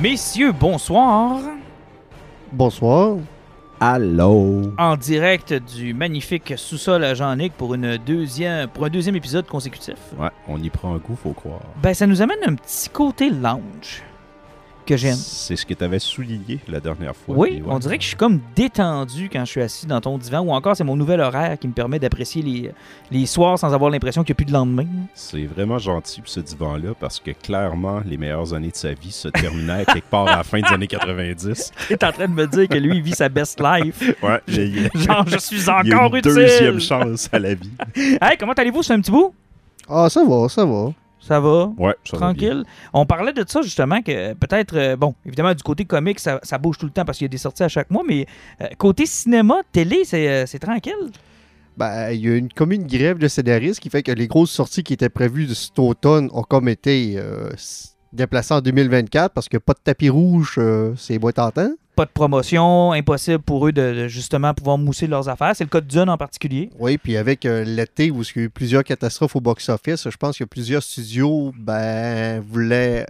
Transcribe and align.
Messieurs, 0.00 0.52
bonsoir. 0.52 1.40
Bonsoir. 2.52 3.16
Allô? 3.80 4.72
En 4.78 4.96
direct 4.96 5.52
du 5.52 5.92
magnifique 5.92 6.54
sous-sol 6.56 7.02
à 7.02 7.14
Jean-Nic 7.14 7.52
pour, 7.54 7.74
une 7.74 7.96
deuxième, 7.96 8.68
pour 8.68 8.84
un 8.84 8.90
deuxième 8.90 9.16
épisode 9.16 9.46
consécutif. 9.46 9.96
Ouais, 10.16 10.30
on 10.46 10.62
y 10.62 10.70
prend 10.70 10.94
un 10.94 11.00
coup, 11.00 11.16
faut 11.20 11.32
croire. 11.32 11.62
Ben, 11.82 11.94
ça 11.94 12.06
nous 12.06 12.22
amène 12.22 12.38
un 12.46 12.54
petit 12.54 12.88
côté 12.90 13.28
lounge 13.30 14.04
que 14.88 14.96
j'aime. 14.96 15.14
C'est 15.16 15.54
ce 15.56 15.64
que 15.66 15.74
tu 15.74 15.84
avais 15.84 15.98
souligné 15.98 16.58
la 16.66 16.80
dernière 16.80 17.14
fois. 17.14 17.36
Oui, 17.36 17.56
ouais. 17.56 17.62
on 17.68 17.78
dirait 17.78 17.96
que 17.98 18.02
je 18.02 18.08
suis 18.08 18.16
comme 18.16 18.40
détendu 18.56 19.28
quand 19.30 19.44
je 19.44 19.50
suis 19.50 19.60
assis 19.62 19.86
dans 19.86 20.00
ton 20.00 20.16
divan, 20.18 20.40
ou 20.40 20.50
encore 20.52 20.74
c'est 20.76 20.84
mon 20.84 20.96
nouvel 20.96 21.20
horaire 21.20 21.58
qui 21.58 21.68
me 21.68 21.72
permet 21.72 21.98
d'apprécier 21.98 22.42
les, 22.42 22.72
les 23.10 23.26
soirs 23.26 23.58
sans 23.58 23.72
avoir 23.74 23.90
l'impression 23.90 24.22
qu'il 24.24 24.32
n'y 24.32 24.36
a 24.36 24.38
plus 24.38 24.44
de 24.46 24.52
lendemain. 24.52 24.86
C'est 25.14 25.44
vraiment 25.44 25.78
gentil 25.78 26.20
pour 26.20 26.30
ce 26.30 26.40
divan-là 26.40 26.90
parce 26.98 27.20
que 27.20 27.30
clairement, 27.32 28.00
les 28.06 28.16
meilleures 28.16 28.54
années 28.54 28.70
de 28.70 28.76
sa 28.76 28.92
vie 28.92 29.12
se 29.12 29.28
terminaient 29.28 29.84
quelque 29.84 30.08
part 30.10 30.26
à 30.28 30.36
la 30.38 30.42
fin 30.42 30.60
des 30.60 30.68
années 30.68 30.86
90. 30.86 31.72
Tu 31.86 31.92
es 31.92 32.04
en 32.04 32.12
train 32.12 32.26
de 32.28 32.32
me 32.32 32.46
dire 32.46 32.66
que 32.68 32.78
lui, 32.78 32.96
il 32.96 33.02
vit 33.02 33.12
sa 33.14 33.28
best 33.28 33.60
life. 33.60 34.02
Ouais, 34.22 34.40
il 34.48 34.86
a- 34.86 34.98
Genre, 34.98 35.24
je 35.28 35.38
suis 35.38 35.56
il 35.60 35.66
y 35.88 35.92
a 35.92 35.96
encore 35.96 36.14
une 36.14 36.18
utile. 36.20 36.34
deuxième 36.34 36.80
chance 36.80 37.28
à 37.32 37.38
la 37.38 37.54
vie. 37.54 37.70
Hey, 38.20 38.36
comment 38.38 38.52
allez-vous? 38.54 38.82
C'est 38.82 38.94
un 38.94 39.00
petit 39.00 39.10
bout? 39.10 39.34
Ah, 39.88 40.08
ça 40.10 40.24
va, 40.24 40.48
ça 40.48 40.64
va. 40.64 40.92
Ça 41.20 41.40
va? 41.40 41.72
Ouais, 41.76 41.94
ça 42.04 42.16
va. 42.16 42.26
Tranquille? 42.26 42.64
On 42.92 43.06
parlait 43.06 43.32
de 43.32 43.44
ça 43.46 43.62
justement 43.62 44.02
que 44.02 44.34
peut-être, 44.34 44.76
euh, 44.76 44.96
bon, 44.96 45.14
évidemment 45.26 45.54
du 45.54 45.62
côté 45.62 45.84
comique, 45.84 46.20
ça, 46.20 46.40
ça 46.42 46.58
bouge 46.58 46.78
tout 46.78 46.86
le 46.86 46.92
temps 46.92 47.04
parce 47.04 47.18
qu'il 47.18 47.24
y 47.24 47.30
a 47.30 47.30
des 47.30 47.38
sorties 47.38 47.64
à 47.64 47.68
chaque 47.68 47.90
mois, 47.90 48.04
mais 48.06 48.26
euh, 48.60 48.66
côté 48.78 49.06
cinéma, 49.06 49.56
télé, 49.72 50.04
c'est 50.04 50.28
euh, 50.28 50.58
tranquille? 50.60 51.10
Ben, 51.78 52.10
il 52.10 52.26
y 52.26 52.28
a 52.28 52.34
une 52.34 52.52
commune 52.52 52.88
grève 52.88 53.18
de 53.18 53.28
scénaristes 53.28 53.78
qui 53.78 53.88
fait 53.88 54.02
que 54.02 54.10
les 54.10 54.26
grosses 54.26 54.50
sorties 54.50 54.82
qui 54.82 54.94
étaient 54.94 55.08
prévues 55.08 55.46
de 55.46 55.54
cet 55.54 55.78
automne 55.78 56.28
ont 56.32 56.42
comme 56.42 56.68
été 56.68 57.14
euh, 57.16 57.50
déplacées 58.12 58.54
en 58.54 58.60
2024 58.60 59.32
parce 59.32 59.48
que 59.48 59.58
pas 59.58 59.74
de 59.74 59.78
tapis 59.84 60.08
rouge, 60.08 60.56
euh, 60.58 60.92
c'est 60.96 61.20
moins 61.20 61.30
tentant. 61.30 61.70
Pas 61.98 62.04
de 62.04 62.10
promotion, 62.10 62.92
impossible 62.92 63.40
pour 63.40 63.66
eux 63.66 63.72
de, 63.72 64.06
justement 64.06 64.54
pouvoir 64.54 64.78
mousser 64.78 65.08
leurs 65.08 65.28
affaires. 65.28 65.56
C'est 65.56 65.64
le 65.64 65.68
cas 65.68 65.80
de 65.80 65.88
Dune 65.88 66.08
en 66.08 66.16
particulier. 66.16 66.70
Oui, 66.78 66.96
puis 66.96 67.16
avec 67.16 67.44
euh, 67.44 67.64
l'été 67.64 68.12
où 68.12 68.22
il 68.22 68.36
y 68.36 68.38
a 68.38 68.42
eu 68.44 68.50
plusieurs 68.50 68.84
catastrophes 68.84 69.34
au 69.34 69.40
box-office, 69.40 70.08
je 70.08 70.16
pense 70.16 70.38
que 70.38 70.44
plusieurs 70.44 70.84
studios 70.84 71.52
ben, 71.58 72.40
voulaient 72.40 73.04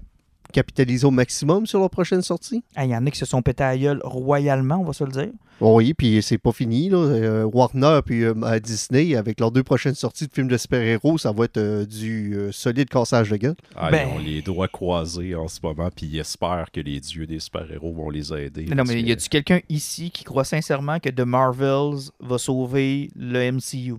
capitaliser 0.53 1.07
au 1.07 1.11
maximum 1.11 1.67
sur 1.67 1.81
leur 1.81 1.91
prochaine 1.91 2.23
sortie? 2.23 2.63
Ah, 2.77 2.85
Il 2.85 2.91
y 2.91 2.97
en 2.97 3.07
a 3.07 3.11
qui 3.11 3.19
se 3.19 3.27
sont 3.27 3.43
pété 3.43 3.63
à 3.65 3.77
gueule 3.77 4.01
royalement, 4.05 4.77
on 4.81 4.85
va 4.85 4.93
se 4.93 5.05
le 5.05 5.11
dire. 5.13 5.31
Oui, 5.61 5.93
puis 5.93 6.23
c'est 6.23 6.39
pas 6.39 6.53
fini. 6.53 6.89
Là. 6.89 6.99
Euh, 6.99 7.43
Warner 7.45 7.99
puis 8.07 8.23
euh, 8.25 8.35
Disney, 8.61 9.17
avec 9.17 9.41
leurs 9.41 9.51
deux 9.51 9.65
prochaines 9.65 9.97
sorties 9.97 10.29
de 10.29 10.33
films 10.33 10.47
de 10.47 10.57
super-héros, 10.57 11.19
ça 11.19 11.33
va 11.33 11.47
être 11.47 11.57
euh, 11.57 11.85
du 11.85 12.37
euh, 12.37 12.53
solide 12.53 12.89
cassage 12.89 13.31
de 13.31 13.37
gueule. 13.37 13.57
Ah, 13.75 13.91
Ben- 13.91 14.09
Ils 14.09 14.15
ont 14.15 14.19
les 14.25 14.43
doigts 14.43 14.69
croisés 14.69 15.35
en 15.35 15.49
ce 15.49 15.59
moment, 15.63 15.89
puis 15.95 16.07
ils 16.07 16.19
espèrent 16.21 16.71
que 16.73 16.81
les 16.81 17.01
dieux 17.01 17.27
des 17.27 17.41
super-héros 17.41 17.93
vont 17.93 18.09
les 18.11 18.33
aider. 18.33 18.67
Non, 18.67 18.85
mais 18.87 19.03
que- 19.03 19.09
y 19.09 19.13
a-tu 19.13 19.29
quelqu'un 19.29 19.59
ici 19.69 20.13
qui 20.13 20.23
croit 20.23 20.45
sincèrement 20.45 21.01
que 21.01 21.09
The 21.09 21.23
Marvels 21.27 22.11
va 22.21 22.39
sauver 22.39 23.11
le 23.17 23.51
MCU? 23.51 23.95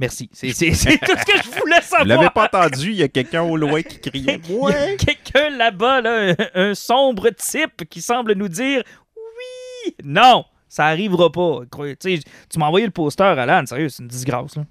Merci. 0.00 0.30
C'est 0.32 0.52
c'est- 0.52 0.72
c'est 0.72 0.96
tout 0.98 1.12
ce 1.16 1.24
que 1.26 1.42
je 1.44 1.60
voulais 1.60 1.80
savoir. 1.82 2.00
Vous 2.02 2.08
l'avez 2.08 2.30
pas 2.30 2.44
entendu, 2.46 2.88
il 2.90 2.96
y 2.96 3.02
a 3.02 3.08
quelqu'un 3.08 3.42
au 3.42 3.56
loin 3.56 3.82
qui 3.82 4.00
criait. 4.10 4.40
Il 4.48 4.54
y 4.54 4.66
a 4.74 4.96
quelqu'un 4.96 5.50
là-bas, 5.50 6.00
là, 6.00 6.34
un, 6.54 6.70
un 6.70 6.74
sombre 6.74 7.28
type 7.30 7.88
qui 7.88 8.00
semble 8.00 8.32
nous 8.32 8.48
dire 8.48 8.82
oui. 9.16 9.94
Non, 10.02 10.44
ça 10.68 10.86
arrivera 10.86 11.30
pas. 11.30 11.60
Tu 12.00 12.58
m'as 12.58 12.66
envoyé 12.66 12.86
le 12.86 12.92
poster, 12.92 13.24
Alan. 13.24 13.64
Sérieux, 13.66 13.90
c'est 13.90 14.02
une 14.02 14.08
disgrâce. 14.08 14.56
Là. 14.56 14.64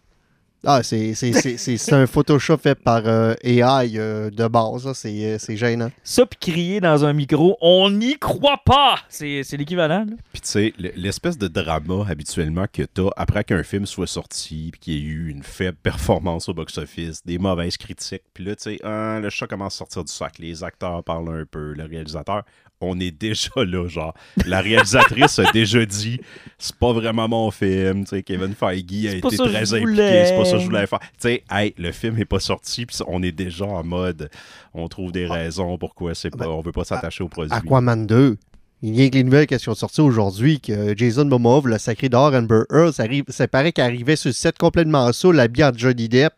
Ah, 0.65 0.83
c'est 0.83 1.13
c'est- 1.13 1.31
c'est- 1.31 1.55
c'est- 1.57 1.77
c'est 1.77 1.93
un 1.93 2.05
Photoshop 2.05 2.57
fait 2.57 2.75
par 2.75 3.03
euh, 3.05 3.33
AI 3.43 3.97
euh, 3.97 4.29
de 4.29 4.45
base. 4.47 4.91
C'est 4.93 5.23
euh, 5.25 5.37
c'est 5.39 5.55
gênant. 5.55 5.89
Ça, 6.03 6.25
puis 6.25 6.37
crier 6.51 6.81
dans 6.81 7.05
un 7.05 7.13
micro, 7.13 7.57
on 7.61 7.89
n'y 7.89 8.17
croit 8.19 8.61
pas. 8.65 8.97
C'est 9.07 9.43
c'est 9.43 9.55
l'équivalent. 9.55 10.05
là. 10.05 10.15
Puis 10.33 10.41
tu 10.41 10.47
sais, 10.49 10.73
l'espèce 10.95 11.37
de 11.37 11.47
drama 11.47 12.05
habituellement 12.09 12.65
que 12.71 12.83
t'as 12.83 13.09
après 13.15 13.45
qu'un 13.45 13.63
film 13.63 13.85
soit 13.85 14.07
sorti, 14.07 14.69
puis 14.73 14.79
qu'il 14.81 14.93
y 14.95 14.97
ait 14.97 15.01
eu 15.01 15.29
une 15.29 15.43
faible 15.43 15.77
performance 15.81 16.49
au 16.49 16.53
box-office, 16.53 17.25
des 17.25 17.37
mauvaises 17.37 17.77
critiques, 17.77 18.23
puis 18.33 18.43
là, 18.43 18.55
tu 18.57 18.63
sais, 18.63 18.79
hein, 18.83 19.21
le 19.21 19.29
chat 19.29 19.47
commence 19.47 19.75
à 19.75 19.77
sortir 19.79 20.03
du 20.03 20.11
sac, 20.11 20.39
les 20.39 20.63
acteurs 20.63 21.03
parlent 21.05 21.29
un 21.41 21.45
peu, 21.49 21.73
le 21.73 21.85
réalisateur, 21.85 22.43
on 22.81 22.99
est 22.99 23.11
déjà 23.11 23.51
là, 23.55 23.87
genre. 23.87 24.13
La 24.45 24.61
réalisatrice 24.61 25.39
a 25.39 25.51
déjà 25.51 25.85
dit, 25.85 26.19
c'est 26.57 26.75
pas 26.75 26.93
vraiment 26.93 27.27
mon 27.27 27.51
film, 27.51 28.03
tu 28.03 28.09
sais, 28.09 28.23
Kevin 28.23 28.53
Feige 28.53 29.05
a 29.07 29.15
été 29.15 29.37
très 29.37 29.73
impliqué, 29.73 30.25
c'est 30.25 30.35
pas 30.35 30.45
ça 30.45 30.53
que 30.53 30.59
je 30.59 30.65
voulais 30.65 30.87
faire. 30.87 30.99
Tu 30.99 31.07
sais, 31.19 31.43
hey, 31.51 31.73
le 31.77 31.91
film 31.91 32.17
est 32.17 32.25
pas 32.25 32.39
sorti, 32.39 32.85
puis 32.85 32.97
on 33.07 33.21
est 33.23 33.31
déjà 33.31 33.65
en 33.65 33.83
mode, 33.83 34.29
on 34.73 34.87
trouve 34.87 35.11
des 35.11 35.25
raisons 35.25 35.77
pourquoi 35.77 36.15
c'est 36.15 36.29
pas, 36.29 36.45
Ben, 36.45 36.51
on 36.51 36.61
veut 36.61 36.71
pas 36.71 36.83
s'attacher 36.83 37.23
au 37.23 37.29
produit. 37.29 37.53
Aquaman 37.53 38.05
2. 38.05 38.37
Il 38.81 38.97
y 38.97 39.05
a 39.05 39.09
que 39.09 39.15
les 39.15 39.25
nouvelles 39.25 39.45
qui 39.45 39.59
sont 39.59 39.75
sorties 39.75 39.99
aujourd'hui 39.99 40.61
que 40.61 40.95
Jason 40.95 41.25
Momoa, 41.25 41.61
le 41.65 41.77
sacré 41.77 42.07
d'or, 42.07 42.33
Amber 42.33 42.61
Heard, 42.71 42.93
ça, 42.93 43.03
arrive, 43.03 43.25
ça 43.27 43.45
paraît 43.45 43.73
qu'il 43.73 43.83
arrivait 43.83 44.15
sur 44.15 44.29
le 44.29 44.33
set 44.33 44.57
complètement 44.57 45.11
saoul, 45.11 45.37
habillé 45.41 45.65
en 45.65 45.73
Johnny 45.75 46.07
Depp. 46.07 46.33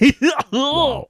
Wow. 0.52 1.08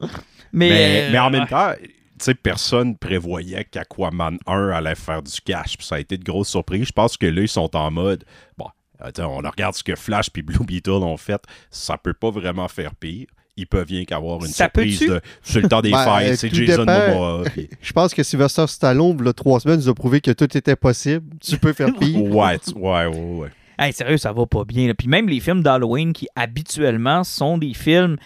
Mais, 0.00 0.08
Mais, 0.52 1.02
euh, 1.02 1.12
mais 1.12 1.18
en 1.18 1.30
même 1.30 1.46
temps, 1.46 1.72
tu 1.80 1.90
sais, 2.24 2.34
personne 2.34 2.96
prévoyait 2.96 3.64
qu'Aquaman 3.64 4.38
1 4.46 4.68
allait 4.70 4.94
faire 4.94 5.22
du 5.22 5.40
cash. 5.44 5.76
Puis 5.76 5.86
ça 5.86 5.96
a 5.96 5.98
été 6.00 6.16
de 6.18 6.24
grosses 6.24 6.48
surprises. 6.48 6.86
Je 6.86 6.92
pense 6.92 7.16
que 7.16 7.26
là, 7.26 7.42
ils 7.42 7.48
sont 7.48 7.74
en 7.76 7.90
mode, 7.90 8.24
bon, 8.56 8.66
attends, 9.00 9.32
on 9.38 9.48
regarde 9.50 9.74
ce 9.74 9.82
que 9.84 9.94
Flash 9.96 10.30
puis 10.30 10.42
Blue 10.42 10.64
Beetle 10.64 10.90
ont 10.90 11.16
fait. 11.16 11.40
Ça 11.70 11.96
peut 11.98 12.14
pas 12.14 12.30
vraiment 12.30 12.68
faire 12.68 12.94
pire. 12.94 13.26
Ils 13.56 13.66
peuvent 13.66 13.86
bien 13.88 14.04
qu'avoir 14.04 14.38
une 14.44 14.52
Ça 14.52 14.64
surprise 14.66 15.00
de 15.00 15.20
c'est 15.42 15.60
le 15.60 15.68
temps 15.68 15.80
des 15.82 15.90
Ben, 15.92 16.04
fêtes, 16.20 16.36
c'est 16.36 16.48
tout 16.48 16.56
Jason. 16.64 16.84
Momoa. 16.84 17.42
puis- 17.52 17.68
Je 17.82 17.92
pense 17.92 18.14
que 18.14 18.22
Sylvester 18.22 18.66
Stallone, 18.68 19.20
là, 19.22 19.32
trois 19.32 19.58
semaines, 19.58 19.80
nous 19.80 19.88
a 19.88 19.94
prouvé 19.94 20.20
que 20.20 20.30
tout 20.30 20.56
était 20.56 20.76
possible. 20.76 21.24
Tu 21.40 21.58
peux 21.58 21.72
faire 21.72 21.92
pire. 21.98 22.22
ouais, 22.22 22.58
ouais, 22.76 23.06
ouais, 23.06 23.06
ouais. 23.08 23.48
Hey, 23.80 23.92
sérieux, 23.92 24.16
ça 24.16 24.32
va 24.32 24.46
pas 24.46 24.64
bien. 24.64 24.86
là. 24.88 24.94
Puis 24.94 25.08
même 25.08 25.28
les 25.28 25.40
films 25.40 25.62
d'Halloween 25.62 26.12
qui 26.12 26.28
habituellement 26.36 27.22
sont 27.24 27.58
des 27.58 27.74
films 27.74 28.16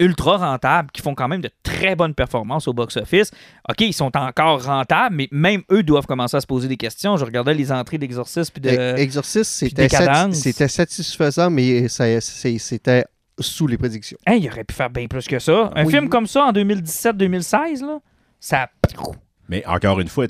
ultra 0.00 0.36
rentables, 0.36 0.90
qui 0.92 1.00
font 1.02 1.14
quand 1.14 1.28
même 1.28 1.40
de 1.42 1.50
très 1.62 1.94
bonnes 1.94 2.14
performances 2.14 2.66
au 2.66 2.72
box-office. 2.72 3.30
OK, 3.68 3.80
ils 3.80 3.92
sont 3.92 4.16
encore 4.16 4.64
rentables, 4.64 5.14
mais 5.16 5.28
même 5.30 5.62
eux 5.70 5.82
doivent 5.82 6.06
commencer 6.06 6.36
à 6.36 6.40
se 6.40 6.46
poser 6.46 6.66
des 6.68 6.76
questions. 6.76 7.16
Je 7.16 7.24
regardais 7.24 7.54
les 7.54 7.70
entrées 7.70 7.98
d'Exorcisme 7.98 8.52
puis 8.52 8.60
de... 8.62 8.70
E- 8.70 8.96
Exorcist, 8.98 9.50
c'était 9.52 9.86
sati- 9.88 10.68
satisfaisant, 10.68 11.50
mais 11.50 11.86
c'était 11.88 13.04
sous 13.38 13.66
les 13.66 13.78
prédictions. 13.78 14.18
Hey, 14.26 14.40
il 14.42 14.48
aurait 14.48 14.64
pu 14.64 14.74
faire 14.74 14.90
bien 14.90 15.06
plus 15.06 15.26
que 15.26 15.38
ça. 15.38 15.70
Un 15.74 15.84
Oui. 15.84 15.92
film 15.92 16.08
comme 16.08 16.26
ça 16.26 16.44
en 16.44 16.52
2017-2016, 16.52 17.80
là, 17.86 17.98
ça... 18.40 18.68
Mais 19.52 19.66
encore 19.66 20.00
une 20.00 20.08
fois, 20.08 20.26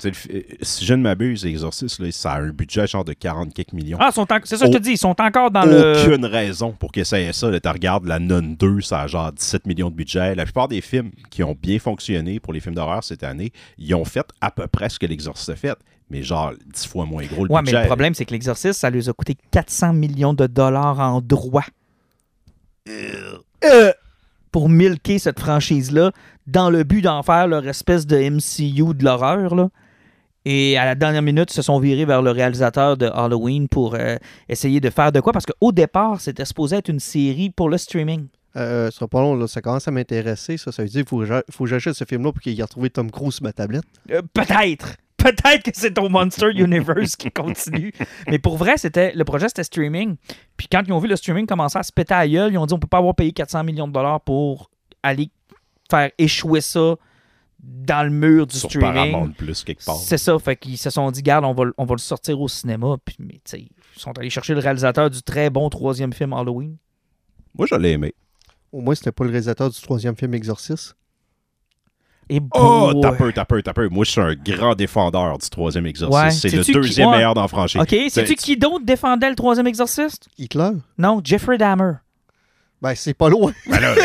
si 0.61 0.85
je 0.85 0.93
ne 0.93 1.01
m'abuse, 1.01 1.45
Exorcist, 1.45 1.99
là, 1.99 2.11
ça 2.11 2.33
a 2.33 2.41
un 2.41 2.49
budget 2.49 2.85
genre 2.87 3.05
de 3.05 3.13
40 3.13 3.53
quelques 3.53 3.71
millions. 3.71 3.97
Ah, 4.01 4.09
en- 4.13 4.25
c'est 4.43 4.57
ça 4.57 4.65
que 4.67 4.71
je 4.73 4.77
te 4.77 4.83
dis, 4.83 4.91
ils 4.91 4.97
sont 4.97 5.15
encore 5.21 5.49
dans 5.49 5.63
le... 5.63 6.03
aucune 6.05 6.25
raison 6.25 6.73
pour 6.73 6.91
que 6.91 7.05
ça 7.05 7.21
ait 7.21 7.31
ça. 7.31 7.49
Tu 7.57 7.69
regardes 7.69 8.05
la 8.05 8.19
Non 8.19 8.41
2, 8.41 8.81
ça 8.81 9.01
a 9.01 9.07
genre 9.07 9.31
17 9.31 9.65
millions 9.65 9.89
de 9.89 9.95
budget. 9.95 10.35
La 10.35 10.43
plupart 10.43 10.67
des 10.67 10.81
films 10.81 11.11
qui 11.29 11.41
ont 11.41 11.55
bien 11.57 11.79
fonctionné 11.79 12.41
pour 12.41 12.51
les 12.51 12.59
films 12.59 12.75
d'horreur 12.75 13.01
cette 13.03 13.23
année, 13.23 13.53
ils 13.77 13.95
ont 13.95 14.03
fait 14.05 14.25
à 14.41 14.51
peu 14.51 14.67
près 14.67 14.89
ce 14.89 14.99
que 14.99 15.05
l'Exorciste 15.05 15.49
a 15.49 15.55
fait, 15.55 15.77
mais 16.09 16.21
genre 16.21 16.51
10 16.73 16.85
fois 16.87 17.05
moins 17.05 17.23
gros 17.25 17.45
le 17.45 17.51
Ouais, 17.51 17.61
mais 17.61 17.71
budget. 17.71 17.81
le 17.81 17.87
problème, 17.87 18.13
c'est 18.13 18.25
que 18.25 18.31
l'exorcisme, 18.33 18.73
ça 18.73 18.89
lui 18.89 19.07
a 19.07 19.13
coûté 19.13 19.37
400 19.51 19.93
millions 19.93 20.33
de 20.33 20.47
dollars 20.47 20.99
en 20.99 21.21
droits. 21.21 21.63
Euh, 22.89 23.93
pour 24.51 24.69
milquer 24.69 25.17
cette 25.17 25.39
franchise-là, 25.39 26.11
dans 26.47 26.69
le 26.69 26.83
but 26.83 27.01
d'en 27.01 27.23
faire 27.23 27.47
leur 27.47 27.67
espèce 27.67 28.05
de 28.05 28.17
MCU 28.17 28.93
de 28.93 29.03
l'horreur. 29.03 29.55
là. 29.55 29.69
Et 30.45 30.77
à 30.77 30.85
la 30.85 30.95
dernière 30.95 31.21
minute, 31.21 31.51
ils 31.51 31.55
se 31.55 31.61
sont 31.61 31.79
virés 31.79 32.05
vers 32.05 32.21
le 32.21 32.31
réalisateur 32.31 32.97
de 32.97 33.05
Halloween 33.05 33.69
pour 33.69 33.95
euh, 33.95 34.17
essayer 34.49 34.81
de 34.81 34.89
faire 34.89 35.11
de 35.11 35.21
quoi. 35.21 35.31
Parce 35.31 35.45
qu'au 35.45 35.71
départ, 35.71 36.19
c'était 36.19 36.45
supposé 36.45 36.77
être 36.77 36.89
une 36.89 36.99
série 36.99 37.49
pour 37.49 37.69
le 37.69 37.77
streaming. 37.77 38.27
Euh, 38.55 38.91
ce 38.91 38.97
sera 38.97 39.07
pas 39.07 39.21
long, 39.21 39.35
là, 39.35 39.47
ça 39.47 39.61
commence 39.61 39.87
à 39.87 39.91
m'intéresser. 39.91 40.57
Ça, 40.57 40.71
ça 40.71 40.83
veut 40.83 40.89
dire 40.89 41.05
qu'il 41.05 41.43
faut, 41.49 41.63
que 41.63 41.69
j'achète 41.69 41.95
ce 41.95 42.03
film-là 42.03 42.31
pour 42.31 42.41
qu'il 42.41 42.59
ait 42.59 42.63
retrouvé 42.63 42.89
Tom 42.89 43.09
Cruise 43.09 43.35
sur 43.35 43.43
ma 43.43 43.53
tablette. 43.53 43.85
Euh, 44.11 44.21
Peut-être. 44.33 44.97
peut-être 45.17 45.63
que 45.63 45.71
c'est 45.73 45.93
ton 45.93 46.09
Monster 46.09 46.49
Universe 46.53 47.15
qui 47.15 47.31
continue. 47.31 47.93
Mais 48.27 48.37
pour 48.37 48.57
vrai, 48.57 48.77
c'était 48.77 49.13
le 49.15 49.23
projet, 49.23 49.47
c'était 49.47 49.63
streaming. 49.63 50.17
Puis 50.57 50.67
quand 50.69 50.83
ils 50.85 50.91
ont 50.91 50.99
vu 50.99 51.07
le 51.07 51.15
streaming 51.15 51.47
commencer 51.47 51.79
à 51.79 51.83
se 51.83 51.91
péter 51.93 52.13
à 52.13 52.27
gueule, 52.27 52.51
ils 52.51 52.57
ont 52.57 52.65
dit 52.65 52.73
on 52.73 52.79
peut 52.79 52.87
pas 52.87 52.97
avoir 52.97 53.15
payé 53.15 53.31
400 53.31 53.63
millions 53.63 53.87
de 53.87 53.93
dollars 53.93 54.19
pour 54.21 54.69
aller 55.01 55.29
faire 55.89 56.11
échouer 56.17 56.61
ça 56.61 56.95
dans 57.59 58.03
le 58.03 58.09
mur 58.09 58.45
du 58.47 58.57
Sur 58.57 58.69
streaming. 58.69 59.33
Plus, 59.33 59.63
quelque 59.63 59.85
part. 59.85 59.95
C'est 59.95 60.17
ça, 60.17 60.37
fait 60.39 60.55
qu'ils 60.57 60.77
se 60.77 60.89
sont 60.89 61.09
dit, 61.11 61.21
garde, 61.21 61.45
on 61.45 61.53
va, 61.53 61.63
on 61.77 61.85
va 61.85 61.95
le 61.95 61.99
sortir 61.99 62.39
au 62.41 62.47
cinéma. 62.47 62.95
Puis, 63.05 63.15
mais, 63.19 63.35
tu 63.35 63.41
sais, 63.45 63.59
ils 63.61 63.99
sont 64.01 64.17
allés 64.17 64.29
chercher 64.29 64.53
le 64.53 64.59
réalisateur 64.59 65.09
du 65.09 65.21
très 65.21 65.49
bon 65.49 65.69
troisième 65.69 66.11
film 66.13 66.33
Halloween. 66.33 66.75
Moi, 67.57 67.67
je 67.69 67.75
l'ai 67.75 67.91
aimé. 67.91 68.13
Au 68.71 68.81
moins, 68.81 68.95
c'était 68.95 69.11
pas 69.11 69.23
le 69.23 69.29
réalisateur 69.29 69.69
du 69.69 69.79
troisième 69.79 70.15
film 70.17 70.33
Exorcist. 70.33 70.95
Et 72.29 72.39
Oh, 72.55 72.93
t'as 73.01 73.11
peu, 73.11 73.31
t'as 73.33 73.45
peu, 73.45 73.61
t'as 73.61 73.73
peu. 73.73 73.89
Moi, 73.89 74.05
je 74.05 74.11
suis 74.11 74.21
un 74.21 74.33
grand 74.33 74.75
défendeur 74.75 75.37
du 75.37 75.49
troisième 75.49 75.85
exorciste. 75.85 76.23
Ouais. 76.23 76.31
C'est 76.31 76.55
le 76.57 76.63
qui- 76.63 76.71
deuxième 76.71 77.11
meilleur 77.11 77.33
dans 77.33 77.41
la 77.41 77.47
franchise. 77.49 77.81
OK, 77.81 77.95
sais-tu 78.09 78.35
qui 78.35 78.55
d'autre 78.57 78.85
défendait 78.85 79.29
le 79.29 79.35
troisième 79.35 79.67
exorciste? 79.67 80.27
Hitler? 80.37 80.71
Non, 80.97 81.19
Jeffrey 81.23 81.57
Dahmer. 81.57 81.93
Ben, 82.83 82.95
c'est 82.95 83.13
pas 83.13 83.29
loin. 83.29 83.53
Ben 83.65 83.79
là, 83.79 83.95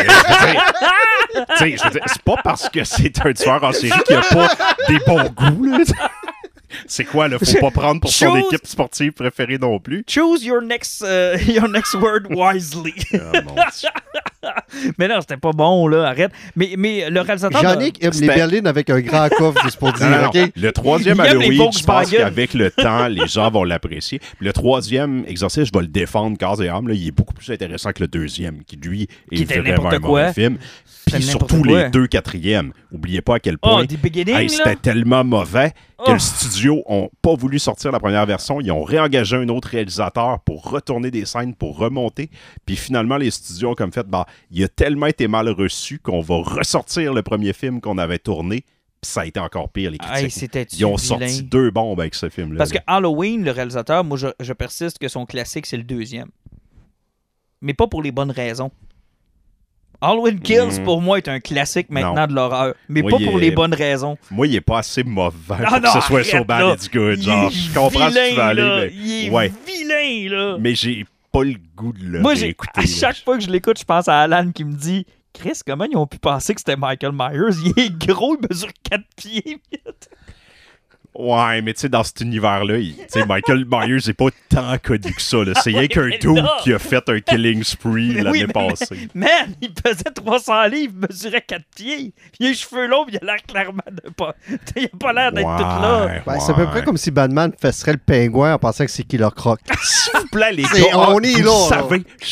c'est 1.58 2.22
pas 2.22 2.36
parce 2.44 2.68
que 2.68 2.84
c'est 2.84 3.26
un 3.26 3.32
tueur 3.32 3.64
en 3.64 3.72
série 3.72 4.00
qu'il 4.06 4.14
a 4.14 4.20
pas 4.20 4.48
des 4.86 5.00
bons 5.00 5.24
goûts, 5.30 5.64
là. 5.64 5.78
C'est 6.86 7.04
quoi, 7.04 7.28
là? 7.28 7.38
Faut 7.38 7.60
pas 7.60 7.70
prendre 7.70 8.00
pour 8.00 8.10
son 8.10 8.36
équipe 8.36 8.66
sportive 8.66 9.12
préférée 9.12 9.58
non 9.58 9.78
plus. 9.78 10.04
Choose 10.08 10.44
your 10.44 10.62
next, 10.62 11.02
euh, 11.02 11.36
your 11.48 11.68
next 11.68 11.94
word 11.94 12.26
wisely. 12.30 12.94
Ah, 13.14 13.40
mon 13.42 13.54
Dieu. 13.54 13.88
mais 14.98 15.08
non, 15.08 15.20
c'était 15.20 15.36
pas 15.36 15.50
bon, 15.52 15.88
là, 15.88 16.04
arrête. 16.08 16.30
Mais, 16.56 16.74
mais 16.78 17.10
le 17.10 17.20
réalisateur... 17.20 17.60
de- 17.60 17.66
Yannick 17.66 18.02
aime 18.04 18.12
les 18.20 18.26
berlines 18.26 18.66
avec 18.66 18.88
un 18.90 19.00
grand 19.00 19.28
coffre, 19.28 19.60
juste 19.64 19.78
pour 19.78 19.88
Non, 19.98 20.08
non, 20.22 20.28
dire, 20.30 20.44
non. 20.46 20.52
Le 20.56 20.72
troisième 20.72 21.20
Halloween, 21.20 21.72
je 21.72 21.84
pense 21.84 22.10
qu'avec 22.10 22.54
le 22.54 22.70
temps, 22.70 23.08
les 23.08 23.26
gens 23.26 23.50
vont 23.50 23.64
l'apprécier. 23.64 24.20
Le 24.38 24.52
troisième 24.52 25.24
exorciste, 25.26 25.66
je 25.72 25.72
vais 25.78 25.82
le 25.84 25.88
défendre 25.90 26.36
corps 26.38 26.62
et 26.62 26.68
âme. 26.68 26.88
Là, 26.88 26.94
il 26.94 27.08
est 27.08 27.12
beaucoup 27.12 27.34
plus 27.34 27.50
intéressant 27.50 27.92
que 27.92 28.02
le 28.02 28.08
deuxième, 28.08 28.62
qui 28.64 28.76
lui 28.76 29.08
est 29.32 29.36
Qui 29.36 29.44
vraiment 29.44 29.88
un 29.90 29.98
quoi. 29.98 30.08
mauvais 30.08 30.32
film. 30.32 30.58
Puis 31.06 31.22
surtout 31.22 31.62
quoi. 31.62 31.84
les 31.84 31.90
deux 31.90 32.06
quatrièmes. 32.06 32.72
Oubliez 32.92 33.22
pas 33.22 33.36
à 33.36 33.40
quel 33.40 33.56
Oh, 33.62 33.68
point 33.70 33.86
hey, 33.86 34.24
là? 34.26 34.48
c'était 34.48 34.76
tellement 34.76 35.24
mauvais 35.24 35.70
que 35.70 36.10
Oh. 36.10 36.12
le 36.12 36.18
studio 36.18 36.57
ont 36.66 37.10
pas 37.22 37.34
voulu 37.34 37.58
sortir 37.58 37.92
la 37.92 38.00
première 38.00 38.26
version. 38.26 38.60
Ils 38.60 38.70
ont 38.72 38.82
réengagé 38.82 39.36
un 39.36 39.48
autre 39.48 39.68
réalisateur 39.68 40.40
pour 40.40 40.70
retourner 40.70 41.10
des 41.10 41.24
scènes, 41.24 41.54
pour 41.54 41.78
remonter. 41.78 42.30
Puis 42.66 42.76
finalement, 42.76 43.16
les 43.16 43.30
studios 43.30 43.70
ont 43.70 43.74
comme 43.74 43.92
fait, 43.92 44.06
bah, 44.06 44.26
il 44.50 44.62
a 44.64 44.68
tellement 44.68 45.06
été 45.06 45.28
mal 45.28 45.48
reçu 45.48 45.98
qu'on 45.98 46.20
va 46.20 46.36
ressortir 46.36 47.14
le 47.14 47.22
premier 47.22 47.52
film 47.52 47.80
qu'on 47.80 47.98
avait 47.98 48.18
tourné. 48.18 48.62
Puis 49.00 49.10
ça 49.12 49.20
a 49.20 49.26
été 49.26 49.38
encore 49.38 49.68
pire, 49.68 49.92
les 49.92 49.98
critiques. 49.98 50.42
Hey, 50.56 50.66
Ils 50.72 50.84
ont 50.84 50.96
vilain? 50.96 51.18
sorti 51.28 51.42
deux 51.44 51.70
bombes 51.70 52.00
avec 52.00 52.14
ce 52.16 52.28
film-là. 52.28 52.58
Parce 52.58 52.72
que. 52.72 52.78
Halloween, 52.86 53.44
le 53.44 53.52
réalisateur, 53.52 54.02
moi, 54.02 54.16
je, 54.18 54.26
je 54.40 54.52
persiste 54.52 54.98
que 54.98 55.06
son 55.08 55.24
classique, 55.24 55.66
c'est 55.66 55.76
le 55.76 55.84
deuxième. 55.84 56.28
Mais 57.60 57.74
pas 57.74 57.86
pour 57.86 58.02
les 58.02 58.10
bonnes 58.12 58.30
raisons. 58.32 58.70
Halloween 60.00 60.38
Kills, 60.40 60.80
Mm. 60.80 60.84
pour 60.84 61.02
moi, 61.02 61.18
est 61.18 61.28
un 61.28 61.40
classique 61.40 61.88
maintenant 61.90 62.14
Non. 62.14 62.26
de 62.28 62.34
l'horreur. 62.34 62.74
Mais 62.88 63.02
Moi, 63.02 63.10
pas 63.10 63.16
il 63.20 63.26
pour 63.26 63.38
est- 63.38 63.42
les 63.42 63.50
bonnes 63.50 63.74
raisons. 63.74 64.16
Moi, 64.30 64.46
il 64.46 64.54
est 64.54 64.60
pas 64.60 64.78
assez 64.78 65.02
mauvais 65.02 65.34
Ah 65.50 65.56
pour 65.56 65.80
non, 65.80 65.80
que 65.80 65.88
ce 65.88 66.00
soit 66.06 66.20
arrête, 66.20 66.30
so 66.38 66.44
bad 66.44 66.60
là. 66.66 66.74
it's 66.74 66.90
good. 66.90 67.18
Il 67.18 67.24
Genre, 67.24 67.44
est 67.46 67.50
je 67.50 67.74
comprends 67.74 67.90
ce 68.10 68.14
que 68.14 68.20
tu 68.24 68.30
vilain, 68.30 68.34
veux 68.36 68.42
aller, 68.42 68.62
là. 68.62 68.76
mais... 68.82 68.92
Il 68.94 69.26
est 69.26 69.30
Ouais. 69.30 69.52
vilain, 69.66 70.36
là. 70.36 70.56
Mais 70.60 70.74
j'ai 70.74 71.04
pas 71.32 71.42
le 71.42 71.54
goût 71.76 71.92
de 71.92 72.04
le 72.04 72.20
Moi, 72.20 72.34
j'ai, 72.36 72.42
réécouter, 72.46 72.70
à 72.76 72.80
là. 72.82 72.86
chaque 72.86 73.16
fois 73.24 73.36
que 73.38 73.44
je 73.44 73.50
l'écoute, 73.50 73.78
je 73.78 73.84
pense 73.84 74.06
à 74.08 74.20
Alan 74.20 74.50
qui 74.52 74.64
me 74.64 74.72
dit 74.74 75.04
Chris, 75.34 75.58
comment 75.66 75.84
ils 75.84 75.96
ont 75.96 76.06
pu 76.06 76.18
penser 76.18 76.54
que 76.54 76.60
c'était 76.60 76.76
Michael 76.76 77.12
Myers? 77.12 77.54
Il 77.76 77.82
est 77.82 78.06
gros, 78.06 78.36
il 78.40 78.46
mesure 78.48 78.70
4 78.88 79.02
pieds. 79.16 79.60
Ouais, 81.18 81.60
mais 81.62 81.74
tu 81.74 81.80
sais, 81.80 81.88
dans 81.88 82.04
cet 82.04 82.20
univers-là, 82.20 82.78
il- 82.78 82.94
Michael 83.26 83.66
Myers 83.68 83.98
n'est 84.06 84.12
pas 84.12 84.26
tant 84.48 84.78
connu 84.80 85.12
que 85.12 85.20
ça. 85.20 85.38
C'est 85.62 85.70
rien 85.70 85.88
qu'un 85.88 86.08
non. 86.24 86.46
qui 86.62 86.72
a 86.72 86.78
fait 86.78 87.08
un 87.08 87.18
killing 87.18 87.64
spree 87.64 88.14
l'année 88.14 88.30
oui, 88.30 88.44
mais- 88.46 88.52
passée. 88.52 89.08
Man, 89.14 89.28
il 89.60 89.72
pesait 89.74 90.04
300 90.14 90.66
livres, 90.68 90.92
il 91.02 91.08
mesurait 91.08 91.40
4 91.46 91.64
pieds. 91.76 92.12
Il 92.38 92.46
a 92.46 92.48
les 92.50 92.54
cheveux 92.54 92.86
longs, 92.86 93.04
puis 93.04 93.16
il 93.20 93.28
a 93.28 93.32
l'air 93.32 93.42
clairement 93.46 93.82
de 93.90 94.10
pas. 94.10 94.34
Il 94.76 94.84
a 94.84 94.88
pas 94.96 95.12
l'air 95.12 95.32
d'être 95.32 95.56
tout 95.56 95.62
là. 95.82 96.06
Ouais, 96.06 96.22
Ben, 96.24 96.38
C'est 96.38 96.52
à 96.52 96.54
peu 96.54 96.66
près 96.66 96.84
comme 96.84 96.96
si 96.96 97.10
Batman 97.10 97.50
fesserait 97.60 97.92
le 97.92 97.98
pingouin 97.98 98.54
en 98.54 98.58
pensant 98.58 98.84
que 98.84 98.90
c'est 98.92 99.02
Killer 99.02 99.28
Croc. 99.34 99.58
S'il 99.82 100.12
vous 100.20 100.26
plaît, 100.28 100.52
les 100.52 100.64
C'est- 100.66 100.82
gars, 100.82 100.98
on 101.08 101.20
est 101.20 101.32
vous 101.32 101.42
là, 101.44 101.68
savez, 101.68 102.04
je 102.22 102.26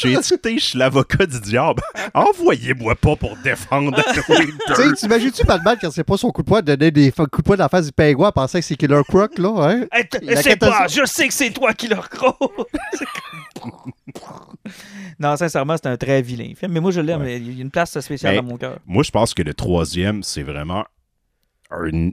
suis 0.61 0.79
l'avocat 0.79 1.27
du 1.27 1.41
diable. 1.41 1.83
Envoyez-moi 2.15 2.95
pas 2.95 3.17
pour 3.17 3.37
défendre 3.43 3.99
Halloween 4.07 4.53
tu 4.67 4.75
sais, 4.75 4.89
2. 4.89 4.95
t'imagines-tu 4.95 5.45
Batman 5.45 5.77
quand 5.81 5.91
c'est 5.91 6.05
pas 6.05 6.17
son 6.17 6.31
coup 6.31 6.43
de 6.43 6.47
poing 6.49 6.61
de 6.63 6.75
donner 6.75 6.91
des 6.91 7.11
coups 7.11 7.31
de 7.39 7.43
poing 7.43 7.57
dans 7.57 7.65
la 7.65 7.69
face 7.69 7.87
du 7.87 7.93
pingouin 7.93 8.29
en 8.29 8.33
pensant 8.33 8.59
que 8.59 8.65
c'est 8.65 8.76
Killer 8.77 9.03
Croc, 9.09 9.39
là, 9.39 9.69
hein? 9.71 9.87
Hey, 9.93 10.09
t- 10.09 10.19
La 10.23 10.43
c'est 10.43 10.57
pas, 10.57 10.87
je 10.89 11.05
sais 11.07 11.29
que 11.29 11.35
c'est 11.35 11.51
toi 11.51 11.73
qui 11.75 11.89
le 11.89 11.97
recro. 11.97 12.35
non, 15.19 15.37
sincèrement, 15.37 15.77
c'est 15.77 15.89
un 15.89 15.97
très 15.97 16.23
vilain 16.23 16.53
film. 16.57 16.73
Mais 16.73 16.81
moi, 16.81 16.91
je 16.91 17.01
l'aime. 17.01 17.21
Ouais. 17.23 17.39
Il 17.39 17.55
y 17.57 17.59
a 17.59 17.63
une 17.63 17.71
place 17.71 17.99
spéciale 18.01 18.35
Mais- 18.35 18.43
dans 18.43 18.49
mon 18.49 18.57
cœur. 18.57 18.79
Moi, 18.87 19.03
je 19.03 19.11
pense 19.11 19.35
que 19.35 19.43
le 19.43 19.55
troisième, 19.55 20.23
c'est 20.23 20.43
vraiment 20.43 20.85
un, 21.71 22.11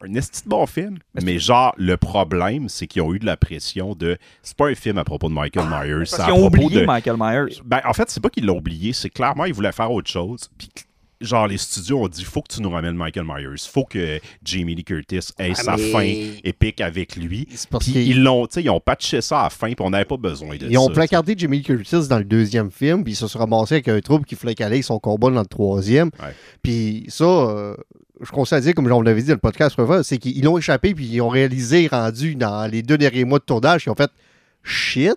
un 0.00 0.14
esti 0.14 0.44
de 0.44 0.48
bon 0.48 0.66
film. 0.66 0.98
Mais 1.14 1.22
Mais 1.22 1.38
genre, 1.38 1.74
le 1.76 1.96
problème, 1.96 2.68
c'est 2.68 2.86
qu'ils 2.86 3.02
ont 3.02 3.14
eu 3.14 3.18
de 3.18 3.26
la 3.26 3.36
pression 3.36 3.94
de. 3.94 4.18
C'est 4.42 4.56
pas 4.56 4.68
un 4.68 4.74
film 4.74 4.98
à 4.98 5.04
propos 5.04 5.28
de 5.28 5.34
Michael 5.34 5.66
Myers. 5.66 5.92
Ah, 5.92 5.98
Parce 5.98 6.10
C'est 6.10 6.22
à 6.22 6.24
qu'ils 6.26 6.34
ont 6.34 6.50
propos 6.50 6.64
oublié 6.66 6.80
de. 6.82 6.86
Michael 6.86 7.16
Myers. 7.18 7.60
Ben, 7.64 7.80
en 7.84 7.92
fait, 7.92 8.10
c'est 8.10 8.22
pas 8.22 8.30
qu'ils 8.30 8.46
l'ont 8.46 8.58
oublié, 8.58 8.92
c'est 8.92 9.10
clairement 9.10 9.44
ils 9.44 9.54
voulaient 9.54 9.72
faire 9.72 9.90
autre 9.90 10.10
chose. 10.10 10.48
Puis, 10.58 10.68
genre, 11.22 11.46
les 11.46 11.56
studios 11.58 12.02
ont 12.02 12.08
dit 12.08 12.24
faut 12.24 12.42
que 12.42 12.52
tu 12.54 12.60
nous 12.62 12.70
ramènes 12.70 12.94
Michael 12.96 13.24
Myers. 13.26 13.56
Faut 13.70 13.84
que 13.84 14.20
Jamie 14.44 14.74
Lee 14.74 14.84
Curtis 14.84 15.20
ait 15.38 15.54
sa 15.54 15.76
mais- 15.76 15.90
fin 15.90 16.38
épique 16.44 16.80
avec 16.80 17.16
lui. 17.16 17.46
Puis 17.80 17.92
ils 17.94 18.22
l'ont, 18.22 18.46
tu 18.46 18.54
sais, 18.54 18.62
ils 18.62 18.70
ont 18.70 18.80
patché 18.80 19.20
ça 19.20 19.40
à 19.40 19.42
la 19.44 19.50
fin, 19.50 19.68
puis 19.68 19.76
on 19.80 19.90
n'avait 19.90 20.04
pas 20.04 20.16
besoin 20.16 20.56
de 20.56 20.66
ils 20.68 20.78
ont 20.78 20.88
ça. 20.88 20.92
placardé 20.94 21.34
Jimmy 21.36 21.58
Lee 21.58 21.62
Curtis 21.64 22.08
dans 22.08 22.18
le 22.18 22.24
deuxième 22.24 22.70
film, 22.70 23.04
puis 23.04 23.12
ils 23.12 23.16
se 23.16 23.26
sont 23.26 23.38
ramassés 23.38 23.74
avec 23.76 23.88
un 23.88 24.00
trouble 24.00 24.24
qui 24.24 24.34
fallait 24.36 24.54
caler 24.54 24.82
son 24.82 24.98
combat 24.98 25.30
dans 25.30 25.40
le 25.40 25.46
troisième. 25.46 26.10
Ouais. 26.20 26.34
Puis 26.62 27.04
ça, 27.08 27.24
euh, 27.24 27.74
je 28.20 28.30
conseille 28.30 28.58
à 28.58 28.60
dire, 28.60 28.74
comme 28.74 28.90
on 28.90 29.00
l'avait 29.02 29.20
dit 29.22 29.28
dans 29.28 29.34
le 29.34 29.38
podcast, 29.40 29.76
c'est 30.02 30.18
qu'ils 30.18 30.42
l'ont 30.44 30.58
échappé, 30.58 30.94
puis 30.94 31.06
ils 31.06 31.20
ont 31.20 31.28
réalisé, 31.28 31.86
rendu 31.88 32.34
dans 32.34 32.70
les 32.70 32.82
deux 32.82 32.98
derniers 32.98 33.24
mois 33.24 33.38
de 33.38 33.44
tournage, 33.44 33.84
ils 33.86 33.90
ont 33.90 33.94
fait 33.94 34.10
shit. 34.62 35.14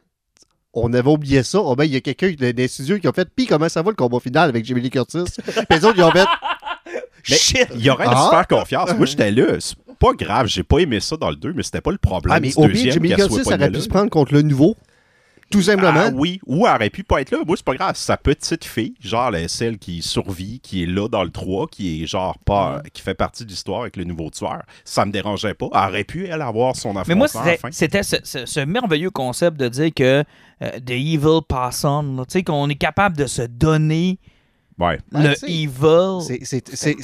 On 0.75 0.91
avait 0.93 1.09
oublié 1.09 1.41
ça. 1.43 1.59
Oh 1.61 1.75
ben, 1.75 1.85
il 1.85 1.93
y 1.93 1.95
a 1.95 2.01
quelqu'un 2.01 2.33
de- 2.37 2.51
des 2.51 2.67
studios 2.67 2.99
qui 2.99 3.07
a 3.07 3.13
fait 3.13 3.27
Puis 3.33 3.45
comment 3.47 3.69
ça 3.69 3.81
va 3.81 3.91
le 3.91 3.95
combat 3.95 4.19
final 4.19 4.49
avec 4.49 4.65
Jimmy 4.65 4.81
Lee 4.81 4.89
Curtis? 4.89 5.23
Puis 5.43 5.53
les 5.71 5.85
autres, 5.85 5.95
ils 5.97 6.03
ont 6.03 6.11
fait 6.11 6.25
Mais 7.29 7.35
Shit. 7.37 7.67
il 7.73 7.81
y 7.81 7.89
aurait 7.89 8.05
dû 8.05 8.13
Ah. 8.15 8.29
faire 8.29 8.47
confiance. 8.47 8.93
Moi, 8.95 9.05
j'étais 9.07 9.31
là. 9.31 9.55
C'est 9.59 9.75
pas 9.99 10.11
grave, 10.13 10.47
j'ai 10.47 10.61
pas 10.63 10.79
aimé 10.79 10.99
ça 10.99 11.15
dans 11.17 11.29
le 11.29 11.35
2, 11.37 11.53
mais 11.55 11.63
c'était 11.63 11.81
pas 11.81 11.91
le 11.91 11.97
problème 11.97 12.35
Ah, 12.35 12.39
mais 12.39 12.51
au 12.57 12.67
deuxième 12.67 12.91
Jimmy 12.93 13.09
Lee 13.09 13.15
Curtis 13.15 13.41
aurait 13.45 13.71
pu 13.71 13.81
se 13.81 13.87
prendre 13.87 14.09
contre 14.09 14.33
le 14.33 14.41
nouveau. 14.43 14.75
Tout 15.51 15.61
simplement. 15.61 16.05
Ah 16.07 16.09
oui, 16.13 16.39
ou 16.47 16.65
elle 16.67 16.75
aurait 16.75 16.89
pu 16.89 17.03
pas 17.03 17.21
être 17.21 17.31
là. 17.31 17.37
Moi, 17.45 17.55
c'est 17.55 17.65
pas 17.65 17.75
grave. 17.75 17.95
Sa 17.95 18.17
petite 18.17 18.65
fille, 18.65 18.95
genre 18.99 19.29
la- 19.31 19.47
celle 19.47 19.77
qui 19.77 20.01
survit, 20.01 20.59
qui 20.59 20.83
est 20.83 20.85
là 20.87 21.07
dans 21.07 21.23
le 21.23 21.29
3, 21.29 21.67
qui 21.67 22.03
est 22.03 22.07
genre 22.07 22.37
pas. 22.39 22.81
qui 22.93 23.01
fait 23.01 23.13
partie 23.13 23.45
de 23.45 23.49
l'histoire 23.49 23.81
avec 23.81 23.95
le 23.95 24.03
nouveau 24.05 24.29
tueur, 24.31 24.63
ça 24.83 25.05
me 25.05 25.11
dérangeait 25.11 25.53
pas. 25.53 25.67
Elle 25.73 25.89
aurait 25.89 26.03
pu, 26.03 26.25
elle, 26.25 26.41
avoir 26.41 26.75
son 26.75 26.89
affrontement 26.97 27.07
Mais 27.07 27.15
moi, 27.15 27.27
à 27.41 27.45
la 27.63 27.71
c'était 27.71 28.03
ce, 28.03 28.17
ce- 28.23 28.45
ce 28.45 28.59
merveilleux 28.59 29.11
concept 29.11 29.57
de 29.57 29.67
dire 29.69 29.91
que 29.95 30.23
euh, 30.61 30.71
The 30.85 30.91
Evil 30.91 31.39
Pass 31.47 31.85
On, 31.85 32.17
tu 32.27 32.33
sais, 32.33 32.43
qu'on 32.43 32.67
est 32.69 32.75
capable 32.75 33.15
de 33.15 33.27
se 33.27 33.43
donner 33.43 34.19
Ouais. 34.77 34.99
Ben, 35.11 35.29
le 35.29 35.35
sais, 35.35 35.47
Evil. 35.49 36.21
C'est- 36.21 36.43
c'est- 36.43 36.75
c'est- 36.75 36.95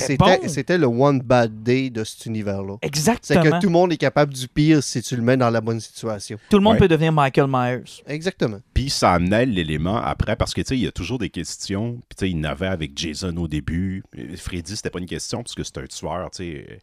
C'était 0.47 0.77
bon. 0.77 0.81
le 0.81 1.01
one 1.03 1.21
bad 1.21 1.63
day 1.63 1.89
de 1.89 2.03
cet 2.03 2.25
univers-là. 2.25 2.75
C'est 2.81 2.87
Exactement. 2.87 3.43
que 3.43 3.49
tout 3.61 3.67
le 3.67 3.71
monde 3.71 3.93
est 3.93 3.97
capable 3.97 4.33
du 4.33 4.47
pire 4.47 4.83
si 4.83 5.01
tu 5.01 5.15
le 5.15 5.21
mets 5.21 5.37
dans 5.37 5.49
la 5.49 5.61
bonne 5.61 5.79
situation. 5.79 6.37
Tout 6.49 6.57
le 6.57 6.63
monde 6.63 6.73
Ouais. 6.73 6.79
peut 6.79 6.87
devenir 6.89 7.13
Michael 7.13 7.47
Myers. 7.47 8.03
Exactement. 8.07 8.59
Puis 8.73 8.89
ça 8.89 9.13
amenait 9.13 9.45
l'élément 9.45 9.97
après, 9.97 10.35
parce 10.35 10.53
que, 10.53 10.59
tu 10.61 10.67
sais, 10.67 10.77
il 10.77 10.83
y 10.83 10.87
a 10.87 10.91
toujours 10.91 11.17
des 11.19 11.29
questions. 11.29 11.93
Puis, 12.09 12.15
tu 12.17 12.25
sais, 12.25 12.29
il 12.31 12.39
n'avait 12.41 12.67
avec 12.67 12.91
Jason 12.97 13.35
au 13.37 13.47
début. 13.47 14.03
Euh, 14.17 14.35
Freddy, 14.35 14.75
c'était 14.75 14.89
pas 14.89 14.99
une 14.99 15.05
question, 15.05 15.41
parce 15.41 15.55
que 15.55 15.63
c'est 15.63 15.77
un 15.77 15.85
tueur, 15.85 16.29
tu 16.31 16.37
sais. 16.43 16.65
euh, 16.69 16.75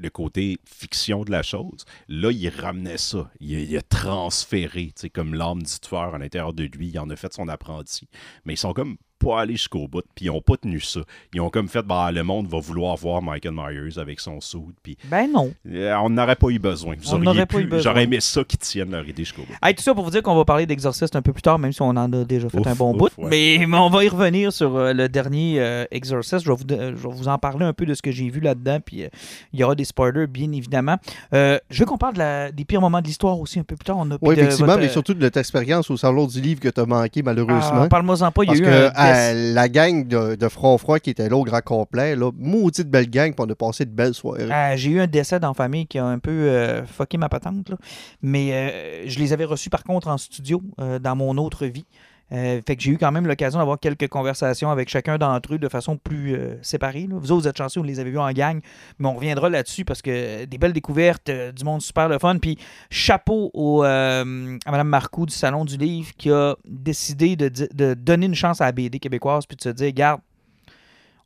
Le 0.00 0.08
côté 0.10 0.58
fiction 0.64 1.24
de 1.24 1.30
la 1.32 1.42
chose. 1.42 1.84
Là, 2.08 2.30
il 2.30 2.48
ramenait 2.48 2.96
ça. 2.98 3.28
Il, 3.40 3.54
a- 3.56 3.60
il 3.60 3.76
a 3.76 3.82
transféré, 3.82 4.86
tu 4.86 4.92
sais, 5.02 5.10
comme 5.10 5.34
l'âme 5.34 5.62
du 5.62 5.78
tueur 5.80 6.14
à 6.14 6.18
l'intérieur 6.18 6.52
de 6.52 6.64
lui. 6.64 6.88
Il 6.88 6.98
en 6.98 7.10
a 7.10 7.16
fait 7.16 7.32
son 7.32 7.48
apprenti. 7.48 8.08
Mais 8.44 8.54
ils 8.54 8.58
sont 8.58 8.72
comme 8.72 8.96
pas 9.18 9.40
allés 9.40 9.54
jusqu'au 9.54 9.88
bout, 9.88 10.04
puis 10.14 10.26
ils 10.26 10.30
ont 10.30 10.40
pas 10.40 10.56
tenu 10.56 10.80
ça. 10.80 11.00
Ils 11.34 11.40
ont 11.40 11.50
comme 11.50 11.68
fait, 11.68 11.82
bah, 11.82 12.10
le 12.12 12.22
monde 12.22 12.46
va 12.48 12.58
vouloir 12.60 12.96
voir 12.96 13.22
Michael 13.22 13.52
Myers 13.54 13.98
avec 13.98 14.20
son 14.20 14.40
soude, 14.40 14.74
puis 14.82 14.96
Ben 15.10 15.30
non. 15.32 15.52
euh, 15.70 15.94
on 16.02 16.10
n'aurait 16.10 16.36
pas 16.36 16.48
eu 16.48 16.58
besoin. 16.58 16.94
Vous 16.98 17.08
On 17.10 17.14
auriez 17.14 17.24
n'aurait 17.24 17.46
pas 17.46 17.56
pu- 17.58 17.62
eu 17.64 17.66
besoin. 17.66 17.82
J'aurais 17.92 18.04
aimé 18.04 18.20
ça 18.20 18.44
qu'ils 18.44 18.58
tiennent 18.58 18.90
leur 18.90 19.08
idée 19.08 19.24
jusqu'au 19.24 19.42
bout. 19.42 19.54
Hey, 19.62 19.74
tout 19.74 19.82
ça 19.82 19.94
pour 19.94 20.04
vous 20.04 20.10
dire 20.10 20.22
qu'on 20.22 20.34
va 20.36 20.44
parler 20.44 20.66
d'Exorcist 20.66 21.16
un 21.16 21.22
peu 21.22 21.32
plus 21.32 21.42
tard, 21.42 21.58
même 21.58 21.72
si 21.72 21.80
on 21.82 21.88
en 21.88 22.12
a 22.12 22.24
déjà 22.24 22.48
fait 22.48 22.58
Ouf, 22.58 22.66
un 22.66 22.74
bon 22.74 22.92
ouf, 22.92 22.98
bout. 22.98 23.10
ouais. 23.22 23.58
Mais, 23.58 23.66
mais 23.66 23.78
on 23.78 23.88
va 23.90 24.04
y 24.04 24.08
revenir 24.08 24.52
sur 24.52 24.76
euh, 24.76 24.92
le 24.92 25.08
dernier 25.08 25.60
euh, 25.60 25.84
Exorcist. 25.90 26.44
Je 26.44 26.50
vais, 26.50 26.56
vous, 26.56 26.64
euh, 26.72 26.92
je 26.96 27.02
vais 27.08 27.14
vous 27.14 27.28
en 27.28 27.38
parler 27.38 27.64
un 27.64 27.72
peu 27.72 27.86
de 27.86 27.94
ce 27.94 28.02
que 28.02 28.10
j'ai 28.10 28.28
vu 28.28 28.40
là-dedans. 28.40 28.78
Puis 28.84 29.04
euh, 29.04 29.08
il 29.52 29.60
y 29.60 29.64
aura 29.64 29.74
des 29.74 29.84
spoilers, 29.84 30.26
bien 30.26 30.52
évidemment. 30.52 30.96
Euh, 31.32 31.58
je 31.70 31.80
veux 31.80 31.86
qu'on 31.86 31.98
parle 31.98 32.14
de 32.14 32.18
la- 32.18 32.52
des 32.52 32.64
pires 32.64 32.80
moments 32.80 33.00
de 33.00 33.06
l'histoire 33.06 33.38
aussi 33.40 33.58
un 33.58 33.64
peu 33.64 33.76
plus 33.76 33.84
tard. 33.84 33.96
On 33.98 34.10
a 34.10 34.18
Oui, 34.20 34.34
effectivement, 34.34 34.66
votre, 34.72 34.80
mais 34.80 34.88
surtout 34.88 35.14
de 35.14 35.20
notre 35.20 35.38
expérience 35.38 35.90
au 35.90 35.96
salon 35.96 36.26
du 36.26 36.40
livre 36.40 36.60
que 36.60 36.68
tu 36.68 36.80
as 36.80 36.86
manqué 36.86 37.22
malheureusement. 37.22 37.82
ah, 37.84 37.88
Parle-moi-en 37.88 38.30
pas. 38.30 38.42
Il 38.44 38.46
y 38.46 38.50
a 38.50 38.52
Parce 38.52 38.60
eu 38.60 38.62
que 38.64 38.96
la 39.34 39.68
gang 39.68 40.06
de, 40.06 40.34
de 40.34 40.48
Front 40.48 40.76
Froid 40.78 40.98
qui 40.98 41.10
était 41.10 41.28
là 41.28 41.36
au 41.36 41.44
grand 41.44 41.62
complet, 41.62 42.16
là, 42.16 42.30
maudite 42.36 42.88
belle 42.88 43.10
gang, 43.10 43.34
puis 43.34 43.44
on 43.46 43.50
a 43.50 43.54
passé 43.54 43.84
de 43.84 43.90
belles 43.90 44.14
soirées. 44.14 44.48
Ah, 44.50 44.76
j'ai 44.76 44.90
eu 44.90 45.00
un 45.00 45.06
décès 45.06 45.40
dans 45.40 45.48
la 45.48 45.54
famille 45.54 45.86
qui 45.86 45.98
a 45.98 46.04
un 46.04 46.18
peu 46.18 46.30
euh, 46.30 46.84
fucké 46.86 47.18
ma 47.18 47.28
patente. 47.28 47.70
là. 47.70 47.76
Mais 48.22 48.52
euh, 48.52 49.08
je 49.08 49.18
les 49.18 49.32
avais 49.32 49.44
reçus 49.44 49.70
par 49.70 49.84
contre 49.84 50.08
en 50.08 50.18
studio 50.18 50.62
euh, 50.80 50.98
dans 50.98 51.16
mon 51.16 51.36
autre 51.38 51.66
vie. 51.66 51.86
Euh, 52.32 52.60
fait 52.66 52.76
que 52.76 52.82
j'ai 52.82 52.90
eu 52.90 52.98
quand 52.98 53.12
même 53.12 53.26
l'occasion 53.26 53.58
d'avoir 53.58 53.78
quelques 53.78 54.08
conversations 54.08 54.70
avec 54.70 54.88
chacun 54.88 55.16
d'entre 55.16 55.54
eux 55.54 55.58
de 55.58 55.68
façon 55.68 55.96
plus 55.96 56.34
euh, 56.34 56.56
séparée. 56.62 57.06
Vous 57.08 57.30
autres, 57.30 57.42
vous 57.42 57.48
êtes 57.48 57.56
chanceux, 57.56 57.80
vous 57.80 57.86
les 57.86 58.00
avez 58.00 58.10
vus 58.10 58.18
en 58.18 58.32
gang, 58.32 58.60
mais 58.98 59.08
on 59.08 59.14
reviendra 59.14 59.48
là-dessus 59.48 59.84
parce 59.84 60.02
que 60.02 60.44
des 60.44 60.58
belles 60.58 60.72
découvertes, 60.72 61.28
euh, 61.28 61.52
du 61.52 61.64
monde 61.64 61.82
super 61.82 62.08
le 62.08 62.18
fun. 62.18 62.38
Puis 62.38 62.58
chapeau 62.90 63.50
au, 63.54 63.84
euh, 63.84 64.58
à 64.64 64.70
Mme 64.70 64.88
Marcoux 64.88 65.26
du 65.26 65.34
Salon 65.34 65.64
du 65.64 65.76
Livre 65.76 66.10
qui 66.18 66.30
a 66.30 66.56
décidé 66.64 67.36
de, 67.36 67.48
de 67.48 67.94
donner 67.94 68.26
une 68.26 68.34
chance 68.34 68.60
à 68.60 68.64
la 68.64 68.72
BD 68.72 68.98
québécoise 68.98 69.46
puis 69.46 69.56
de 69.56 69.62
se 69.62 69.68
dire, 69.68 69.92
garde, 69.92 70.20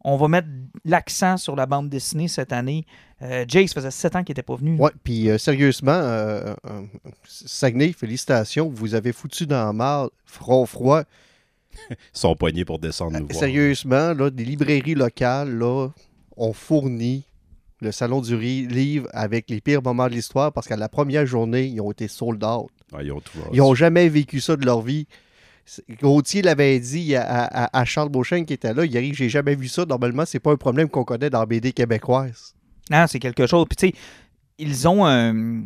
on 0.02 0.16
va 0.16 0.28
mettre 0.28 0.48
l'accent 0.84 1.36
sur 1.36 1.56
la 1.56 1.66
bande 1.66 1.88
dessinée 1.88 2.28
cette 2.28 2.52
année. 2.52 2.86
Euh, 3.22 3.44
Jay, 3.46 3.66
ça 3.66 3.74
faisait 3.74 3.90
sept 3.90 4.16
ans 4.16 4.24
qu'il 4.24 4.32
n'était 4.32 4.42
pas 4.42 4.56
venu. 4.56 4.78
Ouais, 4.78 4.90
puis 5.04 5.28
euh, 5.28 5.36
sérieusement, 5.36 5.92
euh, 5.92 6.54
euh, 6.66 6.82
Saguenay, 7.24 7.92
félicitations, 7.92 8.70
vous 8.70 8.94
avez 8.94 9.12
foutu 9.12 9.46
dans 9.46 9.66
la 9.66 9.72
marde, 9.72 10.10
Front 10.24 10.64
Froid. 10.64 11.02
Ils 11.90 11.96
sont 12.12 12.34
poignés 12.34 12.64
pour 12.64 12.78
descendre 12.78 13.18
nous 13.18 13.26
voir. 13.26 13.38
Sérieusement, 13.38 14.14
là, 14.14 14.30
des 14.30 14.44
librairies 14.44 14.94
locales, 14.94 15.50
là, 15.50 15.88
ont 16.36 16.52
fourni 16.52 17.24
le 17.80 17.92
Salon 17.92 18.20
du 18.20 18.36
Livre 18.38 19.08
avec 19.12 19.48
les 19.48 19.60
pires 19.60 19.82
moments 19.82 20.06
de 20.06 20.12
l'histoire 20.12 20.52
parce 20.52 20.66
qu'à 20.66 20.76
la 20.76 20.88
première 20.88 21.26
journée, 21.26 21.66
ils 21.66 21.80
ont 21.80 21.90
été 21.90 22.08
sold 22.08 22.42
out. 22.44 22.70
Ouais, 22.92 23.04
ils 23.04 23.12
ont 23.12 23.20
tout 23.20 23.38
Ils 23.52 23.58
n'ont 23.58 23.74
jamais 23.74 24.08
vécu 24.08 24.40
ça 24.40 24.56
de 24.56 24.64
leur 24.64 24.82
vie. 24.82 25.06
Gauthier 26.00 26.42
l'avait 26.42 26.78
dit 26.80 27.14
à, 27.16 27.22
à- 27.44 27.78
à 27.80 27.84
Charles 27.84 28.08
Beauchesne 28.08 28.44
qui 28.44 28.52
était 28.54 28.74
là. 28.74 28.84
Il 28.84 28.96
arrive, 28.96 29.14
j'ai 29.14 29.28
jamais 29.28 29.54
vu 29.54 29.68
ça. 29.68 29.84
Normalement, 29.84 30.24
c'est 30.26 30.40
pas 30.40 30.52
un 30.52 30.56
problème 30.56 30.88
qu'on 30.88 31.04
connaît 31.04 31.30
dans 31.30 31.40
la 31.40 31.46
BD 31.46 31.72
québécoise. 31.72 32.54
Ah, 32.90 33.06
c'est 33.06 33.18
quelque 33.20 33.46
chose. 33.46 33.66
Puis, 33.68 33.76
tu 33.76 33.86
sais, 33.88 33.94
ils 34.58 34.88
ont 34.88 35.06
un- 35.06 35.62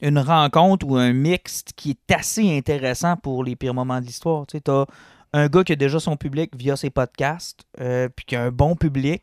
une 0.00 0.18
rencontre 0.18 0.86
ou 0.86 0.96
un 0.96 1.12
mixte 1.12 1.72
qui 1.76 1.90
est 1.90 2.14
assez 2.14 2.56
intéressant 2.56 3.16
pour 3.16 3.42
les 3.44 3.56
pires 3.56 3.74
moments 3.74 4.00
de 4.00 4.06
l'histoire. 4.06 4.46
Tu 4.46 4.56
sais, 4.58 4.60
t'as 4.60 4.84
un 5.32 5.48
gars 5.48 5.64
qui 5.64 5.72
a 5.72 5.76
déjà 5.76 5.98
son 5.98 6.16
public 6.16 6.50
via 6.56 6.76
ses 6.76 6.90
podcasts, 6.90 7.60
euh, 7.80 8.08
puis 8.14 8.24
qui 8.26 8.36
a 8.36 8.42
un 8.44 8.50
bon 8.50 8.76
public. 8.76 9.22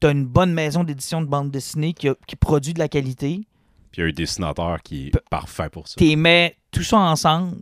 T'as 0.00 0.12
une 0.12 0.24
bonne 0.24 0.52
maison 0.52 0.84
d'édition 0.84 1.20
de 1.20 1.26
bande 1.26 1.50
dessinée 1.50 1.92
qui, 1.92 2.08
a- 2.08 2.14
qui 2.26 2.36
produit 2.36 2.72
de 2.74 2.78
la 2.78 2.88
qualité. 2.88 3.46
Puis 3.92 4.00
il 4.00 4.04
y 4.04 4.04
a 4.04 4.08
un 4.08 4.12
dessinateur 4.12 4.80
qui 4.82 5.08
est 5.08 5.20
parfait 5.30 5.68
pour 5.70 5.88
ça. 5.88 5.94
T'es 5.96 6.14
mets 6.16 6.56
tout 6.70 6.82
ça 6.84 6.98
ensemble. 6.98 7.56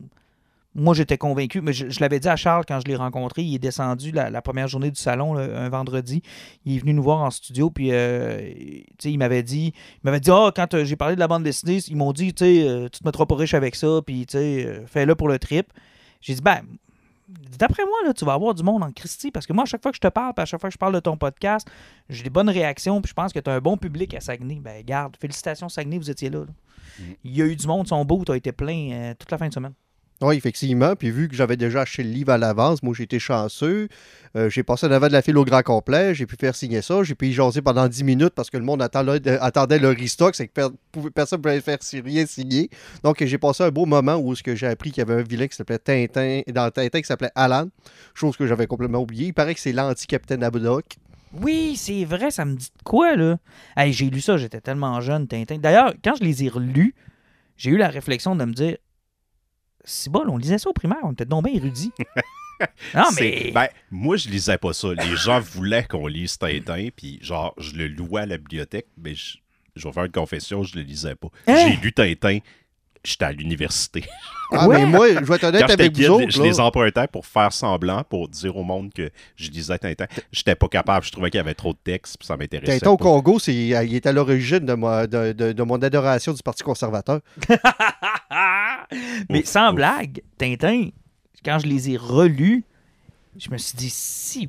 Moi, 0.78 0.94
j'étais 0.94 1.16
convaincu, 1.16 1.62
mais 1.62 1.72
je, 1.72 1.88
je 1.88 2.00
l'avais 2.00 2.20
dit 2.20 2.28
à 2.28 2.36
Charles 2.36 2.64
quand 2.68 2.78
je 2.80 2.86
l'ai 2.86 2.96
rencontré. 2.96 3.42
Il 3.42 3.54
est 3.54 3.58
descendu 3.58 4.10
la, 4.12 4.28
la 4.28 4.42
première 4.42 4.68
journée 4.68 4.90
du 4.90 5.00
salon, 5.00 5.32
là, 5.32 5.44
un 5.58 5.68
vendredi. 5.70 6.20
Il 6.66 6.76
est 6.76 6.78
venu 6.78 6.92
nous 6.92 7.02
voir 7.02 7.22
en 7.22 7.30
studio, 7.30 7.70
puis 7.70 7.92
euh, 7.92 8.52
tu 8.52 8.84
sais, 8.98 9.12
il 9.12 9.16
m'avait 9.16 9.42
dit, 9.42 9.68
il 9.68 10.00
m'avait 10.04 10.20
dit, 10.20 10.30
ah, 10.30 10.52
quand 10.54 10.74
euh, 10.74 10.84
j'ai 10.84 10.96
parlé 10.96 11.14
de 11.14 11.20
la 11.20 11.28
bande 11.28 11.44
dessinée, 11.44 11.78
ils 11.88 11.96
m'ont 11.96 12.12
dit, 12.12 12.34
tu 12.34 12.44
sais, 12.44 12.68
euh, 12.68 12.88
tu 12.90 13.00
te 13.00 13.04
mettras 13.06 13.24
pas 13.24 13.36
riche 13.36 13.54
avec 13.54 13.74
ça, 13.74 14.00
puis 14.04 14.26
tu 14.26 14.32
sais, 14.32 14.66
euh, 14.66 14.86
fais-le 14.86 15.14
pour 15.14 15.28
le 15.28 15.38
trip. 15.38 15.72
J'ai 16.20 16.34
dit, 16.34 16.42
ben, 16.42 16.60
d'après 17.58 17.84
moi, 17.84 17.96
là, 18.04 18.12
tu 18.12 18.26
vas 18.26 18.34
avoir 18.34 18.52
du 18.52 18.62
monde 18.62 18.82
en 18.82 18.92
Christie, 18.92 19.30
parce 19.30 19.46
que 19.46 19.54
moi, 19.54 19.62
à 19.62 19.66
chaque 19.66 19.82
fois 19.82 19.92
que 19.92 19.96
je 19.96 20.02
te 20.02 20.08
parle, 20.08 20.34
puis 20.34 20.42
à 20.42 20.44
chaque 20.44 20.60
fois 20.60 20.68
que 20.68 20.74
je 20.74 20.78
parle 20.78 20.94
de 20.94 21.00
ton 21.00 21.16
podcast, 21.16 21.66
j'ai 22.10 22.22
des 22.22 22.30
bonnes 22.30 22.50
réactions, 22.50 23.00
puis 23.00 23.08
je 23.08 23.14
pense 23.14 23.32
que 23.32 23.38
tu 23.38 23.48
as 23.48 23.54
un 23.54 23.60
bon 23.60 23.78
public 23.78 24.12
à 24.14 24.20
Saguenay. 24.20 24.60
Ben, 24.60 24.84
garde, 24.84 25.16
félicitations, 25.16 25.70
Saguenay, 25.70 25.96
vous 25.98 26.10
étiez 26.10 26.28
là. 26.28 26.40
là. 26.40 26.52
Il 27.24 27.36
y 27.36 27.42
a 27.42 27.46
eu 27.46 27.56
du 27.56 27.66
monde, 27.66 27.88
son 27.88 28.04
beau, 28.04 28.22
a 28.28 28.36
été 28.36 28.52
plein 28.52 28.90
euh, 28.92 29.14
toute 29.18 29.30
la 29.30 29.38
fin 29.38 29.48
de 29.48 29.54
semaine. 29.54 29.72
Oui, 30.22 30.36
effectivement. 30.36 30.96
Puis 30.96 31.10
vu 31.10 31.28
que 31.28 31.36
j'avais 31.36 31.58
déjà 31.58 31.82
acheté 31.82 32.02
le 32.02 32.08
livre 32.08 32.32
à 32.32 32.38
l'avance, 32.38 32.82
moi, 32.82 32.94
été 32.98 33.18
chanceux. 33.18 33.88
Euh, 34.34 34.48
j'ai 34.48 34.62
passé 34.62 34.88
devant 34.88 35.08
de 35.08 35.12
la 35.12 35.20
file 35.20 35.36
au 35.36 35.44
grand 35.44 35.62
complet. 35.62 36.14
J'ai 36.14 36.24
pu 36.24 36.36
faire 36.36 36.56
signer 36.56 36.80
ça. 36.80 37.02
J'ai 37.02 37.14
pu 37.14 37.28
y 37.28 37.32
jaser 37.32 37.60
pendant 37.60 37.86
10 37.86 38.02
minutes 38.02 38.32
parce 38.34 38.48
que 38.48 38.56
le 38.56 38.64
monde 38.64 38.80
attendait, 38.80 39.78
le 39.78 39.88
restock. 39.88 40.34
C'est 40.34 40.48
que 40.48 40.70
personne 41.10 41.38
ne 41.38 41.42
pouvait 41.42 41.60
faire 41.60 41.78
rien 42.02 42.24
signer. 42.24 42.70
Donc, 43.02 43.22
j'ai 43.22 43.38
passé 43.38 43.64
un 43.64 43.70
beau 43.70 43.84
moment 43.84 44.16
où 44.16 44.34
j'ai 44.34 44.66
appris 44.66 44.90
qu'il 44.90 45.02
y 45.02 45.10
avait 45.10 45.20
un 45.20 45.24
vilain 45.24 45.48
qui 45.48 45.56
s'appelait 45.56 45.78
Tintin, 45.78 46.40
dans 46.48 46.70
Tintin 46.70 47.00
qui 47.00 47.06
s'appelait 47.06 47.32
Alan. 47.34 47.68
Chose 48.14 48.38
que 48.38 48.46
j'avais 48.46 48.66
complètement 48.66 49.00
oublié. 49.00 49.26
Il 49.26 49.34
paraît 49.34 49.54
que 49.54 49.60
c'est 49.60 49.72
l'anti-capitaine 49.72 50.42
Abdoc. 50.42 50.96
Oui, 51.42 51.76
c'est 51.76 52.04
vrai, 52.04 52.30
ça 52.30 52.46
me 52.46 52.54
dit 52.54 52.70
quoi, 52.84 53.16
là? 53.16 53.36
Hey, 53.76 53.92
j'ai 53.92 54.08
lu 54.08 54.22
ça, 54.22 54.38
j'étais 54.38 54.60
tellement 54.62 55.00
jeune, 55.02 55.26
Tintin. 55.26 55.58
D'ailleurs, 55.58 55.92
quand 56.02 56.14
je 56.18 56.24
les 56.24 56.44
ai 56.44 56.48
relus, 56.48 56.94
j'ai 57.58 57.70
eu 57.70 57.76
la 57.76 57.88
réflexion 57.88 58.36
de 58.36 58.44
me 58.44 58.52
dire 58.52 58.76
c'est 59.86 60.10
bon, 60.10 60.24
on 60.28 60.36
lisait 60.36 60.58
ça 60.58 60.68
au 60.68 60.72
primaire, 60.72 60.98
on 61.04 61.12
était 61.12 61.24
donc 61.24 61.44
bien 61.44 61.54
érudits. 61.54 61.92
non, 62.94 63.04
mais. 63.18 63.52
Ben, 63.54 63.68
moi, 63.90 64.16
je 64.16 64.28
lisais 64.28 64.58
pas 64.58 64.72
ça. 64.72 64.92
Les 64.92 65.16
gens 65.16 65.40
voulaient 65.40 65.84
qu'on 65.84 66.06
lise 66.06 66.36
Tintin, 66.36 66.88
puis 66.94 67.18
genre, 67.22 67.54
je 67.56 67.72
le 67.72 67.88
louais 67.88 68.22
à 68.22 68.26
la 68.26 68.36
bibliothèque, 68.36 68.88
mais 68.98 69.14
je, 69.14 69.38
je 69.76 69.86
vais 69.86 69.92
faire 69.92 70.04
une 70.04 70.12
confession, 70.12 70.62
je 70.64 70.76
le 70.76 70.82
lisais 70.82 71.14
pas. 71.14 71.28
Hein? 71.46 71.56
J'ai 71.56 71.76
lu 71.76 71.92
Tintin, 71.92 72.38
j'étais 73.06 73.24
à 73.24 73.32
l'université. 73.32 74.04
Ah, 74.52 74.68
Ouais. 74.68 74.78
mais 74.78 74.86
moi, 74.86 75.08
je 75.08 75.18
vais 75.24 75.34
être 75.34 75.44
honnête 75.44 75.60
Quand 75.62 75.68
j'étais 75.68 75.82
avec 75.82 75.96
vous 75.96 76.02
kid, 76.02 76.10
autres. 76.10 76.30
je 76.30 76.38
là. 76.40 76.44
les 76.46 76.60
empruntais 76.60 77.06
pour 77.08 77.26
faire 77.26 77.52
semblant, 77.52 78.04
pour 78.04 78.28
dire 78.28 78.56
au 78.56 78.62
monde 78.62 78.92
que 78.92 79.10
je 79.34 79.50
lisais 79.50 79.76
Tintin. 79.78 80.06
J'étais 80.30 80.54
pas 80.54 80.68
capable, 80.68 81.04
je 81.04 81.10
trouvais 81.10 81.30
qu'il 81.30 81.38
y 81.38 81.40
avait 81.40 81.54
trop 81.54 81.72
de 81.72 81.78
texte, 81.82 82.16
puis 82.18 82.26
ça 82.26 82.36
m'intéressait 82.36 82.78
Tintin 82.78 82.90
au. 82.92 82.96
Congo, 82.96 83.38
c'est, 83.40 83.52
il 83.54 83.72
est 83.94 84.06
à 84.06 84.12
l'origine 84.12 84.60
de, 84.60 84.74
moi- 84.74 85.06
de- 85.08 85.32
de- 85.32 85.52
de 85.52 85.62
mon 85.64 85.82
adoration 85.82 86.32
du 86.32 86.42
Parti 86.44 86.62
conservateur. 86.62 87.20
mais 89.30 89.40
Ouf, 89.40 89.46
sans 89.46 89.70
ouf. 89.70 89.74
blague, 89.76 90.22
Tintin, 90.38 90.90
quand 91.44 91.58
je 91.58 91.66
les 91.66 91.90
ai 91.90 91.96
relus, 91.96 92.64
je 93.36 93.50
me 93.50 93.58
suis 93.58 93.76
dit 93.76 93.90
si 93.90 94.48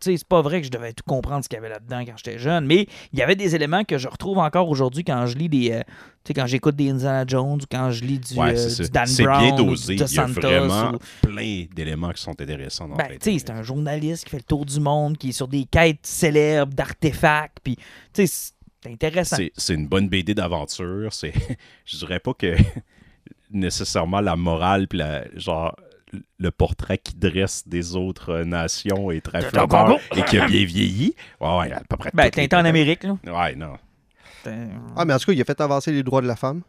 sais, 0.00 0.16
c'est 0.16 0.26
pas 0.28 0.40
vrai 0.42 0.60
que 0.60 0.66
je 0.66 0.70
devais 0.70 0.92
tout 0.92 1.04
comprendre 1.06 1.42
ce 1.44 1.48
qu'il 1.48 1.56
y 1.56 1.58
avait 1.58 1.68
là-dedans 1.68 2.04
quand 2.06 2.16
j'étais 2.16 2.38
jeune, 2.38 2.64
mais 2.66 2.86
il 3.12 3.18
y 3.18 3.22
avait 3.22 3.36
des 3.36 3.54
éléments 3.54 3.84
que 3.84 3.98
je 3.98 4.08
retrouve 4.08 4.38
encore 4.38 4.68
aujourd'hui 4.68 5.04
quand 5.04 5.26
je 5.26 5.36
lis 5.36 5.48
des. 5.48 5.72
euh, 5.72 5.82
tu 6.24 6.28
sais, 6.28 6.34
quand 6.34 6.46
j'écoute 6.46 6.76
des 6.76 6.90
Indiana 6.90 7.24
Jones 7.26 7.58
ou 7.60 7.64
quand 7.70 7.90
je 7.90 8.04
lis 8.04 8.18
du, 8.18 8.38
Ouais, 8.38 8.52
euh, 8.52 8.68
c'est 8.68 8.84
du 8.84 8.90
Dan 8.90 9.06
C'est 9.06 9.24
Brown. 9.24 9.40
bien 9.56 9.64
ou 9.64 9.70
dosé. 9.70 9.94
du 9.96 10.02
Il 10.02 10.14
y 10.14 10.18
a 10.18 10.26
Santos 10.28 10.40
vraiment 10.40 10.92
ou- 10.92 10.98
plein 11.26 11.64
d'éléments 11.74 12.10
qui 12.12 12.22
sont 12.22 12.30
intéressants 12.40 12.86
dans 12.88 12.94
Ben, 12.96 13.08
tu 13.20 13.32
sais, 13.32 13.38
c'est 13.38 13.50
un 13.50 13.62
journaliste 13.62 14.24
qui 14.24 14.30
fait 14.30 14.36
le 14.38 14.42
tour 14.44 14.64
du 14.64 14.78
monde, 14.78 15.18
qui 15.18 15.30
est 15.30 15.32
sur 15.32 15.48
des 15.48 15.64
quêtes 15.64 16.06
célèbres, 16.06 16.72
d'artefacts, 16.72 17.58
puis, 17.64 17.76
tu 18.12 18.26
sais, 18.26 18.52
c'est 18.84 18.90
intéressant. 18.92 19.36
C'est- 19.36 19.52
C'est 19.56 19.74
une 19.74 19.88
bonne 19.88 20.08
BD 20.08 20.34
d'aventure. 20.34 21.12
C'est, 21.12 21.32
je 21.84 21.96
dirais 21.98 22.20
pas 22.20 22.34
que 22.34 22.54
nécessairement 23.50 24.20
la 24.20 24.36
morale 24.36 24.88
puis 24.88 24.98
la, 24.98 25.24
genre 25.36 25.74
le 26.38 26.50
portrait 26.50 26.98
qui 26.98 27.14
dresse 27.14 27.66
des 27.66 27.96
autres 27.96 28.30
euh, 28.30 28.44
nations 28.44 29.10
est 29.10 29.20
très 29.22 29.40
flatteur 29.42 29.98
et 30.16 30.22
qui 30.22 30.38
a 30.38 30.46
bien 30.46 30.64
vieilli. 30.64 31.14
Ouais, 31.40 31.58
ouais, 31.58 31.72
à 31.72 31.80
peu 31.88 31.96
près. 31.96 32.10
Ben, 32.12 32.30
Tintin 32.30 32.60
en. 32.60 32.64
Amérique, 32.64 33.04
là. 33.04 33.16
Ouais, 33.26 33.54
non. 33.54 33.76
Ah, 34.96 35.04
mais 35.04 35.14
en 35.14 35.18
tout 35.18 35.26
cas, 35.26 35.32
il 35.32 35.40
a 35.40 35.44
fait 35.44 35.60
avancer 35.60 35.92
les 35.92 36.02
droits 36.02 36.20
de 36.20 36.26
la 36.26 36.36
femme. 36.36 36.62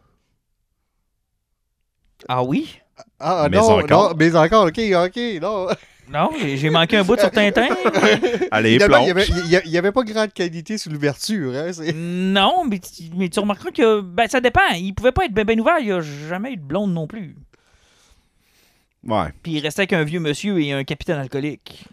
Ah 2.28 2.42
oui? 2.42 2.80
Ah, 3.18 3.48
Mais 3.50 3.56
non, 3.56 3.64
encore. 3.80 4.10
non, 4.10 4.16
mais 4.16 4.36
encore, 4.36 4.66
ok, 4.66 4.78
ok, 5.06 5.20
non. 5.42 5.66
Non, 6.08 6.30
j'ai 6.38 6.70
manqué 6.70 6.98
un 6.98 7.02
bout 7.04 7.18
sur 7.18 7.30
Tintin. 7.30 7.66
Allez, 8.50 8.72
il 8.74 8.78
n'y 8.78 9.10
avait, 9.10 9.26
y 9.26 9.70
y 9.70 9.78
avait 9.78 9.90
pas 9.92 10.02
grande 10.02 10.32
qualité 10.32 10.76
sur 10.78 10.92
l'ouverture. 10.92 11.54
Hein, 11.54 11.72
c'est- 11.72 11.92
non, 11.94 12.64
mais, 12.68 12.78
tu- 12.78 13.04
mais 13.16 13.28
tu 13.30 13.40
remarqueras 13.40 13.70
que 13.70 14.00
ben, 14.02 14.28
ça 14.28 14.40
dépend. 14.40 14.60
Il 14.76 14.94
pouvait 14.94 15.12
pas 15.12 15.24
être 15.24 15.32
ben, 15.32 15.44
ben 15.44 15.58
ouvert. 15.60 15.78
Il 15.80 15.86
n'y 15.86 15.92
a 15.92 16.00
jamais 16.02 16.52
eu 16.52 16.56
de 16.56 16.62
blonde 16.62 16.92
non 16.92 17.06
plus. 17.06 17.36
Ouais, 19.06 19.28
Puis 19.42 19.52
il 19.52 19.60
restait 19.60 19.86
qu'un 19.86 20.04
vieux 20.04 20.20
monsieur 20.20 20.60
et 20.60 20.72
un 20.72 20.84
capitaine 20.84 21.18
alcoolique. 21.18 21.84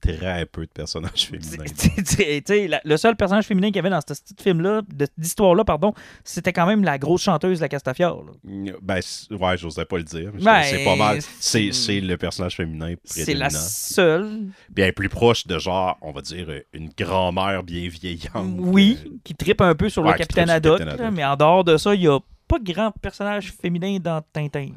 très 0.00 0.46
peu 0.46 0.62
de 0.62 0.70
personnages 0.72 1.26
féminins. 1.30 2.68
La- 2.68 2.80
le 2.84 2.96
seul 2.96 3.16
personnage 3.16 3.44
féminin 3.44 3.68
qu'il 3.68 3.76
y 3.76 3.78
avait 3.80 3.90
dans 3.90 4.00
ce 4.00 4.14
petit 4.14 4.34
film-là, 4.42 4.80
d'histoire-là, 5.18 5.62
pardon, 5.64 5.92
c'était 6.24 6.54
quand 6.54 6.66
même 6.66 6.82
la 6.84 6.96
grosse 6.98 7.20
chanteuse 7.22 7.58
de 7.58 7.64
la 7.64 7.68
Castafiore. 7.68 8.24
là. 8.24 8.72
Ben, 8.80 9.00
ouais, 9.30 9.58
j'osais 9.58 9.84
pas 9.84 9.98
le 9.98 10.04
dire. 10.04 10.32
Ben, 10.40 10.62
c'est 10.62 10.84
pas 10.84 10.96
mal. 10.96 11.18
c'est- 11.38 12.00
le 12.00 12.16
personnage 12.16 12.56
féminin 12.56 12.94
C'est 13.04 13.34
la 13.34 13.50
seule, 13.50 14.46
Bien 14.70 14.90
plus 14.92 15.10
proche 15.10 15.46
de 15.46 15.58
genre, 15.58 15.98
on 16.00 16.12
va 16.12 16.22
dire, 16.22 16.48
une 16.72 16.88
grand-mère 16.96 17.62
bien 17.62 17.86
vieillante. 17.88 18.56
oui, 18.58 18.98
Euh, 19.04 19.10
qui 19.22 19.34
tripe 19.34 19.60
un 19.60 19.74
peu 19.74 19.90
sur 19.90 20.02
Ouais, 20.02 20.12
le 20.12 20.18
capitaine 20.18 20.48
Haddock, 20.48 20.80
mais 21.12 21.24
en 21.24 21.36
dehors 21.36 21.62
de 21.62 21.76
ça, 21.76 21.94
il 21.94 22.00
n'y 22.00 22.08
a 22.08 22.18
pas 22.48 22.58
de 22.58 22.72
grand 22.72 22.90
personnage 23.02 23.52
féminin 23.52 23.98
dans 24.02 24.22
Tintin. 24.32 24.70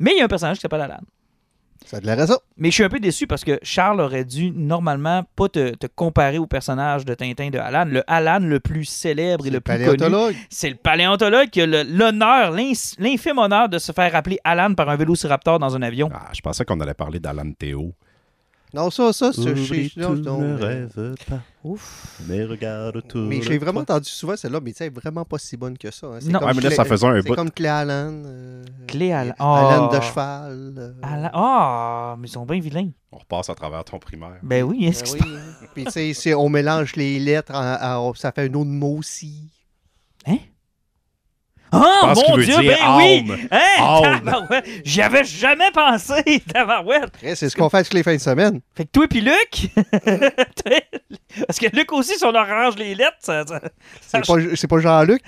Mais 0.00 0.12
il 0.14 0.18
y 0.18 0.20
a 0.20 0.24
un 0.24 0.28
personnage 0.28 0.56
qui 0.56 0.62
s'appelle 0.62 0.80
Alan. 0.80 0.98
Ça 1.86 1.96
a 1.96 2.00
de 2.00 2.08
à 2.08 2.26
ça. 2.26 2.38
Mais 2.58 2.68
je 2.68 2.74
suis 2.74 2.84
un 2.84 2.88
peu 2.90 3.00
déçu 3.00 3.26
parce 3.26 3.42
que 3.42 3.58
Charles 3.62 4.00
aurait 4.00 4.24
dû 4.26 4.50
normalement 4.50 5.24
pas 5.34 5.48
te, 5.48 5.70
te 5.74 5.86
comparer 5.86 6.36
au 6.38 6.46
personnage 6.46 7.04
de 7.06 7.14
Tintin 7.14 7.48
de 7.48 7.58
Alan. 7.58 7.86
Le 7.86 8.02
Alan 8.06 8.38
le 8.40 8.60
plus 8.60 8.84
célèbre 8.84 9.46
et 9.46 9.50
le 9.50 9.60
plus 9.60 9.72
connu, 9.76 9.86
Paléontologue. 9.96 10.36
c'est 10.50 10.68
le 10.68 10.74
paléontologue 10.76 11.48
qui 11.48 11.62
a 11.62 11.66
le- 11.66 11.82
l'honneur, 11.84 12.50
l'infime 12.52 13.38
honneur 13.38 13.68
de 13.70 13.78
se 13.78 13.92
faire 13.92 14.14
appeler 14.14 14.38
Alan 14.44 14.74
par 14.74 14.90
un 14.90 14.96
vélociraptor 14.96 15.58
dans 15.58 15.74
un 15.74 15.80
avion. 15.82 16.10
Ah, 16.12 16.28
je 16.34 16.40
pensais 16.42 16.64
qu'on 16.66 16.78
allait 16.80 16.92
parler 16.94 17.18
d'Alan 17.18 17.50
Théo. 17.58 17.94
Non, 18.72 18.90
ça, 18.90 19.12
ça, 19.12 19.32
c'est 19.32 19.40
Oublie 19.50 19.88
chez- 19.88 20.00
non, 20.00 20.14
tout, 20.14 20.22
non, 20.22 20.38
ne 20.40 20.56
mais- 20.56 20.64
rêve 20.64 21.14
pas, 21.28 21.40
Ouf. 21.64 22.20
mais 22.28 22.44
regarde 22.44 23.02
tout. 23.08 23.18
Mais 23.18 23.42
j'ai 23.42 23.58
vraiment 23.58 23.80
entendu 23.80 24.08
souvent 24.08 24.36
celle-là, 24.36 24.60
mais 24.62 24.70
tu 24.72 24.78
sais, 24.78 24.88
vraiment 24.90 25.24
pas 25.24 25.38
si 25.38 25.56
bonne 25.56 25.76
que 25.76 25.90
ça. 25.90 26.06
hein. 26.06 26.18
C'est 26.20 26.28
Non. 26.30 26.38
comme 26.38 26.48
Ouais, 26.48 26.54
mais 26.54 26.60
là, 26.62 26.68
Clé- 26.68 26.76
ça 26.76 26.84
faisait 26.84 27.06
un 27.06 27.20
C'est 27.20 27.28
bout. 27.28 27.34
comme 27.34 27.50
Clé 27.50 27.66
Allen. 27.68 28.22
euh, 28.26 28.64
Clé 28.86 29.12
Allen. 29.12 29.34
Allen 29.38 29.88
Ah. 29.90 29.96
de 29.96 30.00
cheval. 30.02 30.74
euh, 30.78 30.92
Alain- 31.02 31.30
Ah, 31.34 32.16
mais 32.18 32.28
ils 32.28 32.30
sont 32.30 32.46
bien 32.46 32.60
vilains. 32.60 32.90
On 33.12 33.18
repasse 33.18 33.50
à 33.50 33.54
travers 33.56 33.84
ton 33.84 33.98
primaire. 33.98 34.38
Ben 34.42 34.62
oui, 34.62 34.78
ben 34.80 34.88
est-ce 34.88 35.02
que 35.02 35.20
oui. 35.22 35.34
Puis 35.74 35.84
tu 35.86 35.90
sais, 35.90 36.14
c'est- 36.14 36.34
on 36.34 36.48
mélange 36.48 36.94
les 36.96 37.18
lettres, 37.18 37.52
en- 37.54 38.08
en- 38.08 38.14
ça 38.14 38.30
fait 38.30 38.48
un 38.48 38.54
autre 38.54 38.70
mot 38.70 38.96
aussi. 38.98 39.50
Ah, 41.72 42.12
mon 42.16 42.34
veut 42.36 42.44
Dieu, 42.44 42.56
dire 42.58 42.72
ben 42.76 42.96
oui! 42.96 43.32
Hein? 43.50 44.62
J'y 44.84 45.02
avais 45.02 45.24
jamais 45.24 45.70
pensé, 45.72 46.42
tabarouette! 46.52 47.12
C'est 47.34 47.48
ce 47.48 47.56
qu'on 47.56 47.68
fait 47.70 47.84
toutes 47.84 47.94
les 47.94 48.02
fins 48.02 48.14
de 48.16 48.20
semaine. 48.20 48.60
Fait 48.76 48.84
que 48.84 48.90
toi 48.90 49.06
puis 49.08 49.20
Luc... 49.20 49.70
Parce 51.46 51.58
que 51.60 51.66
Luc 51.76 51.92
aussi, 51.92 52.16
si 52.18 52.24
on 52.24 52.34
arrange 52.34 52.76
les 52.76 52.94
lettres, 52.94 53.16
ça... 53.20 53.44
ça- 53.46 53.60
C'est 54.00 54.26
pas, 54.26 54.34
c'est 54.56 54.66
pas 54.68 54.80
Jean-Luc? 54.80 55.22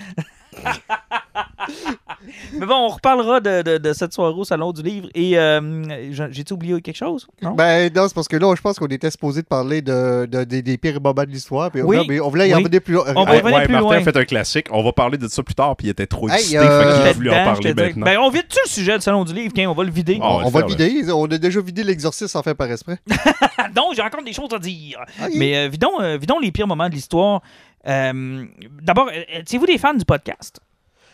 Mais 2.53 2.65
bon, 2.65 2.75
on 2.75 2.87
reparlera 2.89 3.39
de, 3.41 3.61
de- 3.63 3.77
de 3.77 3.93
cette 3.93 4.13
soirée 4.13 4.33
au 4.35 4.43
Salon 4.45 4.71
du 4.71 4.81
Livre. 4.81 5.07
Et 5.13 5.37
euh, 5.37 5.83
j'ai- 6.11 6.27
j'ai-tu 6.31 6.53
oublié 6.53 6.79
quelque 6.81 6.95
chose? 6.95 7.27
Non? 7.41 7.51
Ben 7.51 7.91
non, 7.93 8.07
c'est 8.07 8.13
parce 8.13 8.27
que 8.27 8.37
là, 8.37 8.53
je 8.55 8.61
pense 8.61 8.79
qu'on 8.79 8.87
était 8.87 9.11
supposé 9.11 9.41
de 9.41 9.47
parler 9.47 9.81
de, 9.81 10.25
de- 10.25 10.43
des, 10.45 10.61
des 10.61 10.77
pires 10.77 11.01
moments 11.01 11.23
de 11.23 11.29
l'histoire. 11.29 11.69
Puis 11.71 11.81
Oui. 11.81 11.97
là, 11.97 12.03
mais 12.07 12.19
on 12.19 12.29
voulait 12.29 12.49
y 12.49 12.53
en 12.53 12.57
Oui. 12.57 12.63
venir 12.65 12.81
plus 12.81 12.93
loin. 12.93 13.03
On 13.15 13.25
va 13.25 13.31
Ouais, 13.31 13.37
revenir 13.39 13.57
ouais, 13.57 13.63
plus 13.65 13.71
Martin 13.73 13.87
loin. 13.87 13.97
a 13.97 14.01
fait 14.01 14.17
un 14.17 14.25
classique. 14.25 14.67
On 14.71 14.83
va 14.83 14.91
parler 14.93 15.17
de 15.17 15.27
ça 15.27 15.43
plus 15.43 15.55
tard, 15.55 15.75
puis 15.75 15.87
il 15.87 15.89
était 15.89 16.05
trop 16.07 16.29
Hey, 16.29 16.35
excité, 16.35 16.57
euh, 16.59 17.13
fait 17.13 17.29
en 17.29 17.43
parler 17.43 17.73
maintenant. 17.73 18.05
Ben, 18.05 18.17
on 18.19 18.29
vide-tu 18.29 18.57
le 18.63 18.69
sujet 18.69 18.95
du 18.97 19.01
Salon 19.01 19.23
du 19.25 19.33
Livre? 19.33 19.51
Tiens, 19.53 19.69
on 19.69 19.73
va 19.73 19.83
le 19.83 19.91
vider. 19.91 20.17
Ah, 20.21 20.31
on 20.31 20.37
va 20.39 20.45
on 20.45 20.49
va 20.49 20.61
le 20.61 20.67
vider. 20.67 21.11
On 21.11 21.25
a 21.25 21.37
déjà 21.37 21.59
vidé 21.59 21.83
l'exorcisme 21.83 22.27
sans 22.29 22.41
faire 22.43 22.55
par 22.55 22.69
esprit. 22.71 22.95
Donc, 23.75 23.95
j'ai 23.95 24.01
encore 24.01 24.23
des 24.23 24.33
choses 24.33 24.53
à 24.53 24.59
dire. 24.59 24.99
Mais 25.35 25.57
euh, 25.57 25.67
vidons, 25.67 25.99
euh, 25.99 26.17
vidons 26.17 26.39
les 26.39 26.51
pires 26.51 26.67
moments 26.67 26.87
de 26.89 26.95
l'histoire. 26.95 27.41
Euh, 27.87 28.45
D'abord, 28.81 29.09
euh, 29.09 29.39
étiez-vous 29.39 29.65
des 29.65 29.77
fans 29.77 29.93
du 29.93 30.05
podcast? 30.05 30.59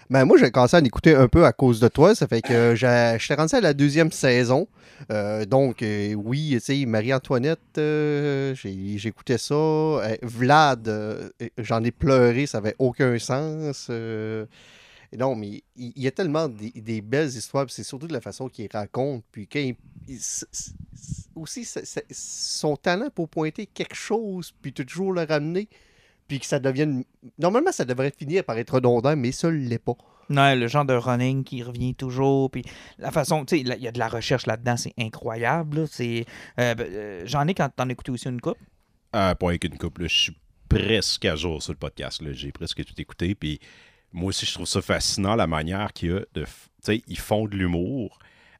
Ben, 0.09 0.25
moi, 0.25 0.37
j'ai 0.39 0.49
commencé 0.49 0.75
à 0.75 0.79
en 0.79 0.83
écouter 0.83 1.15
un 1.15 1.27
peu 1.27 1.45
à 1.45 1.53
cause 1.53 1.79
de 1.79 1.87
toi. 1.87 2.15
Ça 2.15 2.27
fait 2.27 2.41
que 2.41 2.73
j'étais 2.75 3.35
rendu 3.35 3.55
à 3.55 3.61
la 3.61 3.73
deuxième 3.73 4.11
saison. 4.11 4.67
Euh, 5.11 5.45
donc, 5.45 5.83
oui, 5.83 6.49
tu 6.53 6.59
sais, 6.59 6.85
Marie-Antoinette, 6.87 7.79
j'écoutais 8.55 9.37
ça. 9.37 10.01
Vlad, 10.23 11.31
j'en 11.59 11.83
ai 11.83 11.91
pleuré, 11.91 12.47
ça 12.47 12.57
avait 12.57 12.75
aucun 12.79 13.19
sens. 13.19 13.89
non, 13.89 15.35
mais 15.35 15.63
il 15.75 15.93
y 15.95 16.07
a 16.07 16.11
tellement 16.11 16.49
des, 16.49 17.01
belles 17.01 17.29
histoires, 17.29 17.67
c'est 17.69 17.83
surtout 17.83 18.07
de 18.07 18.13
la 18.13 18.21
façon 18.21 18.49
qu'il 18.49 18.67
raconte. 18.73 19.23
Puis 19.31 19.47
quand 19.47 19.59
il- 19.59 19.75
aussi, 21.35 21.67
son 22.11 22.75
talent 22.75 23.09
pour 23.13 23.29
pointer 23.29 23.67
quelque 23.67 23.95
chose, 23.95 24.51
puis 24.59 24.73
toujours 24.73 25.13
le 25.13 25.21
ramener, 25.21 25.69
puis 26.29 26.39
que 26.39 26.45
ça 26.45 26.59
devienne. 26.59 27.03
Normalement, 27.37 27.73
ça 27.73 27.83
devrait 27.83 28.13
finir 28.17 28.45
par 28.45 28.57
être 28.57 28.75
redondant, 28.75 29.17
mais 29.17 29.33
ça 29.33 29.51
ne 29.51 29.57
l'est 29.57 29.77
pas. 29.79 29.95
Non, 30.29 30.55
le 30.55 30.67
genre 30.67 30.85
de 30.85 30.93
running 30.93 31.43
qui 31.43 31.61
revient 31.63 31.95
toujours. 31.95 32.49
Puis 32.51 32.63
la 32.99 33.11
façon, 33.11 33.43
tu 33.45 33.57
sais, 33.57 33.61
il 33.61 33.83
y 33.83 33.87
a 33.87 33.91
de 33.91 33.99
la 33.99 34.07
recherche 34.07 34.45
là-dedans, 34.45 34.77
c'est 34.77 34.93
incroyable. 34.97 35.79
là. 35.81 35.85
C'est, 35.89 36.25
euh, 36.59 36.75
ben, 36.75 36.87
euh, 36.89 37.21
J'en 37.25 37.45
ai 37.47 37.53
quand 37.55 37.67
t'en 37.75 37.89
écouté 37.89 38.11
aussi 38.11 38.27
une 38.29 38.39
coupe. 38.39 38.57
Euh, 39.15 39.33
pas 39.35 39.47
avec 39.49 39.63
une 39.65 39.77
couple. 39.77 40.03
là. 40.03 40.07
Je 40.07 40.15
suis 40.17 40.37
presque 40.69 41.25
à 41.25 41.35
jour 41.35 41.61
sur 41.63 41.73
le 41.73 41.79
podcast. 41.79 42.21
là. 42.21 42.31
J'ai 42.31 42.51
presque 42.51 42.85
tout 42.85 42.93
écouté. 43.01 43.33
Puis 43.33 43.59
moi 44.13 44.29
aussi, 44.29 44.45
je 44.45 44.53
trouve 44.53 44.67
ça 44.67 44.81
fascinant 44.83 45.35
la 45.35 45.47
manière 45.47 45.91
qu'il 45.93 46.09
y 46.11 46.13
a 46.13 46.19
de. 46.35 46.43
f- 46.45 46.67
Tu 46.85 46.93
sais, 46.93 47.03
ils 47.07 47.17
font 47.19 47.47
de 47.47 47.57
l'humour 47.57 48.19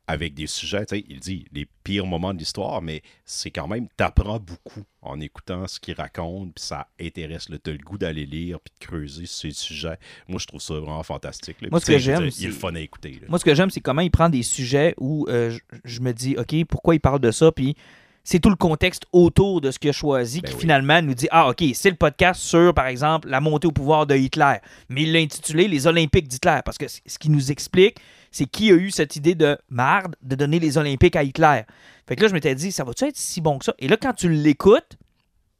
avec 0.09 0.33
des 0.33 0.47
sujets. 0.47 0.85
Il 1.07 1.19
dit 1.19 1.45
les 1.53 1.67
pires 1.83 2.07
moments 2.07 2.33
de 2.33 2.39
l'histoire, 2.39 2.81
mais 2.81 3.03
c'est 3.25 3.51
quand 3.51 3.67
même. 3.67 3.87
T'apprends 3.95 4.39
beaucoup 4.39 4.81
en 5.03 5.19
écoutant 5.19 5.67
ce 5.67 5.79
qu'ils 5.79 5.93
racontent. 5.93 6.51
Puis 6.55 6.63
ça 6.65 6.87
intéresse. 6.99 7.45
Tu 7.63 7.69
as 7.69 7.73
le 7.73 7.77
goût 7.77 7.99
d'aller 7.99 8.25
lire 8.25 8.57
puis 8.59 8.73
de 8.79 8.85
creuser 8.87 9.27
sur 9.27 9.41
ces 9.41 9.51
sujets. 9.51 9.97
Moi, 10.27 10.39
je 10.39 10.47
trouve 10.47 10.61
ça 10.61 10.73
vraiment 10.73 11.03
fantastique. 11.03 11.61
là. 11.61 11.67
Moi, 11.69 11.79
ce 11.79 11.85
que 11.85 11.99
j'aime, 11.99 12.27
dire, 12.27 12.33
Il 12.39 12.47
est 12.47 12.51
c'est- 12.51 12.59
fun 12.59 12.73
à 12.73 12.79
écouter. 12.79 13.19
là. 13.21 13.27
Moi, 13.29 13.37
ce 13.37 13.45
que 13.45 13.53
j'aime, 13.53 13.69
c'est 13.69 13.81
comment 13.81 14.01
il 14.01 14.09
prend 14.09 14.29
des 14.29 14.41
sujets 14.41 14.95
où 14.97 15.27
euh, 15.29 15.55
je, 15.83 15.99
me 16.01 16.11
dis, 16.11 16.35
OK, 16.39 16.55
pourquoi 16.65 16.95
il 16.95 16.99
parle 16.99 17.19
de 17.19 17.29
ça? 17.29 17.51
Puis 17.51 17.75
c'est 18.23 18.39
tout 18.39 18.49
le 18.49 18.55
contexte 18.55 19.03
autour 19.13 19.61
de 19.61 19.69
ce 19.69 19.77
qu'il 19.77 19.91
a 19.91 19.93
choisi 19.93 20.41
Ben 20.41 20.49
qui 20.49 20.55
oui. 20.55 20.61
finalement 20.61 21.01
nous 21.03 21.13
dit, 21.13 21.27
ah, 21.29 21.49
OK, 21.49 21.63
c'est 21.75 21.89
le 21.91 21.95
podcast 21.95 22.41
sur, 22.41 22.73
par 22.73 22.87
exemple, 22.87 23.29
la 23.29 23.41
montée 23.41 23.67
au 23.67 23.71
pouvoir 23.71 24.07
de 24.07 24.15
Hitler. 24.15 24.55
Mais 24.89 25.03
il 25.03 25.13
l'a 25.13 25.19
intitulé 25.19 25.67
Les 25.67 25.85
Olympiques 25.85 26.27
d'Hitler. 26.27 26.61
Parce 26.65 26.79
que 26.79 26.87
ce 26.87 27.19
qui 27.19 27.29
nous 27.29 27.51
explique, 27.51 27.97
c'est 28.31 28.45
qui 28.45 28.71
a 28.71 28.75
eu 28.75 28.91
cette 28.91 29.15
idée 29.15 29.35
de 29.35 29.57
marde 29.69 30.15
de 30.21 30.35
donner 30.35 30.59
les 30.59 30.77
Olympiques 30.77 31.15
à 31.15 31.23
Hitler? 31.23 31.63
Fait 32.07 32.15
que 32.15 32.21
là, 32.21 32.27
je 32.27 32.33
m'étais 32.33 32.55
dit, 32.55 32.71
ça 32.71 32.83
va-tu 32.83 33.05
être 33.05 33.17
si 33.17 33.41
bon 33.41 33.59
que 33.59 33.65
ça? 33.65 33.73
Et 33.79 33.87
là, 33.87 33.97
quand 33.97 34.13
tu 34.13 34.29
l'écoutes, 34.29 34.97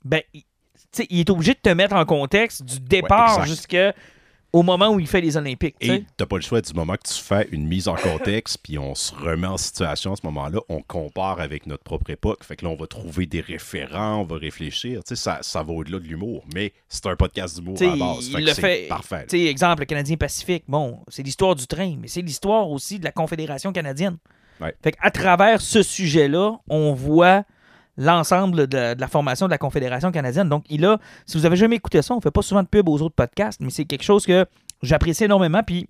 ben, 0.03 0.21
il, 0.33 0.41
tu 0.41 0.47
sais, 0.91 1.07
il 1.09 1.19
est 1.19 1.29
obligé 1.29 1.53
de 1.53 1.59
te 1.59 1.69
mettre 1.69 1.95
en 1.95 2.05
contexte 2.05 2.63
du 2.63 2.79
départ 2.79 3.41
exact. 3.43 3.95
Jusqu'au 4.51 4.63
moment 4.63 4.89
où 4.89 4.99
il 4.99 5.07
fait 5.07 5.21
les 5.21 5.37
Olympiques. 5.37 5.75
tu 5.79 5.87
sais. 5.87 5.95
Et 5.97 6.05
t'as 6.17 6.25
pas 6.25 6.35
le 6.37 6.41
choix 6.41 6.61
du 6.61 6.73
moment 6.73 6.93
que 6.93 7.07
tu 7.07 7.21
fais 7.21 7.47
une 7.51 7.67
mise 7.67 7.87
en 7.87 7.95
contexte, 7.95 8.59
puis 8.63 8.77
on 8.77 8.95
se 8.95 9.13
remet 9.13 9.47
en 9.47 9.57
situation 9.57 10.13
à 10.13 10.15
ce 10.15 10.25
moment-là, 10.25 10.59
on 10.69 10.81
compare 10.81 11.39
avec 11.39 11.67
notre 11.67 11.83
propre 11.83 12.09
époque. 12.09 12.43
Fait 12.43 12.55
que 12.55 12.65
là, 12.65 12.71
on 12.71 12.75
va 12.75 12.87
trouver 12.87 13.25
des 13.25 13.41
référents, 13.41 14.21
on 14.21 14.23
va 14.25 14.37
réfléchir. 14.37 15.01
Ça, 15.05 15.39
ça 15.41 15.63
va 15.63 15.73
au-delà 15.73 15.99
de 15.99 16.05
l'humour, 16.05 16.43
mais 16.53 16.73
c'est 16.87 17.05
un 17.07 17.15
podcast 17.15 17.55
d'humour 17.57 17.73
à 17.73 17.77
T'sais, 17.77 17.85
la 17.87 17.95
base. 17.95 18.27
il 18.27 18.33
que 18.35 18.41
le 18.41 18.53
fait- 18.53 18.87
parfait. 18.87 19.25
Tu 19.29 19.37
sais, 19.37 19.45
exemple, 19.45 19.81
le 19.81 19.85
Canadien 19.85 20.17
Pacifique, 20.17 20.63
bon, 20.67 20.99
c'est 21.07 21.23
l'histoire 21.23 21.55
du 21.55 21.67
train, 21.67 21.95
mais 21.99 22.07
c'est 22.07 22.21
l'histoire 22.21 22.69
aussi 22.69 22.99
de 22.99 23.05
la 23.05 23.11
Confédération 23.11 23.71
canadienne. 23.71 24.17
Ouais. 24.61 24.75
Fait 24.83 24.91
qu'à 24.91 25.09
travers 25.11 25.61
ce 25.61 25.81
sujet-là, 25.83 26.59
on 26.69 26.93
voit 26.93 27.43
l'ensemble 27.99 28.67
de, 28.67 28.95
la 28.97 29.07
formation 29.07 29.45
de 29.45 29.51
la 29.51 29.57
Confédération 29.57 30.11
canadienne. 30.11 30.49
Donc, 30.49 30.63
il 30.69 30.85
a, 30.85 30.97
si 31.25 31.37
vous 31.37 31.45
avez 31.45 31.57
jamais 31.57 31.75
écouté 31.75 32.01
ça, 32.01 32.15
on 32.15 32.21
fait 32.21 32.31
pas 32.31 32.41
souvent 32.41 32.63
de 32.63 32.67
pub 32.67 32.87
aux 32.89 33.01
autres 33.01 33.15
podcasts, 33.15 33.59
mais 33.61 33.69
c'est 33.69 33.85
quelque 33.85 34.03
chose 34.03 34.25
que 34.25 34.47
j'apprécie 34.81 35.25
énormément. 35.25 35.61
Puis, 35.61 35.87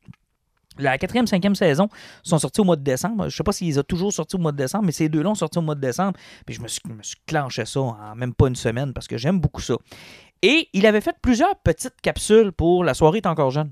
la 0.79 0.97
quatrième, 0.97 1.27
cinquième 1.27 1.55
saison 1.55 1.87
sont 2.23 2.39
sortis 2.39 2.61
au 2.61 2.63
mois 2.63 2.77
de 2.77 2.83
décembre. 2.83 3.29
Je 3.29 3.35
sais 3.35 3.43
pas 3.43 3.51
s'ils 3.51 3.79
ont 3.79 3.83
toujours 3.83 4.11
sortis 4.11 4.37
au 4.37 4.39
mois 4.39 4.51
de 4.51 4.57
décembre, 4.57 4.85
mais 4.85 4.91
ces 4.91 5.07
deux-là 5.07 5.29
ont 5.29 5.35
sorti 5.35 5.59
au 5.59 5.61
mois 5.61 5.75
de 5.75 5.81
décembre. 5.81 6.17
Puis 6.45 6.55
je 6.55 6.61
me 6.61 6.67
suis, 6.67 6.81
me 6.89 7.03
suis 7.03 7.17
clenché 7.27 7.65
ça 7.65 7.79
en 7.81 8.15
même 8.15 8.33
pas 8.33 8.47
une 8.47 8.55
semaine 8.55 8.91
parce 8.93 9.07
que 9.07 9.17
j'aime 9.17 9.39
beaucoup 9.39 9.61
ça. 9.61 9.75
Et 10.41 10.69
il 10.73 10.85
avait 10.85 11.01
fait 11.01 11.15
plusieurs 11.21 11.55
petites 11.57 11.99
capsules 12.01 12.53
pour 12.53 12.83
La 12.83 12.93
soirée 12.93 13.17
est 13.17 13.27
encore 13.27 13.51
jeune. 13.51 13.71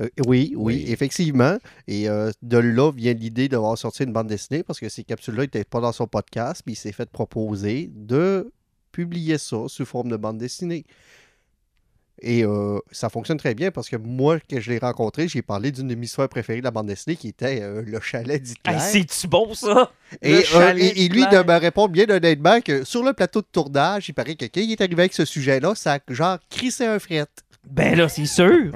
Euh, 0.00 0.08
oui, 0.26 0.52
oui, 0.56 0.82
Oui. 0.84 0.84
effectivement. 0.92 1.56
Et 1.86 2.08
euh, 2.08 2.30
de 2.42 2.58
là 2.58 2.90
vient 2.92 3.12
l'idée 3.14 3.48
d'avoir 3.48 3.76
sorti 3.76 4.04
une 4.04 4.12
bande 4.12 4.28
dessinée 4.28 4.62
parce 4.62 4.78
que 4.80 4.88
ces 4.88 5.04
capsules-là 5.04 5.42
n'étaient 5.42 5.64
pas 5.64 5.80
dans 5.80 5.92
son 5.92 6.06
podcast, 6.06 6.62
puis 6.64 6.74
il 6.74 6.76
s'est 6.76 6.92
fait 6.92 7.10
proposer 7.10 7.90
de 7.94 8.52
publier 8.92 9.38
ça 9.38 9.64
sous 9.68 9.84
forme 9.84 10.10
de 10.10 10.16
bande 10.16 10.38
dessinée. 10.38 10.84
Et 12.20 12.42
euh, 12.44 12.80
ça 12.90 13.10
fonctionne 13.10 13.36
très 13.36 13.54
bien 13.54 13.70
parce 13.70 13.88
que 13.88 13.94
moi, 13.94 14.40
que 14.40 14.58
je 14.60 14.70
l'ai 14.72 14.78
rencontré, 14.78 15.28
j'ai 15.28 15.40
parlé 15.40 15.70
d'une 15.70 15.86
de 15.86 15.94
mes 15.94 16.08
préférées 16.28 16.58
de 16.58 16.64
la 16.64 16.72
bande 16.72 16.88
dessinée 16.88 17.14
qui 17.14 17.28
était 17.28 17.60
euh, 17.62 17.80
Le 17.86 18.00
chalet 18.00 18.42
d'Hitler. 18.42 18.74
Hey, 18.74 18.80
C'est-tu 18.80 19.28
beau, 19.28 19.54
ça? 19.54 19.92
Et, 20.20 20.42
euh, 20.54 20.74
et- 20.76 21.04
et 21.04 21.08
lui 21.08 21.20
de 21.26 21.42
me 21.46 21.60
répondre 21.60 21.90
bien 21.90 22.10
honnêtement 22.10 22.60
que 22.60 22.82
sur 22.82 23.04
le 23.04 23.12
plateau 23.12 23.40
de 23.40 23.46
tournage, 23.52 24.08
il 24.08 24.14
paraît 24.14 24.34
que 24.34 24.46
quand 24.46 24.60
il 24.60 24.72
est 24.72 24.80
arrivé 24.80 25.02
avec 25.02 25.12
ce 25.14 25.24
sujet-là, 25.24 25.76
ça 25.76 25.94
a 25.94 25.98
genre 26.12 26.38
crissé 26.50 26.86
un 26.86 26.98
fret. 26.98 27.26
Ben 27.70 27.96
là, 27.96 28.08
c'est 28.08 28.26
sûr. 28.26 28.72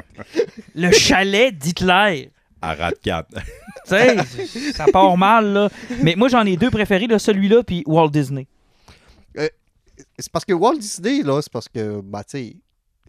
Le 0.75 0.91
chalet 0.93 1.57
d'Hitler. 1.57 2.31
À 2.61 2.75
Radcat. 2.75 3.27
Tu 3.33 3.41
sais, 3.87 4.73
ça 4.73 4.87
part 4.93 5.17
mal, 5.17 5.53
là. 5.53 5.69
Mais 6.03 6.15
moi, 6.17 6.29
j'en 6.29 6.45
ai 6.47 6.57
deux 6.57 6.71
préférés, 6.71 7.07
là, 7.09 7.19
celui-là 7.19 7.63
puis 7.65 7.83
Walt 7.87 8.11
Disney. 8.11 8.47
C'est 10.19 10.31
parce 10.33 10.45
que 10.45 10.53
Walt 10.53 10.79
Disney, 10.79 11.23
là, 11.23 11.41
c'est 11.43 11.53
parce 11.53 11.69
que, 11.69 12.01
bah, 12.01 12.23
tu 12.25 12.39
sais, 12.39 12.57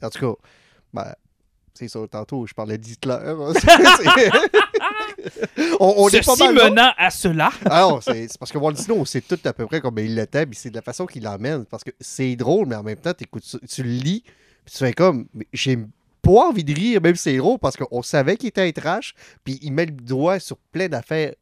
en 0.01 0.09
tout 0.09 0.19
cas, 0.19 0.33
ben, 0.93 1.13
c'est 1.73 1.87
ça, 1.87 1.99
tantôt, 2.09 2.45
je 2.47 2.53
parlais 2.53 2.77
d'Hitler. 2.77 3.13
hein, 3.25 3.35
on, 5.79 5.93
on 5.97 6.09
est 6.09 6.25
pas 6.25 6.35
Ceci 6.35 6.53
mal 6.53 6.69
menant 6.69 6.91
à 6.97 7.09
cela. 7.09 7.51
Ah 7.65 7.81
non, 7.81 8.01
c'est 8.01 8.27
c'est 8.27 8.37
parce 8.37 8.51
que 8.51 8.57
Walt 8.57 8.73
Disney, 8.73 8.97
on 8.97 9.05
sait 9.05 9.21
tout 9.21 9.39
à 9.43 9.53
peu 9.53 9.65
près 9.65 9.81
comme 9.81 9.97
il 9.99 10.15
l'était, 10.15 10.45
puis 10.45 10.57
c'est 10.59 10.69
de 10.69 10.75
la 10.75 10.81
façon 10.81 11.05
qu'il 11.05 11.23
l'emmène. 11.23 11.65
Parce 11.65 11.83
que 11.83 11.91
c'est 11.99 12.35
drôle, 12.35 12.67
mais 12.67 12.75
en 12.75 12.83
même 12.83 12.97
temps, 12.97 13.13
tu 13.13 13.83
le 13.83 13.89
lis, 13.89 14.23
puis 14.65 14.73
tu 14.73 14.77
fais 14.79 14.93
comme, 14.93 15.27
j'ai 15.51 15.77
pas 16.21 16.47
envie 16.49 16.63
de 16.63 16.73
rire, 16.73 17.01
même 17.01 17.15
si 17.15 17.23
c'est 17.23 17.37
drôle, 17.37 17.59
parce 17.59 17.75
qu'on 17.75 18.01
savait 18.01 18.37
qu'il 18.37 18.47
était 18.49 18.61
un 18.67 18.71
trash, 18.71 19.13
puis 19.43 19.59
il 19.61 19.71
met 19.73 19.85
le 19.85 19.91
doigt 19.91 20.39
sur 20.39 20.57
plein 20.57 20.87
d'affaires 20.87 21.33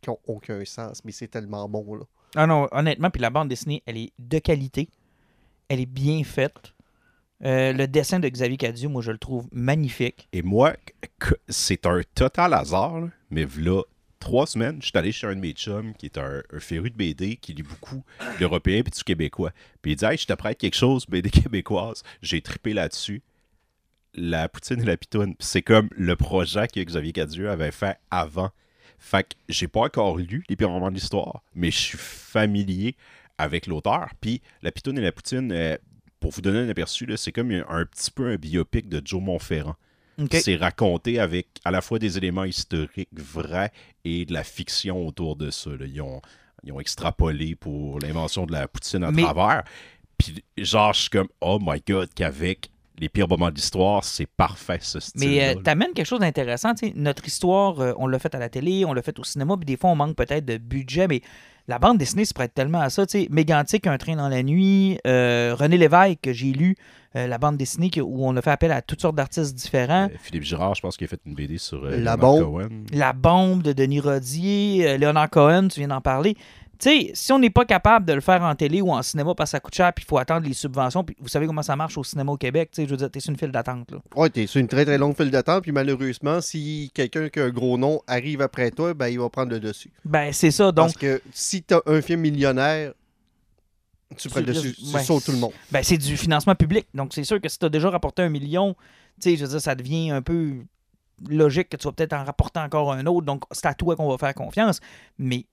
qui 0.00 0.10
ont 0.10 0.18
aucun 0.26 0.64
sens, 0.64 1.02
mais 1.04 1.12
c'est 1.12 1.28
tellement 1.28 1.68
bon, 1.68 1.94
là. 1.94 2.04
Ah 2.36 2.46
non, 2.46 2.66
honnêtement, 2.72 3.10
puis 3.10 3.20
la 3.22 3.30
bande 3.30 3.48
dessinée, 3.48 3.82
elle 3.86 3.96
est 3.96 4.12
de 4.18 4.38
qualité. 4.38 4.88
Elle 5.68 5.80
est 5.80 5.86
bien 5.86 6.24
faite. 6.24 6.72
Euh, 7.44 7.72
le 7.72 7.86
dessin 7.86 8.20
de 8.20 8.28
Xavier 8.28 8.56
Cadieux, 8.56 8.88
moi, 8.88 9.02
je 9.02 9.12
le 9.12 9.18
trouve 9.18 9.46
magnifique. 9.52 10.28
Et 10.32 10.42
moi, 10.42 10.74
que- 11.18 11.34
c'est 11.48 11.86
un 11.86 12.00
total 12.14 12.54
hasard, 12.54 13.00
là, 13.02 13.08
mais 13.30 13.44
voilà 13.44 13.82
trois 14.24 14.46
semaines, 14.46 14.80
je 14.80 14.86
suis 14.86 14.98
allé 14.98 15.12
chez 15.12 15.26
un 15.26 15.34
de 15.34 15.40
mes 15.40 15.52
chums 15.52 15.92
qui 15.94 16.06
est 16.06 16.16
un, 16.16 16.42
féru 16.58 16.88
de 16.88 16.96
BD, 16.96 17.36
qui 17.36 17.52
lit 17.52 17.62
beaucoup 17.62 18.02
l'européen 18.40 18.82
puis 18.82 18.90
du 18.90 19.04
québécois. 19.04 19.52
Puis 19.82 19.92
il 19.92 19.96
dit 19.96 20.04
Hey, 20.04 20.16
je 20.16 20.26
te 20.26 20.32
prête 20.32 20.56
quelque 20.56 20.76
chose, 20.76 21.04
BD 21.06 21.28
québécoise. 21.30 22.02
J'ai 22.22 22.40
trippé 22.40 22.72
là-dessus. 22.72 23.22
La 24.14 24.48
poutine 24.48 24.80
et 24.80 24.86
la 24.86 24.96
pitoune. 24.96 25.34
C'est 25.40 25.60
comme 25.60 25.88
le 25.90 26.16
projet 26.16 26.66
que 26.68 26.80
Xavier 26.80 27.12
Cadieux 27.12 27.50
avait 27.50 27.70
fait 27.70 27.98
avant. 28.10 28.50
Fait 28.98 29.24
que 29.24 29.34
j'ai 29.50 29.68
pas 29.68 29.80
encore 29.80 30.16
lu 30.16 30.44
les 30.48 30.56
pires 30.56 30.70
romans 30.70 30.88
de 30.88 30.94
l'histoire, 30.94 31.42
mais 31.54 31.70
je 31.70 31.78
suis 31.78 31.98
familier 31.98 32.96
avec 33.36 33.66
l'auteur. 33.66 34.08
Puis 34.22 34.40
La 34.62 34.72
Pitoune 34.72 34.96
et 34.96 35.02
la 35.02 35.12
Poutine, 35.12 35.52
euh, 35.52 35.76
pour 36.20 36.30
vous 36.30 36.40
donner 36.40 36.60
un 36.60 36.68
aperçu, 36.70 37.06
c'est 37.16 37.32
comme 37.32 37.50
un, 37.50 37.64
un 37.68 37.84
petit 37.84 38.10
peu 38.10 38.30
un 38.30 38.36
biopic 38.36 38.88
de 38.88 39.02
Joe 39.04 39.20
Montferrand. 39.20 39.76
C'est 40.30 40.56
raconté 40.56 41.18
avec 41.18 41.48
à 41.64 41.70
la 41.70 41.80
fois 41.80 41.98
des 41.98 42.16
éléments 42.18 42.44
historiques 42.44 43.08
vrais 43.12 43.72
et 44.04 44.24
de 44.24 44.32
la 44.32 44.44
fiction 44.44 45.06
autour 45.06 45.36
de 45.36 45.50
ça. 45.50 45.70
là. 45.70 45.86
Ils, 45.86 46.00
ont, 46.00 46.20
ils 46.62 46.72
ont 46.72 46.80
extrapolé 46.80 47.54
pour 47.54 47.98
l'invention 48.00 48.46
de 48.46 48.52
la 48.52 48.68
poutine 48.68 49.04
à 49.04 49.10
Mais- 49.10 49.22
travers. 49.22 49.64
Puis 50.18 50.44
genre, 50.58 50.92
je 50.92 51.00
suis 51.00 51.10
comme, 51.10 51.28
oh 51.40 51.58
my 51.60 51.82
god, 51.86 52.08
qu'avec 52.14 52.70
les 53.00 53.08
pires 53.08 53.26
moments 53.26 53.50
de 53.50 53.56
l'histoire, 53.56 54.04
c'est 54.04 54.26
parfait 54.26 54.78
ce 54.80 55.00
style. 55.00 55.28
Mais 55.28 55.48
euh, 55.56 55.60
t'amènes 55.60 55.92
quelque 55.92 56.06
chose 56.06 56.20
d'intéressant. 56.20 56.74
tu 56.74 56.86
sais, 56.86 56.92
Notre 56.94 57.26
histoire, 57.26 57.80
euh, 57.80 57.92
on 57.98 58.06
l'a 58.06 58.20
fait 58.20 58.32
à 58.36 58.38
la 58.38 58.48
télé, 58.48 58.84
on 58.84 58.92
l'a 58.92 59.02
fait 59.02 59.18
au 59.18 59.24
cinéma, 59.24 59.56
puis 59.56 59.66
des 59.66 59.76
fois, 59.76 59.90
on 59.90 59.96
manque 59.96 60.14
peut-être 60.14 60.44
de 60.44 60.56
budget, 60.58 61.08
mais 61.08 61.20
la 61.68 61.78
bande 61.78 61.98
dessinée 61.98 62.24
se 62.24 62.34
prête 62.34 62.52
tellement 62.54 62.80
à 62.80 62.90
ça. 62.90 63.06
tu 63.06 63.22
sais. 63.22 63.28
Mégantic, 63.30 63.86
Un 63.86 63.96
train 63.98 64.16
dans 64.16 64.28
la 64.28 64.42
nuit, 64.42 64.98
euh, 65.06 65.54
René 65.58 65.76
Lévesque, 65.78 66.18
que 66.22 66.32
j'ai 66.32 66.52
lu, 66.52 66.76
euh, 67.16 67.26
la 67.26 67.38
bande 67.38 67.56
dessinée 67.56 67.90
que- 67.90 68.00
où 68.00 68.26
on 68.26 68.36
a 68.36 68.42
fait 68.42 68.50
appel 68.50 68.72
à 68.72 68.82
toutes 68.82 69.00
sortes 69.00 69.14
d'artistes 69.16 69.54
différents. 69.54 70.08
Philippe 70.20 70.42
Girard, 70.44 70.74
je 70.74 70.80
pense 70.82 70.96
qu'il 70.96 71.04
a 71.06 71.08
fait 71.08 71.20
une 71.24 71.34
BD 71.34 71.58
sur 71.58 71.84
euh, 71.84 71.90
La 71.90 71.96
Leonard 71.96 72.18
bombe. 72.18 72.42
Cohen. 72.44 72.68
La 72.92 73.12
bombe 73.12 73.62
de 73.62 73.72
Denis 73.72 74.00
Rodier, 74.00 74.86
euh, 74.88 74.96
Léonard 74.96 75.30
Cohen, 75.30 75.68
tu 75.68 75.80
viens 75.80 75.88
d'en 75.88 76.00
parler. 76.00 76.36
Tu 76.84 76.90
sais, 76.90 77.10
si 77.14 77.32
on 77.32 77.38
n'est 77.38 77.48
pas 77.48 77.64
capable 77.64 78.04
de 78.04 78.12
le 78.12 78.20
faire 78.20 78.42
en 78.42 78.54
télé 78.54 78.82
ou 78.82 78.92
en 78.92 79.00
cinéma 79.00 79.34
parce 79.34 79.48
que 79.48 79.52
ça 79.52 79.60
coûte 79.60 79.74
cher, 79.74 79.90
puis 79.94 80.04
il 80.04 80.06
faut 80.06 80.18
attendre 80.18 80.46
les 80.46 80.52
subventions, 80.52 81.02
puis 81.02 81.16
vous 81.18 81.28
savez 81.28 81.46
comment 81.46 81.62
ça 81.62 81.76
marche 81.76 81.96
au 81.96 82.04
cinéma 82.04 82.32
au 82.32 82.36
Québec, 82.36 82.72
tu 82.72 82.82
sais, 82.82 82.86
je 82.86 82.90
veux 82.90 82.98
dire, 82.98 83.10
t'es 83.10 83.20
sur 83.20 83.30
une 83.30 83.38
file 83.38 83.52
d'attente. 83.52 83.90
là. 83.90 83.98
Ouais, 84.14 84.28
t'es 84.28 84.46
sur 84.46 84.60
une 84.60 84.68
très 84.68 84.84
très 84.84 84.98
longue 84.98 85.16
file 85.16 85.30
d'attente, 85.30 85.62
puis 85.62 85.72
malheureusement, 85.72 86.42
si 86.42 86.90
quelqu'un 86.92 87.30
qui 87.30 87.40
a 87.40 87.44
un 87.44 87.48
gros 87.48 87.78
nom 87.78 88.02
arrive 88.06 88.42
après 88.42 88.70
toi, 88.70 88.92
ben 88.92 89.08
il 89.08 89.18
va 89.18 89.30
prendre 89.30 89.50
le 89.50 89.60
dessus. 89.60 89.90
Ben, 90.04 90.30
c'est 90.30 90.50
ça. 90.50 90.72
Donc, 90.72 90.88
Parce 90.88 90.98
que 90.98 91.22
si 91.32 91.62
t'as 91.62 91.80
un 91.86 92.02
film 92.02 92.20
millionnaire, 92.20 92.92
tu 94.18 94.28
prends 94.28 94.40
le 94.40 94.46
dessus, 94.46 94.74
tu 94.74 94.94
ouais. 94.94 95.02
sautes 95.02 95.24
tout 95.24 95.32
le 95.32 95.38
monde. 95.38 95.52
Ben, 95.72 95.82
c'est 95.82 95.96
du 95.96 96.18
financement 96.18 96.54
public. 96.54 96.86
Donc, 96.92 97.14
c'est 97.14 97.24
sûr 97.24 97.40
que 97.40 97.48
si 97.48 97.58
tu 97.58 97.64
as 97.64 97.70
déjà 97.70 97.88
rapporté 97.88 98.20
un 98.20 98.28
million, 98.28 98.74
tu 99.22 99.30
sais, 99.30 99.36
je 99.36 99.44
veux 99.46 99.50
dire, 99.52 99.60
ça 99.62 99.74
devient 99.74 100.10
un 100.10 100.20
peu 100.20 100.52
logique 101.30 101.70
que 101.70 101.78
tu 101.78 101.88
vas 101.88 101.92
peut-être 101.92 102.12
en 102.12 102.24
rapporter 102.24 102.60
encore 102.60 102.92
un 102.92 103.06
autre. 103.06 103.24
Donc, 103.24 103.44
c'est 103.52 103.64
à 103.64 103.72
toi 103.72 103.96
qu'on 103.96 104.10
va 104.10 104.18
faire 104.18 104.34
confiance. 104.34 104.80
Mais, 105.16 105.46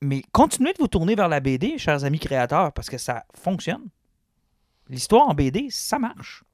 mais 0.00 0.22
continuez 0.32 0.72
de 0.72 0.78
vous 0.78 0.88
tourner 0.88 1.14
vers 1.14 1.28
la 1.28 1.40
BD, 1.40 1.78
chers 1.78 2.04
amis 2.04 2.18
créateurs, 2.18 2.72
parce 2.72 2.88
que 2.90 2.98
ça 2.98 3.24
fonctionne. 3.34 3.84
L'histoire 4.88 5.28
en 5.28 5.34
BD, 5.34 5.68
ça 5.70 5.98
marche. 5.98 6.44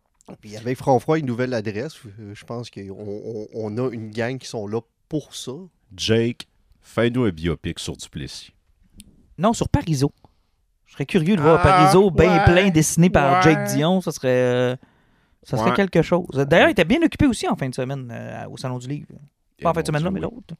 Puis 0.40 0.56
avec 0.56 0.76
Franfroy, 0.76 1.18
une 1.20 1.26
nouvelle 1.26 1.54
adresse, 1.54 1.94
euh, 2.20 2.34
je 2.34 2.44
pense 2.44 2.70
qu'on 2.70 2.80
on, 2.90 3.46
on 3.54 3.78
a 3.78 3.90
une 3.90 4.10
gang 4.10 4.36
qui 4.38 4.46
sont 4.46 4.66
là 4.66 4.80
pour 5.08 5.34
ça. 5.34 5.52
Jake, 5.96 6.46
fais-nous 6.82 7.24
un 7.24 7.30
biopic 7.30 7.78
sur 7.78 7.96
Duplessis. 7.96 8.52
Non, 9.38 9.52
sur 9.54 9.68
Pariso. 9.70 10.12
Je 10.84 10.92
serais 10.92 11.06
curieux 11.06 11.36
de 11.36 11.40
voir 11.40 11.60
Ah, 11.60 11.62
Pariso 11.62 12.10
bien 12.10 12.38
ouais, 12.38 12.44
plein 12.44 12.68
dessiné 12.70 13.08
par 13.08 13.36
ouais. 13.36 13.42
Jake 13.42 13.68
Dion. 13.74 14.00
Ça 14.02 14.12
serait, 14.12 14.28
euh, 14.28 14.76
ça 15.42 15.56
serait 15.56 15.70
Ouais. 15.70 15.76
quelque 15.76 16.02
chose. 16.02 16.26
D'ailleurs, 16.34 16.68
il 16.68 16.72
était 16.72 16.84
bien 16.84 17.00
occupé 17.02 17.26
aussi 17.26 17.48
en 17.48 17.56
fin 17.56 17.68
de 17.68 17.74
semaine 17.74 18.08
euh, 18.12 18.46
au 18.50 18.56
Salon 18.58 18.78
du 18.78 18.88
Livre. 18.88 19.08
Pas 19.62 19.70
en 19.70 19.72
Eh, 19.72 19.74
fin 19.76 19.82
de 19.82 19.92
mon 19.92 19.98
semaine 19.98 20.04
là, 20.04 20.10
mais 20.10 20.20
l'autre. 20.20 20.54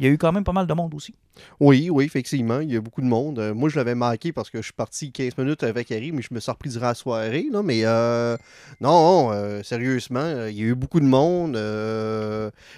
Il 0.00 0.06
y 0.06 0.08
a 0.08 0.12
eu 0.12 0.18
quand 0.18 0.32
même 0.32 0.44
pas 0.44 0.52
mal 0.52 0.66
de 0.66 0.74
monde 0.74 0.94
aussi. 0.94 1.14
Oui, 1.60 1.88
oui, 1.90 2.04
effectivement, 2.04 2.60
il 2.60 2.72
y 2.72 2.76
a 2.76 2.80
beaucoup 2.80 3.00
de 3.00 3.06
monde. 3.06 3.38
Euh, 3.38 3.54
moi, 3.54 3.68
je 3.68 3.76
l'avais 3.76 3.94
manqué 3.94 4.32
parce 4.32 4.50
que 4.50 4.58
je 4.58 4.64
suis 4.64 4.72
parti 4.72 5.10
15 5.10 5.36
minutes 5.38 5.62
avec 5.62 5.90
Harry, 5.90 6.12
mais 6.12 6.22
je 6.22 6.32
me 6.32 6.40
suis 6.40 6.50
repris 6.50 6.70
durant 6.70 6.86
la 6.86 6.94
soirée. 6.94 7.46
Là, 7.50 7.62
mais 7.62 7.80
euh, 7.84 8.36
non, 8.80 9.30
euh, 9.32 9.62
sérieusement, 9.62 10.46
il 10.48 10.56
y 10.56 10.62
a 10.62 10.66
eu 10.66 10.74
beaucoup 10.74 11.00
de 11.00 11.06
monde. 11.06 11.52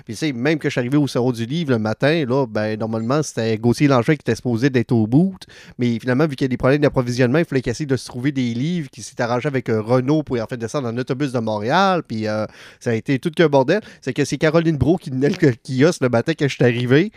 puis 0.04 0.14
tu 0.14 0.18
sais, 0.18 0.32
même 0.32 0.58
que 0.58 0.68
je 0.68 0.72
suis 0.72 0.78
arrivé 0.78 0.96
au 0.96 1.06
Salon 1.06 1.32
du 1.32 1.44
Livre 1.46 1.72
le 1.72 1.78
matin, 1.78 2.24
là, 2.26 2.46
ben, 2.46 2.78
normalement, 2.78 3.22
c'était 3.22 3.56
Gauthier 3.58 3.88
Langevin 3.88 4.14
qui 4.14 4.22
était 4.22 4.34
supposé 4.34 4.70
d'être 4.70 4.92
au 4.92 5.06
bout. 5.06 5.38
Mais 5.78 5.98
finalement, 5.98 6.26
vu 6.26 6.36
qu'il 6.36 6.44
y 6.44 6.46
a 6.46 6.48
des 6.48 6.56
problèmes 6.56 6.80
d'approvisionnement, 6.80 7.38
il 7.38 7.44
fallait 7.44 7.62
qu'il 7.62 7.70
essaye 7.70 7.86
de 7.86 7.96
se 7.96 8.06
trouver 8.06 8.32
des 8.32 8.54
livres 8.54 8.88
qui 8.90 9.02
s'est 9.02 9.20
arrangé 9.20 9.46
avec 9.46 9.68
Renault 9.68 10.22
pour 10.22 10.40
en 10.40 10.46
fait 10.46 10.56
descendre 10.56 10.88
en 10.88 10.96
autobus 10.96 11.32
de 11.32 11.38
Montréal. 11.38 12.02
Puis 12.06 12.24
ça 12.24 12.90
a 12.90 12.94
été 12.94 13.18
tout 13.18 13.30
qu'un 13.30 13.48
bordel. 13.48 13.80
C'est 14.00 14.12
que 14.12 14.24
c'est 14.24 14.38
Caroline 14.38 14.76
Bro 14.76 14.96
qui 14.96 15.10
tenait 15.10 15.30
le 15.30 15.36
kiosque 15.36 16.02
le 16.02 16.08
matin 16.08 16.34
que 16.34 16.48
je 16.48 16.54
suis 16.54 16.64
arrivé. 16.64 17.09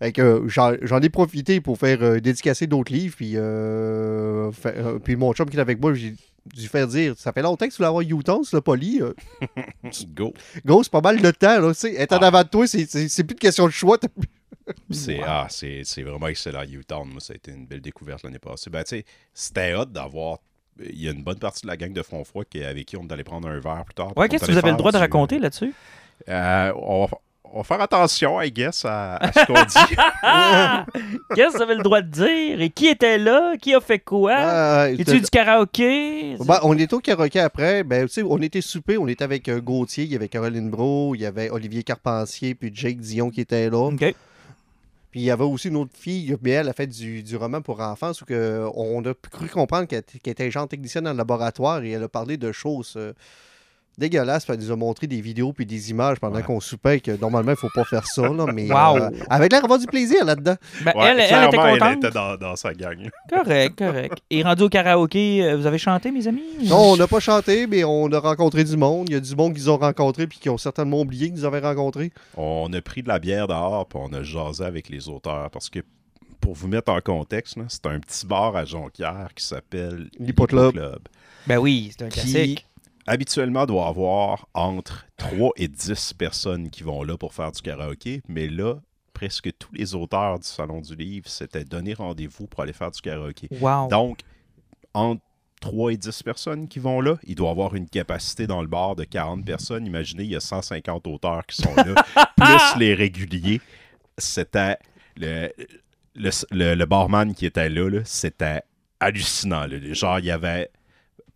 Fait 0.00 0.12
que, 0.12 0.22
euh, 0.22 0.76
j'en 0.82 1.00
ai 1.00 1.08
profité 1.08 1.60
pour 1.60 1.76
faire 1.78 2.02
euh, 2.02 2.20
dédicacer 2.20 2.66
d'autres 2.68 2.92
livres. 2.92 3.14
Puis, 3.16 3.32
euh, 3.34 4.50
euh, 4.66 4.98
puis 5.00 5.16
mon 5.16 5.32
chum 5.32 5.48
qui 5.50 5.56
est 5.56 5.60
avec 5.60 5.80
moi, 5.80 5.92
j'ai 5.94 6.14
dû 6.54 6.68
faire 6.68 6.86
dire 6.86 7.14
Ça 7.18 7.32
fait 7.32 7.42
longtemps 7.42 7.66
que 7.66 7.72
tu 7.72 7.78
voulais 7.78 7.88
avoir 7.88 8.02
Utah, 8.02 8.36
tu 8.48 8.54
l'as 8.54 8.62
pas 8.62 8.76
lu. 8.76 9.02
Euh, 9.02 9.12
Go. 10.14 10.32
Gros, 10.64 10.82
c'est 10.84 10.92
pas 10.92 11.00
mal 11.00 11.20
de 11.20 11.30
temps. 11.32 11.60
Là, 11.60 11.72
être 11.96 12.12
en 12.12 12.18
Ah. 12.18 12.26
avant 12.28 12.42
de 12.42 12.48
toi, 12.48 12.66
c'est- 12.66 12.88
c'est 12.90 13.08
c'est 13.08 13.24
plus 13.24 13.34
de 13.34 13.40
question 13.40 13.66
de 13.66 13.72
choix. 13.72 13.98
C'est 14.90 15.20
ah, 15.26 15.46
c'est- 15.50 15.82
c'est 15.84 16.02
vraiment 16.02 16.28
excellent, 16.28 16.62
Utown. 16.62 17.08
Moi, 17.08 17.20
ça 17.20 17.32
a 17.32 17.36
été 17.36 17.50
une 17.52 17.66
belle 17.66 17.80
découverte 17.80 18.22
l'année 18.22 18.38
passée. 18.38 18.70
Ben, 18.70 18.84
tu 18.84 18.90
sais, 18.98 19.04
c'était 19.34 19.74
hot 19.74 19.86
d'avoir. 19.86 20.38
Il 20.80 21.02
y 21.02 21.08
a 21.08 21.10
une 21.10 21.24
bonne 21.24 21.38
partie 21.38 21.62
de 21.62 21.66
la 21.66 21.76
gang 21.76 21.92
de 21.92 22.02
Front 22.02 22.22
Froid 22.22 22.44
qui, 22.44 22.62
avec 22.62 22.86
qui 22.86 22.96
on 22.96 23.04
est 23.08 23.12
allé 23.12 23.24
prendre 23.24 23.48
un 23.48 23.58
verre 23.58 23.84
plus 23.84 23.94
tard. 23.94 24.16
Ouais, 24.16 24.28
qu'est-ce 24.28 24.44
est 24.44 24.46
que 24.46 24.52
vous 24.52 24.58
avez 24.58 24.70
le 24.70 24.76
droit 24.76 24.92
de 24.92 24.98
raconter 24.98 25.38
là-dessus? 25.40 25.74
Euh, 26.28 26.72
on, 26.76 27.06
va, 27.06 27.18
on 27.52 27.58
va 27.58 27.64
faire 27.64 27.80
attention, 27.80 28.40
I 28.40 28.50
guess, 28.50 28.84
à, 28.84 29.16
à 29.16 29.32
ce 29.32 29.46
qu'on 29.46 29.54
dit. 29.54 29.96
Qu'est-ce 31.34 31.52
que 31.52 31.56
vous 31.56 31.62
avez 31.62 31.74
le 31.76 31.82
droit 31.82 32.00
de 32.02 32.10
dire? 32.10 32.60
Et 32.60 32.70
qui 32.70 32.86
était 32.88 33.18
là? 33.18 33.56
Qui 33.60 33.74
a 33.74 33.80
fait 33.80 33.98
quoi? 33.98 34.34
Ah, 34.36 34.90
Y 34.90 35.00
a-tu 35.02 35.20
du 35.20 35.26
karaoké? 35.30 36.36
Ben, 36.40 36.60
on 36.62 36.76
était 36.78 36.94
au 36.94 37.00
karaoké 37.00 37.40
après. 37.40 37.84
Ben, 37.84 38.06
tu 38.06 38.12
sais, 38.14 38.22
on 38.22 38.38
était 38.38 38.60
soupé. 38.60 38.98
On 38.98 39.08
était 39.08 39.24
avec 39.24 39.48
euh, 39.48 39.60
Gauthier, 39.60 40.04
il 40.04 40.10
y 40.12 40.16
avait 40.16 40.28
Caroline 40.28 40.70
Bro, 40.70 41.14
il 41.14 41.20
y 41.22 41.26
avait 41.26 41.50
Olivier 41.50 41.82
Carpentier, 41.82 42.54
puis 42.54 42.70
Jake 42.74 42.98
Dion 42.98 43.30
qui 43.30 43.40
était 43.40 43.70
là. 43.70 43.90
Puis 45.10 45.20
il 45.20 45.24
y 45.24 45.30
avait 45.30 45.44
aussi 45.44 45.68
une 45.68 45.76
autre 45.76 45.96
fille, 45.98 46.36
mais 46.42 46.50
elle 46.50 46.68
a 46.68 46.74
fait 46.74 46.86
du, 46.86 47.22
du 47.22 47.36
roman 47.36 47.62
pour 47.62 47.80
enfants, 47.80 48.12
où 48.20 48.24
que 48.26 48.66
on 48.74 49.02
a 49.06 49.14
cru 49.30 49.48
comprendre 49.48 49.86
qu'elle 49.88 50.02
qu'elle 50.02 50.32
était 50.32 50.50
genre 50.50 50.68
technicienne 50.68 51.04
dans 51.04 51.12
le 51.12 51.16
laboratoire 51.16 51.82
et 51.82 51.92
elle 51.92 52.02
a 52.02 52.08
parlé 52.08 52.36
de 52.36 52.52
choses 52.52 52.92
euh, 52.98 53.14
dégueulasses. 53.98 54.44
Puis 54.44 54.54
elle 54.54 54.60
nous 54.60 54.70
a 54.72 54.76
montré 54.76 55.06
des 55.06 55.20
vidéos 55.20 55.52
puis 55.52 55.66
des 55.66 55.90
images 55.90 56.18
pendant 56.20 56.36
Ouais. 56.36 56.42
qu'on 56.42 56.60
soupait 56.60 57.00
que 57.00 57.10
normalement 57.20 57.52
il 57.52 57.56
faut 57.58 57.68
pas 57.74 57.84
faire 57.84 58.06
ça. 58.06 58.22
Là, 58.28 58.46
mais 58.52 58.70
Wow. 58.70 58.96
euh, 58.98 59.10
elle 59.12 59.26
avait 59.28 59.48
l'air 59.48 59.60
d'avoir 59.60 59.78
du 59.78 59.86
plaisir 59.86 60.24
là-dedans. 60.24 60.54
Ben, 60.84 60.92
Ouais, 60.96 61.06
elle, 61.08 61.20
était 61.20 61.56
contente. 61.56 61.78
Elle 61.82 61.96
était 61.98 62.10
dans, 62.10 62.36
dans 62.36 62.56
sa 62.56 62.72
gang. 62.74 63.08
Correct, 63.28 63.76
correct. 63.78 64.18
Et 64.30 64.42
rendu 64.42 64.62
au 64.64 64.68
karaoké, 64.68 65.44
euh, 65.44 65.56
vous 65.56 65.66
avez 65.66 65.78
chanté, 65.78 66.10
mes 66.10 66.26
amis? 66.28 66.42
Non, 66.64 66.92
on 66.92 66.96
n'a 66.96 67.06
pas 67.06 67.20
chanté, 67.20 67.66
mais 67.66 67.84
on 67.84 68.10
a 68.12 68.18
rencontré 68.20 68.64
du 68.64 68.76
monde. 68.76 69.08
Il 69.08 69.12
y 69.14 69.16
a 69.16 69.20
du 69.20 69.34
monde 69.34 69.54
qu'ils 69.54 69.70
ont 69.70 69.76
rencontré 69.78 70.26
puis 70.26 70.38
qui 70.38 70.48
ont 70.48 70.58
certainement 70.58 71.00
oublié 71.00 71.26
qu'ils 71.26 71.34
nous 71.34 71.44
avaient 71.44 71.60
rencontrés. 71.60 72.12
On 72.36 72.72
a 72.72 72.80
pris 72.80 73.02
de 73.02 73.08
la 73.08 73.18
bière 73.18 73.48
dehors, 73.48 73.86
puis 73.86 73.98
on 74.02 74.12
a 74.12 74.22
jasé 74.22 74.64
avec 74.64 74.88
les 74.88 75.08
auteurs. 75.08 75.50
Parce 75.50 75.68
que, 75.70 75.80
pour 76.40 76.54
vous 76.54 76.68
mettre 76.68 76.92
en 76.92 77.00
contexte, 77.00 77.56
c'est 77.68 77.86
un 77.86 77.98
petit 77.98 78.24
bar 78.26 78.54
à 78.56 78.64
Jonquière 78.64 79.28
qui 79.34 79.44
s'appelle 79.44 80.08
L'Hippoclub. 80.20 80.72
Club. 80.72 80.98
Ben 81.46 81.58
oui, 81.58 81.90
c'est 81.96 82.04
un 82.04 82.08
Qui, 82.08 82.20
classique. 82.20 82.66
Habituellement, 83.08 83.66
doit 83.66 83.88
avoir 83.88 84.46
entre 84.54 85.06
3 85.16 85.50
et 85.56 85.68
10 85.68 86.14
personnes 86.14 86.70
qui 86.70 86.82
vont 86.82 87.02
là 87.02 87.16
pour 87.16 87.34
faire 87.34 87.50
du 87.52 87.60
karaoké. 87.62 88.22
Mais 88.28 88.46
là, 88.48 88.74
presque 89.12 89.50
tous 89.58 89.72
les 89.72 89.94
auteurs 89.94 90.38
du 90.38 90.46
Salon 90.46 90.80
du 90.80 90.94
Livre 90.94 91.28
s'étaient 91.28 91.64
donné 91.64 91.94
rendez-vous 91.94 92.46
pour 92.46 92.60
aller 92.62 92.72
faire 92.72 92.90
du 92.90 93.00
karaoké. 93.00 93.48
Wow. 93.60 93.88
Donc, 93.88 94.20
entre 94.94 95.22
3 95.60 95.92
et 95.92 95.96
10 95.96 96.22
personnes 96.22 96.68
qui 96.68 96.78
vont 96.78 97.00
là, 97.00 97.16
il 97.24 97.34
doit 97.34 97.50
avoir 97.50 97.74
une 97.74 97.88
capacité 97.88 98.46
dans 98.46 98.60
le 98.62 98.68
bar 98.68 98.94
de 98.94 99.02
40 99.04 99.44
personnes. 99.44 99.86
Imaginez, 99.86 100.22
il 100.22 100.30
y 100.30 100.36
a 100.36 100.40
150 100.40 101.06
auteurs 101.08 101.44
qui 101.46 101.60
sont 101.60 101.74
là, 101.74 101.94
plus 102.36 102.78
les 102.78 102.94
réguliers. 102.94 103.60
C'était 104.18 104.76
le, 105.16 105.50
le, 106.14 106.30
le- 106.52 106.74
le 106.74 106.86
barman 106.86 107.34
qui 107.34 107.44
était 107.46 107.68
là, 107.68 107.88
là, 107.90 108.00
c'était 108.04 108.62
hallucinant. 109.00 109.66
là. 109.66 109.78
Genre, 109.94 110.18
il 110.20 110.26
y 110.26 110.30
avait 110.30 110.70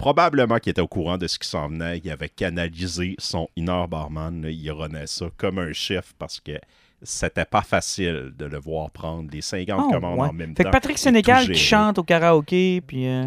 probablement 0.02 0.58
qu'il 0.58 0.70
était 0.70 0.80
au 0.80 0.88
courant 0.88 1.16
de 1.16 1.28
ce 1.28 1.38
qui 1.38 1.48
s'en 1.48 1.68
venait. 1.68 1.98
Il 1.98 2.10
avait 2.10 2.28
canalisé 2.28 3.14
son 3.18 3.48
inner 3.56 3.84
barman. 3.88 4.42
là. 4.42 4.50
il 4.50 4.60
ça 5.06 5.26
comme 5.36 5.58
un 5.60 5.72
chef 5.72 6.12
parce 6.18 6.40
que 6.40 6.58
c'était 7.02 7.44
pas 7.44 7.62
facile 7.62 8.32
de 8.36 8.44
le 8.46 8.58
voir 8.58 8.90
prendre 8.90 9.30
les 9.32 9.40
50 9.40 9.80
Oh, 9.86 9.92
commandes 9.92 10.18
ouais. 10.18 10.28
en 10.28 10.32
même 10.32 10.56
Fait 10.56 10.64
temps. 10.64 10.70
que 10.70 10.72
Patrick 10.72 10.98
tout 10.98 11.02
qui 11.52 11.54
chante 11.54 11.98
au 11.98 12.02
karaoké, 12.02 12.80
puis... 12.84 13.06
euh. 13.06 13.26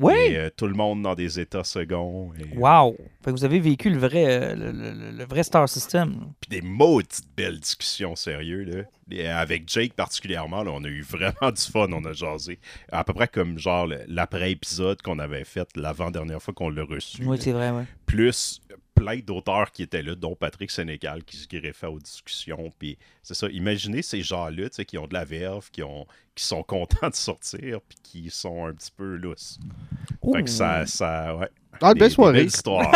Oui! 0.00 0.14
Et, 0.14 0.36
euh, 0.38 0.50
tout 0.56 0.66
le 0.66 0.74
monde 0.74 1.02
dans 1.02 1.14
des 1.14 1.38
états 1.38 1.62
seconds. 1.64 2.32
Et, 2.38 2.56
Wow! 2.56 2.96
Fait 3.22 3.30
que 3.30 3.36
vous 3.36 3.44
avez 3.44 3.60
vécu 3.60 3.90
le 3.90 3.98
vrai, 3.98 4.24
euh, 4.26 4.54
le, 4.56 4.72
le- 4.72 5.10
le 5.18 5.24
vrai 5.24 5.42
Star 5.42 5.68
System. 5.68 6.32
Puis 6.40 6.60
des 6.60 6.66
maudites 6.66 7.22
belles 7.36 7.60
discussions 7.60 8.16
sérieux 8.16 8.64
là. 8.64 8.82
Et 9.12 9.26
avec 9.28 9.68
Jake 9.68 9.94
particulièrement, 9.94 10.62
là, 10.62 10.70
on 10.72 10.84
a 10.84 10.88
eu 10.88 11.02
vraiment 11.02 11.50
du 11.54 11.62
fun, 11.62 11.88
on 11.92 12.04
a 12.04 12.12
jasé. 12.12 12.58
À 12.92 13.02
peu 13.04 13.12
près 13.12 13.28
comme 13.28 13.58
genre 13.58 13.88
l'après-épisode 14.06 15.02
qu'on 15.02 15.18
avait 15.18 15.44
fait 15.44 15.68
l'avant-dernière 15.76 16.40
fois 16.40 16.54
qu'on 16.54 16.70
l'a 16.70 16.84
reçu. 16.84 17.24
Oui, 17.24 17.36
c'est 17.40 17.52
vrai, 17.52 17.70
ouais. 17.70 17.84
Plus 18.06 18.60
plein 18.94 19.18
d'auteurs 19.18 19.70
qui 19.72 19.82
étaient 19.82 20.02
là, 20.02 20.14
dont 20.14 20.34
Patrick 20.34 20.70
Sénégal 20.70 21.24
qui 21.24 21.36
se 21.36 21.46
greffait 21.48 21.86
aux 21.86 21.98
discussions. 21.98 22.70
Puis 22.78 22.98
c'est 23.22 23.34
ça, 23.34 23.48
imaginez 23.48 24.02
ces 24.02 24.22
gens-là, 24.22 24.68
tu 24.68 24.76
sais, 24.76 24.84
qui 24.84 24.98
ont 24.98 25.06
de 25.06 25.14
la 25.14 25.24
verve, 25.24 25.70
qui, 25.70 25.82
ont, 25.82 26.06
qui 26.34 26.44
sont 26.44 26.62
contents 26.64 27.08
de 27.08 27.14
sortir, 27.14 27.80
puis 27.88 27.98
qui 28.02 28.30
sont 28.30 28.66
un 28.66 28.72
petit 28.74 28.90
peu 28.96 29.16
lousses. 29.16 29.58
Fait 30.34 30.42
que 30.44 30.50
ça, 30.50 30.86
ça, 30.86 31.36
ouais. 31.36 31.48
Ah, 31.80 31.94
Des- 31.94 32.00
belle 32.00 32.08
des 32.08 32.14
soirée. 32.14 32.32
belles 32.38 32.46
histoires. 32.48 32.92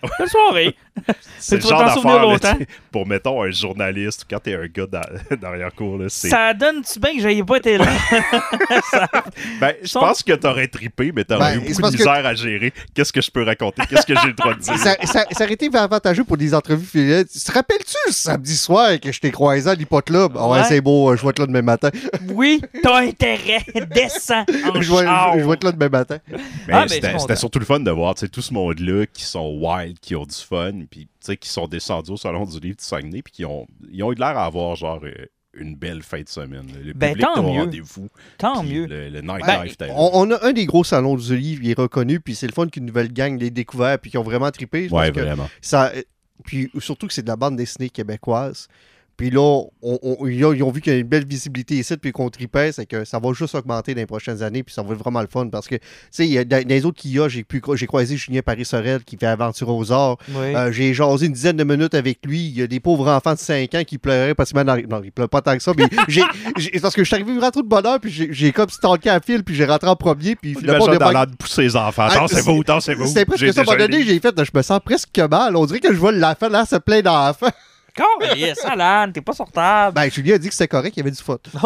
Bonne 0.18 0.28
soirée. 0.28 0.74
C'est 1.38 1.56
le 1.56 1.60
genre 1.62 1.84
d'affaire, 1.84 2.56
pour, 2.90 3.06
mettons, 3.06 3.42
un 3.42 3.50
journaliste, 3.50 4.22
ou 4.22 4.24
quand 4.30 4.40
t'es 4.40 4.54
un 4.54 4.66
gars 4.66 4.86
dans- 4.86 5.36
d'arrière-cour, 5.36 5.98
là, 5.98 6.06
c'est... 6.08 6.28
Ça 6.28 6.54
donne-tu 6.54 6.98
bien 6.98 7.14
que 7.14 7.20
j'aille 7.20 7.42
pas 7.42 7.58
été 7.58 7.78
là? 7.78 7.86
Ben, 9.60 9.74
je 9.82 9.88
Son- 9.88 10.00
pense 10.00 10.22
que 10.22 10.32
t'aurais 10.32 10.68
trippé, 10.68 11.12
mais 11.14 11.24
t'aurais 11.24 11.56
Ben, 11.56 11.62
eu 11.62 11.68
beaucoup 11.68 11.82
de 11.82 11.96
que- 11.96 11.98
misère 11.98 12.26
à 12.26 12.34
gérer. 12.34 12.72
Qu'est-ce 12.94 13.12
que 13.12 13.20
je 13.20 13.30
peux 13.30 13.42
raconter? 13.44 13.82
Qu'est-ce 13.88 14.06
que 14.06 14.14
j'ai 14.20 14.28
le 14.28 14.32
droit 14.32 14.54
de 14.54 14.60
dire? 14.60 14.78
Ça, 14.78 14.96
ça, 15.04 15.24
ça 15.30 15.44
aurait 15.44 15.52
été 15.54 15.68
avantageux 15.76 16.24
pour 16.24 16.36
des 16.36 16.54
entrevues 16.54 16.86
filiales. 16.86 17.26
Tu 17.26 17.38
te 17.38 17.52
rappelles-tu 17.52 17.94
le 18.06 18.12
samedi 18.12 18.56
soir 18.56 18.98
que 19.00 19.12
je 19.12 19.20
t'ai 19.20 19.30
croisé 19.30 19.68
à 19.70 19.74
l'Hippoclub? 19.74 20.32
Ah 20.36 20.48
ouais, 20.48 20.58
Ouais. 20.58 20.64
c'est 20.64 20.80
beau, 20.80 21.14
je 21.16 21.22
vais 21.22 21.28
être 21.30 21.38
là 21.40 21.46
demain 21.46 21.62
matin. 21.62 21.90
Oui, 22.30 22.60
t'as 22.82 23.00
intérêt. 23.02 23.64
Descends 23.94 24.44
en 24.64 24.80
Je 24.80 24.90
vais, 24.90 25.06
je- 25.06 25.40
je 25.42 25.46
vais 25.46 25.54
être 25.54 25.64
là 25.64 25.72
demain 25.72 25.88
matin. 25.90 26.18
Mais 26.30 26.38
Ah, 26.72 26.86
ben, 26.88 27.18
c'était 27.18 27.36
surtout 27.36 27.58
le 27.58 27.64
fun 27.66 27.80
de 27.80 27.90
voir 27.90 28.14
tu 28.14 28.20
sais, 28.20 28.28
tout 28.28 28.42
ce 28.42 28.54
monde-là 28.54 29.04
qui 29.12 29.24
sont 29.24 29.58
wild, 29.60 29.98
qui 30.00 30.14
ont 30.16 30.24
du 30.24 30.34
fun, 30.34 30.72
puis 30.86 31.06
tu 31.06 31.10
sais, 31.20 31.36
qui 31.36 31.48
sont 31.48 31.66
descendus 31.68 32.10
au 32.12 32.16
Salon 32.16 32.44
du 32.44 32.58
Livre 32.60 32.76
de 32.76 32.80
Saguenay, 32.80 33.22
puis 33.22 33.32
qui 33.32 33.44
ont, 33.44 33.66
ils 33.90 34.02
ont 34.02 34.12
eu 34.12 34.16
l'air 34.16 34.36
à 34.38 34.46
avoir 34.46 34.76
genre 34.76 35.00
euh, 35.04 35.26
une 35.54 35.74
belle 35.74 36.02
fin 36.02 36.20
de 36.20 36.28
semaine. 36.28 36.66
là. 36.68 36.78
Le 36.84 36.92
Ben, 36.92 37.12
public 37.14 37.26
tant 37.34 37.42
mieux. 37.42 37.60
rendez-vous. 37.60 38.08
Tant 38.38 38.60
puis 38.62 38.72
mieux. 38.74 38.86
Le, 38.86 39.08
le 39.08 39.20
nightlife 39.22 39.78
Ben. 39.78 39.90
On, 39.96 40.10
on 40.12 40.30
a 40.30 40.44
un 40.46 40.52
des 40.52 40.66
gros 40.66 40.84
salons 40.84 41.16
du 41.16 41.36
livre, 41.36 41.62
il 41.64 41.70
est 41.70 41.78
reconnu, 41.78 42.20
puis 42.20 42.34
c'est 42.34 42.46
le 42.46 42.52
fun 42.52 42.66
qu'une 42.68 42.86
nouvelle 42.86 43.12
gang 43.12 43.38
l'ait 43.38 43.50
découvert, 43.50 43.98
puis 43.98 44.10
qui 44.10 44.18
ont 44.18 44.22
vraiment 44.22 44.50
trippé. 44.50 44.88
Ouais, 44.90 45.10
vraiment. 45.10 45.48
ça, 45.60 45.92
euh, 45.94 46.02
puis 46.44 46.70
surtout 46.80 47.06
que 47.06 47.14
c'est 47.14 47.22
de 47.22 47.28
la 47.28 47.36
bande 47.36 47.56
dessinée 47.56 47.88
québécoise. 47.90 48.68
Puis 49.16 49.30
là, 49.30 49.40
on- 49.40 49.98
on- 50.02 50.26
ils, 50.26 50.44
ont, 50.44 50.70
vu 50.70 50.80
qu'il 50.82 50.92
y 50.92 50.96
a 50.96 50.98
une 50.98 51.06
belle 51.06 51.26
visibilité 51.26 51.76
ici, 51.76 51.96
puis 51.96 52.12
qu'on 52.12 52.28
tripait, 52.28 52.70
c'est 52.72 52.84
que 52.84 53.04
ça 53.04 53.18
va 53.18 53.32
juste 53.32 53.54
augmenter 53.54 53.94
dans 53.94 54.00
les 54.00 54.06
prochaines 54.06 54.42
années, 54.42 54.62
puis 54.62 54.74
ça 54.74 54.82
va 54.82 54.92
être 54.92 54.98
vraiment 54.98 55.22
le 55.22 55.26
fun, 55.26 55.48
parce 55.48 55.66
que, 55.68 55.76
tu 55.76 55.80
sais, 56.10 56.26
il 56.26 56.32
y 56.32 56.38
a- 56.38 56.44
dans 56.44 56.66
les 56.68 56.84
autres 56.84 57.00
qu'il 57.00 57.12
y 57.12 57.20
a, 57.20 57.26
j'ai 57.28 57.42
pu- 57.42 57.62
j'ai 57.74 57.86
croisé 57.86 58.16
Julien 58.16 58.42
Paris-Sorel 58.42 59.04
qui 59.04 59.16
fait 59.16 59.26
Aventure 59.26 59.68
aux 59.70 59.90
Arts. 59.90 60.18
Oui. 60.28 60.54
Euh, 60.54 60.70
j'ai 60.72 60.92
jasé 60.92 61.26
une 61.26 61.32
dizaine 61.32 61.56
de 61.56 61.64
minutes 61.64 61.94
avec 61.94 62.18
lui. 62.26 62.40
Il 62.46 62.58
y 62.58 62.62
a 62.62 62.66
des 62.66 62.78
pauvres 62.80 63.08
enfants 63.10 63.32
de 63.32 63.38
5 63.38 63.74
ans 63.74 63.84
qui 63.86 63.96
pleuraient 63.98 64.34
parce 64.34 64.52
que 64.52 64.62
dans... 64.62 64.76
Non, 64.76 65.00
ils 65.02 65.12
pleurent 65.12 65.28
pas 65.30 65.40
tant 65.40 65.56
que 65.56 65.62
ça, 65.62 65.72
mais 65.76 65.84
j'ai, 66.08 66.22
j'ai- 66.58 66.78
parce 66.80 66.94
que 66.94 67.02
je 67.02 67.06
suis 67.06 67.14
arrivé 67.14 67.32
vraiment 67.32 67.50
trop 67.50 67.62
de 67.62 67.68
bonheur, 67.68 67.98
puis 68.00 68.10
j'ai, 68.10 68.28
j'ai 68.32 68.52
comme 68.52 68.68
stalké 68.68 69.08
à 69.08 69.20
fil, 69.20 69.42
puis 69.42 69.54
j'ai 69.54 69.64
rentré 69.64 69.88
en 69.88 69.96
premier, 69.96 70.36
puis 70.36 70.54
On 70.56 70.60
le 70.60 70.78
monde 70.78 70.88
imagine 70.94 71.30
de 71.30 71.36
pousser 71.36 71.62
les 71.62 71.76
enfants. 71.76 72.06
Ah, 72.10 72.24
Attends-vous, 72.24 72.60
attends-vous. 72.60 73.06
C'était 73.06 73.24
presque 73.24 73.52
ça. 73.52 73.60
À 73.60 73.62
un 73.62 73.64
moment 73.66 73.78
donné, 73.78 74.02
j'ai 74.04 74.20
fait, 74.20 74.34
je 74.44 74.50
me 74.54 74.62
sens 74.62 74.80
presque 74.84 75.18
mal. 75.30 75.56
On 75.56 75.64
dirait 75.64 75.80
que 75.80 75.92
je 75.92 75.98
vois 75.98 76.12
la 76.12 76.34
fin, 76.34 76.48
là, 76.50 76.66
se 76.66 76.76
plein 76.76 77.00
d'enfants. 77.00 77.46
Yes, 78.36 78.64
Alan, 78.64 79.10
t'es 79.12 79.20
pas 79.20 79.32
sur 79.32 79.50
table. 79.50 79.94
Ben, 79.94 80.10
Julien 80.10 80.34
a 80.34 80.38
dit 80.38 80.48
que 80.48 80.54
c'était 80.54 80.68
correct, 80.68 80.96
il 80.96 81.00
y 81.00 81.02
avait 81.02 81.10
du 81.10 81.22
faute. 81.22 81.48
Ah 81.56 81.60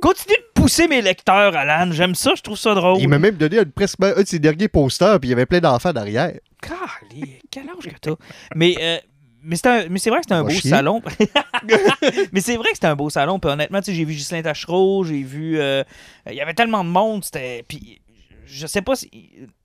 Continue 0.00 0.36
de 0.36 0.52
pousser 0.60 0.88
mes 0.88 1.02
lecteurs, 1.02 1.54
Alan. 1.56 1.90
J'aime 1.92 2.14
ça, 2.14 2.32
je 2.36 2.42
trouve 2.42 2.56
ça 2.56 2.74
drôle. 2.74 3.00
Il 3.00 3.08
m'a 3.08 3.18
même 3.18 3.36
donné 3.36 3.58
un, 3.60 3.64
presque 3.64 4.02
un 4.02 4.20
de 4.22 4.26
ses 4.26 4.38
derniers 4.38 4.68
posters, 4.68 5.20
puis 5.20 5.28
il 5.28 5.30
y 5.30 5.34
avait 5.34 5.46
plein 5.46 5.60
d'enfants 5.60 5.92
derrière. 5.92 6.32
Calé, 6.60 7.40
quel 7.50 7.64
âge 7.64 7.84
que 7.92 7.98
t'as? 8.00 8.14
Mais, 8.54 8.74
euh, 8.80 8.96
mais, 9.42 9.56
c'est 9.56 9.66
un- 9.66 9.88
mais 9.90 9.98
c'est 9.98 10.10
vrai 10.10 10.20
que 10.20 10.24
c'était 10.24 10.34
un 10.36 10.42
beau 10.44 10.48
chier. 10.50 10.70
salon. 10.70 11.02
mais 12.32 12.40
c'est 12.40 12.56
vrai 12.56 12.68
que 12.70 12.74
c'était 12.76 12.86
un 12.86 12.96
beau 12.96 13.10
salon. 13.10 13.38
Puis 13.38 13.50
honnêtement, 13.50 13.80
tu 13.80 13.86
sais, 13.86 13.94
j'ai 13.94 14.04
vu 14.04 14.14
Ghislain 14.14 14.42
Tachereau, 14.42 15.04
j'ai 15.04 15.22
vu. 15.22 15.58
euh, 15.60 15.82
Il 16.28 16.34
y 16.34 16.40
avait 16.40 16.54
tellement 16.54 16.84
de 16.84 16.88
monde. 16.88 17.24
C'était. 17.24 17.64
Puis 17.68 18.00
je 18.46 18.66
sais 18.66 18.82
pas 18.82 18.96
si. 18.96 19.10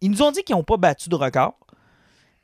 Ils 0.02 0.12
nous 0.12 0.22
ont 0.22 0.32
dit 0.32 0.44
qu'ils 0.44 0.56
n'ont 0.56 0.64
pas 0.64 0.78
battu 0.78 1.10
de 1.10 1.16
record. 1.16 1.58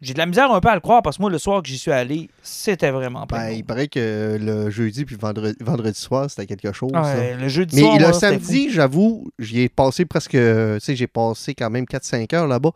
J'ai 0.01 0.13
de 0.13 0.19
la 0.19 0.25
misère 0.25 0.51
un 0.51 0.60
peu 0.60 0.69
à 0.69 0.75
le 0.75 0.81
croire 0.81 1.01
parce 1.01 1.17
que 1.17 1.21
moi, 1.21 1.31
le 1.31 1.38
soir 1.38 1.62
que 1.63 1.69
j'y 1.69 1.77
suis 1.77 1.91
allé, 1.91 2.29
c'était 2.41 2.91
vraiment 2.91 3.25
pas. 3.25 3.38
Ben, 3.38 3.49
il 3.51 3.63
paraît 3.63 3.88
que 3.88 4.38
le 4.39 4.69
jeudi 4.69 5.05
puis 5.05 5.15
vendredi, 5.15 5.55
vendredi 5.62 5.99
soir, 5.99 6.29
c'était 6.29 6.45
quelque 6.45 6.73
chose. 6.73 6.91
ça. 6.91 7.36
le 7.36 7.47
jeudi 7.47 7.77
Mais 7.77 7.81
soir, 7.81 7.99
le 7.99 8.13
samedi, 8.13 8.69
j'avoue, 8.71 9.31
j'y 9.39 9.62
ai 9.62 9.69
passé 9.69 10.05
presque. 10.05 10.31
Tu 10.31 10.38
sais, 10.79 10.95
j'ai 10.95 11.08
passé 11.08 11.55
quand 11.55 11.69
même 11.69 11.86
4-5 11.86 12.36
heures 12.36 12.47
là-bas. 12.47 12.71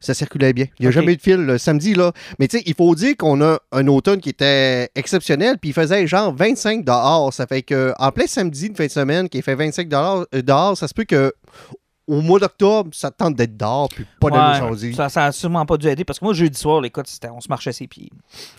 Ça 0.00 0.12
circulait 0.12 0.52
bien. 0.52 0.66
Il 0.78 0.82
n'y 0.82 0.88
a 0.88 0.90
jamais 0.90 1.14
eu 1.14 1.16
de 1.16 1.22
fil 1.22 1.36
le 1.36 1.56
samedi, 1.56 1.94
là. 1.94 2.12
Mais 2.38 2.46
tu 2.46 2.58
sais, 2.58 2.62
il 2.66 2.74
faut 2.74 2.94
dire 2.94 3.16
qu'on 3.16 3.40
a 3.40 3.58
un 3.72 3.86
automne 3.86 4.20
qui 4.20 4.28
était 4.28 4.90
exceptionnel, 4.94 5.56
puis 5.58 5.70
il 5.70 5.72
faisait 5.72 6.06
genre 6.06 6.34
25 6.34 6.84
dehors. 6.84 7.32
Ça 7.32 7.46
fait 7.46 7.62
que, 7.62 7.94
en 7.98 8.12
plein 8.12 8.26
samedi 8.26 8.68
de 8.68 8.76
fin 8.76 8.84
de 8.84 8.90
semaine, 8.90 9.28
qui 9.30 9.40
fait 9.40 9.54
25 9.54 9.88
dollars 9.88 10.26
euh, 10.34 10.42
dehors, 10.42 10.76
ça 10.76 10.88
se 10.88 10.94
peut 10.94 11.04
que 11.04 11.32
au 12.06 12.20
mois 12.20 12.38
d'octobre, 12.38 12.90
ça 12.92 13.10
te 13.10 13.16
tente 13.16 13.34
d'être 13.34 13.56
dehors, 13.56 13.88
puis 13.88 14.04
pas 14.20 14.28
d'aller 14.30 14.60
Ouais, 14.60 14.68
changer. 14.68 14.92
ça, 14.92 15.08
ça 15.08 15.24
a 15.26 15.32
sûrement 15.32 15.64
pas 15.64 15.76
dû 15.78 15.86
aider 15.88 16.04
parce 16.04 16.18
que 16.18 16.24
moi, 16.24 16.34
jeudi 16.34 16.58
soir, 16.58 16.84
écoute, 16.84 17.06
c'était- 17.06 17.30
on 17.30 17.40
se 17.40 17.48
marchait 17.48 17.72
ses 17.72 17.86
pieds. 17.86 18.10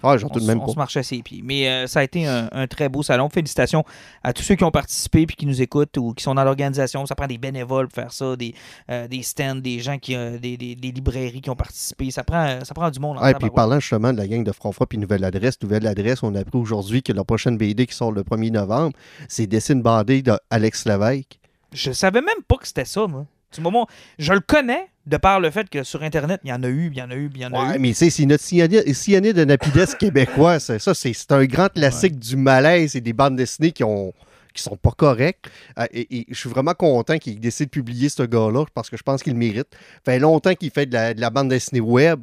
Ouais, 0.04 0.18
j'en 0.18 0.28
On, 0.34 0.40
même 0.44 0.60
on 0.62 0.66
pas. 0.66 0.72
se 0.72 0.78
marchait 0.78 1.04
ses 1.04 1.22
pieds. 1.22 1.42
Mais 1.44 1.68
euh, 1.70 1.88
ça 1.88 2.00
a 2.00 2.04
été 2.04 2.26
un, 2.26 2.50
un 2.52 2.66
très 2.68 2.90
beau 2.90 3.04
salon. 3.04 3.30
Félicitations 3.30 3.84
à 4.24 4.34
tous 4.34 4.42
ceux 4.44 4.56
qui 4.56 4.64
ont 4.64 4.72
participé 4.72 5.26
puis 5.26 5.36
qui 5.36 5.46
nous 5.46 5.62
écoutent 5.62 5.96
ou 5.98 6.14
qui 6.14 6.24
sont 6.24 6.34
dans 6.36 6.44
l'organisation. 6.44 7.06
Ça 7.06 7.14
prend 7.16 7.28
des 7.28 7.38
bénévoles 7.38 7.88
pour 7.88 7.96
faire 8.02 8.12
ça, 8.12 8.36
des, 8.36 8.56
euh, 8.90 9.08
des 9.08 9.22
stands, 9.22 9.56
des 9.56 9.80
gens 9.80 9.98
qui 10.00 10.16
euh, 10.16 10.40
des, 10.40 10.58
des- 10.58 10.76
des 10.76 10.92
librairies 10.92 11.42
qui 11.42 11.50
ont 11.50 11.56
participé. 11.56 12.10
Ça 12.12 12.24
prend, 12.24 12.64
ça 12.64 12.74
prend 12.74 12.90
du 12.90 13.00
monde. 13.00 13.18
Ouais, 13.22 13.34
puis 13.36 13.50
parlant 13.52 13.80
justement 13.80 14.12
de 14.12 14.18
la 14.18 14.28
gang 14.28 14.44
de 14.44 14.52
Franfroid 14.52 14.88
puis 14.88 14.98
Nouvelle 14.98 15.24
Adresse, 15.24 15.62
Nouvelle 15.62 15.86
Adresse, 15.88 16.24
on 16.24 16.34
a 16.36 16.40
appris 16.40 16.58
aujourd'hui 16.58 17.04
que 17.04 17.14
la 17.14 17.24
prochaine 17.24 17.58
BD 17.58 17.86
qui 17.86 17.94
sort 17.96 18.12
le 18.12 18.24
1er 18.24 18.52
novembre, 18.52 18.94
c'est 19.28 19.46
Dessine 19.46 19.82
bandée 19.82 20.24
d'Alex 20.24 20.86
Lévesque. 20.86 21.40
Je 21.74 21.92
savais 21.92 22.22
même 22.22 22.42
pas 22.48 22.56
que 22.56 22.68
c'était 22.68 22.86
ça, 22.86 23.06
moi. 23.06 23.26
Du 23.56 23.62
moment, 23.62 23.88
je 24.20 24.34
le 24.34 24.40
connais 24.42 24.88
de 25.06 25.18
par 25.18 25.40
le 25.40 25.50
fait 25.52 25.70
que 25.70 25.84
sur 25.84 26.02
Internet, 26.04 26.42
il 26.44 26.50
y 26.50 26.54
en 26.54 26.64
a 26.64 26.68
eu, 26.68 26.90
il 26.92 26.98
y 26.98 27.02
en 27.02 27.10
a 27.12 27.16
eu, 27.16 27.30
il 27.34 27.42
y 27.42 27.46
en 27.46 27.54
a 27.54 27.70
Ouais, 27.72 27.76
eu. 27.76 27.80
mais 27.80 27.94
c'est 27.94 28.26
notre 28.26 28.44
cyanide, 28.44 29.36
de 29.36 29.46
Napides 29.46 29.96
québécois. 30.00 30.60
c'est 30.60 30.80
Ça, 30.80 30.94
c'est 30.94 31.32
un 31.32 31.46
grand 31.46 31.70
classique 31.70 32.18
du 32.20 32.36
malaise 32.36 32.96
et 32.96 33.02
des 33.02 33.14
bandes 33.14 33.36
dessinées 33.36 33.72
qui 33.72 33.84
ont 33.84 34.14
qui 34.54 34.62
sont 34.64 34.78
pas 34.78 34.92
correctes. 34.92 35.50
Euh, 35.78 35.86
et, 35.92 36.20
et 36.20 36.26
je 36.30 36.36
suis 36.40 36.48
vraiment 36.50 36.74
content 36.74 37.18
qu'il 37.18 37.38
décide 37.42 37.66
de 37.66 37.72
publier 37.72 38.08
ce 38.08 38.24
gars-là 38.24 38.64
parce 38.74 38.90
que 38.90 38.96
je 38.96 39.04
pense 39.04 39.22
qu'il 39.22 39.34
le 39.34 39.40
mérite. 39.40 39.68
Ça 40.06 40.14
fait 40.14 40.20
longtemps 40.20 40.56
qu'il 40.56 40.72
fait 40.72 40.86
de 40.86 40.94
la, 40.94 41.14
de 41.14 41.20
la 41.20 41.30
bande 41.30 41.50
dessinée 41.50 41.82
web. 41.82 42.22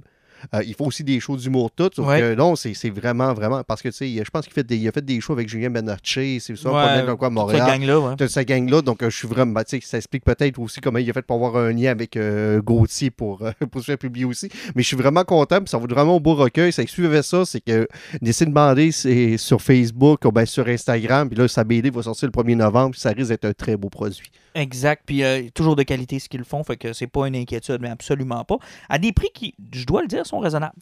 Euh, 0.55 0.63
il 0.67 0.75
faut 0.75 0.87
aussi 0.87 1.05
des 1.05 1.21
shows 1.21 1.37
d'humour 1.37 1.71
tout. 1.71 1.91
Sauf 1.95 2.07
Ouais. 2.07 2.21
que 2.21 2.35
non, 2.35 2.57
c'est 2.57 2.91
vraiment, 2.91 3.33
vraiment. 3.33 3.63
Parce 3.65 3.83
que 3.83 3.89
tu 3.89 3.95
sais, 3.95 4.25
je 4.25 4.31
pense 4.31 4.45
qu'il 4.45 4.53
fait 4.53 4.65
des, 4.65 4.77
il 4.77 4.89
a 4.89 4.93
fait 4.93 5.05
des 5.05 5.21
shows 5.21 5.33
avec 5.33 5.49
Julien 5.49 5.71
Benarché. 5.71 6.39
C'est 6.41 6.57
ça, 6.57 6.71
Ouais, 6.73 7.07
dans 7.07 7.17
quoi, 7.17 7.29
Cette 7.29 7.35
Montréal. 7.35 7.67
gang-là, 7.67 8.01
ouais. 8.01 8.17
de 8.17 8.27
cette 8.27 8.49
gang-là. 8.49 8.83
Donc, 8.83 9.03
euh, 9.03 9.11
je 9.11 9.17
suis 9.17 9.29
vraiment. 9.29 9.53
ben, 9.53 9.65
tu 9.65 9.81
sais, 9.81 9.87
ça 9.87 9.97
explique 9.99 10.25
peut-être 10.25 10.59
aussi 10.59 10.81
comment 10.81 10.99
il 10.99 11.09
a 11.09 11.13
fait 11.13 11.23
pour 11.23 11.37
avoir 11.37 11.57
un 11.57 11.73
lien 11.73 11.91
avec 11.91 12.17
euh, 12.17 12.61
Gauthier 12.63 13.11
pour, 13.11 13.39
pour 13.71 13.81
se 13.81 13.87
faire 13.87 13.99
publier 13.99 14.25
aussi. 14.27 14.49
Mais 14.75 14.83
je 14.83 14.89
suis 14.89 14.97
vraiment 14.97 15.25
content. 15.25 15.59
puis 15.61 15.69
ça 15.69 15.79
vaut 15.79 15.87
vraiment 15.87 16.17
un 16.17 16.21
beau 16.21 16.35
recueil. 16.35 16.73
Ça 16.73 16.87
suivait 16.87 17.23
ça, 17.23 17.45
c'est 17.45 17.61
que 17.61 17.87
Dessine 18.21 18.53
Bandé, 18.53 18.93
c'est 18.93 19.37
sur 19.37 19.61
Facebook 19.63 20.25
ou 20.25 20.33
bien 20.33 20.45
sur 20.47 20.67
Instagram. 20.69 21.29
Puis 21.29 21.39
là, 21.39 21.49
sa 21.49 21.65
BD 21.65 21.91
va 21.91 22.03
sortir 22.03 22.29
le 22.35 22.43
1er 22.43 22.57
novembre. 22.57 22.93
Puis 22.93 23.01
ça 23.01 23.11
risque 23.11 23.29
d'être 23.31 23.45
un 23.45 23.53
très 23.53 23.77
beau 23.77 23.89
produit. 23.89 24.31
Exact. 24.55 25.03
Puis 25.07 25.23
toujours 25.55 25.77
de 25.77 25.83
qualité 25.83 26.19
ce 26.19 26.29
qu'ils 26.29 26.45
font, 26.45 26.63
fait 26.63 26.77
que 26.77 26.93
c'est 26.93 27.07
pas 27.07 27.27
une 27.27 27.37
inquiétude, 27.37 27.79
mais 27.81 27.89
absolument 27.89 28.45
pas. 28.45 28.57
À 28.89 28.99
des 28.99 29.13
prix 29.13 29.31
qui, 29.33 29.55
je 29.73 29.87
dois 29.87 30.03
le 30.03 30.09
dire, 30.09 30.27
sont 30.33 30.41
raisonnables. 30.41 30.75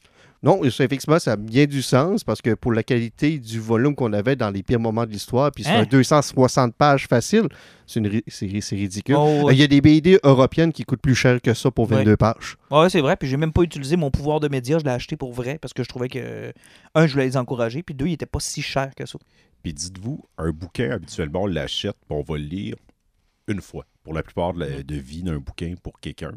Non, 0.42 0.58
ça, 0.70 0.84
effectivement, 0.84 1.18
ça 1.18 1.32
a 1.32 1.36
bien 1.36 1.66
du 1.66 1.82
sens 1.82 2.24
parce 2.24 2.40
que 2.40 2.54
pour 2.54 2.72
la 2.72 2.82
qualité 2.82 3.38
du 3.38 3.60
volume 3.60 3.94
qu'on 3.94 4.10
avait 4.14 4.36
dans 4.36 4.48
les 4.50 4.62
pires 4.62 4.80
moments 4.80 5.04
de 5.04 5.10
l'histoire, 5.10 5.52
puis 5.52 5.64
c'est 5.64 5.70
Hein? 5.70 5.80
un 5.82 5.84
260 5.84 6.74
pages 6.74 7.06
facile, 7.06 7.46
c'est 7.86 8.00
une 8.00 8.06
ri- 8.06 8.24
c'est 8.26 8.60
c'est 8.62 8.76
ridicule. 8.76 9.16
Oh, 9.18 9.48
Euh, 9.50 9.52
Il 9.52 9.58
y 9.58 9.62
a 9.62 9.66
des 9.66 9.82
BD 9.82 10.18
européennes 10.22 10.72
qui 10.72 10.84
coûtent 10.84 11.02
plus 11.02 11.14
cher 11.14 11.42
que 11.42 11.52
ça 11.52 11.70
pour 11.70 11.90
Ouais. 11.90 11.98
22 11.98 12.16
pages. 12.16 12.56
Ouais, 12.70 12.88
c'est 12.88 13.02
vrai. 13.02 13.16
Puis 13.16 13.28
j'ai 13.28 13.36
même 13.36 13.52
pas 13.52 13.60
utilisé 13.62 13.96
mon 13.96 14.10
pouvoir 14.10 14.40
de 14.40 14.48
média. 14.48 14.78
Je 14.78 14.84
l'ai 14.84 14.90
acheté 14.92 15.14
pour 15.18 15.32
vrai 15.34 15.58
parce 15.60 15.74
que 15.74 15.82
je 15.82 15.88
trouvais 15.90 16.08
que, 16.08 16.54
un, 16.94 17.06
je 17.06 17.12
voulais 17.12 17.26
les 17.26 17.36
encourager. 17.36 17.82
Puis 17.82 17.94
deux, 17.94 18.06
il 18.06 18.14
était 18.14 18.24
pas 18.24 18.40
si 18.40 18.62
cher 18.62 18.94
que 18.96 19.04
ça. 19.04 19.18
Puis 19.62 19.74
dites-vous, 19.74 20.24
un 20.38 20.52
bouquin, 20.52 20.90
habituellement, 20.92 21.42
on 21.42 21.46
l'achète, 21.48 21.96
puis 22.08 22.16
on 22.18 22.22
va 22.22 22.38
le 22.38 22.44
lire 22.44 22.76
une 23.46 23.60
fois. 23.60 23.84
Pour 24.04 24.14
la 24.14 24.22
plupart 24.22 24.54
de, 24.54 24.60
la- 24.60 24.82
de 24.82 24.94
vie 24.94 25.22
d'un 25.22 25.36
bouquin 25.36 25.74
pour 25.82 26.00
quelqu'un. 26.00 26.32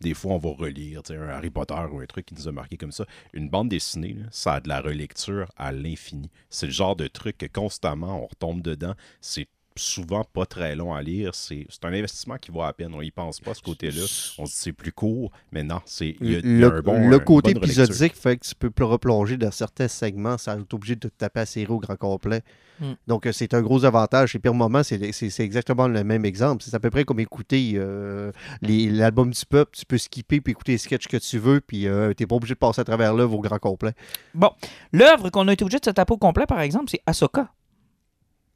Des 0.00 0.14
fois, 0.14 0.32
on 0.32 0.38
va 0.38 0.50
relire 0.50 1.02
un 1.10 1.28
Harry 1.28 1.50
Potter 1.50 1.74
ou 1.92 2.00
un 2.00 2.06
truc 2.06 2.26
qui 2.26 2.34
nous 2.34 2.48
a 2.48 2.52
marqué 2.52 2.78
comme 2.78 2.92
ça. 2.92 3.04
Une 3.34 3.50
bande 3.50 3.68
dessinée, 3.68 4.16
ça 4.30 4.54
a 4.54 4.60
de 4.60 4.68
la 4.68 4.80
relecture 4.80 5.52
à 5.56 5.72
l'infini. 5.72 6.30
C'est 6.48 6.66
le 6.66 6.72
genre 6.72 6.96
de 6.96 7.06
truc 7.06 7.36
que 7.36 7.46
constamment 7.46 8.24
on 8.24 8.26
retombe 8.26 8.62
dedans. 8.62 8.94
C'est 9.20 9.48
souvent 9.76 10.24
pas 10.24 10.46
très 10.46 10.74
long 10.76 10.92
à 10.94 11.00
lire. 11.02 11.34
C'est 11.34 11.66
c'est 11.68 11.84
un 11.84 11.92
investissement 11.92 12.36
qui 12.38 12.50
vaut 12.50 12.62
à 12.62 12.72
peine. 12.72 12.92
On 12.94 13.00
y 13.02 13.10
pense 13.10 13.40
pas 13.40 13.52
à 13.52 13.54
ce 13.54 13.62
côté-là. 13.62 14.02
On 14.38 14.46
se 14.46 14.52
dit 14.52 14.58
c'est 14.58 14.72
plus 14.72 14.92
court, 14.92 15.30
mais 15.52 15.62
non, 15.62 15.80
c'est 15.86 16.16
il 16.20 16.32
y 16.32 16.36
a- 16.36 16.38
il 16.40 16.58
y 16.60 16.64
a 16.64 16.68
le, 16.68 16.76
un 16.78 16.80
bon- 16.82 17.08
le 17.08 17.18
côté 17.18 17.52
épisodique 17.84 18.16
fait 18.16 18.36
que 18.36 18.46
tu 18.46 18.54
peux 18.54 18.70
pl- 18.70 18.86
replonger 18.86 19.36
dans 19.36 19.50
certains 19.50 19.88
segments 19.88 20.36
sans 20.38 20.58
être 20.60 20.74
obligé 20.74 20.96
de 20.96 21.08
te 21.08 21.14
taper 21.16 21.40
à 21.40 21.46
série 21.46 21.70
au 21.72 21.78
grand 21.78 21.96
complet. 21.96 22.42
Hmm. 22.80 22.94
Donc, 23.06 23.26
euh, 23.26 23.32
c'est 23.32 23.52
un 23.52 23.60
gros 23.60 23.84
avantage. 23.84 24.34
Et 24.34 24.38
pire 24.38 24.54
moment, 24.54 24.82
c'est 24.82 25.12
c'est- 25.12 25.28
c'est 25.30 25.44
exactement 25.44 25.86
le 25.86 26.02
même 26.02 26.24
exemple. 26.24 26.62
C'est 26.64 26.74
à 26.74 26.80
peu 26.80 26.88
près 26.90 27.04
comme 27.04 27.20
écouter 27.20 27.72
euh, 27.76 28.32
les- 28.62 28.88
l'album 28.90 29.30
du 29.30 29.44
peuple. 29.46 29.72
Tu 29.76 29.84
peux 29.84 29.98
skipper 29.98 30.40
puis 30.40 30.52
écouter 30.52 30.72
les 30.72 30.78
sketchs 30.78 31.06
que 31.06 31.18
tu 31.18 31.38
veux, 31.38 31.60
puis 31.60 31.86
euh, 31.86 32.12
tu 32.16 32.22
n'es 32.22 32.26
pas 32.26 32.36
obligé 32.36 32.54
de 32.54 32.58
passer 32.58 32.80
à 32.80 32.84
travers 32.84 33.12
l'œuvre 33.14 33.34
au 33.34 33.40
grand 33.40 33.58
complet. 33.58 33.92
Bon, 34.34 34.50
l'œuvre 34.92 35.28
qu'on 35.30 35.46
a 35.48 35.52
été 35.52 35.62
obligé 35.64 35.78
de 35.78 35.84
se 35.84 35.90
taper 35.90 36.14
au 36.14 36.16
complet, 36.18 36.46
par 36.46 36.60
exemple, 36.60 36.86
c'est 36.90 37.00
Ahsoka. 37.06 37.50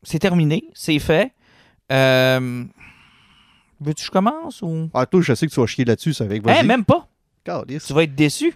C'est 0.05 0.19
terminé, 0.19 0.65
c'est 0.75 0.99
fait. 0.99 1.33
Euh... 1.93 2.65
Veux-tu 3.81 4.03
que 4.03 4.07
je 4.07 4.11
commence 4.11 4.63
ou? 4.63 4.89
Ah, 4.95 5.05
toi, 5.07 5.21
je 5.21 5.35
sais 5.35 5.47
que 5.47 5.53
tu 5.53 5.61
vas 5.61 5.67
chier 5.67 5.85
là-dessus, 5.85 6.15
ça 6.15 6.25
avec 6.25 6.43
Eh, 6.47 6.63
même 6.63 6.85
pas. 6.85 7.09
Tu 7.45 7.93
vas 7.93 8.03
être 8.05 8.15
déçu. 8.15 8.55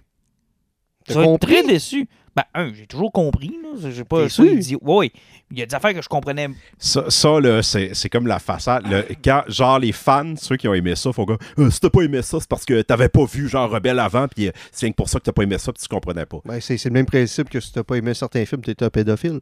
T'as 1.04 1.14
Tu 1.14 1.18
vas 1.18 1.24
être 1.26 1.40
très 1.40 1.62
déçu. 1.62 2.08
Ben, 2.36 2.44
un, 2.54 2.72
j'ai 2.72 2.86
toujours 2.86 3.10
compris. 3.10 3.48
là. 3.62 3.90
J'ai 3.90 4.04
pas 4.04 4.28
ça, 4.28 4.44
il 4.44 4.60
dit, 4.60 4.76
oui, 4.80 5.10
il 5.50 5.58
y 5.58 5.62
a 5.62 5.66
des 5.66 5.74
affaires 5.74 5.92
que 5.92 6.00
je 6.00 6.08
comprenais. 6.08 6.48
Ça, 6.78 7.10
ça, 7.10 7.40
là, 7.40 7.62
c'est 7.64 7.94
c'est 7.94 8.08
comme 8.08 8.28
la 8.28 8.38
façade. 8.38 8.86
Le- 8.86 9.04
quand, 9.24 9.42
genre, 9.48 9.78
les 9.80 9.90
fans, 9.90 10.34
ceux 10.36 10.56
qui 10.56 10.68
ont 10.68 10.74
aimé 10.74 10.94
ça, 10.94 11.12
font 11.12 11.24
comme 11.24 11.38
Euh, 11.58 11.68
Si 11.70 11.80
t'as 11.80 11.90
pas 11.90 12.02
aimé 12.02 12.22
ça, 12.22 12.38
c'est 12.38 12.48
parce 12.48 12.64
que 12.64 12.80
t'avais 12.82 13.08
pas 13.08 13.24
vu, 13.24 13.48
genre, 13.48 13.68
Rebelle 13.68 13.98
avant, 13.98 14.28
puis 14.28 14.48
euh, 14.48 14.52
c'est 14.70 14.86
rien 14.86 14.92
que 14.92 14.96
pour 14.96 15.08
ça 15.08 15.18
que 15.18 15.24
t'as 15.24 15.32
pas 15.32 15.42
aimé 15.42 15.58
ça, 15.58 15.72
puis 15.72 15.82
tu 15.82 15.88
comprenais 15.88 16.26
pas. 16.26 16.38
Ben, 16.44 16.60
c'est 16.60 16.76
c'est 16.78 16.88
le 16.90 16.94
même 16.94 17.06
principe 17.06 17.50
que 17.50 17.58
si 17.58 17.72
t'as 17.72 17.82
pas 17.82 17.96
aimé 17.96 18.12
un 18.12 18.14
certain 18.14 18.44
film, 18.46 18.62
t'es 18.62 18.80
un 18.84 18.90
pédophile. 18.90 19.40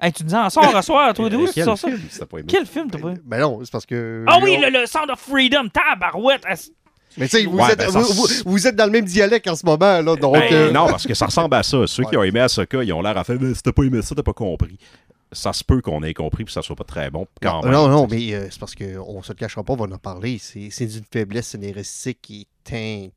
Hey, 0.00 0.12
tu 0.12 0.24
nous 0.24 0.34
en 0.34 0.48
sors 0.50 0.74
à 0.74 0.82
soir, 0.82 1.12
toi, 1.14 1.28
d'où 1.30 1.42
Euh, 1.42 1.46
tu 1.48 1.52
quel 1.54 1.64
sors 1.64 1.78
ça? 1.78 1.88
film, 1.88 2.00
si 2.08 2.18
t'as 2.18 2.26
pas 2.26 2.38
aimé? 2.38 2.46
Quel 2.48 2.66
film, 2.66 2.90
t'as 2.90 2.98
pas 2.98 3.14
Ben 3.24 3.40
non, 3.40 3.60
c'est 3.64 3.70
parce 3.72 3.86
que. 3.86 4.24
Ah 4.26 4.38
oui, 4.42 4.56
le, 4.60 4.70
le 4.70 4.86
Sound 4.86 5.10
of 5.10 5.18
Freedom, 5.20 5.68
tabarouette! 5.68 6.44
Mais 7.16 7.28
tu 7.28 7.38
sais, 7.38 7.44
vous, 7.44 7.58
Ouais, 7.58 7.72
êtes- 7.72 7.78
ben, 7.78 7.90
ça- 7.90 7.98
vous, 7.98 8.12
vous- 8.12 8.28
vous 8.46 8.66
êtes 8.68 8.76
dans 8.76 8.86
le 8.86 8.92
même 8.92 9.04
dialecte 9.04 9.48
en 9.48 9.56
ce 9.56 9.66
moment, 9.66 10.00
là. 10.00 10.14
Donc, 10.16 10.32
Ben, 10.34 10.52
euh, 10.52 10.70
Non, 10.70 10.86
parce 10.86 11.06
que 11.06 11.14
ça 11.14 11.26
ressemble 11.26 11.54
à 11.56 11.62
ça. 11.62 11.78
Ceux 11.86 12.04
qui 12.04 12.16
ont 12.16 12.22
aimé 12.22 12.40
Ahsoka, 12.40 12.82
ils 12.84 12.92
ont 12.92 13.02
l'air 13.02 13.18
à 13.18 13.24
faire 13.24 13.36
Mais 13.40 13.52
si 13.52 13.62
t'as 13.62 13.72
pas 13.72 13.82
aimé 13.82 14.00
ça, 14.02 14.14
t'as 14.14 14.22
pas 14.22 14.32
compris. 14.32 14.78
Ça 15.32 15.52
se 15.52 15.62
peut 15.62 15.80
qu'on 15.80 16.02
ait 16.02 16.14
compris, 16.14 16.44
puis 16.44 16.52
ça 16.52 16.60
soit 16.62 16.74
pas 16.76 16.82
très 16.84 17.08
bon. 17.10 17.26
Quand 17.42 17.60
non, 17.60 17.62
même. 17.62 17.72
non, 17.72 17.88
non, 17.88 18.06
mais 18.10 18.32
euh, 18.34 18.46
c'est 18.50 18.58
parce 18.58 18.74
qu'on 18.74 19.22
se 19.22 19.32
le 19.32 19.36
cachera 19.36 19.62
pas, 19.62 19.74
on 19.74 19.76
va 19.76 19.84
en 19.94 19.98
parler. 19.98 20.38
C'est 20.40 20.68
c'est 20.70 20.86
d'une 20.86 21.04
faiblesse 21.12 21.48
scénaristique 21.48 22.18
qui 22.22 22.40
est 22.42 22.46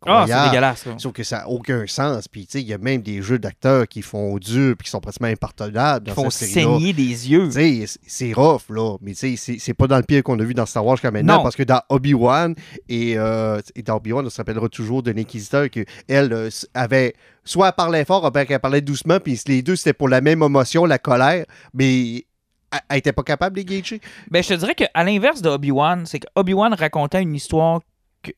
Ah, 0.05 0.21
incroyable. 0.23 0.31
c'est 0.43 0.49
dégueulasse. 0.49 0.87
Sauf 0.97 1.13
que 1.13 1.23
ça 1.23 1.37
n'a 1.39 1.49
aucun 1.49 1.85
sens. 1.87 2.27
Puis, 2.27 2.45
tu 2.45 2.51
sais, 2.53 2.61
il 2.61 2.67
y 2.67 2.73
a 2.73 2.77
même 2.77 3.01
des 3.01 3.21
jeux 3.21 3.39
d'acteurs 3.39 3.87
qui 3.87 4.01
font 4.01 4.37
dur 4.37 4.75
puis 4.77 4.85
qui 4.85 4.89
sont 4.91 4.99
pratiquement 4.99 5.27
impardonnables 5.27 6.05
Ils 6.07 6.09
dans 6.09 6.15
font 6.15 6.29
saigner 6.29 6.93
des 6.93 7.31
yeux. 7.31 7.49
Tu 7.49 7.85
sais, 7.85 7.99
c'est 8.05 8.33
rough, 8.33 8.69
là. 8.69 8.97
Mais 9.01 9.13
tu 9.13 9.35
sais, 9.37 9.57
c'est- 9.59 9.73
pas 9.73 9.87
dans 9.87 9.97
le 9.97 10.03
pire 10.03 10.23
qu'on 10.23 10.39
a 10.39 10.43
vu 10.43 10.53
dans 10.53 10.65
Star 10.65 10.85
Wars 10.85 10.95
jusqu'à 10.97 11.11
maintenant. 11.11 11.37
Non. 11.37 11.43
Parce 11.43 11.55
que 11.55 11.63
dans 11.63 11.81
Obi-Wan, 11.89 12.55
et, 12.89 13.17
euh, 13.17 13.59
et 13.75 13.81
dans 13.83 13.95
Obi-Wan, 13.97 14.25
on 14.25 14.29
se 14.29 14.37
rappellera 14.37 14.69
toujours 14.69 15.03
de 15.03 15.11
l'Inquisiteur 15.11 15.69
qu'elle 15.69 15.85
euh, 16.33 16.47
s- 16.47 16.67
avait. 16.73 17.13
Soit 17.45 17.67
elle 17.67 17.73
parlait 17.73 18.05
fort, 18.05 18.23
ou 18.23 18.31
bien 18.31 18.45
qu'elle 18.45 18.59
parlait 18.59 18.81
doucement, 18.81 19.19
puis 19.19 19.39
les 19.47 19.61
deux, 19.61 19.75
c'était 19.75 19.93
pour 19.93 20.07
la 20.09 20.21
même 20.21 20.41
émotion, 20.43 20.85
la 20.85 20.97
colère. 20.97 21.45
Mais 21.73 22.25
elle- 22.71 22.79
elle 22.89 22.97
était 22.97 23.11
pas 23.13 23.23
capable 23.23 23.55
de 23.57 23.61
gager. 23.63 23.99
Ben, 24.31 24.41
je 24.41 24.49
te 24.49 24.53
dirais 24.53 24.75
qu'à 24.75 25.03
l'inverse 25.03 25.41
de 25.41 25.49
Obi-Wan, 25.49 26.05
c'est 26.05 26.19
que 26.19 26.27
Obi-Wan 26.35 26.73
racontait 26.73 27.21
une 27.21 27.35
histoire 27.35 27.79
que- 27.81 27.85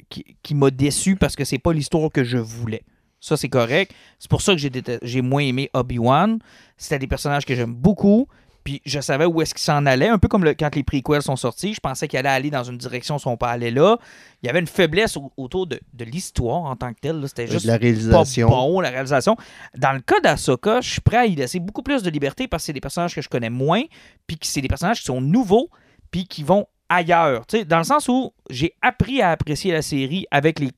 qui, 0.09 0.37
qui 0.41 0.55
m'a 0.55 0.71
déçu 0.71 1.15
parce 1.15 1.35
que 1.35 1.43
c'est 1.45 1.59
pas 1.59 1.73
l'histoire 1.73 2.11
que 2.11 2.23
je 2.23 2.37
voulais. 2.37 2.83
Ça, 3.19 3.37
c'est 3.37 3.49
correct. 3.49 3.93
C'est 4.19 4.29
pour 4.29 4.41
ça 4.41 4.55
que 4.55 4.61
j'ai 5.01 5.21
moins 5.21 5.41
aimé 5.41 5.69
Obi-Wan. 5.73 6.39
C'était 6.77 6.99
des 6.99 7.07
personnages 7.07 7.45
que 7.45 7.55
j'aime 7.55 7.73
beaucoup. 7.73 8.27
Puis 8.63 8.81
je 8.83 8.99
savais 8.99 9.25
où 9.25 9.41
est-ce 9.43 9.53
qu'ils 9.53 9.61
s'en 9.63 9.85
allaient. 9.85 10.07
Un 10.07 10.17
peu 10.17 10.27
comme 10.27 10.43
le- 10.43 10.55
quand 10.55 10.73
les 10.75 10.81
prequels 10.83 11.21
sont 11.21 11.35
sortis. 11.35 11.75
Je 11.75 11.79
pensais 11.79 12.07
qu'ils 12.07 12.17
allaient 12.17 12.29
aller 12.29 12.49
dans 12.49 12.63
une 12.63 12.77
direction, 12.79 13.17
ils 13.17 13.19
sont 13.19 13.37
pas 13.37 13.49
allés 13.51 13.69
là. 13.69 13.97
Il 14.41 14.47
y 14.47 14.49
avait 14.49 14.59
une 14.59 14.65
faiblesse 14.67 15.17
au- 15.17 15.31
autour 15.37 15.67
de, 15.67 15.79
de 15.93 16.03
l'histoire 16.05 16.63
en 16.63 16.75
tant 16.75 16.91
que 16.93 16.99
telle. 16.99 17.19
là. 17.19 17.27
C'était 17.27 17.45
juste 17.47 17.65
la 17.65 17.77
réalisation. 17.77 18.47
pas 18.49 18.55
bon, 18.55 18.79
la 18.79 18.89
réalisation. 18.89 19.37
Dans 19.77 19.93
le 19.93 19.99
cas 20.01 20.19
d'Ahsoka, 20.19 20.81
je 20.81 20.89
suis 20.93 21.01
prêt 21.01 21.17
à 21.17 21.25
y 21.27 21.35
laisser 21.35 21.59
beaucoup 21.59 21.83
plus 21.83 22.01
de 22.01 22.09
liberté 22.09 22.47
parce 22.47 22.63
que 22.63 22.65
c'est 22.67 22.73
des 22.73 22.81
personnages 22.81 23.13
que 23.13 23.21
je 23.21 23.29
connais 23.29 23.51
moins, 23.51 23.83
puis 24.25 24.37
que 24.37 24.47
c'est 24.47 24.61
des 24.61 24.67
personnages 24.67 24.99
qui 24.99 25.05
sont 25.05 25.21
nouveaux, 25.21 25.69
puis 26.09 26.25
qui 26.27 26.41
vont 26.43 26.65
ailleurs. 26.89 27.43
Dans 27.67 27.77
le 27.79 27.83
sens 27.83 28.07
où 28.07 28.33
j'ai 28.49 28.73
appris 28.81 29.21
à 29.21 29.31
apprécier 29.31 29.71
la 29.71 29.81
série 29.81 30.25
avec 30.31 30.59
les 30.59 30.69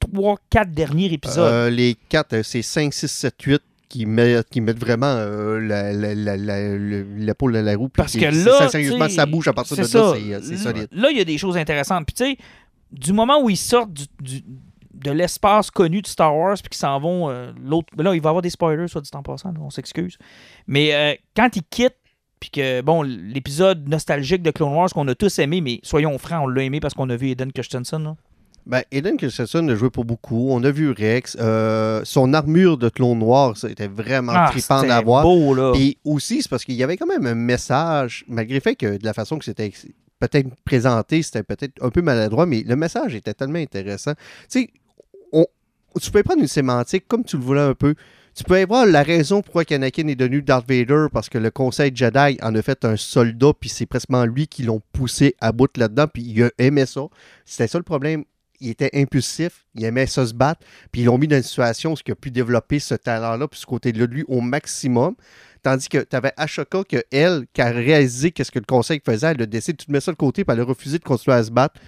3-4 0.00 0.70
derniers 0.72 1.12
épisodes. 1.12 1.52
Euh, 1.52 1.70
les 1.70 1.94
quatre, 2.08 2.32
euh, 2.34 2.42
c'est 2.42 2.62
5, 2.62 2.92
6, 2.92 3.08
7, 3.08 3.34
8 3.42 3.62
qui 3.88 4.06
mettent, 4.06 4.48
qui 4.48 4.60
mettent 4.60 4.78
vraiment 4.80 5.06
euh, 5.06 5.60
la- 5.60 5.92
la- 5.92 6.14
la- 6.14 6.36
la- 6.36 7.76
roue. 7.76 7.88
Parce 7.88 8.14
que 8.14 8.24
là, 8.24 8.58
ça, 8.58 8.68
sérieusement, 8.70 9.08
ça 9.08 9.26
bouge 9.26 9.48
à 9.48 9.52
partir 9.52 9.76
de 9.76 9.82
c'est 9.82 9.98
là, 9.98 10.12
ça. 10.14 10.16
c'est 10.42 10.54
euh, 10.54 10.56
solide. 10.56 10.88
Là, 10.92 11.10
il 11.10 11.18
y 11.18 11.20
a 11.20 11.24
des 11.24 11.38
choses 11.38 11.56
intéressantes. 11.56 12.06
Puis 12.06 12.14
tu 12.14 12.24
sais, 12.24 12.36
du 12.90 13.12
moment 13.12 13.40
où 13.42 13.50
ils 13.50 13.56
sortent 13.56 13.92
du- 13.92 14.06
du- 14.20 14.44
de 14.94 15.10
l'espace 15.10 15.70
connu 15.70 16.00
de 16.00 16.06
Star 16.06 16.34
Wars, 16.36 16.54
puis 16.54 16.70
qu'ils 16.70 16.78
s'en 16.78 16.98
vont 17.00 17.28
euh, 17.28 17.52
l'autre. 17.62 17.88
Là, 17.96 18.14
il 18.14 18.20
va 18.20 18.28
y 18.28 18.30
avoir 18.30 18.42
des 18.42 18.50
spoilers, 18.50 18.88
soit 18.88 19.00
dit 19.00 19.10
en 19.14 19.22
passant, 19.22 19.50
là, 19.52 19.58
on 19.60 19.70
s'excuse. 19.70 20.16
Mais 20.66 20.94
euh, 20.94 21.14
quand 21.36 21.54
ils 21.56 21.62
quittent, 21.68 21.96
puis 22.42 22.50
que, 22.50 22.80
bon, 22.80 23.02
l'épisode 23.02 23.88
nostalgique 23.88 24.42
de 24.42 24.50
Clone 24.50 24.74
Wars 24.74 24.90
qu'on 24.90 25.06
a 25.06 25.14
tous 25.14 25.38
aimé, 25.38 25.60
mais 25.60 25.78
soyons 25.84 26.18
francs, 26.18 26.40
on 26.42 26.48
l'a 26.48 26.64
aimé 26.64 26.80
parce 26.80 26.92
qu'on 26.92 27.08
a 27.08 27.14
vu 27.14 27.28
Eden 27.30 27.52
Christensen. 27.52 28.02
là. 28.02 28.16
Ben, 28.66 28.82
Eden 28.90 29.16
Christensen 29.16 29.70
a 29.70 29.76
joué 29.76 29.90
pour 29.90 30.04
beaucoup. 30.04 30.48
On 30.50 30.64
a 30.64 30.72
vu 30.72 30.90
Rex. 30.90 31.36
Euh, 31.40 32.00
son 32.02 32.34
armure 32.34 32.78
de 32.78 32.88
clone 32.88 33.20
noir, 33.20 33.56
ça 33.56 33.70
était 33.70 33.86
vraiment 33.86 34.32
Ah, 34.34 34.48
trippant 34.50 34.80
c'était 34.80 34.92
à 34.92 35.00
voir. 35.02 35.22
beau, 35.22 35.54
là. 35.54 35.72
Et 35.76 35.98
aussi, 36.04 36.42
c'est 36.42 36.48
parce 36.48 36.64
qu'il 36.64 36.74
y 36.74 36.82
avait 36.82 36.96
quand 36.96 37.06
même 37.06 37.26
un 37.26 37.36
message, 37.36 38.24
malgré 38.26 38.54
le 38.56 38.60
fait 38.60 38.74
que 38.74 38.96
de 38.98 39.04
la 39.04 39.12
façon 39.12 39.38
que 39.38 39.44
c'était 39.44 39.72
peut-être 40.18 40.48
présenté, 40.64 41.22
c'était 41.22 41.44
peut-être 41.44 41.74
un 41.80 41.90
peu 41.90 42.02
maladroit, 42.02 42.46
mais 42.46 42.64
le 42.66 42.74
message 42.74 43.14
était 43.14 43.34
tellement 43.34 43.60
intéressant. 43.60 44.14
Tu 44.14 44.20
sais, 44.48 44.70
on- 45.32 45.46
tu 46.00 46.10
peux 46.10 46.24
prendre 46.24 46.40
une 46.40 46.48
sémantique 46.48 47.06
comme 47.06 47.22
tu 47.24 47.36
le 47.36 47.42
voulais 47.44 47.60
un 47.60 47.74
peu. 47.74 47.94
Tu 48.34 48.44
peux 48.44 48.64
voir 48.64 48.86
la 48.86 49.02
raison 49.02 49.42
pourquoi 49.42 49.64
Anakin 49.70 50.08
est 50.08 50.14
devenu 50.14 50.40
Darth 50.40 50.66
Vader, 50.66 51.08
parce 51.12 51.28
que 51.28 51.36
le 51.36 51.50
Conseil 51.50 51.92
Jedi 51.94 52.38
en 52.40 52.54
a 52.54 52.62
fait 52.62 52.82
un 52.86 52.96
soldat, 52.96 53.52
puis 53.58 53.68
c'est 53.68 53.84
presque 53.84 54.08
lui 54.24 54.46
qui 54.46 54.62
l'ont 54.62 54.80
poussé 54.94 55.36
à 55.38 55.52
bout 55.52 55.76
là-dedans, 55.76 56.06
puis 56.06 56.22
il 56.22 56.42
a 56.44 56.50
aimé 56.56 56.86
ça. 56.86 57.02
C'était 57.44 57.66
ça 57.66 57.76
le 57.76 57.84
problème. 57.84 58.24
Il 58.58 58.70
était 58.70 58.88
impulsif, 58.94 59.66
il 59.74 59.84
aimait 59.84 60.06
ça 60.06 60.24
se 60.24 60.32
battre, 60.32 60.64
puis 60.90 61.02
ils 61.02 61.04
l'ont 61.04 61.18
mis 61.18 61.28
dans 61.28 61.36
une 61.36 61.42
situation 61.42 61.92
où 61.92 61.96
il 62.06 62.12
a 62.12 62.14
pu 62.14 62.30
développer 62.30 62.78
ce 62.78 62.94
talent-là, 62.94 63.48
puis 63.48 63.60
ce 63.60 63.66
côté-là 63.66 64.06
de 64.06 64.12
lui 64.14 64.24
au 64.28 64.40
maximum. 64.40 65.14
Tandis 65.62 65.90
que 65.90 65.98
tu 65.98 66.16
avais 66.16 66.32
Ashoka, 66.38 66.84
que 66.84 67.04
elle, 67.12 67.44
qui 67.52 67.60
a 67.60 67.70
réalisé 67.70 68.30
qu'est-ce 68.30 68.50
que 68.50 68.60
le 68.60 68.64
conseil 68.64 69.02
faisait, 69.04 69.32
elle 69.32 69.42
a 69.42 69.46
décidé 69.46 69.74
de 69.74 69.84
tout 69.84 69.92
mettre 69.92 70.06
ça 70.06 70.12
de 70.12 70.16
côté, 70.16 70.44
puis 70.44 70.54
elle 70.54 70.62
a 70.62 70.64
refusé 70.64 70.98
de 70.98 71.04
continuer 71.04 71.36
à 71.36 71.44
se 71.44 71.50
battre. 71.50 71.78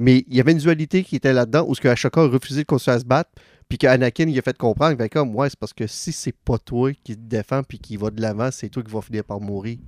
Mais 0.00 0.24
il 0.28 0.34
y 0.34 0.40
avait 0.40 0.52
une 0.52 0.58
dualité 0.58 1.04
qui 1.04 1.16
était 1.16 1.32
là-dedans, 1.32 1.64
où 1.68 1.74
ce 1.74 1.80
que 1.80 1.88
Ashoka 1.88 2.22
a 2.22 2.26
refusé 2.26 2.62
de 2.62 2.66
continuer 2.66 2.96
à 2.96 3.00
se 3.00 3.04
battre, 3.04 3.30
puis 3.68 3.76
que 3.78 3.86
Anakin, 3.86 4.26
il 4.28 4.38
a 4.38 4.42
fait 4.42 4.56
comprendre, 4.56 4.96
ben 4.96 5.08
comme, 5.08 5.34
ouais, 5.36 5.50
c'est 5.50 5.58
parce 5.58 5.72
que 5.74 5.86
si 5.86 6.10
c'est 6.12 6.32
pas 6.34 6.58
toi 6.58 6.92
qui 7.04 7.14
te 7.16 7.20
défend, 7.20 7.62
puis 7.62 7.78
qui 7.78 7.96
va 7.96 8.10
de 8.10 8.20
l'avant, 8.20 8.50
c'est 8.50 8.68
toi 8.70 8.82
qui 8.82 8.90
vas 8.90 9.02
finir 9.02 9.24
par 9.24 9.40
mourir. 9.40 9.78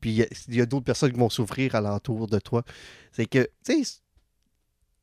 Puis 0.00 0.24
il 0.48 0.54
y 0.54 0.60
a- 0.60 0.66
d'autres 0.66 0.84
personnes 0.84 1.12
qui 1.12 1.18
vont 1.18 1.28
souffrir 1.28 1.74
alentour 1.74 2.28
de 2.28 2.38
toi. 2.38 2.62
C'est 3.10 3.26
que, 3.26 3.48
tu 3.66 3.84
sais, 3.84 3.98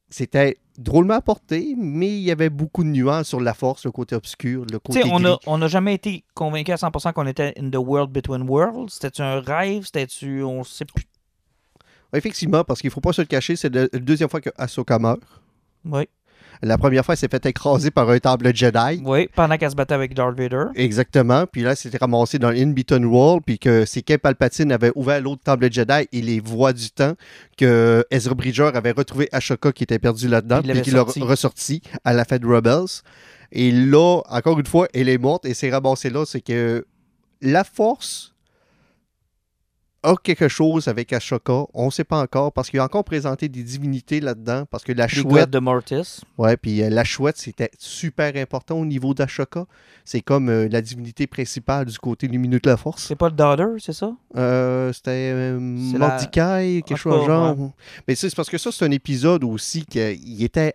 c'était 0.09 0.57
drôlement 0.77 1.15
apporté, 1.15 1.75
mais 1.77 2.07
il 2.07 2.23
y 2.23 2.31
avait 2.31 2.49
beaucoup 2.49 2.83
de 2.83 2.89
nuances 2.89 3.27
sur 3.27 3.41
la 3.41 3.53
force, 3.53 3.85
le 3.85 3.91
côté 3.91 4.15
obscur, 4.15 4.61
le 4.61 4.67
Tu 4.71 4.79
côté 4.79 5.01
sais, 5.01 5.09
on 5.11 5.17
gris. 5.19 5.25
a- 5.31 5.39
on 5.47 5.57
n'a 5.57 5.67
jamais 5.67 5.95
été 5.95 6.23
convaincu 6.33 6.71
à 6.71 6.77
100% 6.77 7.11
qu'on 7.11 7.27
était 7.27 7.53
in 7.59 7.69
the 7.69 7.75
world 7.75 8.11
between 8.11 8.43
worlds. 8.49 8.93
C'était-tu 8.93 9.21
un 9.21 9.41
rêve? 9.41 9.83
C'était-tu. 9.85 10.43
On 10.43 10.63
sait 10.63 10.85
plus. 10.85 11.03
Effectivement, 12.15 12.63
parce 12.63 12.81
qu'il 12.81 12.89
ne 12.89 12.93
faut 12.93 13.01
pas 13.01 13.13
se 13.13 13.21
le 13.21 13.27
cacher, 13.27 13.55
c'est 13.55 13.73
la 13.73 13.87
deuxième 13.87 14.29
fois 14.29 14.41
que 14.41 14.49
Ahsoka 14.57 14.99
meurt. 14.99 15.21
Oui. 15.85 16.07
La 16.61 16.77
première 16.77 17.03
fois, 17.03 17.13
elle 17.15 17.19
s'est 17.19 17.27
fait 17.27 17.45
écraser 17.45 17.91
par 17.91 18.09
un 18.09 18.17
temple 18.17 18.55
Jedi. 18.55 19.01
Oui, 19.03 19.27
pendant 19.35 19.57
qu'elle 19.57 19.71
se 19.71 19.75
battait 19.75 19.93
avec 19.93 20.13
Darth 20.13 20.37
Vader. 20.37 20.65
Exactement. 20.75 21.45
Puis 21.45 21.61
là, 21.61 21.71
elle 21.71 21.77
s'était 21.77 21.97
ramassée 21.97 22.39
dans 22.39 22.49
l'Inbeaten 22.49 23.03
Wall, 23.05 23.41
puis 23.45 23.59
que 23.59 23.85
c'est 23.85 24.01
quand 24.01 24.17
Palpatine 24.17 24.71
avait 24.71 24.91
ouvert 24.95 25.21
l'autre 25.21 25.43
temple 25.43 25.67
Jedi 25.71 26.07
et 26.11 26.21
les 26.21 26.39
voies 26.39 26.73
du 26.73 26.89
temps, 26.91 27.13
que 27.57 28.05
Ezra 28.09 28.33
Bridger 28.35 28.71
avait 28.73 28.91
retrouvé 28.91 29.27
Ashoka 29.31 29.71
qui 29.73 29.83
était 29.83 29.99
perdu 29.99 30.27
là-dedans, 30.27 30.61
Puis 30.61 30.81
qu'il 30.81 30.93
l'a 30.93 30.99
sorti. 30.99 31.21
ressorti 31.21 31.81
à 32.03 32.13
la 32.13 32.23
fête 32.25 32.43
Rebels. 32.45 33.01
Et 33.51 33.71
là, 33.71 34.21
encore 34.29 34.59
une 34.59 34.65
fois, 34.65 34.87
elle 34.93 35.09
est 35.09 35.17
morte 35.17 35.45
et 35.45 35.53
c'est 35.53 35.69
ramassé 35.69 36.09
là, 36.09 36.25
c'est 36.25 36.41
que 36.41 36.85
la 37.41 37.63
force 37.63 38.33
a 40.05 40.15
quelque 40.23 40.47
chose 40.47 40.87
avec 40.87 41.11
Ashoka. 41.13 41.65
On 41.73 41.87
ne 41.87 41.91
sait 41.91 42.03
pas 42.03 42.19
encore 42.21 42.51
parce 42.53 42.69
qu'il 42.69 42.79
a 42.79 42.83
encore 42.85 43.03
présenté 43.03 43.49
des 43.49 43.63
divinités 43.63 44.19
là-dedans. 44.19 44.65
Parce 44.69 44.83
que 44.83 44.91
la 44.93 45.05
Les 45.07 45.09
chouette, 45.13 45.49
de 45.49 45.59
Mortis. 45.59 46.21
Ouais, 46.37 46.55
puis 46.57 46.81
euh, 46.83 46.89
la 46.89 47.03
chouette, 47.03 47.37
c'était 47.37 47.71
super 47.79 48.35
important 48.35 48.77
au 48.79 48.85
niveau 48.85 49.13
d'Ashoka. 49.13 49.65
C'est 50.03 50.21
comme 50.21 50.49
euh, 50.49 50.67
la 50.69 50.81
divinité 50.81 51.27
principale 51.27 51.85
du 51.87 51.97
côté 51.97 52.27
lumineux 52.27 52.59
de 52.59 52.69
la 52.69 52.77
force. 52.77 53.03
C'est 53.07 53.15
pas 53.15 53.29
le 53.29 53.35
Daughter, 53.35 53.65
c'est 53.79 53.93
ça? 53.93 54.11
Euh, 54.37 54.93
c'était 54.93 55.31
euh, 55.33 55.53
la- 55.93 55.97
Mordecai, 55.99 56.83
quelque 56.85 56.93
En 56.93 56.95
chose 56.97 57.21
de 57.21 57.25
genre. 57.25 57.55
Mais 58.07 58.15
c'est 58.15 58.33
parce 58.35 58.49
que 58.49 58.57
ça, 58.57 58.71
c'est 58.71 58.85
un 58.85 58.91
épisode 58.91 59.43
aussi 59.43 59.85
qu'il 59.85 60.43
était. 60.43 60.73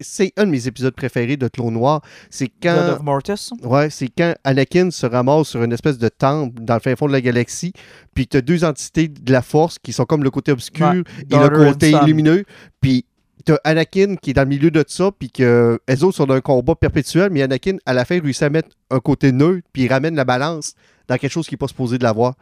C'est 0.00 0.32
un 0.36 0.46
de 0.46 0.50
mes 0.50 0.66
épisodes 0.66 0.94
préférés 0.94 1.36
de 1.36 1.48
Clone 1.48 1.74
Noir. 1.74 2.02
C'est 2.30 2.48
quand. 2.62 2.94
of 2.94 3.02
Mortis. 3.02 3.50
Ouais, 3.62 3.90
c'est 3.90 4.08
quand 4.08 4.34
Anakin 4.44 4.90
se 4.90 5.06
ramasse 5.06 5.48
sur 5.48 5.62
une 5.62 5.72
espèce 5.72 5.98
de 5.98 6.08
temple 6.08 6.62
dans 6.62 6.74
le 6.74 6.80
fin 6.80 6.96
fond 6.96 7.06
de 7.06 7.12
la 7.12 7.20
galaxie, 7.20 7.72
puis 8.14 8.26
tu 8.26 8.38
as 8.38 8.40
deux 8.40 8.64
entités 8.64 9.08
de 9.08 9.32
la 9.32 9.42
force 9.42 9.78
qui 9.78 9.92
sont 9.92 10.04
comme 10.04 10.24
le 10.24 10.30
côté 10.30 10.52
obscur 10.52 10.86
Ouais, 10.86 11.02
et 11.30 11.36
le 11.36 11.48
côté 11.48 11.94
lumineux, 12.06 12.44
puis 12.80 13.04
t'as 13.44 13.58
Anakin 13.64 14.16
qui 14.16 14.30
est 14.30 14.34
dans 14.34 14.42
le 14.42 14.48
milieu 14.48 14.70
de 14.70 14.84
ça, 14.86 15.10
puis 15.16 15.30
que 15.30 15.78
les 15.88 16.04
autres 16.04 16.16
sont 16.16 16.26
dans 16.26 16.34
un 16.34 16.40
combat 16.40 16.74
perpétuel, 16.74 17.30
mais 17.30 17.42
Anakin, 17.42 17.76
à 17.84 17.92
la 17.92 18.04
fin, 18.04 18.20
réussit 18.20 18.42
à 18.44 18.50
mettre 18.50 18.70
un 18.90 19.00
côté 19.00 19.32
neutre, 19.32 19.66
puis 19.72 19.82
il 19.82 19.92
ramène 19.92 20.14
la 20.16 20.24
balance 20.24 20.74
dans 21.08 21.16
quelque 21.16 21.32
chose 21.32 21.46
qui 21.46 21.54
n'est 21.54 21.58
pas 21.58 21.68
supposé 21.68 21.98
de 21.98 22.04
l'avoir. 22.04 22.34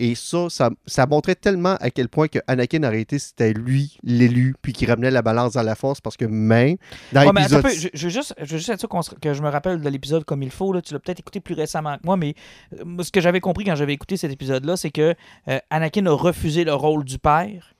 Et 0.00 0.14
ça, 0.14 0.46
ça, 0.48 0.70
ça 0.86 1.06
montrait 1.06 1.34
tellement 1.34 1.74
à 1.80 1.90
quel 1.90 2.08
point 2.08 2.28
que 2.28 2.38
Anakin 2.46 2.84
a 2.84 2.86
arrêté, 2.86 3.18
c'était 3.18 3.52
lui, 3.52 3.98
l'élu, 4.04 4.54
puis 4.62 4.72
qui 4.72 4.86
ramenait 4.86 5.10
la 5.10 5.22
balance 5.22 5.54
dans 5.54 5.62
la 5.62 5.74
force, 5.74 6.00
parce 6.00 6.16
que 6.16 6.24
même 6.24 6.76
dans 7.12 7.26
Ouais, 7.26 7.32
mais 7.34 7.40
l'épisode... 7.40 7.62
peu, 7.62 7.70
je, 7.70 7.88
je 7.92 8.04
veux 8.04 8.10
juste, 8.10 8.34
je 8.38 8.52
veux 8.52 8.58
juste 8.58 8.68
être 8.70 8.78
sûr 8.78 8.88
que 9.20 9.34
je 9.34 9.42
me 9.42 9.48
rappelle 9.48 9.80
de 9.80 9.88
l'épisode 9.88 10.24
comme 10.24 10.44
il 10.44 10.52
faut. 10.52 10.72
Là. 10.72 10.80
Tu 10.80 10.94
l'as 10.94 11.00
peut-être 11.00 11.18
écouté 11.18 11.40
plus 11.40 11.54
récemment 11.54 11.96
que 11.96 12.04
moi, 12.04 12.16
mais 12.16 12.34
euh, 12.78 13.02
ce 13.02 13.10
que 13.10 13.20
j'avais 13.20 13.40
compris 13.40 13.64
quand 13.64 13.74
j'avais 13.74 13.94
écouté 13.94 14.16
cet 14.16 14.30
épisode-là, 14.30 14.76
c'est 14.76 14.90
que 14.90 15.16
euh, 15.48 15.58
Anakin 15.70 16.06
a 16.06 16.12
refusé 16.12 16.62
le 16.62 16.74
rôle 16.74 17.04
du 17.04 17.18
père. 17.18 17.74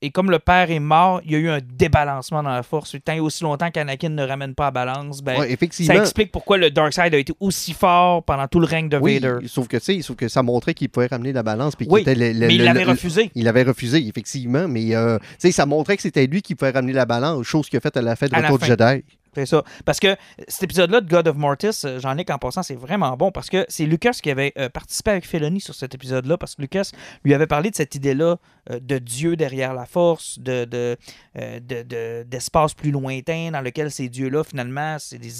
Et 0.00 0.10
comme 0.10 0.30
le 0.30 0.38
père 0.38 0.70
est 0.70 0.78
mort, 0.78 1.20
il 1.24 1.32
y 1.32 1.34
a 1.34 1.38
eu 1.38 1.48
un 1.48 1.58
débalancement 1.60 2.42
dans 2.44 2.50
la 2.50 2.62
force. 2.62 2.94
Tant 3.04 3.14
et 3.14 3.20
aussi 3.20 3.42
longtemps 3.42 3.68
qu'Anakin 3.72 4.10
ne 4.10 4.22
ramène 4.24 4.54
pas 4.54 4.68
à 4.68 4.70
balance, 4.70 5.20
ben, 5.22 5.40
Ouais, 5.40 5.56
ça 5.72 5.96
explique 5.96 6.30
pourquoi 6.30 6.56
le 6.56 6.70
Dark 6.70 6.92
Side 6.92 7.14
a 7.14 7.18
été 7.18 7.32
aussi 7.40 7.72
fort 7.72 8.22
pendant 8.22 8.46
tout 8.46 8.60
le 8.60 8.66
règne 8.66 8.88
de 8.88 8.96
Oui, 8.96 9.18
Vader. 9.18 9.46
sauf 9.48 9.66
que, 9.66 9.78
sauf 9.80 10.14
que 10.16 10.28
ça 10.28 10.44
montrait 10.44 10.74
qu'il 10.74 10.88
pouvait 10.88 11.06
ramener 11.08 11.32
la 11.32 11.42
balance. 11.42 11.74
Puis 11.74 11.86
qu'il 11.86 11.92
Oui, 11.94 12.02
était 12.02 12.14
le- 12.14 12.32
le- 12.32 12.46
Mais 12.46 12.54
il 12.54 12.62
l'avait 12.62 12.84
refusé. 12.84 13.32
Il 13.34 13.48
avait 13.48 13.64
refusé, 13.64 14.06
effectivement, 14.06 14.68
mais 14.68 14.94
euh, 14.94 15.18
ça 15.38 15.66
montrait 15.66 15.96
que 15.96 16.02
c'était 16.02 16.26
lui 16.28 16.42
qui 16.42 16.54
pouvait 16.54 16.70
ramener 16.70 16.92
la 16.92 17.04
balance, 17.04 17.44
chose 17.44 17.68
qu'il 17.68 17.78
a 17.78 17.80
faite 17.80 17.96
à 17.96 18.02
la 18.02 18.14
fête 18.14 18.30
de 18.30 18.36
Retour 18.36 18.60
fin. 18.60 18.66
Jedi. 18.66 19.04
C'est 19.38 19.46
ça. 19.46 19.62
Parce 19.84 20.00
que 20.00 20.16
cet 20.48 20.64
épisode-là 20.64 21.00
de 21.00 21.08
God 21.08 21.28
of 21.28 21.36
Mortis, 21.36 21.70
euh, 21.84 22.00
j'en 22.00 22.16
ai 22.18 22.24
qu'en 22.24 22.38
passant, 22.38 22.62
c'est 22.64 22.74
vraiment 22.74 23.16
bon 23.16 23.30
parce 23.30 23.48
que 23.48 23.64
c'est 23.68 23.86
Lucas 23.86 24.18
qui 24.22 24.30
avait 24.30 24.52
euh, 24.58 24.68
participé 24.68 25.12
avec 25.12 25.26
Felony 25.26 25.60
sur 25.60 25.74
cet 25.74 25.94
épisode-là 25.94 26.36
parce 26.38 26.56
que 26.56 26.62
Lucas 26.62 26.90
lui 27.24 27.34
avait 27.34 27.46
parlé 27.46 27.70
de 27.70 27.76
cette 27.76 27.94
idée-là 27.94 28.38
euh, 28.70 28.80
de 28.80 28.98
Dieu 28.98 29.36
derrière 29.36 29.74
la 29.74 29.86
force, 29.86 30.38
de, 30.40 30.64
de, 30.64 30.96
de- 31.36 31.82
de- 31.82 32.24
d'espace 32.24 32.74
plus 32.74 32.90
lointain 32.90 33.50
dans 33.52 33.60
lequel 33.60 33.90
ces 33.92 34.08
dieux-là, 34.08 34.42
finalement, 34.42 34.96
c'est 34.98 35.18
des, 35.18 35.30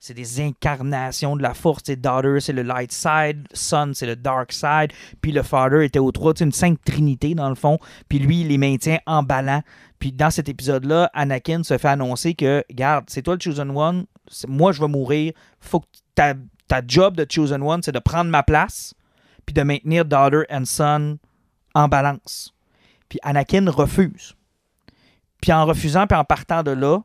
c'est 0.00 0.14
des 0.14 0.40
incarnations 0.40 1.36
de 1.36 1.42
la 1.42 1.52
force. 1.54 1.82
Sais, 1.84 1.96
Daughter, 1.96 2.38
c'est 2.40 2.52
le 2.52 2.62
light 2.62 2.92
side, 2.92 3.46
Son, 3.52 3.92
c'est 3.94 4.06
le 4.06 4.16
dark 4.16 4.52
side, 4.52 4.92
puis 5.20 5.32
le 5.32 5.42
Father 5.42 5.84
était 5.84 5.98
au 5.98 6.10
trois, 6.12 6.32
sais, 6.36 6.44
une 6.44 6.52
sainte 6.52 6.78
trinité 6.84 7.34
dans 7.34 7.48
le 7.48 7.54
fond, 7.54 7.78
puis 8.08 8.18
lui, 8.18 8.40
il 8.40 8.48
les 8.48 8.58
maintient 8.58 8.98
en 9.06 9.22
ballant. 9.22 9.62
Puis 10.02 10.10
dans 10.10 10.32
cet 10.32 10.48
épisode-là, 10.48 11.12
Anakin 11.14 11.62
se 11.62 11.78
fait 11.78 11.86
annoncer 11.86 12.34
que, 12.34 12.64
regarde, 12.68 13.04
c'est 13.06 13.22
toi 13.22 13.34
le 13.34 13.40
Chosen 13.40 13.70
One, 13.70 14.06
moi 14.48 14.72
je 14.72 14.80
vais 14.80 14.88
mourir, 14.88 15.32
faut 15.60 15.78
que 15.78 15.86
ta, 16.16 16.34
ta 16.66 16.82
job 16.84 17.14
de 17.14 17.24
Chosen 17.30 17.62
One, 17.62 17.84
c'est 17.84 17.92
de 17.92 18.00
prendre 18.00 18.28
ma 18.28 18.42
place, 18.42 18.94
puis 19.46 19.54
de 19.54 19.62
maintenir 19.62 20.04
Daughter 20.04 20.42
and 20.50 20.64
Son 20.64 21.18
en 21.76 21.86
balance. 21.86 22.52
Puis 23.08 23.20
Anakin 23.22 23.70
refuse. 23.70 24.34
Puis 25.40 25.52
en 25.52 25.66
refusant, 25.66 26.08
puis 26.08 26.18
en 26.18 26.24
partant 26.24 26.64
de 26.64 26.72
là, 26.72 26.98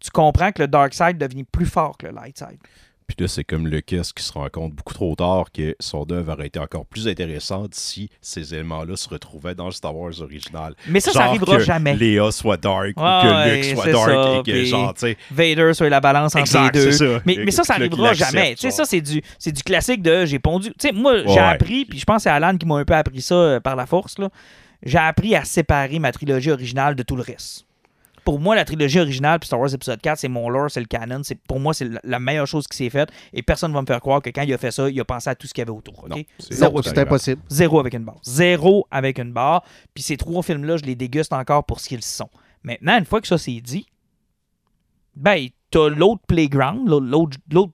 tu 0.00 0.10
comprends 0.10 0.52
que 0.52 0.62
le 0.62 0.68
Dark 0.68 0.94
Side 0.94 1.18
devient 1.18 1.44
plus 1.44 1.66
fort 1.66 1.98
que 1.98 2.06
le 2.06 2.14
Light 2.14 2.38
Side. 2.38 2.60
Puis 3.16 3.24
là, 3.24 3.28
c'est 3.28 3.44
comme 3.44 3.68
Lucas 3.68 4.10
qui 4.14 4.22
se 4.22 4.32
rend 4.32 4.48
compte 4.50 4.72
beaucoup 4.74 4.94
trop 4.94 5.14
tard 5.14 5.46
que 5.52 5.76
son 5.80 6.06
œuvre 6.10 6.32
aurait 6.32 6.46
été 6.46 6.58
encore 6.58 6.86
plus 6.86 7.08
intéressante 7.08 7.74
si 7.74 8.08
ces 8.20 8.54
éléments-là 8.54 8.96
se 8.96 9.08
retrouvaient 9.08 9.54
dans 9.54 9.66
le 9.66 9.72
Star 9.72 9.94
Wars 9.94 10.20
original. 10.20 10.74
Mais 10.88 11.00
ça, 11.00 11.12
ça 11.12 11.20
Genre 11.20 11.28
arrivera 11.28 11.56
que 11.58 11.62
jamais. 11.64 11.94
Léa 11.94 12.30
soit 12.32 12.56
dark 12.56 12.88
ou 12.96 13.00
que 13.00 13.54
Luke 13.54 13.64
soit 13.76 13.92
dark 13.92 14.10
ça, 14.10 14.32
et 14.34 14.36
que 14.38 14.50
puis- 14.50 14.66
genre, 14.66 14.94
tu 14.94 15.00
sais. 15.00 15.16
Vader 15.30 15.74
sur 15.74 15.88
la 15.88 16.00
balance 16.00 16.34
entre 16.34 16.40
Exact, 16.44 16.74
les 16.74 16.84
deux. 16.84 16.92
ça. 16.92 17.04
Mais, 17.26 17.36
mais 17.44 17.50
ça, 17.50 17.64
ça 17.64 17.74
arrivera 17.74 18.12
jamais. 18.14 18.54
Tu 18.54 18.62
sais, 18.62 18.70
ça, 18.70 18.84
c'est 18.84 19.00
du, 19.00 19.20
du 19.20 19.62
classique 19.62 20.02
de 20.02 20.24
j'ai 20.24 20.38
pondu. 20.38 20.68
Tu 20.78 20.88
sais, 20.88 20.92
moi, 20.92 21.24
j'ai 21.26 21.38
appris, 21.38 21.84
puis 21.84 21.98
je 21.98 22.04
pense 22.04 22.16
que 22.18 22.22
c'est 22.24 22.30
Alan 22.30 22.56
qui 22.56 22.66
m'a 22.66 22.76
un 22.76 22.84
peu 22.84 22.94
appris 22.94 23.20
ça 23.20 23.34
euh, 23.34 23.60
par 23.60 23.76
la 23.76 23.86
force. 23.86 24.18
là. 24.18 24.30
J'ai 24.84 24.98
appris 24.98 25.34
à 25.36 25.44
séparer 25.44 25.98
ma 25.98 26.10
trilogie 26.12 26.50
originale 26.50 26.94
de 26.96 27.02
tout 27.02 27.14
le 27.16 27.22
reste. 27.22 27.66
Pour 28.24 28.38
moi, 28.38 28.54
la 28.54 28.64
trilogie 28.64 29.00
originale, 29.00 29.40
puis 29.40 29.48
Star 29.48 29.58
Wars 29.58 29.74
épisode 29.74 30.00
4, 30.00 30.18
c'est 30.18 30.28
mon 30.28 30.48
lore, 30.48 30.70
c'est 30.70 30.78
le 30.80 30.86
canon. 30.86 31.22
C'est, 31.24 31.34
pour 31.34 31.58
moi, 31.58 31.74
c'est 31.74 31.86
la, 31.88 32.00
la 32.04 32.20
meilleure 32.20 32.46
chose 32.46 32.66
qui 32.68 32.76
s'est 32.76 32.90
faite. 32.90 33.10
Et 33.32 33.42
personne 33.42 33.70
ne 33.72 33.74
va 33.76 33.82
me 33.82 33.86
faire 33.86 34.00
croire 34.00 34.22
que 34.22 34.30
quand 34.30 34.42
il 34.42 34.52
a 34.52 34.58
fait 34.58 34.70
ça, 34.70 34.88
il 34.88 35.00
a 35.00 35.04
pensé 35.04 35.28
à 35.30 35.34
tout 35.34 35.46
ce 35.48 35.52
qu'il 35.54 35.62
y 35.62 35.66
avait 35.68 35.76
autour. 35.76 36.04
ok? 36.04 36.10
Non, 36.10 36.16
c'est- 36.38 36.54
Zéro, 36.54 36.82
c'est 36.82 36.98
impossible. 36.98 37.42
Zéro 37.48 37.80
avec 37.80 37.94
une 37.94 38.04
barre. 38.04 38.20
Zéro 38.22 38.86
avec 38.92 39.18
une 39.18 39.32
barre. 39.32 39.64
Puis 39.94 40.02
ces 40.04 40.16
trois 40.16 40.42
films-là, 40.42 40.76
je 40.76 40.84
les 40.84 40.94
déguste 40.94 41.32
encore 41.32 41.64
pour 41.64 41.80
ce 41.80 41.88
qu'ils 41.88 42.04
sont. 42.04 42.30
Maintenant, 42.62 42.96
une 42.98 43.04
fois 43.06 43.20
que 43.20 43.26
ça 43.26 43.38
c'est 43.38 43.60
dit, 43.60 43.86
ben, 45.16 45.48
t'as 45.70 45.88
l'autre 45.88 46.22
playground, 46.28 46.88
l'autre- 46.88 47.06
l'autre 47.06 47.36
l'autre 47.50 47.72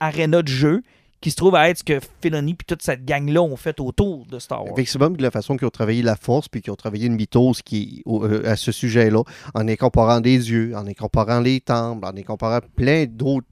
arena 0.00 0.42
de 0.42 0.48
jeu 0.48 0.82
qui 1.20 1.30
se 1.30 1.36
trouve 1.36 1.54
à 1.54 1.68
être 1.70 1.78
ce 1.78 1.84
que 1.84 1.98
Filoni 2.22 2.54
puis 2.54 2.66
toute 2.66 2.82
cette 2.82 3.04
gang-là 3.04 3.42
ont 3.42 3.56
fait 3.56 3.80
autour 3.80 4.26
de 4.26 4.38
Star 4.38 4.62
Wars. 4.64 4.72
Effectivement, 4.74 5.10
de 5.10 5.22
la 5.22 5.30
façon 5.30 5.56
qu'ils 5.56 5.66
ont 5.66 5.70
travaillé 5.70 6.02
la 6.02 6.16
force, 6.16 6.48
puis 6.48 6.60
qu'ils 6.62 6.72
ont 6.72 6.76
travaillé 6.76 7.06
une 7.06 7.16
mythose 7.16 7.62
qui, 7.62 8.02
euh, 8.06 8.42
à 8.44 8.56
ce 8.56 8.70
sujet-là, 8.72 9.22
en 9.54 9.66
incorporant 9.68 10.20
des 10.20 10.38
dieux, 10.38 10.72
en 10.76 10.86
incorporant 10.86 11.40
les 11.40 11.60
temples, 11.60 12.04
en 12.06 12.16
incorporant 12.16 12.60
plein 12.76 13.06
d'autres. 13.06 13.46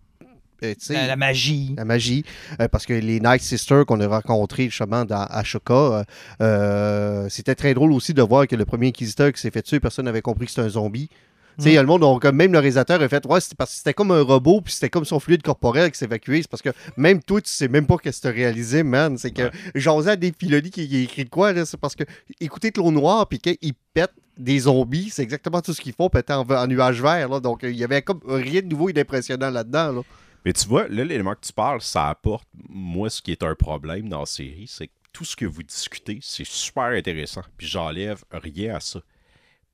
euh, 0.62 0.74
la, 0.90 1.06
la 1.08 1.16
magie. 1.16 1.74
la 1.76 1.84
magie, 1.84 2.24
euh, 2.60 2.68
parce 2.68 2.86
que 2.86 2.94
les 2.94 3.20
Night 3.20 3.42
Sisters 3.42 3.84
qu'on 3.86 4.00
a 4.00 4.06
rencontrés 4.06 4.64
justement 4.70 5.04
dans 5.04 5.24
Ashoka, 5.28 6.04
euh, 6.40 7.26
c'était 7.28 7.54
très 7.54 7.74
drôle 7.74 7.92
aussi 7.92 8.14
de 8.14 8.22
voir 8.22 8.46
que 8.46 8.56
le 8.56 8.64
premier 8.64 8.88
inquisiteur 8.88 9.32
qui 9.32 9.40
s'est 9.40 9.50
fait 9.50 9.62
tuer, 9.62 9.80
personne 9.80 10.04
n'avait 10.06 10.22
compris 10.22 10.46
que 10.46 10.52
c'était 10.52 10.62
un 10.66 10.70
zombie. 10.70 11.08
Tu 11.58 11.62
sais, 11.64 11.68
Mm. 11.68 11.72
il 11.72 11.74
y 11.74 11.78
a 11.78 11.82
le 11.82 11.88
monde, 11.88 12.02
on- 12.04 12.32
même 12.32 12.52
le 12.52 12.58
réalisateur 12.58 13.00
a 13.00 13.08
fait, 13.08 13.24
ouais, 13.26 13.40
c'était 13.40 13.54
parce 13.56 13.70
que 13.72 13.76
c'était 13.78 13.94
comme 13.94 14.10
un 14.10 14.22
robot, 14.22 14.60
puis 14.60 14.72
c'était 14.72 14.90
comme 14.90 15.04
son 15.04 15.20
fluide 15.20 15.42
corporel 15.42 15.90
qui 15.90 15.98
s'évacuait. 15.98 16.42
C'est 16.42 16.50
parce 16.50 16.62
que 16.62 16.70
même 16.96 17.22
toi, 17.22 17.40
tu 17.40 17.50
sais 17.50 17.68
même 17.68 17.86
pas 17.86 17.96
qu'est-ce 17.98 18.18
que 18.18 18.22
tu 18.22 18.28
as 18.28 18.32
réalisé, 18.32 18.82
man. 18.82 19.16
C'est 19.18 19.30
que 19.30 19.50
j'osais 19.74 20.12
à 20.12 20.16
des 20.16 20.32
Filoni 20.38 20.70
qui, 20.70 20.88
qui 20.88 21.02
écrit 21.04 21.24
de 21.24 21.30
quoi, 21.30 21.52
là, 21.52 21.64
c'est 21.64 21.76
parce 21.78 21.94
que 21.94 22.04
écouter 22.40 22.70
Clone 22.72 22.94
Noir, 22.94 23.28
puis 23.28 23.38
qu'ils 23.38 23.74
pètent 23.92 24.10
des 24.36 24.58
zombies, 24.60 25.10
c'est 25.10 25.22
exactement 25.22 25.60
tout 25.62 25.72
ce 25.72 25.80
qu'ils 25.80 25.92
font, 25.92 26.08
péter 26.08 26.32
en, 26.32 26.40
en 26.48 26.66
nuage 26.66 27.00
vert. 27.00 27.28
Là. 27.28 27.38
Donc, 27.40 27.60
il 27.62 27.76
y 27.76 27.84
avait 27.84 28.02
comme 28.02 28.20
rien 28.26 28.60
de 28.62 28.66
nouveau 28.66 28.88
et 28.88 28.92
d'impressionnant 28.92 29.50
là-dedans. 29.50 29.92
Là. 29.92 30.00
Mais 30.44 30.52
tu 30.52 30.66
vois, 30.66 30.88
là, 30.88 31.04
l'élément 31.04 31.34
que 31.34 31.40
tu 31.46 31.52
parles, 31.52 31.80
ça 31.80 32.08
apporte, 32.08 32.48
moi, 32.68 33.08
ce 33.10 33.22
qui 33.22 33.30
est 33.30 33.44
un 33.44 33.54
problème 33.54 34.08
dans 34.08 34.20
la 34.20 34.26
série, 34.26 34.66
c'est 34.68 34.88
que 34.88 34.92
tout 35.12 35.24
ce 35.24 35.36
que 35.36 35.46
vous 35.46 35.62
discutez, 35.62 36.18
c'est 36.20 36.44
super 36.44 36.86
intéressant. 36.86 37.42
Puis 37.56 37.68
j'enlève 37.68 38.24
rien 38.32 38.74
à 38.74 38.80
ça. 38.80 39.00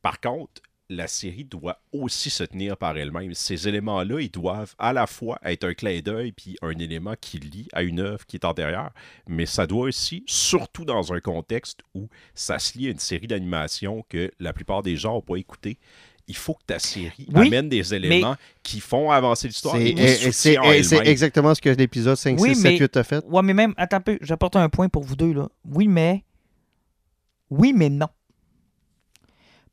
Par 0.03 0.21
contre, 0.21 0.61
la 0.91 1.07
série 1.07 1.45
doit 1.45 1.79
aussi 1.93 2.31
se 2.31 2.43
tenir 2.43 2.77
par 2.77 2.99
elle-même. 2.99 3.33
Ces 3.33 3.69
éléments-là, 3.69 4.21
ils 4.21 4.31
doivent 4.31 4.75
à 4.79 4.93
la 4.93 5.07
fois 5.07 5.39
être 5.45 5.65
un 5.65 5.73
clin 5.73 6.01
d'œil 6.01 6.33
puis 6.33 6.57
un 6.63 6.77
élément 6.79 7.15
qui 7.19 7.39
lie 7.39 7.69
à 7.73 7.83
une 7.83 8.01
œuvre 8.01 8.27
qui 8.27 8.37
est 8.37 8.45
antérieure, 8.45 8.91
mais 9.29 9.47
ça 9.47 9.67
doit 9.67 9.85
aussi, 9.87 10.25
surtout 10.27 10.85
dans 10.85 11.13
un 11.13 11.21
contexte 11.21 11.81
où 11.95 12.09
ça 12.35 12.59
se 12.59 12.77
lie 12.77 12.89
à 12.89 12.91
une 12.91 12.99
série 12.99 13.29
d'animation 13.29 14.05
que 14.09 14.31
la 14.41 14.53
plupart 14.53 14.83
des 14.83 14.97
gens 14.97 15.15
n'ont 15.15 15.23
pas 15.23 15.37
écouté, 15.37 15.79
il 16.27 16.37
faut 16.37 16.55
que 16.55 16.65
ta 16.67 16.79
série 16.79 17.27
Oui, 17.35 17.47
amène 17.47 17.69
des 17.69 17.95
éléments 17.95 18.37
qui 18.63 18.81
font 18.81 19.11
avancer 19.11 19.47
l'histoire. 19.49 19.77
C'est 20.33 21.07
exactement 21.07 21.55
ce 21.55 21.61
que 21.61 21.71
l'épisode 21.71 22.17
5, 22.17 22.39
Oui, 22.41 22.55
6, 22.55 22.63
mais- 22.63 22.71
7, 22.73 22.81
8 22.81 22.97
a 22.97 23.05
fait. 23.05 23.25
Ouais, 23.27 23.43
mais 23.43 23.55
même, 23.55 23.75
attends 23.77 23.97
un 23.99 24.01
peu, 24.01 24.19
j'apporte 24.23 24.57
un 24.57 24.69
point 24.69 24.89
pour 24.89 25.05
vous 25.05 25.17
deux, 25.17 25.33
là. 25.33 25.49
Oui, 25.65 25.89
mais. 25.89 26.25
Oui, 27.49 27.73
mais 27.75 27.89
non. 27.89 28.09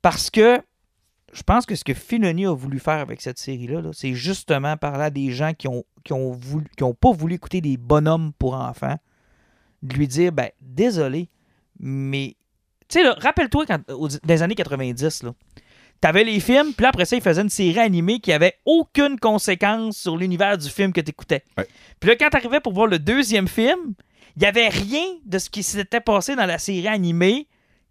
Parce 0.01 0.30
que 0.30 0.61
je 1.34 1.43
pense 1.43 1.65
que 1.65 1.75
ce 1.75 1.84
que 1.84 1.93
Filoni 1.93 2.45
a 2.45 2.53
voulu 2.53 2.80
faire 2.80 2.99
avec 2.99 3.21
cette 3.21 3.38
série-là, 3.38 3.82
là, 3.82 3.89
c'est 3.93 4.13
justement 4.13 4.78
parler 4.78 5.05
à 5.05 5.09
des 5.09 5.32
gens 5.32 5.53
qui 5.53 5.67
ont, 5.67 5.84
qui 6.03 6.13
ont, 6.13 6.32
voulu, 6.32 6.65
qui 6.75 6.84
ont 6.84 6.93
pas 6.93 7.11
voulu 7.11 7.36
écouter 7.36 7.61
des 7.61 7.78
bonhommes 7.78 8.32
pour 8.39 8.53
enfants, 8.53 8.97
de 9.84 9.95
lui 9.95 10.07
dire, 10.07 10.32
ben, 10.32 10.49
désolé, 10.61 11.30
mais. 11.80 12.36
Tu 12.88 12.99
sais, 12.99 13.03
là, 13.03 13.15
rappelle-toi, 13.19 13.65
quand, 13.65 13.80
dans 13.88 14.07
les 14.28 14.41
années 14.41 14.55
90, 14.55 15.23
là. 15.23 15.34
T'avais 15.99 16.23
les 16.23 16.39
films, 16.39 16.73
puis 16.73 16.84
là, 16.84 16.89
après 16.89 17.05
ça, 17.05 17.15
ils 17.15 17.23
faisaient 17.23 17.41
une 17.41 17.49
série 17.49 17.80
animée 17.80 18.19
qui 18.19 18.32
avait 18.32 18.53
aucune 18.65 19.19
conséquence 19.19 19.97
sur 19.97 20.15
l'univers 20.15 20.57
du 20.57 20.69
film 20.69 20.93
que 20.93 21.01
t'écoutais. 21.01 21.43
Ouais. 21.57 21.67
Puis 21.99 22.09
là, 22.09 22.15
quand 22.15 22.30
t'arrivais 22.30 22.59
pour 22.59 22.73
voir 22.73 22.86
le 22.86 22.99
deuxième 22.99 23.47
film, 23.47 23.95
il 24.36 24.41
n'y 24.41 24.45
avait 24.45 24.69
rien 24.69 25.05
de 25.25 25.39
ce 25.39 25.49
qui 25.49 25.63
s'était 25.63 25.99
passé 25.99 26.36
dans 26.36 26.45
la 26.45 26.59
série 26.59 26.88
animée 26.88 27.47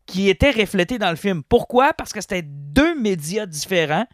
qui 0.06 0.28
était 0.28 0.50
reflété 0.52 0.98
dans 0.98 1.10
le 1.10 1.16
film. 1.16 1.42
Pourquoi? 1.48 1.92
Parce 1.92 2.12
que 2.12 2.20
c'était 2.20 2.42
deux 2.42 2.94
médias 2.98 3.46
différents 3.46 4.06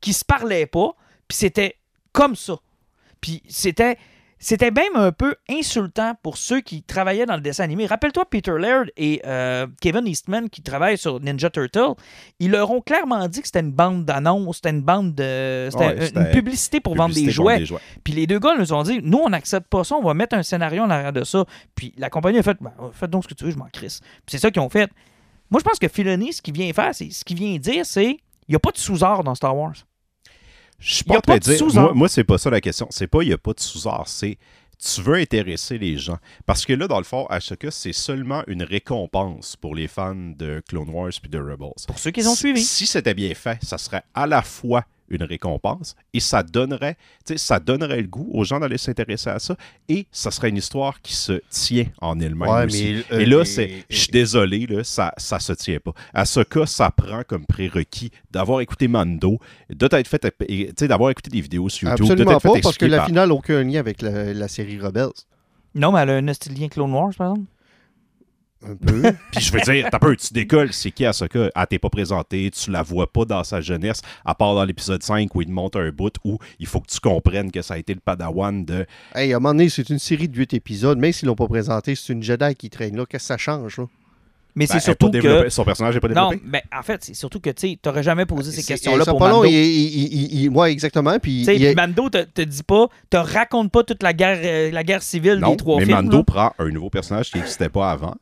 qui 0.00 0.12
se 0.12 0.24
parlaient 0.24 0.66
pas, 0.66 0.94
puis 1.28 1.36
c'était 1.36 1.76
comme 2.12 2.36
ça. 2.36 2.54
Puis 3.20 3.42
c'était 3.48 3.96
c'était 4.44 4.72
même 4.72 4.96
un 4.96 5.12
peu 5.12 5.36
insultant 5.48 6.16
pour 6.20 6.36
ceux 6.36 6.60
qui 6.60 6.82
travaillaient 6.82 7.26
dans 7.26 7.36
le 7.36 7.40
dessin 7.42 7.62
animé. 7.62 7.86
Rappelle-toi 7.86 8.24
Peter 8.28 8.54
Laird 8.58 8.90
et 8.96 9.22
euh, 9.24 9.68
Kevin 9.80 10.04
Eastman 10.04 10.50
qui 10.50 10.62
travaillent 10.62 10.98
sur 10.98 11.20
Ninja 11.20 11.48
Turtle. 11.48 11.94
Ils 12.40 12.50
leur 12.50 12.68
ont 12.72 12.80
clairement 12.80 13.28
dit 13.28 13.40
que 13.40 13.46
c'était 13.46 13.60
une 13.60 13.70
bande 13.70 14.04
d'annonces, 14.04 14.56
c'était 14.56 14.70
une 14.70 14.82
bande 14.82 15.14
de. 15.14 15.68
C'était 15.70 15.84
Ouais, 15.86 15.94
une- 15.96 16.02
c'était 16.02 16.20
une 16.20 16.30
publicité 16.32 16.80
pour 16.80 16.96
vendre 16.96 17.14
des 17.14 17.30
jouets. 17.30 17.58
Puis 18.02 18.14
les 18.14 18.26
deux 18.26 18.40
gars 18.40 18.56
nous 18.58 18.72
ont 18.72 18.82
dit 18.82 18.98
nous, 19.04 19.18
on 19.18 19.28
n'accepte 19.28 19.68
pas 19.68 19.84
ça, 19.84 19.94
on 19.94 20.02
va 20.02 20.12
mettre 20.14 20.34
un 20.36 20.42
scénario 20.42 20.82
en 20.82 20.90
arrière 20.90 21.12
de 21.12 21.22
ça. 21.22 21.44
Puis 21.76 21.94
la 21.96 22.10
compagnie 22.10 22.38
a 22.38 22.42
fait 22.42 22.56
ben, 22.60 22.72
faites 22.92 23.10
donc 23.10 23.22
ce 23.22 23.28
que 23.28 23.34
tu 23.34 23.44
veux, 23.44 23.52
je 23.52 23.58
m'en 23.58 23.68
crisse. 23.72 24.00
Puis 24.00 24.22
c'est 24.32 24.38
ça 24.38 24.50
qu'ils 24.50 24.62
ont 24.62 24.68
fait. 24.70 24.90
Moi, 25.52 25.60
je 25.60 25.64
pense 25.64 25.78
que 25.78 25.86
Filoni, 25.86 26.32
ce 26.32 26.40
qu'il 26.40 26.54
vient 26.54 26.72
faire, 26.72 26.94
c'est 26.94 27.10
ce 27.10 27.24
qu'il 27.24 27.36
vient 27.36 27.58
dire, 27.58 27.84
c'est 27.84 28.16
il 28.48 28.50
n'y 28.50 28.56
a 28.56 28.58
pas 28.58 28.70
de 28.70 28.78
sous-art 28.78 29.22
dans 29.22 29.34
Star 29.34 29.54
Wars. 29.54 29.74
Je 30.78 30.94
suis 30.94 31.04
pas 31.04 31.20
pas 31.20 31.38
de 31.38 31.44
dire. 31.44 31.66
Moi, 31.74 31.92
moi 31.94 32.08
c'est 32.08 32.24
pas 32.24 32.38
ça 32.38 32.48
la 32.48 32.62
question. 32.62 32.88
C'est 32.90 33.06
pas 33.06 33.22
il 33.22 33.28
n'y 33.28 33.34
a 33.34 33.38
pas 33.38 33.52
de 33.52 33.60
sous-art. 33.60 34.08
C'est 34.08 34.38
tu 34.82 35.02
veux 35.02 35.14
intéresser 35.14 35.76
les 35.76 35.98
gens. 35.98 36.16
Parce 36.46 36.64
que 36.64 36.72
là, 36.72 36.88
dans 36.88 36.98
le 36.98 37.04
fond, 37.04 37.26
Ashoka, 37.26 37.70
c'est 37.70 37.92
seulement 37.92 38.42
une 38.48 38.62
récompense 38.62 39.54
pour 39.54 39.74
les 39.74 39.88
fans 39.88 40.14
de 40.14 40.62
Clone 40.66 40.88
Wars 40.88 41.12
puis 41.20 41.30
de 41.30 41.38
Rebels. 41.38 41.84
Pour 41.86 41.98
ceux 41.98 42.10
qui 42.10 42.26
ont 42.26 42.34
suivi. 42.34 42.62
Si 42.62 42.86
c'était 42.86 43.14
bien 43.14 43.34
fait, 43.34 43.58
ça 43.62 43.76
serait 43.76 44.02
à 44.14 44.26
la 44.26 44.42
fois 44.42 44.84
une 45.12 45.22
récompense 45.24 45.94
et 46.14 46.20
ça 46.20 46.42
donnerait, 46.42 46.94
tu 47.26 47.34
sais, 47.34 47.38
ça 47.38 47.58
donnerait 47.60 48.00
le 48.02 48.08
goût 48.08 48.28
aux 48.32 48.44
gens 48.44 48.60
d'aller 48.60 48.78
s'intéresser 48.78 49.30
à 49.30 49.38
ça 49.38 49.56
et 49.88 50.06
ça 50.10 50.30
serait 50.30 50.48
une 50.48 50.56
histoire 50.56 51.00
qui 51.02 51.14
se 51.14 51.40
tient 51.50 51.86
en 52.00 52.18
elle-même 52.20 52.48
Ouais, 52.48 52.64
aussi. 52.66 53.04
mais, 53.10 53.16
euh, 53.16 53.20
et 53.20 53.26
là, 53.26 53.44
c'est, 53.44 53.84
je 53.90 53.96
suis 53.96 54.10
désolé, 54.12 54.66
là, 54.66 54.84
ça, 54.84 55.12
ça 55.16 55.38
se 55.38 55.52
tient 55.52 55.78
pas. 55.78 55.92
À 56.14 56.24
ce 56.24 56.40
cas, 56.40 56.66
ça 56.66 56.90
prend 56.90 57.22
comme 57.26 57.46
prérequis 57.46 58.10
d'avoir 58.30 58.60
écouté 58.60 58.88
Mando, 58.88 59.38
d'être 59.70 60.06
fait, 60.08 60.24
et, 60.48 60.66
tu 60.68 60.72
sais, 60.78 60.88
d'avoir 60.88 61.10
écouté 61.10 61.30
des 61.30 61.40
vidéos 61.40 61.68
sur 61.68 61.88
YouTube, 61.88 62.06
Absolument 62.10 62.40
fait 62.40 62.48
pas, 62.48 62.60
parce 62.62 62.78
que 62.78 62.86
la 62.86 62.98
par- 62.98 63.06
finale 63.06 63.28
n'a 63.28 63.34
aucun 63.34 63.62
lien 63.62 63.80
avec 63.80 64.02
la, 64.02 64.32
la 64.32 64.48
série 64.48 64.78
Rebels. 64.80 65.08
Non, 65.74 65.92
mais 65.92 66.00
elle 66.00 66.10
a 66.10 66.16
un 66.16 66.32
style 66.34 66.58
lien 66.58 66.68
Clone 66.68 66.92
Wars, 66.92 67.12
par 67.16 67.32
exemple. 67.32 67.46
Un 68.64 68.76
peu. 68.76 69.02
Puis 69.32 69.40
je 69.44 69.52
veux 69.52 69.60
dire, 69.60 69.88
t'as 69.90 69.98
peu, 69.98 70.14
tu 70.16 70.32
décolles, 70.32 70.72
c'est 70.72 70.90
qui 70.90 71.04
Ahsoka? 71.04 71.50
Elle 71.54 71.66
t'est 71.68 71.78
pas 71.78 71.90
présentée, 71.90 72.50
tu 72.50 72.70
la 72.70 72.82
vois 72.82 73.10
pas 73.12 73.24
dans 73.24 73.42
sa 73.44 73.60
jeunesse, 73.60 74.00
à 74.24 74.34
part 74.34 74.54
dans 74.54 74.64
l'épisode 74.64 75.02
5 75.02 75.34
où 75.34 75.42
il 75.42 75.46
te 75.46 75.52
montre 75.52 75.80
un 75.80 75.90
bout 75.90 76.14
où 76.24 76.38
il 76.58 76.66
faut 76.66 76.80
que 76.80 76.88
tu 76.88 77.00
comprennes 77.00 77.50
que 77.50 77.62
ça 77.62 77.74
a 77.74 77.78
été 77.78 77.94
le 77.94 78.00
padawan 78.00 78.64
de... 78.64 78.86
hey, 79.14 79.32
à 79.32 79.36
un 79.36 79.40
moment 79.40 79.54
donné, 79.54 79.68
c'est 79.68 79.88
une 79.90 79.98
série 79.98 80.28
de 80.28 80.36
8 80.36 80.54
épisodes. 80.54 80.98
Même 80.98 81.12
s'ils 81.12 81.26
l'ont 81.28 81.34
pas 81.34 81.48
présenté, 81.48 81.94
c'est 81.94 82.12
une 82.12 82.22
Jedi 82.22 82.54
qui 82.54 82.70
traîne 82.70 82.96
là. 82.96 83.04
Qu'est-ce 83.06 83.24
que 83.24 83.26
ça 83.28 83.38
change, 83.38 83.78
là? 83.78 83.84
Mais 84.54 84.66
Ben, 84.66 84.72
c'est 84.72 84.76
est 84.76 84.80
surtout 84.82 85.10
que. 85.10 85.48
Son 85.48 85.64
personnage 85.64 85.94
n'est 85.94 86.00
pas 86.00 86.08
Non, 86.08 86.28
développé? 86.28 86.42
mais 86.46 86.62
en 86.78 86.82
fait, 86.82 87.02
c'est 87.02 87.14
surtout 87.14 87.40
que 87.40 87.48
tu 87.48 87.78
n'aurais 87.86 88.02
jamais 88.02 88.26
posé 88.26 88.50
ces 88.50 88.60
C'est- 88.60 88.74
questions-là 88.74 89.06
pour 89.06 89.18
pas 89.18 89.30
long, 89.30 89.36
Mando. 89.36 89.48
il- 89.48 89.54
il- 89.54 90.12
il- 90.12 90.42
il- 90.42 90.48
ouais, 90.50 90.70
exactement. 90.70 91.18
Puis, 91.18 91.44
puis 91.46 91.74
Mando 91.74 92.10
te, 92.10 92.18
te 92.24 92.42
dit 92.42 92.62
pas, 92.62 92.88
te 93.08 93.16
raconte 93.16 93.72
pas 93.72 93.82
toute 93.82 94.02
la 94.02 94.12
guerre, 94.12 94.38
euh, 94.44 94.70
la 94.70 94.84
guerre 94.84 95.02
civile 95.02 95.36
Non, 95.36 95.52
des 95.52 95.56
trois 95.56 95.78
mais 95.78 95.86
films. 95.86 95.96
Mando 95.96 96.18
là. 96.18 96.24
prend 96.24 96.52
un 96.58 96.68
nouveau 96.68 96.90
personnage 96.90 97.30
qui 97.30 97.38
n'existait 97.38 97.70
pas 97.70 97.90
avant. 97.92 98.14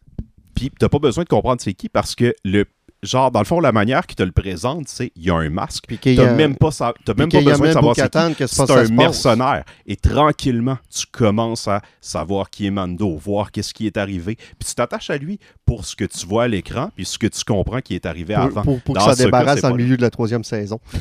Puis 0.68 0.76
t'as 0.78 0.88
pas 0.90 0.98
besoin 0.98 1.24
de 1.24 1.28
comprendre 1.28 1.60
c'est 1.62 1.72
qui 1.74 1.88
parce 1.88 2.14
que 2.14 2.34
le 2.44 2.66
genre 3.02 3.30
dans 3.30 3.38
le 3.40 3.46
fond 3.46 3.60
la 3.60 3.72
manière 3.72 4.06
qu'il 4.06 4.14
te 4.16 4.22
le 4.22 4.30
présente, 4.32 4.86
c'est 4.88 5.10
il 5.16 5.24
y 5.24 5.30
a 5.30 5.34
un 5.36 5.48
masque. 5.48 5.84
T'as 6.16 6.32
a- 6.32 6.34
même 6.34 6.54
pas 6.56 6.70
sa- 6.70 6.92
même 7.16 7.30
pas 7.30 7.38
besoin 7.40 7.68
de 7.68 7.72
savoir 7.72 7.94
c'est 7.96 8.02
qui. 8.02 8.08
C'est 8.46 8.48
ça 8.48 8.62
un 8.64 8.66
se 8.66 8.74
passe. 8.74 8.90
mercenaire. 8.90 9.64
Et 9.86 9.96
tranquillement, 9.96 10.76
tu 10.94 11.06
commences 11.10 11.66
à 11.66 11.80
savoir 12.02 12.50
qui 12.50 12.66
est 12.66 12.70
Mando, 12.70 13.16
voir 13.16 13.52
qu'est-ce 13.52 13.72
qui 13.72 13.86
est 13.86 13.96
arrivé. 13.96 14.34
Puis 14.36 14.68
tu 14.68 14.74
t'attaches 14.74 15.08
à 15.08 15.16
lui 15.16 15.38
pour 15.64 15.86
ce 15.86 15.96
que 15.96 16.04
tu 16.04 16.26
vois 16.26 16.42
à 16.44 16.48
l'écran, 16.48 16.90
puis 16.94 17.06
ce 17.06 17.16
que 17.16 17.26
tu 17.26 17.42
comprends 17.42 17.80
qui 17.80 17.94
est 17.94 18.04
arrivé 18.04 18.34
pour, 18.34 18.44
avant. 18.44 18.62
pour, 18.64 18.80
pour 18.82 18.94
que 18.96 19.00
ça 19.02 19.14
débarrasse 19.24 19.62
le 19.62 19.74
milieu 19.76 19.96
de 19.96 20.02
la 20.02 20.10
troisième 20.10 20.44
saison. 20.44 20.78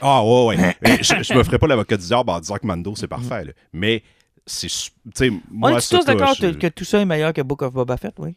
Ah 0.00 0.22
ouais, 0.24 0.46
ouais. 0.46 0.76
Je, 1.02 1.22
je 1.22 1.34
me 1.34 1.42
ferais 1.44 1.58
pas 1.58 1.66
l'avocat 1.66 1.96
du 1.96 2.04
diable 2.06 2.30
en 2.30 2.40
disant 2.40 2.56
que 2.56 2.66
Mando, 2.66 2.94
c'est 2.96 3.08
parfait. 3.08 3.44
là. 3.46 3.52
Mais 3.72 4.02
c'est... 4.46 4.66
Tu 4.68 4.90
sais, 5.14 5.30
On 5.30 5.40
moi, 5.50 5.72
est 5.78 5.88
tous 5.88 6.04
d'accord 6.04 6.34
je- 6.34 6.48
que 6.52 6.66
tout 6.68 6.84
ça 6.84 6.98
est 7.00 7.04
meilleur 7.04 7.32
que 7.32 7.40
Book 7.42 7.62
of 7.62 7.72
Boba 7.72 7.96
Fett, 7.96 8.14
oui? 8.18 8.36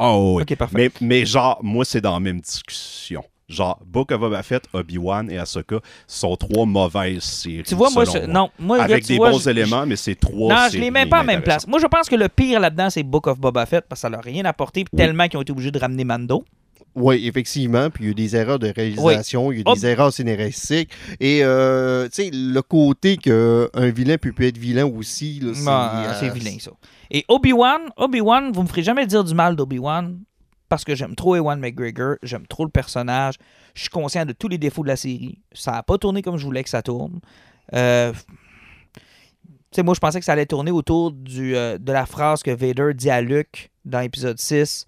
Ouais. 0.00 0.42
Ok, 0.42 0.56
parfait. 0.56 0.76
Mais, 0.76 0.90
mais 1.00 1.26
genre, 1.26 1.58
moi, 1.62 1.84
c'est 1.84 2.00
dans 2.00 2.14
la 2.14 2.20
même 2.20 2.40
discussion. 2.40 3.22
Genre, 3.48 3.78
Book 3.84 4.10
of 4.10 4.20
Boba 4.20 4.42
Fett, 4.42 4.64
Obi-Wan 4.72 5.30
et 5.30 5.36
Ahsoka 5.38 5.76
sont 6.06 6.34
trois 6.36 6.64
mauvaises 6.64 7.22
séries. 7.22 7.62
Tu 7.62 7.74
vois, 7.74 7.90
moi, 7.90 8.04
je- 8.06 8.26
non, 8.26 8.48
moi, 8.58 8.80
Avec 8.80 9.04
des 9.06 9.16
vois, 9.18 9.30
bons 9.32 9.38
je- 9.38 9.50
éléments, 9.50 9.84
mais 9.84 9.96
c'est 9.96 10.14
trois 10.14 10.54
Non, 10.54 10.60
je 10.66 10.70
séries 10.70 10.84
les 10.84 10.90
mets 10.90 11.04
pas 11.06 11.18
la 11.18 11.24
même 11.24 11.42
place. 11.42 11.66
Moi, 11.66 11.78
je 11.78 11.86
pense 11.86 12.08
que 12.08 12.16
le 12.16 12.28
pire 12.30 12.58
là-dedans, 12.58 12.88
c'est 12.88 13.02
Book 13.02 13.26
of 13.26 13.38
Boba 13.38 13.66
Fett 13.66 13.84
parce 13.86 14.00
que 14.00 14.02
ça 14.02 14.08
leur 14.08 14.20
a 14.20 14.22
rien 14.22 14.44
apporté, 14.46 14.84
puis 14.84 14.96
tellement 14.96 15.28
qu'ils 15.28 15.38
ont 15.38 15.42
été 15.42 15.52
obligés 15.52 15.70
de 15.70 15.78
ramener 15.78 16.04
Mando. 16.04 16.42
Oui, 16.94 17.26
effectivement. 17.26 17.90
Puis 17.90 18.04
il 18.04 18.06
y 18.06 18.08
a 18.08 18.12
eu 18.12 18.14
des 18.14 18.36
erreurs 18.36 18.58
de 18.58 18.72
réalisation, 18.74 19.50
il 19.50 19.56
y 19.56 19.58
a 19.58 19.60
eu 19.62 19.64
Hop. 19.66 19.74
des 19.76 19.86
erreurs 19.86 20.12
scénaristiques. 20.12 20.90
Et, 21.20 21.40
euh, 21.42 22.04
tu 22.04 22.24
sais, 22.24 22.30
le 22.32 22.60
côté 22.62 23.16
qu'un 23.16 23.68
vilain 23.90 24.16
peut, 24.16 24.32
peut 24.32 24.44
être 24.44 24.58
vilain 24.58 24.86
aussi, 24.86 25.40
c'est. 25.54 25.68
Euh, 25.68 26.12
c'est 26.20 26.32
vilain, 26.32 26.56
ça. 26.60 26.70
Et 27.10 27.24
Obi-Wan, 27.28 27.90
Obi-Wan, 27.96 28.52
vous 28.52 28.62
me 28.62 28.68
ferez 28.68 28.82
jamais 28.82 29.06
dire 29.06 29.24
du 29.24 29.34
mal 29.34 29.56
d'Obi-Wan 29.56 30.18
parce 30.68 30.84
que 30.84 30.94
j'aime 30.94 31.14
trop 31.14 31.36
Ewan 31.36 31.60
McGregor, 31.60 32.16
j'aime 32.22 32.46
trop 32.46 32.64
le 32.64 32.70
personnage, 32.70 33.34
je 33.74 33.82
suis 33.82 33.90
conscient 33.90 34.24
de 34.24 34.32
tous 34.32 34.48
les 34.48 34.58
défauts 34.58 34.82
de 34.82 34.88
la 34.88 34.96
série. 34.96 35.38
Ça 35.52 35.72
n'a 35.72 35.82
pas 35.82 35.98
tourné 35.98 36.22
comme 36.22 36.36
je 36.36 36.44
voulais 36.44 36.64
que 36.64 36.70
ça 36.70 36.82
tourne. 36.82 37.20
Euh, 37.74 38.12
tu 38.94 39.00
sais, 39.72 39.82
moi, 39.82 39.94
je 39.94 40.00
pensais 40.00 40.18
que 40.18 40.24
ça 40.24 40.32
allait 40.32 40.46
tourner 40.46 40.70
autour 40.70 41.12
du, 41.12 41.54
euh, 41.56 41.78
de 41.78 41.92
la 41.92 42.06
phrase 42.06 42.42
que 42.42 42.50
Vader 42.50 42.94
dit 42.94 43.10
à 43.10 43.20
Luke 43.20 43.70
dans 43.84 44.00
l'épisode 44.00 44.38
6 44.38 44.86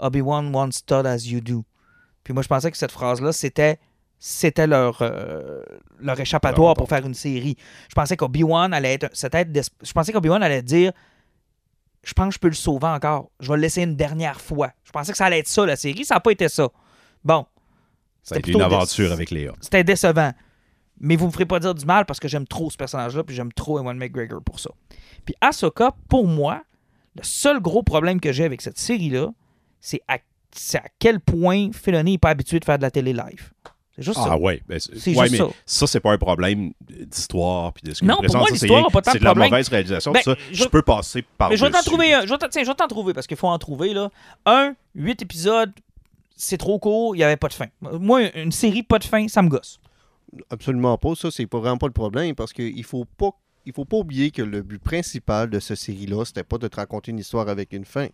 Obi-Wan 0.00 0.54
once 0.54 0.84
thought 0.84 1.06
as 1.06 1.26
you 1.26 1.40
do. 1.40 1.64
Puis 2.24 2.34
moi, 2.34 2.42
je 2.42 2.48
pensais 2.48 2.70
que 2.70 2.76
cette 2.76 2.92
phrase-là, 2.92 3.32
c'était 3.32 3.78
c'était 4.22 4.66
leur, 4.66 4.98
euh, 5.00 5.62
leur 5.98 6.20
échappatoire 6.20 6.74
pour 6.74 6.88
faire 6.88 7.06
une 7.06 7.14
série. 7.14 7.56
Je 7.88 7.94
pensais 7.94 8.16
qu'Obi-Wan 8.18 8.74
allait 8.74 8.94
être. 8.94 9.08
je 9.14 9.92
pensais 9.92 10.12
qu'Obi-Wan 10.12 10.42
allait 10.42 10.60
dire 10.62 10.92
Je 12.04 12.12
pense 12.12 12.28
que 12.28 12.34
je 12.34 12.38
peux 12.38 12.48
le 12.48 12.54
sauver 12.54 12.88
encore. 12.88 13.30
Je 13.40 13.48
vais 13.48 13.56
le 13.56 13.62
laisser 13.62 13.82
une 13.82 13.96
dernière 13.96 14.40
fois. 14.40 14.72
Je 14.84 14.90
pensais 14.90 15.12
que 15.12 15.16
ça 15.18 15.26
allait 15.26 15.38
être 15.38 15.48
ça, 15.48 15.64
la 15.64 15.76
série. 15.76 16.04
Ça 16.04 16.14
n'a 16.16 16.20
pas 16.20 16.32
été 16.32 16.48
ça. 16.48 16.68
Bon. 17.24 17.46
Ça 18.22 18.34
a 18.34 18.36
C'était 18.36 18.50
été 18.50 18.52
une 18.52 18.58
déce- 18.58 18.74
aventure 18.74 19.12
avec 19.12 19.30
Léa. 19.30 19.52
C'était 19.60 19.84
décevant. 19.84 20.32
Mais 21.02 21.16
vous 21.16 21.26
me 21.28 21.30
ferez 21.32 21.46
pas 21.46 21.58
dire 21.58 21.74
du 21.74 21.86
mal 21.86 22.04
parce 22.04 22.20
que 22.20 22.28
j'aime 22.28 22.46
trop 22.46 22.68
ce 22.70 22.76
personnage-là, 22.76 23.24
puis 23.24 23.34
j'aime 23.34 23.50
trop 23.54 23.78
Ewan 23.78 23.96
McGregor 23.96 24.42
pour 24.42 24.60
ça. 24.60 24.68
Puis 25.24 25.34
Ahsoka, 25.40 25.92
pour 26.10 26.26
moi, 26.26 26.62
le 27.16 27.22
seul 27.22 27.58
gros 27.60 27.82
problème 27.82 28.20
que 28.20 28.32
j'ai 28.32 28.44
avec 28.44 28.60
cette 28.60 28.78
série-là, 28.78 29.30
c'est 29.80 30.00
à, 30.08 30.18
c'est 30.52 30.78
à 30.78 30.84
quel 30.98 31.20
point 31.20 31.70
Filoni 31.72 32.12
n'est 32.12 32.18
pas 32.18 32.30
habitué 32.30 32.58
de 32.60 32.64
faire 32.64 32.78
de 32.78 32.82
la 32.82 32.90
télé 32.90 33.12
live. 33.12 33.52
C'est 33.96 34.02
juste 34.02 34.18
Ah 34.20 34.28
ça. 34.28 34.38
ouais, 34.38 34.62
ben, 34.68 34.78
c'est 34.78 34.98
C'est 34.98 35.14
ouais, 35.14 35.28
juste 35.28 35.32
mais 35.42 35.48
ça. 35.48 35.54
ça, 35.66 35.86
c'est 35.86 36.00
pas 36.00 36.12
un 36.12 36.18
problème 36.18 36.72
d'histoire 36.80 37.72
puis 37.72 37.82
de 37.82 37.92
ce 37.94 38.00
que 38.00 38.06
Non, 38.06 38.16
pour 38.24 38.36
moi, 38.36 38.46
l'histoire 38.50 38.90
pas 38.90 39.02
tant 39.02 39.10
C'est 39.12 39.18
de 39.18 39.24
de 39.24 39.28
la 39.28 39.34
mauvaise 39.34 39.68
réalisation. 39.68 40.12
Ben, 40.12 40.22
ça, 40.22 40.34
je- 40.50 40.54
je 40.62 40.64
peux 40.68 40.82
passer 40.82 41.22
par 41.36 41.50
Mais 41.50 41.56
je 41.56 41.64
vais 41.64 41.70
t'en 41.70 41.82
trouver 41.82 42.14
un. 42.14 42.22
Je 42.24 42.28
vais 42.30 42.38
t'en- 42.38 42.48
tiens, 42.48 42.62
je 42.62 42.68
vais 42.68 42.74
t'en 42.74 42.86
trouver 42.88 43.12
parce 43.12 43.26
qu'il 43.26 43.36
faut 43.36 43.48
en 43.48 43.58
trouver. 43.58 43.92
Là. 43.92 44.10
Un, 44.46 44.74
huit 44.94 45.20
épisodes, 45.22 45.72
c'est 46.36 46.56
trop 46.56 46.78
court, 46.78 47.14
il 47.14 47.18
n'y 47.18 47.24
avait 47.24 47.36
pas 47.36 47.48
de 47.48 47.52
fin. 47.52 47.66
Moi, 47.80 48.34
une 48.36 48.52
série 48.52 48.82
pas 48.82 48.98
de 48.98 49.04
fin, 49.04 49.26
ça 49.28 49.42
me 49.42 49.48
gosse. 49.48 49.78
Absolument 50.48 50.96
pas. 50.96 51.14
Ça, 51.16 51.30
c'est 51.30 51.46
pas 51.46 51.58
vraiment 51.58 51.76
pas 51.78 51.86
le 51.88 51.92
problème 51.92 52.34
parce 52.34 52.52
qu'il 52.52 52.84
faut 52.84 53.04
pas. 53.04 53.30
Il 53.66 53.74
faut 53.74 53.84
pas 53.84 53.98
oublier 53.98 54.30
que 54.30 54.40
le 54.40 54.62
but 54.62 54.82
principal 54.82 55.50
de 55.50 55.60
cette 55.60 55.76
série-là, 55.76 56.24
c'était 56.24 56.44
pas 56.44 56.56
de 56.56 56.66
te 56.68 56.76
raconter 56.76 57.10
une 57.10 57.18
histoire 57.18 57.48
avec 57.50 57.72
une 57.74 57.84
fin. 57.84 58.06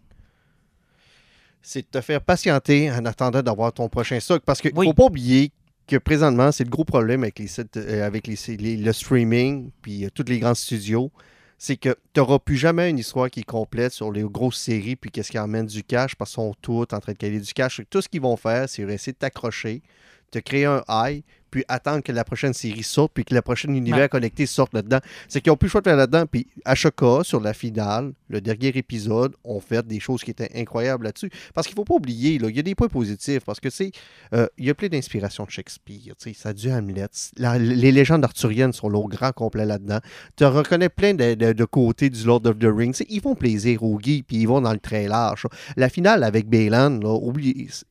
C'est 1.63 1.83
de 1.83 1.87
te 1.87 2.01
faire 2.01 2.21
patienter 2.21 2.91
en 2.91 3.05
attendant 3.07 3.43
d'avoir 3.43 3.73
ton 3.73 3.89
prochain 3.89 4.21
stock. 4.21 4.43
Parce 4.45 4.61
qu'il 4.61 4.73
Oui. 4.77 4.87
faut 4.87 4.95
pas 4.95 5.05
oublier 5.05 5.51
que 5.87 5.97
présentement, 5.97 6.53
c'est 6.53 6.65
le 6.65 6.71
gros 6.71 6.85
problème 6.85 7.23
avec 7.23 7.39
les 7.39 7.47
sites, 7.47 7.77
euh, 7.77 8.07
avec 8.07 8.27
les, 8.27 8.37
les- 8.57 8.77
le 8.77 8.93
streaming, 8.93 9.71
puis 9.83 10.05
euh, 10.05 10.09
tous 10.15 10.25
les 10.29 10.39
grands 10.39 10.55
studios, 10.55 11.11
c'est 11.59 11.77
que 11.77 11.91
tu 12.13 12.21
n'auras 12.21 12.39
plus 12.39 12.57
jamais 12.57 12.91
une 12.91 12.99
histoire 12.99 13.31
qui 13.31 13.41
est 13.41 13.45
complète 13.45 13.93
sur 13.93 14.11
les 14.13 14.23
grosses 14.23 14.59
séries, 14.61 14.97
puis 14.97 15.11
qu'est-ce 15.11 15.31
qui 15.31 15.39
emmène 15.39 15.67
du 15.67 15.83
cash, 15.85 16.15
parce 16.15 16.31
qu'ils 16.33 16.43
sont 16.43 16.55
tous 16.61 16.83
en 16.93 17.01
train 17.01 17.13
de 17.13 17.17
caler 17.19 17.41
du 17.41 17.53
cash. 17.53 17.81
Tout 17.89 18.03
ce 18.03 18.09
qu'ils 18.09 18.21
vont 18.21 18.37
faire, 18.37 18.69
c'est 18.69 18.83
essayer 18.83 19.13
de 19.13 19.19
t'accrocher, 19.19 19.83
te 20.31 20.39
créer 20.41 20.67
un 20.67 20.83
high, 20.89 21.23
puis 21.51 21.65
attendre 21.69 22.03
que 22.03 22.13
la 22.13 22.25
prochaine 22.25 22.53
série 22.53 22.83
sorte, 22.83 23.13
puis 23.15 23.25
que 23.25 23.35
le 23.35 23.43
prochain 23.43 23.69
univers 23.73 24.01
Ouais. 24.01 24.09
connecté 24.09 24.47
sorte 24.47 24.75
là-dedans. 24.75 24.99
C'est 25.29 25.41
qu'ils 25.41 25.51
n'ont 25.51 25.57
plus 25.57 25.67
le 25.67 25.71
choix 25.71 25.81
de 25.81 25.89
faire 25.89 25.97
là-dedans. 25.97 26.25
Puis 26.31 26.47
à 26.65 26.75
chaque 26.75 26.97
cas, 26.97 27.23
sur 27.23 27.41
la 27.41 27.53
finale, 27.55 28.13
le 28.29 28.41
dernier 28.41 28.69
épisode, 28.69 29.35
on 29.45 29.61
fait 29.61 29.87
des 29.87 30.01
choses 30.01 30.23
qui 30.23 30.31
étaient 30.31 30.51
incroyables 30.55 31.05
là-dessus. 31.05 31.31
Parce 31.55 31.67
qu'il 31.67 31.75
ne 31.75 31.79
faut 31.81 31.85
pas 31.85 31.95
oublier, 31.95 32.39
là, 32.39 32.49
il 32.49 32.57
y 32.57 32.59
a 32.59 32.63
des 32.63 32.75
points 32.75 32.89
positifs, 32.89 33.45
parce 33.45 33.61
que, 33.61 33.69
tu 33.69 33.77
sais, 33.77 33.91
euh, 34.35 34.47
il 34.59 34.67
y 34.67 34.71
a 34.71 34.75
plein 34.75 34.89
d'inspirations 34.89 35.45
de 35.45 35.51
Shakespeare. 35.51 36.15
tu 36.19 36.31
sais, 36.31 36.33
Ça 36.35 36.51
a 36.51 36.53
du 36.53 36.71
Hamlet. 36.71 37.07
La- 37.39 37.59
les 37.59 37.93
légendes 37.93 38.25
arthuriennes 38.25 38.73
sont 38.73 38.89
là 38.89 38.99
au 38.99 39.09
grand 39.09 39.33
complet 39.33 39.65
là-dedans. 39.65 40.01
Tu 40.37 40.45
reconnais 40.45 40.89
plein 40.89 41.15
de, 41.15 41.35
de- 41.35 41.53
de 41.53 41.65
côtés 41.65 42.11
du 42.11 42.25
Lord 42.25 42.43
of 42.47 42.59
the 42.59 42.65
Rings. 42.67 42.93
Tu 42.93 42.99
sais, 42.99 43.07
Ils 43.09 43.21
font 43.21 43.35
plaisir 43.35 43.83
aux 43.83 43.99
geeks, 44.01 44.27
puis 44.27 44.37
ils 44.39 44.47
vont 44.47 44.61
dans 44.61 44.73
le 44.73 44.79
très 44.79 45.09
large. 45.09 45.47
La 45.77 45.89
finale 45.89 46.23
avec 46.25 46.49
Baylan, 46.49 47.01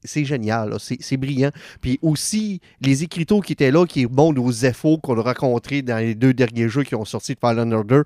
c'est 0.04 0.26
génial. 0.26 0.76
C'est 0.80 0.98
c'est 1.02 1.18
brillant. 1.18 1.52
Puis 1.82 2.00
aussi, 2.02 2.62
les 2.82 3.04
écriteaux 3.04 3.42
qui 3.42 3.54
étaient 3.56 3.72
là, 3.72 3.86
qui 3.86 4.06
remontent 4.06 4.42
aux 4.42 4.52
effets 4.52 4.98
qu'on 5.02 5.18
a 5.18 5.22
rencontrés 5.22 5.82
dans 5.82 5.98
les 5.98 6.16
deux 6.16 6.34
derniers 6.34 6.70
jeux 6.70 6.84
qui 6.84 6.96
ont 6.96 7.06
sorti 7.06 7.34
de 7.34 7.40
Fallen 7.40 7.74
Order. 7.74 8.02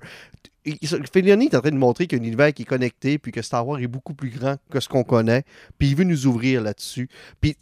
Il- 0.64 0.78
Filoni 1.12 1.46
est 1.46 1.54
en 1.54 1.60
train 1.60 1.70
de 1.70 1.76
montrer 1.76 2.06
qu'il 2.06 2.18
univers 2.18 2.52
qui 2.52 2.62
est 2.62 2.66
connecté, 2.66 3.18
puis 3.18 3.32
que 3.32 3.42
Star 3.42 3.66
Wars 3.66 3.80
est 3.80 3.86
beaucoup 3.86 4.14
plus 4.14 4.30
grand 4.30 4.56
que 4.70 4.80
ce 4.80 4.88
qu'on 4.88 5.04
connaît, 5.04 5.44
puis 5.78 5.88
il 5.88 5.96
veut 5.96 6.04
nous 6.04 6.26
ouvrir 6.26 6.62
là-dessus. 6.62 7.08
Puis 7.40 7.56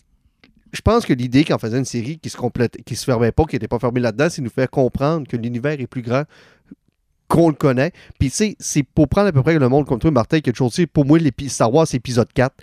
je 0.73 0.81
pense 0.83 1.07
que 1.07 1.13
l'idée 1.13 1.45
qu'en 1.45 1.59
faisant 1.59 1.79
une 1.79 1.85
série 1.85 2.19
qui 2.19 2.29
se 2.29 2.37
complète, 2.37 2.77
qui 2.85 2.97
se 2.97 3.05
fermait 3.05 3.33
pas, 3.33 3.45
qui 3.45 3.57
n'était 3.57 3.69
pas 3.69 3.79
fermée 3.79 4.01
là-dedans, 4.01 4.29
c'est 4.31 4.43
nous 4.43 4.51
faire 4.51 4.69
comprendre 4.69 5.27
que 5.27 5.37
l'univers 5.37 5.81
est 5.81 5.87
plus 5.87 6.03
grand 6.03 6.25
qu'on 7.29 7.49
le 7.49 7.55
connaît. 7.55 7.93
Puis, 8.19 8.31
tu 8.31 8.37
sais, 8.37 8.57
c'est 8.59 8.83
pour 8.83 9.07
prendre 9.09 9.29
à 9.29 9.33
peu 9.33 9.43
près 9.43 9.59
le 9.59 9.69
monde 9.69 9.87
comme 9.87 9.99
toi, 9.99 10.11
Martin, 10.11 10.41
qui 10.41 10.51
a 10.51 10.53
toujours 10.53 10.71
dit, 10.71 10.87
pour 10.87 11.05
moi, 11.05 11.19
Star 11.49 11.73
Wars, 11.73 11.87
c'est 11.87 11.99
épisode 11.99 12.33
4. 12.33 12.55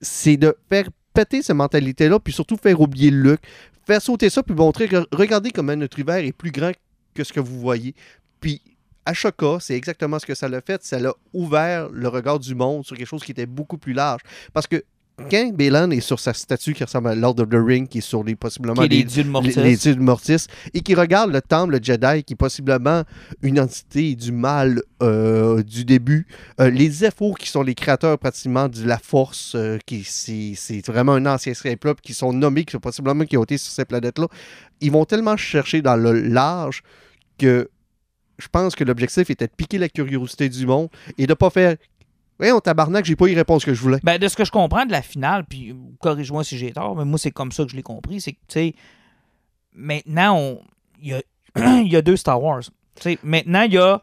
C'est 0.00 0.36
de 0.36 0.56
faire 0.70 0.88
péter 1.12 1.42
cette 1.42 1.56
mentalité-là, 1.56 2.18
puis 2.20 2.32
surtout 2.32 2.56
faire 2.56 2.80
oublier 2.80 3.10
Luke, 3.10 3.40
faire 3.86 4.02
sauter 4.02 4.30
ça, 4.30 4.42
puis 4.42 4.54
montrer, 4.54 4.88
regardez 5.12 5.50
comment 5.50 5.76
notre 5.76 5.98
univers 5.98 6.18
est 6.18 6.32
plus 6.32 6.50
grand 6.50 6.72
que 7.14 7.24
ce 7.24 7.32
que 7.32 7.40
vous 7.40 7.60
voyez. 7.60 7.94
Puis, 8.40 8.60
à 9.04 9.10
Ashoka, 9.10 9.58
c'est 9.60 9.74
exactement 9.74 10.18
ce 10.18 10.26
que 10.26 10.34
ça 10.34 10.48
l'a 10.48 10.60
fait. 10.60 10.82
Ça 10.82 10.98
l'a 10.98 11.14
ouvert 11.32 11.88
le 11.90 12.08
regard 12.08 12.40
du 12.40 12.54
monde 12.54 12.84
sur 12.84 12.96
quelque 12.96 13.06
chose 13.06 13.22
qui 13.22 13.30
était 13.30 13.46
beaucoup 13.46 13.78
plus 13.78 13.92
large. 13.92 14.20
Parce 14.52 14.66
que 14.66 14.84
quand 15.30 15.52
Bélan 15.54 15.90
est 15.92 16.00
sur 16.00 16.20
sa 16.20 16.34
statue 16.34 16.74
qui 16.74 16.84
ressemble 16.84 17.08
à 17.08 17.14
Lord 17.14 17.40
of 17.40 17.48
the 17.48 17.54
Ring, 17.54 17.88
qui 17.88 17.98
est 17.98 18.02
sur 18.02 18.22
les 18.22 18.36
possiblement 18.36 18.82
les, 18.82 18.88
les 18.88 19.04
dieux 19.04 19.24
de 19.24 19.28
Mortis. 19.30 19.48
les- 19.56 19.62
les 19.62 19.76
dieux 19.76 19.94
de 19.94 20.00
Mortis, 20.00 20.46
et 20.74 20.80
qui 20.80 20.94
regarde 20.94 21.32
le 21.32 21.40
temple 21.40 21.72
le 21.72 21.80
Jedi, 21.82 22.22
qui 22.24 22.34
est 22.34 22.36
possiblement 22.36 23.02
une 23.42 23.58
entité 23.58 24.14
du 24.14 24.30
mal 24.32 24.82
euh, 25.02 25.62
du 25.62 25.84
début. 25.84 26.26
Euh, 26.60 26.68
les 26.70 26.90
Zepho, 26.90 27.32
qui 27.34 27.48
sont 27.48 27.62
les 27.62 27.74
créateurs 27.74 28.18
pratiquement 28.18 28.68
de 28.68 28.84
la 28.84 28.98
Force, 28.98 29.52
euh, 29.54 29.78
qui 29.86 30.04
c'est 30.04 30.52
c'est 30.54 30.86
vraiment 30.86 31.12
un 31.14 31.26
ancien 31.26 31.52
peuple, 31.80 32.00
qui 32.02 32.12
sont 32.14 32.32
nommés, 32.32 32.64
qui 32.64 32.72
sont 32.72 32.80
possiblement 32.80 33.24
qui 33.24 33.36
ont 33.36 33.44
été 33.44 33.56
sur 33.58 33.72
ces 33.72 33.84
planètes-là. 33.86 34.26
Ils 34.80 34.90
vont 34.92 35.04
tellement 35.06 35.36
chercher 35.36 35.80
dans 35.82 35.96
le 35.96 36.12
large 36.12 36.82
que 37.38 37.70
je 38.38 38.48
pense 38.48 38.74
que 38.74 38.84
l'objectif 38.84 39.30
était 39.30 39.46
de 39.46 39.52
piquer 39.56 39.78
la 39.78 39.88
curiosité 39.88 40.50
du 40.50 40.66
monde 40.66 40.88
et 41.16 41.26
de 41.26 41.32
pas 41.32 41.48
faire 41.48 41.76
Ouais, 42.38 42.52
on 42.52 42.60
tabarnak, 42.60 43.04
j'ai 43.04 43.16
pas 43.16 43.26
eu 43.26 43.34
réponse 43.34 43.64
que 43.64 43.72
je 43.72 43.80
voulais. 43.80 43.98
Ben, 44.02 44.18
de 44.18 44.28
ce 44.28 44.36
que 44.36 44.44
je 44.44 44.50
comprends 44.50 44.84
de 44.84 44.92
la 44.92 45.02
finale, 45.02 45.44
puis 45.48 45.74
corrige-moi 46.00 46.44
si 46.44 46.58
j'ai 46.58 46.72
tort, 46.72 46.94
mais 46.96 47.04
moi, 47.04 47.18
c'est 47.18 47.30
comme 47.30 47.50
ça 47.52 47.64
que 47.64 47.70
je 47.70 47.76
l'ai 47.76 47.82
compris. 47.82 48.20
C'est 48.20 48.32
que, 48.32 48.38
tu 48.48 48.52
sais, 48.60 48.74
maintenant, 49.74 50.36
on- 50.38 50.60
il 51.02 51.88
y 51.88 51.96
a, 51.96 52.02
deux 52.02 52.16
Star 52.16 52.42
Wars. 52.42 52.62
Tu 52.96 53.02
sais, 53.02 53.18
maintenant, 53.22 53.62
il 53.62 53.72
y 53.74 53.78
a, 53.78 54.00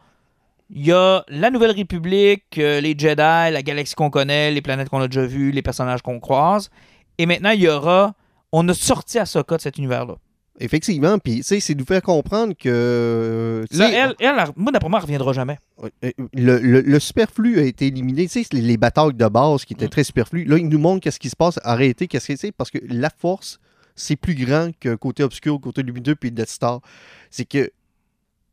Il 0.70 0.86
y 0.86 0.92
a 0.92 1.24
la 1.28 1.52
Nouvelle 1.52 1.72
République, 1.72 2.58
euh, 2.58 2.82
les 2.82 2.96
Jedi, 2.98 3.16
la 3.54 3.62
galaxie 3.62 3.94
qu'on 3.96 4.10
connaît, 4.10 4.50
les 4.52 4.62
planètes 4.62 4.90
qu'on 4.90 5.02
a 5.02 5.08
déjà 5.08 5.26
vues, 5.26 5.52
les 5.52 5.62
personnages 5.62 6.02
qu'on 6.02 6.20
croise. 6.20 6.72
Et 7.20 7.26
maintenant, 7.28 7.52
il 7.52 7.62
y 7.62 7.68
aura. 7.68 8.14
On 8.52 8.68
a 8.70 8.74
sorti 8.74 9.20
Ahsoka 9.20 9.58
de 9.58 9.62
cet 9.62 9.78
univers-là. 9.78 10.16
Effectivement, 10.64 11.20
puis 11.20 11.38
tu 11.38 11.44
sais, 11.44 11.60
c'est 11.60 11.76
nous 11.76 11.86
faire 11.86 12.02
comprendre 12.02 12.54
que. 12.58 13.66
Là, 13.72 13.88
sais, 13.90 13.94
elle, 13.94 14.16
elle, 14.20 14.34
moi, 14.56 14.72
d'après 14.72 14.90
moi, 14.90 15.00
elle 15.00 15.04
reviendra 15.06 15.34
jamais. 15.34 15.60
Euh, 15.84 16.12
Le, 16.34 16.58
le- 16.60 16.82
le 16.82 17.00
superflu 17.00 17.60
a 17.60 17.64
été 17.64 17.88
éliminé. 17.88 18.28
Tu 18.28 18.42
sais, 18.44 18.48
les, 18.54 18.62
les 18.62 18.78
batailles 18.78 19.14
de 19.14 19.28
base 19.28 19.66
qui 19.66 19.74
étaient 19.74 19.86
Mm. 19.88 19.90
très 19.90 20.04
superflues. 20.04 20.46
Là, 20.46 20.58
il 20.58 20.70
nous 20.70 20.80
montre 20.80 21.02
qu'est-ce 21.02 21.20
qui 21.20 21.30
se 21.30 21.36
passe. 21.36 21.60
Arrêtez, 21.64 22.08
qu'est-ce 22.08 22.28
que 22.30 22.36
c'est. 22.38 22.52
Parce 22.54 22.72
que 22.72 22.80
la 22.88 23.10
force, 23.10 23.60
c'est 23.96 24.16
plus 24.16 24.36
grand 24.36 24.72
qu'un 24.80 24.96
côté 24.98 25.22
obscur, 25.24 25.60
côté 25.60 25.84
lumineux, 25.84 26.16
puis 26.16 26.32
Death 26.32 26.50
Star. 26.50 26.80
C'est 27.30 27.46
que 27.46 27.70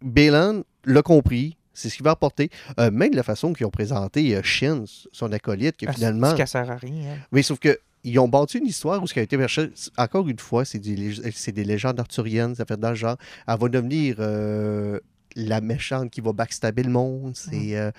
Balan 0.02 0.62
l'a 0.84 1.02
compris. 1.02 1.56
C'est 1.72 1.88
ce 1.88 1.94
qu'il 1.96 2.04
va 2.04 2.10
apporter. 2.10 2.50
Euh, 2.78 2.90
même 2.90 3.10
de 3.12 3.16
la 3.16 3.22
façon 3.22 3.52
qu'ils 3.52 3.64
ont 3.66 3.70
présenté 3.70 4.34
euh, 4.34 4.42
Shin, 4.42 4.84
son 5.12 5.32
acolyte, 5.32 5.76
que 5.76 5.86
Ah, 5.88 5.92
finalement. 5.92 6.34
qu'elle 6.34 6.48
sert 6.48 6.70
à 6.70 6.76
rien. 6.76 7.16
Mais 7.32 7.42
sauf 7.42 7.58
que 7.58 7.78
ils 8.04 8.18
ont 8.18 8.28
bâti 8.28 8.58
une 8.58 8.66
histoire 8.66 9.02
où 9.02 9.06
ce 9.06 9.12
qui 9.14 9.20
a 9.20 9.22
été 9.22 9.36
cherché, 9.36 9.70
encore 9.98 10.28
une 10.28 10.38
fois, 10.38 10.64
c'est 10.64 10.78
des, 10.78 11.64
légendes 11.64 12.00
arthuriennes, 12.00 12.54
ça 12.54 12.64
fait 12.64 12.78
dans 12.78 12.90
le 12.90 12.94
genre. 12.94 13.16
Elle 13.46 13.58
va 13.58 13.68
devenir 13.68 14.16
euh, 14.18 14.98
la 15.36 15.60
méchante 15.60 16.10
qui 16.10 16.20
va 16.20 16.32
backstabber 16.32 16.82
le 16.82 16.90
monde. 16.90 17.32
C'est 17.36 17.50
Mm. 17.56 17.74
euh, 17.74 17.90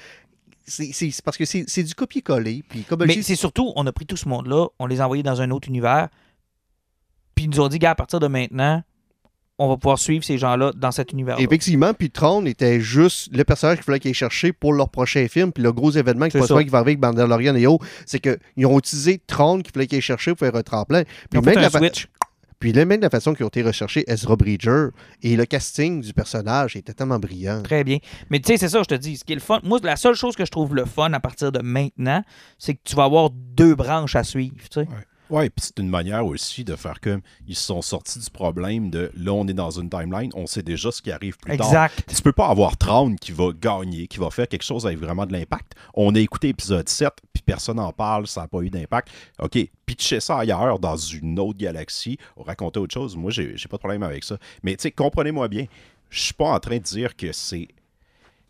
c'est- 0.65 1.21
parce 1.23 1.37
que 1.37 1.45
c'est 1.45 1.83
du 1.83 1.93
copier-coller. 1.95 2.63
Mais 3.07 3.21
c'est 3.21 3.35
surtout, 3.35 3.73
on 3.75 3.85
a 3.87 3.91
pris 3.91 4.05
tout 4.05 4.17
ce 4.17 4.27
monde-là, 4.27 4.67
on 4.79 4.85
les 4.87 5.01
a 5.01 5.05
envoyés 5.05 5.23
dans 5.23 5.41
un 5.41 5.51
autre 5.51 5.67
univers, 5.67 6.09
puis 7.35 7.45
ils 7.45 7.49
nous 7.49 7.59
ont 7.59 7.67
dit, 7.67 7.79
gars, 7.79 7.91
à 7.91 7.95
partir 7.95 8.19
de 8.19 8.27
maintenant, 8.27 8.83
on 9.61 9.69
va 9.69 9.77
pouvoir 9.77 9.99
suivre 9.99 10.23
ces 10.23 10.39
gens-là 10.39 10.71
dans 10.75 10.91
cet 10.91 11.11
univers-là. 11.11 11.43
effectivement, 11.43 11.93
puis 11.93 12.09
Tron 12.09 12.45
était 12.45 12.81
juste 12.81 13.29
le 13.31 13.43
personnage 13.43 13.77
qu'il 13.77 13.85
fallait 13.85 13.99
qu'ils 13.99 14.11
aient 14.11 14.15
cherché 14.15 14.53
pour 14.53 14.73
leur 14.73 14.89
prochain 14.89 15.27
film. 15.27 15.51
Puis 15.51 15.63
le 15.63 15.71
gros 15.71 15.91
événement 15.91 16.29
qui 16.29 16.37
va 16.37 16.45
arriver 16.49 16.75
avec 16.75 16.99
Mandalorian 16.99 17.55
et 17.55 17.67
autres, 17.67 17.85
c'est 18.05 18.19
qu'ils 18.19 18.65
ont 18.65 18.79
utilisé 18.79 19.21
Tron 19.27 19.61
qu'il 19.61 19.71
fallait 19.71 19.85
qu'ils 19.85 19.99
aient 19.99 20.01
cherché 20.01 20.31
pour 20.31 20.39
faire 20.39 20.55
un 20.55 20.63
tremplin. 20.63 21.03
Puis 21.29 21.41
même 21.41 21.55
la 21.55 21.69
switch. 21.69 22.07
Puis 22.59 22.73
là, 22.73 22.85
même 22.85 22.99
de 22.99 23.03
la 23.03 23.09
façon 23.09 23.33
qu'ils 23.33 23.43
ont 23.43 23.49
été 23.49 23.63
recherchés 23.63 24.03
Ezra 24.07 24.35
Bridger 24.35 24.89
et 25.23 25.35
le 25.35 25.45
casting 25.45 25.99
du 26.01 26.13
personnage 26.13 26.75
était 26.75 26.93
tellement 26.93 27.17
brillant. 27.17 27.63
Très 27.63 27.83
bien. 27.83 27.97
Mais 28.29 28.39
tu 28.39 28.47
sais, 28.47 28.57
c'est 28.57 28.69
ça, 28.69 28.83
je 28.83 28.87
te 28.87 28.93
dis. 28.93 29.17
Ce 29.17 29.23
qui 29.23 29.31
est 29.33 29.35
le 29.35 29.41
fun, 29.41 29.59
moi, 29.63 29.79
la 29.81 29.95
seule 29.95 30.13
chose 30.13 30.35
que 30.35 30.45
je 30.45 30.51
trouve 30.51 30.75
le 30.75 30.85
fun 30.85 31.11
à 31.13 31.19
partir 31.19 31.51
de 31.51 31.59
maintenant, 31.59 32.23
c'est 32.59 32.75
que 32.75 32.79
tu 32.83 32.95
vas 32.95 33.05
avoir 33.05 33.31
deux 33.31 33.73
branches 33.73 34.15
à 34.15 34.23
suivre. 34.23 34.55
Tu 34.57 34.67
sais. 34.73 34.79
Ouais, 34.81 35.05
puis 35.31 35.51
c'est 35.57 35.79
une 35.79 35.89
manière 35.89 36.25
aussi 36.25 36.63
de 36.63 36.75
faire 36.75 36.99
comme 36.99 37.21
ils 37.47 37.55
se 37.55 37.65
sont 37.65 37.81
sortis 37.81 38.19
du 38.19 38.29
problème 38.29 38.89
de 38.89 39.11
là, 39.15 39.31
on 39.31 39.47
est 39.47 39.53
dans 39.53 39.71
une 39.71 39.89
timeline, 39.89 40.31
on 40.35 40.45
sait 40.45 40.63
déjà 40.63 40.91
ce 40.91 41.01
qui 41.01 41.11
arrive 41.11 41.37
plus 41.37 41.57
tard. 41.57 41.67
Exact. 41.67 42.03
Tu 42.07 42.21
peux 42.21 42.31
pas 42.31 42.47
avoir 42.47 42.77
Traun 42.77 43.15
qui 43.15 43.31
va 43.31 43.51
gagner, 43.53 44.07
qui 44.07 44.17
va 44.17 44.29
faire 44.29 44.47
quelque 44.47 44.63
chose 44.63 44.85
avec 44.85 44.99
vraiment 44.99 45.25
de 45.25 45.33
l'impact. 45.33 45.73
On 45.93 46.13
a 46.15 46.19
écouté 46.19 46.49
épisode 46.49 46.87
7, 46.87 47.13
puis 47.33 47.43
personne 47.43 47.77
n'en 47.77 47.93
parle, 47.93 48.27
ça 48.27 48.41
n'a 48.41 48.47
pas 48.47 48.61
eu 48.61 48.69
d'impact. 48.69 49.09
OK, 49.39 49.57
pitcher 49.85 50.19
ça 50.19 50.39
ailleurs, 50.39 50.79
dans 50.79 50.97
une 50.97 51.39
autre 51.39 51.57
galaxie, 51.57 52.17
raconter 52.37 52.79
autre 52.79 52.93
chose, 52.93 53.15
moi, 53.15 53.31
j'ai 53.31 53.55
j'ai 53.55 53.67
pas 53.67 53.77
de 53.77 53.81
problème 53.81 54.03
avec 54.03 54.23
ça. 54.23 54.37
Mais 54.63 54.75
tu 54.75 54.83
sais, 54.83 54.91
comprenez-moi 54.91 55.47
bien, 55.47 55.65
je 56.09 56.21
suis 56.21 56.33
pas 56.33 56.51
en 56.53 56.59
train 56.59 56.77
de 56.77 56.83
dire 56.83 57.15
que 57.15 57.31
c'est 57.31 57.69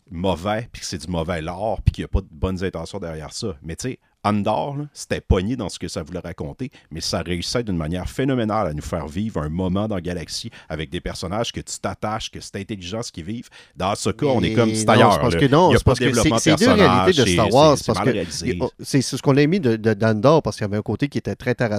mauvais, 0.09 0.67
puis 0.71 0.81
que 0.81 0.85
c'est 0.85 0.97
du 0.97 1.07
mauvais 1.07 1.41
lore, 1.41 1.81
puis 1.81 1.93
qu'il 1.93 2.01
n'y 2.01 2.05
a 2.05 2.09
pas 2.09 2.21
de 2.21 2.27
bonnes 2.29 2.63
intentions 2.63 2.99
derrière 2.99 3.33
ça. 3.33 3.55
Mais 3.61 3.75
tu 3.75 3.89
sais, 3.89 3.99
Andor, 4.23 4.77
là, 4.77 4.83
c'était 4.93 5.21
pogné 5.21 5.55
dans 5.55 5.69
ce 5.69 5.79
que 5.79 5.87
ça 5.87 6.03
voulait 6.03 6.19
raconter, 6.19 6.69
mais 6.91 7.01
ça 7.01 7.21
réussissait 7.21 7.63
d'une 7.63 7.77
manière 7.77 8.07
phénoménale 8.09 8.67
à 8.67 8.73
nous 8.73 8.81
faire 8.81 9.07
vivre 9.07 9.41
un 9.41 9.49
moment 9.49 9.87
dans 9.87 9.97
Galaxy 9.99 10.51
avec 10.69 10.89
des 10.89 11.01
personnages 11.01 11.51
que 11.51 11.59
tu 11.59 11.79
t'attaches, 11.79 12.29
que 12.29 12.39
c'est 12.39 12.55
intelligent 12.57 13.01
ce 13.01 13.11
qu'ils 13.11 13.25
vivent. 13.25 13.49
Dans 13.75 13.95
ce 13.95 14.09
cas, 14.11 14.27
on 14.27 14.41
est 14.43 14.53
comme 14.53 14.73
c'est 14.75 14.87
ailleurs. 14.89 15.13
c'est 15.13 15.19
parce 15.21 15.35
que 15.35 15.47
non, 15.47 15.69
Il 15.69 15.73
y 15.73 15.75
a 15.75 15.77
c'est 15.79 15.83
parce 15.83 15.99
que 15.99 16.13
c'est- 16.13 16.39
c'est 16.39 16.55
deux 16.55 16.71
réalités 16.71 17.21
de 17.21 17.25
Star 17.27 17.45
c'est- 17.47 17.53
Wars, 17.53 17.77
c'est 17.77 17.93
C'est 18.79 19.01
c'est 19.01 19.17
ce 19.17 19.21
qu'on 19.21 19.37
a 19.37 19.45
mis 19.47 19.59
de, 19.59 19.75
de- 19.75 19.93
d'Andor 19.93 20.41
parce 20.43 20.55
qu'il 20.57 20.65
y 20.65 20.69
avait 20.69 20.77
un 20.77 20.81
côté 20.81 21.07
qui 21.07 21.17
était 21.17 21.35
très 21.35 21.55
terre, 21.55 21.69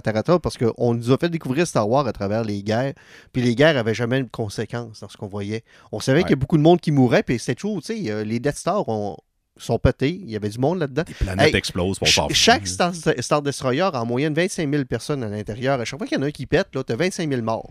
parce 0.42 0.56
qu'on 0.58 0.94
nous 0.94 1.10
a 1.12 1.18
fait 1.18 1.28
découvrir 1.28 1.66
Star 1.66 1.88
Wars 1.88 2.06
à 2.06 2.12
travers 2.12 2.44
les 2.44 2.62
guerres. 2.62 2.94
Puis 3.32 3.42
les 3.42 3.54
guerres 3.54 3.76
avaient 3.76 3.94
jamais 3.94 4.20
de 4.22 4.28
conséquences 4.28 5.00
dans 5.00 5.08
ce 5.08 5.16
qu'on 5.16 5.26
voyait. 5.28 5.64
On 5.92 6.00
savait 6.00 6.18
Ouais. 6.18 6.22
qu'il 6.24 6.30
y 6.30 6.34
a 6.34 6.36
beaucoup 6.36 6.56
de 6.56 6.62
monde 6.62 6.80
qui 6.80 6.90
mourait, 6.92 7.22
puis 7.22 7.38
c'était 7.38 7.54
toujours, 7.54 7.80
tu 7.82 7.94
sais, 8.04 8.10
euh, 8.10 8.24
les 8.24 8.40
Death 8.40 8.56
Stars 8.56 8.88
ont- 8.88 9.16
sont 9.56 9.78
pétés. 9.78 10.10
Il 10.22 10.30
y 10.30 10.36
avait 10.36 10.48
du 10.48 10.58
monde 10.58 10.78
là-dedans. 10.78 11.04
Les 11.06 11.14
planètes 11.14 11.48
Hey, 11.48 11.56
explosent, 11.56 11.98
on 12.00 12.06
Ch- 12.06 12.14
chaque 12.34 12.66
Star, 12.66 12.92
Star 13.20 13.42
Destroyer 13.42 13.82
a 13.82 14.00
en 14.02 14.06
moyenne 14.06 14.34
25 14.34 14.70
000 14.70 14.84
personnes 14.84 15.22
à 15.22 15.28
l'intérieur. 15.28 15.80
À 15.80 15.84
chaque 15.84 15.98
fois 15.98 16.06
qu'il 16.06 16.16
y 16.16 16.20
en 16.20 16.22
a 16.24 16.26
un 16.26 16.30
qui 16.30 16.46
pète, 16.46 16.68
tu 16.72 16.78
as 16.92 16.96
25 16.96 17.28
000 17.28 17.42
morts. 17.42 17.70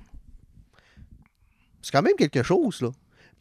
C'est 1.82 1.92
quand 1.92 2.02
même 2.04 2.16
quelque 2.18 2.44
chose, 2.44 2.82
là. 2.82 2.90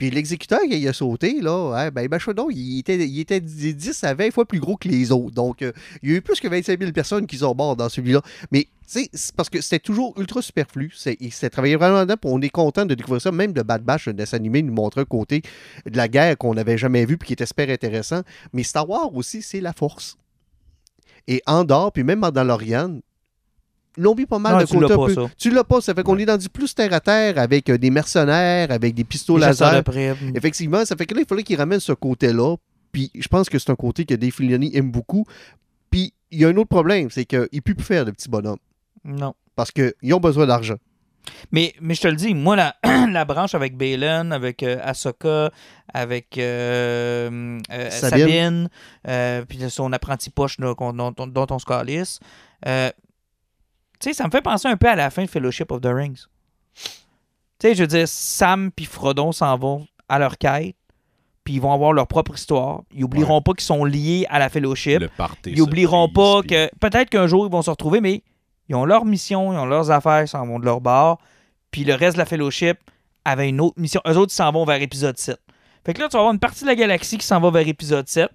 Puis 0.01 0.09
l'exécuteur, 0.09 0.61
qui 0.61 0.89
a 0.89 0.95
sauté, 0.95 1.43
là, 1.43 1.75
hein, 1.77 1.91
ben, 1.91 2.09
ben, 2.09 2.19
il 2.53 2.79
était, 2.79 3.07
il 3.07 3.21
était 3.21 3.39
10 3.39 4.03
à 4.03 4.15
20 4.15 4.31
fois 4.31 4.47
plus 4.47 4.59
gros 4.59 4.79
que 4.79 4.89
les 4.89 5.13
autres. 5.13 5.35
Donc, 5.35 5.61
euh, 5.61 5.73
il 6.03 6.11
y 6.11 6.15
a 6.15 6.17
eu 6.17 6.23
plus 6.23 6.41
que 6.41 6.49
25 6.49 6.81
000 6.81 6.93
personnes 6.93 7.27
qui 7.27 7.37
sont 7.37 7.55
mortes 7.55 7.79
dans 7.79 7.91
celui-là. 7.91 8.23
Mais, 8.51 8.67
c'est 8.87 9.11
parce 9.37 9.51
que 9.51 9.61
c'était 9.61 9.79
toujours 9.79 10.19
ultra 10.19 10.41
superflu. 10.41 10.91
C'est- 10.97 11.19
Il 11.21 11.35
s'est 11.35 11.51
travaillé 11.51 11.77
vraiment 11.77 12.01
dedans, 12.01 12.15
on 12.25 12.41
est 12.41 12.49
content 12.49 12.87
de 12.87 12.95
découvrir 12.95 13.21
ça. 13.21 13.31
Même 13.31 13.53
de 13.53 13.61
Bad 13.61 13.83
Batch, 13.83 14.07
le 14.07 14.15
dessin 14.15 14.39
animé, 14.39 14.63
nous 14.63 14.73
montrait 14.73 15.03
un 15.03 15.05
côté 15.05 15.43
de 15.85 15.95
la 15.99 16.09
guerre 16.09 16.39
qu'on 16.39 16.55
n'avait 16.55 16.79
jamais 16.79 17.05
vu, 17.05 17.19
puis 17.19 17.27
qui 17.27 17.33
était 17.35 17.45
super 17.45 17.69
intéressant. 17.69 18.23
Mais 18.55 18.63
Star 18.63 18.89
Wars 18.89 19.15
aussi, 19.15 19.43
c'est 19.43 19.61
la 19.61 19.75
force. 19.75 20.17
Et 21.29 21.43
Andorre, 21.47 21.93
puis 21.93 22.05
même 22.05 22.21
Mandalorian, 22.21 22.89
l'ont 22.89 23.03
mis 23.99 24.27
pas 24.27 24.39
mal 24.39 24.53
Non, 24.55 24.59
de 24.61 24.65
tu 24.67 24.75
côté 24.75 24.89
l'as 24.89 24.95
un 24.95 24.99
pas, 24.99 25.07
peu. 25.07 25.15
ça. 25.15 25.31
Tu 25.39 25.51
l'as 25.51 25.65
pas, 25.65 25.81
ça 25.81 25.95
fait 25.95 26.03
qu'on 26.03 26.19
est 26.19 26.27
dans 26.27 26.37
du 26.37 26.49
plus 26.49 26.75
terre 26.75 26.93
à 26.93 27.01
terre 27.01 27.39
avec 27.39 27.69
euh, 27.71 27.79
des 27.79 27.91
mercenaires, 27.91 28.71
avec 28.71 28.95
des 28.95 29.05
pistolets 29.05 29.47
laser. 29.47 29.83
Effectivement, 30.35 30.85
ça 30.85 30.97
fait 30.97 31.07
que 31.07 31.15
là, 31.15 31.21
il 31.23 31.27
fallait 31.27 31.43
qu'ils 31.43 31.57
ramènent 31.59 31.81
ce 31.81 31.93
côté-là. 31.93 32.57
Puis 32.93 33.11
je 33.15 33.29
pense 33.29 33.49
que 33.49 33.59
c'est 33.59 33.71
un 33.71 33.77
côté 33.77 34.05
que 34.05 34.15
Dave 34.15 34.31
Filoni 34.33 34.75
aime 34.77 34.91
beaucoup. 34.91 35.25
Puis 35.91 36.13
il 36.31 36.41
y 36.41 36.45
a 36.45 36.49
un 36.49 36.57
autre 36.57 36.69
problème, 36.69 37.11
c'est 37.11 37.25
qu'il 37.25 37.41
ne 37.53 37.61
peut 37.61 37.75
plus 37.75 37.85
faire 37.85 38.05
de 38.05 38.11
petits 38.11 38.29
bonhommes. 38.29 38.59
Non. 39.05 39.35
Parce 39.57 39.71
qu'ils 39.73 40.15
ont 40.15 40.21
besoin 40.21 40.47
d'argent. 40.47 40.77
Mais, 41.53 41.75
mais 41.81 41.95
je 41.95 42.01
te 42.01 42.09
le 42.09 42.17
dis, 42.17 42.35
moi, 42.35 42.57
la, 42.57 42.77
la 43.11 43.25
branche 43.25 43.55
avec 43.55 43.77
Balin, 43.77 44.31
avec 44.31 44.63
euh, 44.63 44.79
Ahsoka, 44.83 45.51
avec 45.93 46.39
euh, 46.39 47.59
euh, 47.71 47.91
Sabine. 47.91 48.69
Sabine, 49.05 49.45
puis 49.47 49.59
son 49.71 49.93
apprenti 49.93 50.31
poche 50.31 50.59
là, 50.59 50.75
dont, 50.79 51.13
dont- 51.13 51.27
dont 51.27 51.47
on 51.51 51.59
se 51.59 51.67
calisse, 51.67 52.21
tu 54.01 54.09
sais, 54.09 54.13
ça 54.15 54.25
me 54.25 54.31
fait 54.31 54.43
penser 54.43 54.69
un 54.69 54.77
peu 54.77 54.89
à 54.89 54.97
la 54.97 55.11
fin 55.11 55.25
de 55.25 55.29
Fellowship 55.31 55.71
of 55.71 55.81
the 55.81 55.87
Rings. 55.87 56.25
Tu 56.75 57.69
sais, 57.69 57.75
je 57.75 57.83
veux 57.83 57.87
dire, 57.87 58.09
Sam 58.09 58.71
puis 58.75 58.87
Frodon 58.87 59.33
s'en 59.33 59.57
vont 59.59 59.87
à 60.09 60.19
leur 60.19 60.39
quête, 60.39 60.77
puis 61.45 61.55
ils 61.55 61.61
vont 61.61 61.73
avoir 61.73 61.93
leur 61.93 62.07
propre 62.07 62.35
histoire. 62.35 62.83
Ils 62.95 63.05
oublieront 63.05 63.43
pas 63.43 63.53
qu'ils 63.53 63.65
sont 63.65 63.85
liés 63.85 64.27
à 64.31 64.39
la 64.39 64.49
Fellowship. 64.49 65.01
Le 65.01 65.09
party 65.09 65.51
Ils 65.53 65.61
oublieront 65.61 66.09
pas 66.09 66.41
puis- 66.41 66.51
que 66.51 66.71
peut-être 66.81 67.11
qu'un 67.11 67.27
jour 67.27 67.47
ils 67.47 67.53
vont 67.53 67.63
se 67.63 67.71
retrouver, 67.71 68.01
mais 68.01 68.23
ils 68.69 68.75
ont 68.75 68.85
leur 68.85 69.05
mission, 69.05 69.53
ils 69.53 69.57
ont 69.59 69.67
leurs 69.67 69.91
affaires, 69.91 70.23
ils 70.23 70.29
s'en 70.29 70.47
vont 70.47 70.59
de 70.59 70.65
leur 70.65 70.81
bord. 70.81 71.19
Puis 71.71 71.85
le 71.85 71.95
reste 71.95 72.15
de 72.15 72.19
la 72.19 72.25
fellowship 72.27 72.79
avait 73.25 73.49
une 73.49 73.61
autre 73.61 73.79
mission. 73.79 74.01
Eux 74.09 74.17
autres, 74.17 74.33
ils 74.33 74.37
s'en 74.37 74.51
vont 74.53 74.65
vers 74.65 74.81
épisode 74.81 75.19
7. 75.19 75.39
Fait 75.85 75.93
que 75.95 76.01
là, 76.01 76.09
tu 76.09 76.13
vas 76.15 76.21
avoir 76.21 76.33
une 76.33 76.41
partie 76.41 76.63
de 76.63 76.69
la 76.69 76.75
galaxie 76.75 77.19
qui 77.19 77.27
s'en 77.27 77.41
va 77.41 77.51
vers 77.51 77.67
épisode 77.69 78.09
7, 78.09 78.31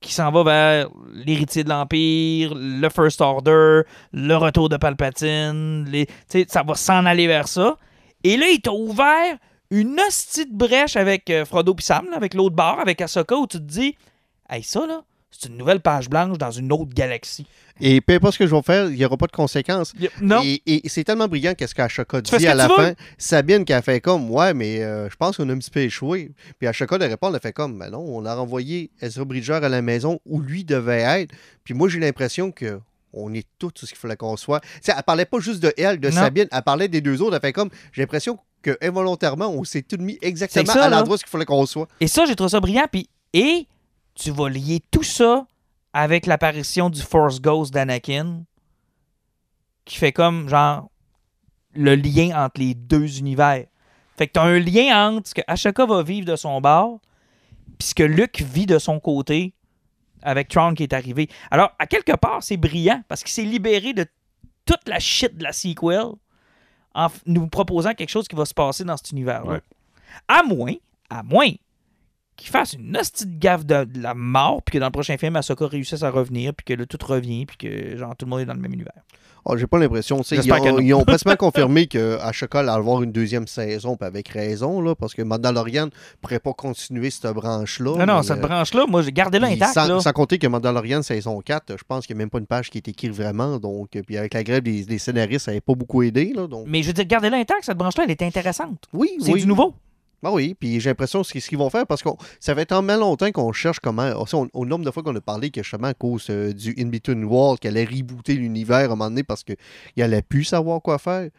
qui 0.00 0.12
s'en 0.14 0.30
va 0.30 0.42
vers 0.42 0.88
l'héritier 1.12 1.62
de 1.62 1.68
l'Empire, 1.68 2.54
le 2.54 2.88
First 2.88 3.20
Order, 3.20 3.82
le 4.12 4.34
retour 4.34 4.68
de 4.68 4.76
Palpatine. 4.76 5.86
Ça 6.48 6.62
va 6.62 6.74
s'en 6.74 7.04
aller 7.04 7.26
vers 7.26 7.48
ça. 7.48 7.76
Et 8.24 8.36
là, 8.36 8.48
ils 8.48 8.60
t'ont 8.60 8.80
ouvert 8.80 9.36
une 9.70 10.00
hostie 10.00 10.46
de 10.46 10.56
brèche 10.56 10.96
avec 10.96 11.30
euh, 11.30 11.44
Frodo 11.44 11.74
et 11.78 11.82
Sam, 11.82 12.06
là, 12.10 12.16
avec 12.16 12.34
l'autre 12.34 12.56
bar, 12.56 12.80
avec 12.80 13.00
Ahsoka, 13.00 13.36
où 13.36 13.46
tu 13.46 13.58
te 13.58 13.62
dis, 13.62 13.96
hey, 14.48 14.62
ça, 14.62 14.86
là, 14.86 15.02
c'est 15.30 15.48
une 15.48 15.56
nouvelle 15.56 15.80
page 15.80 16.08
blanche 16.08 16.38
dans 16.38 16.50
une 16.50 16.72
autre 16.72 16.92
galaxie. 16.94 17.46
Et 17.80 18.00
peu 18.00 18.14
importe 18.14 18.34
ce 18.34 18.38
que 18.40 18.46
je 18.46 18.54
vais 18.54 18.62
faire, 18.62 18.90
il 18.90 18.96
n'y 18.96 19.04
aura 19.04 19.16
pas 19.16 19.26
de 19.26 19.32
conséquences. 19.32 19.94
Y 19.98 20.10
Non. 20.20 20.42
Et, 20.44 20.60
et 20.66 20.88
c'est 20.88 21.02
tellement 21.04 21.28
brillant 21.28 21.54
qu'est-ce 21.54 21.74
qu'Ashoka 21.74 22.20
dit 22.20 22.46
à 22.46 22.54
la 22.54 22.68
fin. 22.68 22.88
veux. 22.90 22.94
Sabine 23.16 23.64
qui 23.64 23.72
a 23.72 23.80
fait 23.80 24.00
comme 24.00 24.30
Ouais, 24.30 24.52
mais 24.52 24.82
euh, 24.82 25.08
je 25.08 25.16
pense 25.16 25.38
qu'on 25.38 25.48
a 25.48 25.52
un 25.52 25.58
petit 25.58 25.70
peu 25.70 25.80
échoué. 25.80 26.32
Puis 26.58 26.68
Ashoka 26.68 26.98
de 26.98 27.04
répondre, 27.04 27.32
elle 27.32 27.36
a 27.36 27.40
fait 27.40 27.52
comme 27.52 27.78
Ben 27.78 27.90
non, 27.90 28.04
on 28.06 28.24
a 28.26 28.34
renvoyé 28.34 28.90
Ezra 29.00 29.24
Bridger 29.24 29.54
à 29.54 29.68
la 29.68 29.80
maison 29.80 30.20
où 30.26 30.40
lui 30.40 30.64
devait 30.64 31.00
être. 31.00 31.34
Puis 31.64 31.74
moi, 31.74 31.88
j'ai 31.88 32.00
l'impression 32.00 32.52
que. 32.52 32.80
On 33.12 33.34
est 33.34 33.44
tous 33.58 33.72
tout 33.72 33.86
ce 33.86 33.90
qu'il 33.90 33.98
fallait 33.98 34.14
qu'on 34.14 34.36
soit. 34.36 34.60
Tu 34.60 34.68
sais, 34.82 34.92
elle 34.96 35.02
parlait 35.02 35.24
pas 35.24 35.40
juste 35.40 35.60
de 35.60 35.72
elle, 35.76 35.98
de 35.98 36.10
Non. 36.10 36.14
Sabine, 36.14 36.46
elle 36.52 36.62
parlait 36.62 36.86
des 36.86 37.00
deux 37.00 37.20
autres. 37.22 37.34
Elle 37.34 37.40
fait 37.40 37.52
comme, 37.52 37.68
j'ai 37.92 38.02
l'impression 38.02 38.38
que 38.62 38.78
involontairement, 38.80 39.48
on 39.48 39.64
s'est 39.64 39.82
tout 39.82 39.96
mis 39.98 40.16
exactement 40.22 40.72
ça, 40.72 40.84
à 40.84 40.88
l'endroit 40.88 41.16
où 41.16 41.20
il 41.20 41.28
fallait 41.28 41.44
qu'on 41.44 41.66
soit. 41.66 41.88
Et 41.98 42.06
ça, 42.06 42.24
j'ai 42.24 42.36
trouvé 42.36 42.50
ça 42.50 42.60
brillant. 42.60 42.84
Puis, 42.88 43.08
et 43.32 43.66
tu 44.20 44.30
vas 44.30 44.50
lier 44.50 44.80
tout 44.90 45.02
ça 45.02 45.46
avec 45.92 46.26
l'apparition 46.26 46.90
du 46.90 47.00
Force 47.00 47.40
Ghost 47.40 47.72
d'Anakin, 47.72 48.44
qui 49.84 49.96
fait 49.96 50.12
comme, 50.12 50.48
genre, 50.48 50.90
le 51.74 51.94
lien 51.94 52.44
entre 52.44 52.60
les 52.60 52.74
deux 52.74 53.18
univers. 53.18 53.66
Fait 54.16 54.26
que 54.26 54.32
t'as 54.32 54.44
un 54.44 54.58
lien 54.58 55.10
entre 55.10 55.28
ce 55.28 55.34
que 55.34 55.40
Ashoka 55.46 55.86
va 55.86 56.02
vivre 56.02 56.26
de 56.26 56.36
son 56.36 56.60
bord, 56.60 57.00
puis 57.78 57.88
ce 57.88 57.94
que 57.94 58.02
Luke 58.02 58.42
vit 58.42 58.66
de 58.66 58.78
son 58.78 59.00
côté 59.00 59.54
avec 60.22 60.48
Tron 60.48 60.74
qui 60.74 60.82
est 60.82 60.92
arrivé. 60.92 61.28
Alors, 61.50 61.72
à 61.78 61.86
quelque 61.86 62.14
part, 62.14 62.42
c'est 62.42 62.58
brillant, 62.58 63.02
parce 63.08 63.22
qu'il 63.22 63.32
s'est 63.32 63.42
libéré 63.42 63.94
de 63.94 64.04
toute 64.66 64.86
la 64.86 64.98
shit 64.98 65.34
de 65.38 65.42
la 65.42 65.54
sequel 65.54 66.12
en 66.94 67.08
nous 67.24 67.46
proposant 67.48 67.94
quelque 67.94 68.10
chose 68.10 68.28
qui 68.28 68.36
va 68.36 68.44
se 68.44 68.52
passer 68.52 68.84
dans 68.84 68.98
cet 68.98 69.12
univers-là. 69.12 69.52
Ouais. 69.52 69.60
À 70.28 70.42
moins, 70.42 70.74
à 71.08 71.22
moins 71.22 71.52
qu'il 72.40 72.50
fasse 72.50 72.72
une 72.74 72.96
hostie 72.96 73.26
de 73.26 73.38
gaffe 73.38 73.64
de, 73.64 73.84
de 73.84 74.02
la 74.02 74.14
mort, 74.14 74.62
puis 74.62 74.74
que 74.74 74.78
dans 74.78 74.86
le 74.86 74.92
prochain 74.92 75.16
film, 75.16 75.36
Ahsoka 75.36 75.66
réussisse 75.66 76.02
à 76.02 76.10
revenir, 76.10 76.52
puis 76.54 76.64
que 76.64 76.74
là, 76.80 76.86
tout 76.86 76.98
revient, 77.06 77.46
puis 77.46 77.56
que 77.56 77.96
genre 77.96 78.16
tout 78.16 78.26
le 78.26 78.30
monde 78.30 78.40
est 78.40 78.46
dans 78.46 78.54
le 78.54 78.60
même 78.60 78.72
univers. 78.74 78.92
Oh, 79.46 79.56
J'ai 79.56 79.66
pas 79.66 79.78
l'impression. 79.78 80.20
Ils, 80.32 80.52
ont- 80.52 80.78
ils 80.80 80.92
ont 80.92 81.02
presque 81.04 81.34
confirmé 81.38 81.86
qu'Ashoka 81.86 82.58
allait 82.60 82.68
avoir 82.70 83.02
une 83.02 83.10
deuxième 83.10 83.46
saison, 83.46 83.96
puis 83.96 84.06
avec 84.06 84.28
raison, 84.28 84.82
là, 84.82 84.94
parce 84.94 85.14
que 85.14 85.22
Mandalorian 85.22 85.86
ne 85.86 85.90
pourrait 86.20 86.40
pas 86.40 86.52
continuer 86.52 87.08
cette 87.08 87.32
branche-là. 87.32 87.96
non, 87.96 88.04
non, 88.06 88.16
mais, 88.18 88.22
cette 88.22 88.36
euh, 88.36 88.46
branche-là, 88.46 88.84
moi, 88.86 89.00
j'ai 89.00 89.12
gardé 89.12 89.38
intact. 89.38 89.72
sans, 89.72 89.86
là. 89.88 90.00
sans 90.00 90.12
compter 90.12 90.38
que 90.38 90.46
Mandalorian 90.46 91.00
saison 91.02 91.40
4, 91.40 91.78
je 91.78 91.84
pense 91.88 92.06
qu'il 92.06 92.16
n'y 92.16 92.20
a 92.20 92.24
même 92.24 92.30
pas 92.30 92.38
une 92.38 92.46
page 92.46 92.68
qui 92.68 92.76
est 92.78 92.88
écrite 92.88 93.12
vraiment. 93.12 93.58
Donc, 93.58 93.88
puis 94.06 94.18
avec 94.18 94.34
la 94.34 94.44
grève 94.44 94.62
des, 94.62 94.84
des 94.84 94.98
scénaristes, 94.98 95.46
ça 95.46 95.52
n'avait 95.52 95.62
pas 95.62 95.74
beaucoup 95.74 96.02
aidé. 96.02 96.32
Là, 96.34 96.46
donc, 96.46 96.66
Mais 96.68 96.82
je 96.82 96.88
veux 96.88 96.92
dire, 96.92 97.06
gardez-la 97.06 97.38
intact, 97.38 97.64
cette 97.64 97.78
branche-là, 97.78 98.04
elle 98.04 98.10
est 98.10 98.22
intéressante. 98.22 98.88
oui, 98.92 99.08
C'est 99.20 99.32
oui. 99.32 99.40
du 99.40 99.46
nouveau. 99.46 99.74
Ah 100.22 100.32
oui, 100.32 100.54
puis 100.58 100.80
j'ai 100.80 100.90
l'impression 100.90 101.22
que 101.22 101.40
ce 101.40 101.48
qu'ils 101.48 101.56
vont 101.56 101.70
faire 101.70 101.86
parce 101.86 102.02
que 102.02 102.10
ça 102.40 102.54
fait 102.54 102.66
tellement 102.66 102.96
longtemps 102.96 103.30
qu'on 103.32 103.52
cherche 103.52 103.80
comment. 103.80 104.12
on- 104.32 104.48
au 104.52 104.66
nombre 104.66 104.84
de 104.84 104.90
fois 104.90 105.02
qu'on 105.02 105.16
a 105.16 105.20
parlé 105.20 105.50
que 105.50 105.62
justement 105.62 105.88
à 105.88 105.94
cause 105.94 106.26
euh, 106.28 106.52
du 106.52 106.74
In-Between 106.78 107.24
World, 107.24 107.58
qu'elle 107.58 107.76
allait 107.78 107.86
rebooter 107.86 108.34
l'univers 108.34 108.76
à 108.76 108.84
un 108.84 108.88
moment 108.88 109.08
donné 109.08 109.22
parce 109.22 109.44
qu'il 109.44 109.56
allait 110.02 110.20
plus 110.22 110.44
savoir 110.44 110.82
quoi 110.82 110.98
faire. 110.98 111.30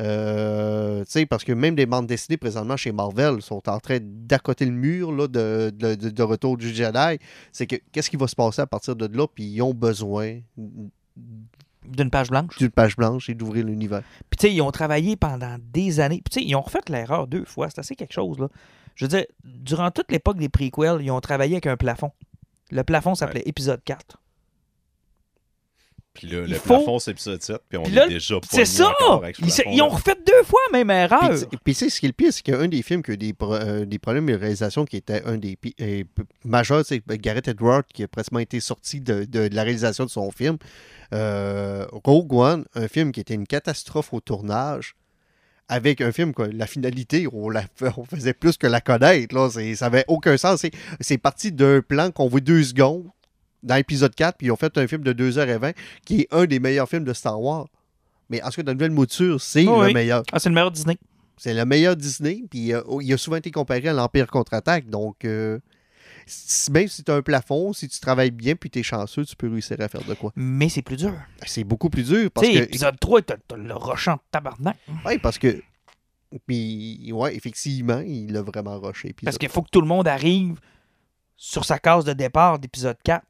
Euh, 0.00 1.00
tu 1.04 1.10
sais, 1.10 1.26
parce 1.26 1.42
que 1.42 1.50
même 1.52 1.74
des 1.74 1.84
bandes 1.86 2.06
dessinées 2.06 2.36
présentement 2.36 2.76
chez 2.76 2.92
Marvel 2.92 3.42
sont 3.42 3.68
en 3.68 3.80
train 3.80 3.98
d'accoter 4.00 4.64
le 4.66 4.70
mur 4.70 5.10
là, 5.10 5.26
de- 5.26 5.70
de 5.96 6.22
retour 6.22 6.56
du 6.56 6.72
Jedi. 6.72 7.18
C'est 7.52 7.66
que 7.66 7.74
qu'est-ce 7.90 8.08
qui 8.08 8.16
va 8.16 8.28
se 8.28 8.36
passer 8.36 8.62
à 8.62 8.66
partir 8.68 8.94
de 8.94 9.06
là, 9.16 9.26
puis 9.26 9.42
ils 9.44 9.60
ont 9.62 9.74
besoin 9.74 10.38
D'une 11.88 12.10
page 12.10 12.30
blanche. 12.30 12.56
d'une 12.58 12.70
page 12.70 12.96
blanche 12.96 13.28
et 13.28 13.34
d'ouvrir 13.34 13.64
l'univers. 13.64 14.02
Puis, 14.30 14.38
tu 14.38 14.46
sais, 14.46 14.54
ils 14.54 14.60
ont 14.60 14.70
travaillé 14.70 15.16
pendant 15.16 15.56
des 15.72 16.00
années. 16.00 16.20
Puis, 16.24 16.30
tu 16.30 16.40
sais, 16.40 16.46
ils 16.46 16.54
ont 16.54 16.60
refait 16.60 16.80
l'erreur 16.88 17.26
deux 17.26 17.44
fois. 17.44 17.68
C'est 17.70 17.80
assez 17.80 17.96
quelque 17.96 18.12
chose, 18.12 18.38
là. 18.38 18.48
Je 18.94 19.04
veux 19.04 19.08
dire, 19.08 19.24
durant 19.44 19.90
toute 19.90 20.10
l'époque 20.10 20.38
des 20.38 20.48
prequels, 20.48 20.98
ils 21.00 21.10
ont 21.10 21.20
travaillé 21.20 21.54
avec 21.54 21.66
un 21.66 21.76
plafond. 21.76 22.10
Le 22.70 22.82
plafond 22.82 23.14
s'appelait 23.14 23.44
épisode 23.46 23.80
4. 23.84 24.20
Puis 26.18 26.28
là, 26.28 26.42
Il 26.44 26.50
le 26.50 26.56
faut- 26.58 26.74
plafond, 26.76 26.98
c'est 26.98 27.12
épisode 27.12 27.42
7, 27.42 27.58
puis 27.68 27.78
on 27.78 27.82
Puis 27.84 27.92
là, 27.94 28.06
est 28.06 28.08
déjà 28.10 28.38
C'est 28.50 28.64
ça! 28.64 28.92
Ils, 29.70 29.82
ont 29.82 29.88
refait 29.88 30.16
deux 30.26 30.42
fois 30.44 30.60
la 30.72 30.78
même 30.78 30.90
erreur. 30.90 31.30
Puis, 31.64 31.74
tu- 31.74 31.78
sais, 31.78 31.90
ce 31.90 32.00
qui 32.00 32.06
est 32.06 32.08
le 32.08 32.12
pire, 32.12 32.32
c'est 32.32 32.42
qu'un 32.42 32.66
des 32.68 32.82
films 32.82 33.02
qui 33.02 33.12
a 33.12 33.14
eu 33.14 33.16
des, 33.16 33.32
pro- 33.32 33.54
euh, 33.54 33.84
des 33.84 33.98
problèmes 33.98 34.26
de 34.26 34.34
réalisation 34.34 34.84
qui 34.84 34.96
était 34.96 35.22
un 35.24 35.36
des 35.36 35.56
pi- 35.56 35.74
euh, 35.80 36.02
majeurs, 36.44 36.84
c'est 36.84 37.02
Gareth 37.06 37.48
Edwards 37.48 37.84
qui 37.92 38.02
a 38.02 38.08
presque 38.08 38.32
été 38.40 38.60
sorti 38.60 39.00
de, 39.00 39.24
de- 39.24 39.48
de 39.48 39.54
la 39.54 39.62
réalisation 39.62 40.04
de 40.04 40.10
son 40.10 40.30
film. 40.30 40.56
Euh, 41.14 41.86
Rogue 42.04 42.32
One, 42.32 42.64
un 42.74 42.88
film 42.88 43.12
qui 43.12 43.20
était 43.20 43.34
une 43.34 43.46
catastrophe 43.46 44.12
au 44.12 44.20
tournage, 44.20 44.94
avec 45.68 46.00
un 46.00 46.12
film, 46.12 46.32
quoi, 46.32 46.48
la 46.48 46.66
finalité, 46.66 47.26
on, 47.32 47.50
la, 47.50 47.62
on 47.96 48.04
faisait 48.04 48.32
plus 48.34 48.56
que 48.56 48.66
la 48.66 48.80
connaître. 48.80 49.34
Là, 49.34 49.48
C'est- 49.50 49.74
ça 49.74 49.86
n'avait 49.86 50.04
aucun 50.08 50.36
sens. 50.36 50.60
C'est- 50.60 50.72
C'est 51.00 51.18
parti 51.18 51.52
d'un 51.52 51.80
plan 51.82 52.10
qu'on 52.10 52.28
voit 52.28 52.40
deux 52.40 52.62
secondes 52.64 53.06
dans 53.62 53.74
l'épisode 53.76 54.14
4, 54.14 54.36
puis 54.38 54.46
ils 54.48 54.50
ont 54.50 54.56
fait 54.56 54.76
un 54.78 54.86
film 54.86 55.02
de 55.02 55.12
2h20 55.12 55.74
qui 56.04 56.20
est 56.22 56.28
un 56.30 56.46
des 56.46 56.60
meilleurs 56.60 56.88
films 56.88 57.04
de 57.04 57.12
Star 57.12 57.40
Wars. 57.40 57.66
Mais 58.30 58.42
en 58.42 58.50
ce 58.50 58.60
dans 58.60 58.70
la 58.70 58.74
nouvelle 58.74 58.90
mouture, 58.90 59.40
c'est 59.40 59.66
Oh 59.66 59.80
le 59.80 59.86
oui. 59.88 59.94
meilleur. 59.94 60.22
Ah, 60.32 60.38
c'est 60.38 60.48
le 60.50 60.54
meilleur 60.54 60.70
Disney. 60.70 60.96
C'est 61.36 61.54
le 61.54 61.64
meilleur 61.64 61.96
Disney, 61.96 62.44
puis 62.50 62.74
euh, 62.74 62.82
il 63.00 63.12
a 63.12 63.16
souvent 63.16 63.36
été 63.36 63.50
comparé 63.50 63.86
à 63.88 63.92
l'Empire 63.92 64.26
contre-attaque. 64.26 64.88
Donc, 64.90 65.24
euh, 65.24 65.58
même 66.70 66.88
si 66.88 67.04
tu 67.04 67.10
as 67.10 67.14
un 67.14 67.22
plafond, 67.22 67.72
si 67.72 67.88
tu 67.88 67.98
travailles 68.00 68.32
bien, 68.32 68.54
puis 68.56 68.68
tu 68.70 68.80
es 68.80 68.82
chanceux, 68.82 69.24
tu 69.24 69.34
peux 69.36 69.48
réussir 69.48 69.76
à 69.80 69.88
faire 69.88 70.02
de 70.04 70.14
quoi. 70.14 70.32
Mais 70.36 70.68
c'est 70.68 70.82
plus 70.82 70.96
dur. 70.96 71.14
C'est 71.46 71.64
beaucoup 71.64 71.88
plus 71.90 72.02
dur 72.04 72.24
Tu 72.24 72.30
parce 72.30 72.46
sais, 72.46 72.52
que. 72.54 72.58
épisode 72.64 72.98
3, 73.00 73.22
t'as 73.22 73.36
t'as 73.46 73.56
le 73.56 73.72
rochant 73.74 74.14
de 74.14 74.20
tabarnak. 74.30 74.76
Ouais, 75.06 75.18
parce 75.18 75.38
que. 75.38 75.62
Puis, 76.46 77.10
ouais, 77.12 77.34
effectivement, 77.34 78.00
il 78.00 78.32
l'a 78.32 78.42
vraiment 78.42 78.78
rushé. 78.78 79.12
puis 79.14 79.24
Parce 79.24 79.38
qu'il 79.38 79.48
faut 79.48 79.62
que 79.62 79.70
tout 79.70 79.80
le 79.80 79.86
monde 79.86 80.06
arrive 80.06 80.60
sur 81.36 81.64
sa 81.64 81.78
case 81.78 82.04
de 82.04 82.12
départ 82.12 82.58
d'épisode 82.58 82.98
4. 83.02 83.24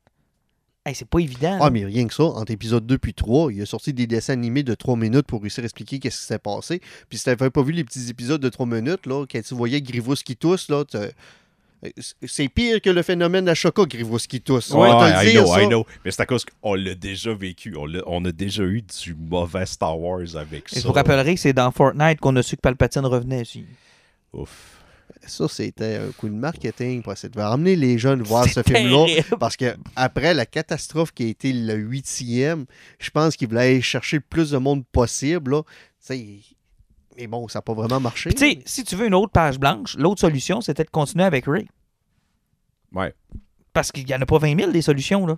Hey, 0.89 0.95
c'est 0.95 1.09
pas 1.09 1.19
évident. 1.19 1.59
Ah, 1.61 1.69
mais 1.71 1.85
rien 1.85 2.07
que 2.07 2.15
ça, 2.15 2.23
entre 2.25 2.51
épisode 2.51 2.87
2 2.87 2.97
puis 2.99 3.13
3, 3.13 3.53
il 3.53 3.61
a 3.61 3.67
sorti 3.67 3.93
des 3.93 4.07
dessins 4.07 4.33
animés 4.33 4.63
de 4.63 4.75
3 4.75 4.97
minutes 4.97 5.27
pour 5.27 5.43
réussir 5.43 5.63
à 5.63 5.67
expliquer 5.67 5.99
qu'est-ce 5.99 6.21
qui 6.21 6.27
s'est 6.27 6.39
passé. 6.39 6.81
Puis 7.11 7.19
si 7.19 7.25
t'avais 7.25 7.51
pas 7.51 7.63
vu 7.63 7.73
les 7.73 7.85
petits 7.85 8.09
épisodes 8.09 8.41
de 8.41 8.49
3 8.49 8.65
minutes, 8.67 9.05
là, 9.07 9.27
quand 9.31 9.41
tu 9.43 9.55
voyais 9.55 9.83
Grivous 9.83 10.15
qui 10.25 10.35
tousse, 10.37 10.69
là, 10.71 10.85
t'as- 10.85 11.09
c'est 12.27 12.49
pire 12.49 12.81
que 12.81 12.91
le 12.91 13.03
phénomène 13.03 13.45
d'Ashoka, 13.45 13.85
Grivous 13.85 14.19
qui 14.29 14.41
tousse. 14.41 14.71
Ouais, 14.71 14.89
le 14.89 15.29
I 15.31 15.35
know, 15.35 15.47
ça. 15.47 15.63
I 15.63 15.67
know. 15.69 15.85
Mais 16.05 16.11
c'est 16.11 16.23
à 16.23 16.27
cause 16.27 16.45
qu'on 16.45 16.75
l'a 16.75 16.95
déjà 16.95 17.33
vécu. 17.35 17.75
On, 17.77 17.87
l'a- 17.87 18.03
on 18.07 18.25
a 18.25 18.33
déjà 18.33 18.65
eu 18.65 18.83
du 18.83 19.15
mauvais 19.15 19.67
Star 19.67 19.99
Wars 20.01 20.37
avec 20.37 20.65
Et 20.73 20.77
ça. 20.77 20.81
je 20.81 20.87
vous 20.87 20.93
rappellerai 20.95 21.35
que 21.35 21.41
c'est 21.41 21.53
dans 21.53 21.71
Fortnite 21.71 22.19
qu'on 22.19 22.35
a 22.37 22.43
su 22.43 22.57
que 22.57 22.63
Palpatine 22.63 23.05
revenait 23.07 23.43
aussi. 23.43 23.65
Ouf. 24.33 24.78
Ça, 25.27 25.49
c'était 25.49 25.97
un 25.97 26.13
coup 26.13 26.29
de 26.29 26.35
marketing 26.35 27.03
pour 27.03 27.13
essayer 27.13 27.29
de 27.29 27.41
ramener 27.41 27.77
les 27.77 27.99
jeunes 27.99 28.23
voir 28.23 28.49
ce 28.49 28.63
film-là. 28.63 29.23
Parce 29.39 29.57
que 29.57 29.77
après 29.97 30.35
la 30.35 30.47
catastrophe 30.47 31.13
qui 31.13 31.25
a 31.25 31.27
été 31.27 31.53
le 31.53 31.75
huitième, 31.75 32.67
je 32.99 33.11
pense 33.11 33.37
qu'ils 33.37 33.49
voulaient 33.49 33.61
aller 33.63 33.83
chercher 33.83 34.17
le 34.19 34.23
plus 34.29 34.51
de 34.51 34.59
monde 34.59 34.85
possible. 34.87 35.51
Là. 35.51 35.63
Mais 37.17 37.27
bon, 37.27 37.49
ça 37.49 37.59
n'a 37.59 37.63
pas 37.63 37.75
vraiment 37.75 38.01
marché. 38.01 38.33
Tu 38.33 38.39
sais, 38.39 38.59
si 38.65 38.85
tu 38.85 38.97
veux 38.97 39.07
une 39.07 39.15
autre 39.15 39.33
page 39.33 39.59
blanche, 39.59 39.97
l'autre 39.97 40.21
solution, 40.21 40.61
c'était 40.61 40.85
de 40.85 40.91
continuer 40.91 41.25
avec 41.25 41.47
Ray. 41.47 41.67
Ouais. 42.93 43.13
Parce 43.73 43.93
qu'il 43.93 44.07
n'y 44.07 44.15
en 44.15 44.21
a 44.23 44.27
pas 44.27 44.39
20 44.39 44.57
000 44.59 44.73
des 44.73 44.83
solutions, 44.83 45.27
là. 45.27 45.37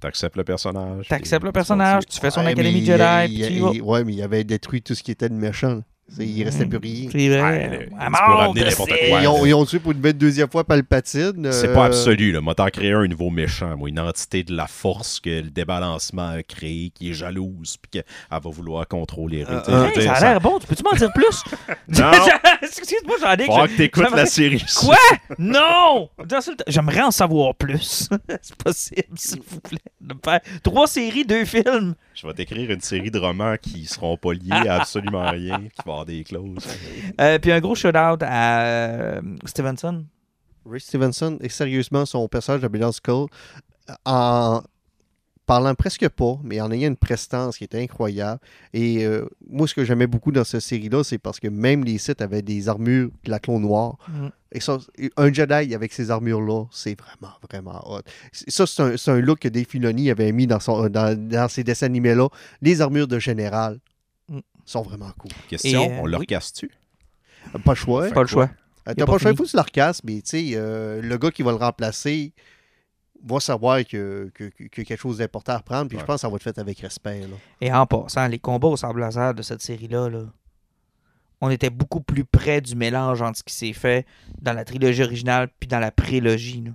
T'acceptes 0.00 0.36
le 0.36 0.44
personnage. 0.44 1.08
T'acceptes 1.08 1.44
le 1.44 1.52
personnage, 1.52 2.04
tu 2.06 2.20
fais 2.20 2.30
son 2.30 2.40
Ouais, 2.40 2.52
académie 2.52 2.84
Jedi, 2.84 3.80
Ouais, 3.80 4.04
mais 4.04 4.12
il 4.12 4.22
avait 4.22 4.44
détruit 4.44 4.82
tout 4.82 4.94
ce 4.94 5.02
qui 5.02 5.10
était 5.10 5.30
de 5.30 5.34
méchant. 5.34 5.82
Il 6.18 6.44
restait 6.44 6.66
plus 6.66 6.78
rien. 6.78 7.08
C'est 7.10 7.28
vrai. 7.28 7.40
Ouais, 7.42 7.68
le- 7.78 7.86
tu 7.86 7.94
mort, 7.94 8.20
peux 8.26 8.32
ramener 8.32 8.64
n'importe 8.64 8.90
quoi. 8.90 9.20
ils, 9.22 9.26
ont, 9.26 9.46
ils 9.46 9.54
ont 9.54 9.64
tué 9.64 9.78
pour 9.78 9.92
une 9.92 9.98
belle 9.98 10.18
deuxième 10.18 10.50
fois 10.50 10.62
Palpatine. 10.62 11.50
C'est 11.50 11.68
euh, 11.68 11.74
pas 11.74 11.86
absolu, 11.86 12.30
là. 12.30 12.40
Moi, 12.42 12.54
t'en 12.54 12.66
créer 12.68 12.92
un 12.92 13.06
nouveau 13.06 13.30
méchant, 13.30 13.74
moi, 13.76 13.88
une 13.88 13.98
entité 13.98 14.44
de 14.44 14.54
la 14.54 14.66
force 14.66 15.18
que 15.18 15.30
le 15.30 15.50
débalancement 15.50 16.28
a 16.28 16.42
créé, 16.42 16.90
qui 16.94 17.10
est 17.10 17.14
jalouse, 17.14 17.78
puis 17.80 17.90
qu'elle 17.90 18.04
va 18.30 18.38
vouloir 18.50 18.86
contrôler. 18.86 19.44
Euh, 19.48 19.86
Hey, 19.86 19.92
dire, 19.94 20.16
ça 20.16 20.26
a 20.26 20.30
l'air 20.32 20.40
bon. 20.40 20.58
Tu 20.58 20.66
peux-tu 20.66 20.82
m'en 20.84 20.92
dire 20.92 21.12
plus? 21.12 21.42
Non. 21.88 22.10
Excuse-moi, 22.62 23.16
j'en 23.20 23.32
ai 23.32 23.46
Faut 23.46 23.66
que 23.66 23.76
t'écoutes 23.76 24.10
la 24.14 24.26
série. 24.26 24.64
Quoi? 24.80 24.96
Non! 25.38 26.10
J'aimerais 26.66 27.02
en 27.02 27.10
savoir 27.10 27.54
plus. 27.54 28.08
C'est 28.42 28.56
possible, 28.56 29.16
s'il 29.18 29.40
vous 29.46 29.60
plaît. 29.60 29.78
de 30.00 30.14
me 30.14 30.20
faire 30.22 30.40
Trois 30.62 30.86
séries, 30.86 31.24
deux 31.24 31.44
films. 31.44 31.94
Je 32.14 32.26
vais 32.26 32.34
t'écrire 32.34 32.70
une 32.70 32.80
série 32.80 33.10
de 33.10 33.18
romans 33.18 33.56
qui 33.60 33.86
seront 33.86 34.16
pas 34.16 34.32
liés 34.32 34.68
à 34.68 34.80
absolument 34.80 35.28
rien, 35.30 35.58
qui 35.58 35.82
vont 35.84 35.92
avoir 35.92 36.06
des 36.06 36.22
clauses. 36.22 36.66
Euh, 37.20 37.38
puis 37.38 37.50
un 37.50 37.60
gros 37.60 37.74
shout-out 37.74 38.22
à 38.22 38.60
euh, 38.62 39.20
Stevenson. 39.44 40.04
Ray 40.64 40.80
Stevenson 40.80 41.38
est 41.40 41.48
sérieusement 41.48 42.06
son 42.06 42.26
personnage 42.28 42.62
de 42.62 42.68
Bilal 42.68 42.92
Skull 42.92 43.26
en 44.06 44.62
parlant 45.46 45.74
presque 45.74 46.08
pas, 46.08 46.38
mais 46.42 46.60
en 46.60 46.70
ayant 46.70 46.88
une 46.88 46.96
prestance 46.96 47.58
qui 47.58 47.64
était 47.64 47.82
incroyable. 47.82 48.40
Et 48.72 49.04
euh, 49.04 49.26
moi, 49.48 49.66
ce 49.68 49.74
que 49.74 49.84
j'aimais 49.84 50.06
beaucoup 50.06 50.32
dans 50.32 50.44
cette 50.44 50.60
série-là, 50.60 51.04
c'est 51.04 51.18
parce 51.18 51.40
que 51.40 51.48
même 51.48 51.84
les 51.84 51.98
sites 51.98 52.22
avaient 52.22 52.42
des 52.42 52.68
armures 52.68 53.10
de 53.24 53.30
la 53.30 53.38
clone 53.38 53.62
noire. 53.62 53.96
Mm. 54.08 54.28
Et 54.52 54.60
ça, 54.60 54.78
un 55.16 55.32
Jedi 55.32 55.74
avec 55.74 55.92
ces 55.92 56.10
armures-là, 56.10 56.64
c'est 56.70 56.96
vraiment, 56.98 57.34
vraiment 57.50 57.82
hot. 57.90 58.02
Ça, 58.32 58.66
c'est 58.66 59.10
un, 59.10 59.20
look 59.20 59.40
que 59.40 59.48
Dave 59.48 59.66
Filoni 59.68 60.10
avait 60.10 60.32
mis 60.32 60.46
dans, 60.46 60.60
son, 60.60 60.88
dans, 60.88 61.18
dans 61.18 61.48
ses 61.48 61.64
dessins 61.64 61.86
animés-là. 61.86 62.28
Les 62.62 62.80
armures 62.80 63.08
de 63.08 63.18
général 63.18 63.80
Mm. 64.28 64.40
sont 64.64 64.82
vraiment 64.82 65.12
cool. 65.18 65.30
Question, 65.48 65.82
euh, 65.82 66.00
on 66.00 66.06
leur 66.06 66.20
oui. 66.20 66.26
casse-tu? 66.26 66.70
Pas 67.64 67.72
le 67.72 67.74
choix. 67.74 68.10
Pas 68.10 68.22
le 68.22 68.26
choix. 68.26 68.50
Euh, 68.88 68.94
T'as 68.96 69.06
pas 69.06 69.12
le 69.12 69.18
choix, 69.18 69.30
il 69.30 69.36
faut 69.36 69.44
que 69.44 69.50
tu 69.50 69.56
le 69.56 69.62
recasses, 69.62 70.02
mais 70.04 70.20
tu 70.20 70.22
sais, 70.24 70.50
euh, 70.54 71.00
le 71.00 71.18
gars 71.18 71.30
qui 71.30 71.42
va 71.42 71.52
le 71.52 71.56
remplacer 71.56 72.32
va 73.26 73.40
savoir 73.40 73.78
que, 73.84 74.30
que, 74.34 74.44
que- 74.44 74.64
que 74.64 74.82
quelque 74.82 74.96
chose 75.00 75.18
d'important 75.18 75.52
à 75.54 75.58
reprendre, 75.58 75.88
puis 75.88 75.98
je 75.98 76.04
pense 76.04 76.16
que 76.16 76.20
ça 76.22 76.28
va 76.28 76.36
être 76.36 76.42
fait 76.42 76.58
avec 76.58 76.78
respect. 76.80 77.20
Là. 77.20 77.36
Et 77.60 77.72
en 77.72 77.86
passant, 77.86 78.26
les 78.28 78.38
combats 78.38 78.68
au 78.68 78.76
sable 78.76 79.00
laser 79.00 79.32
de 79.34 79.42
cette 79.42 79.62
série-là, 79.62 80.08
là, 80.10 80.24
on 81.40 81.50
était 81.50 81.70
beaucoup 81.70 82.00
plus 82.00 82.24
près 82.24 82.60
du 82.60 82.74
mélange 82.76 83.20
entre 83.22 83.38
ce 83.38 83.42
qui 83.42 83.54
s'est 83.54 83.72
fait 83.72 84.06
dans 84.40 84.52
la 84.52 84.64
trilogie 84.64 85.02
originale 85.02 85.48
puis 85.58 85.68
dans 85.68 85.78
la 85.80 85.90
prélogie. 85.90 86.62
là. 86.62 86.70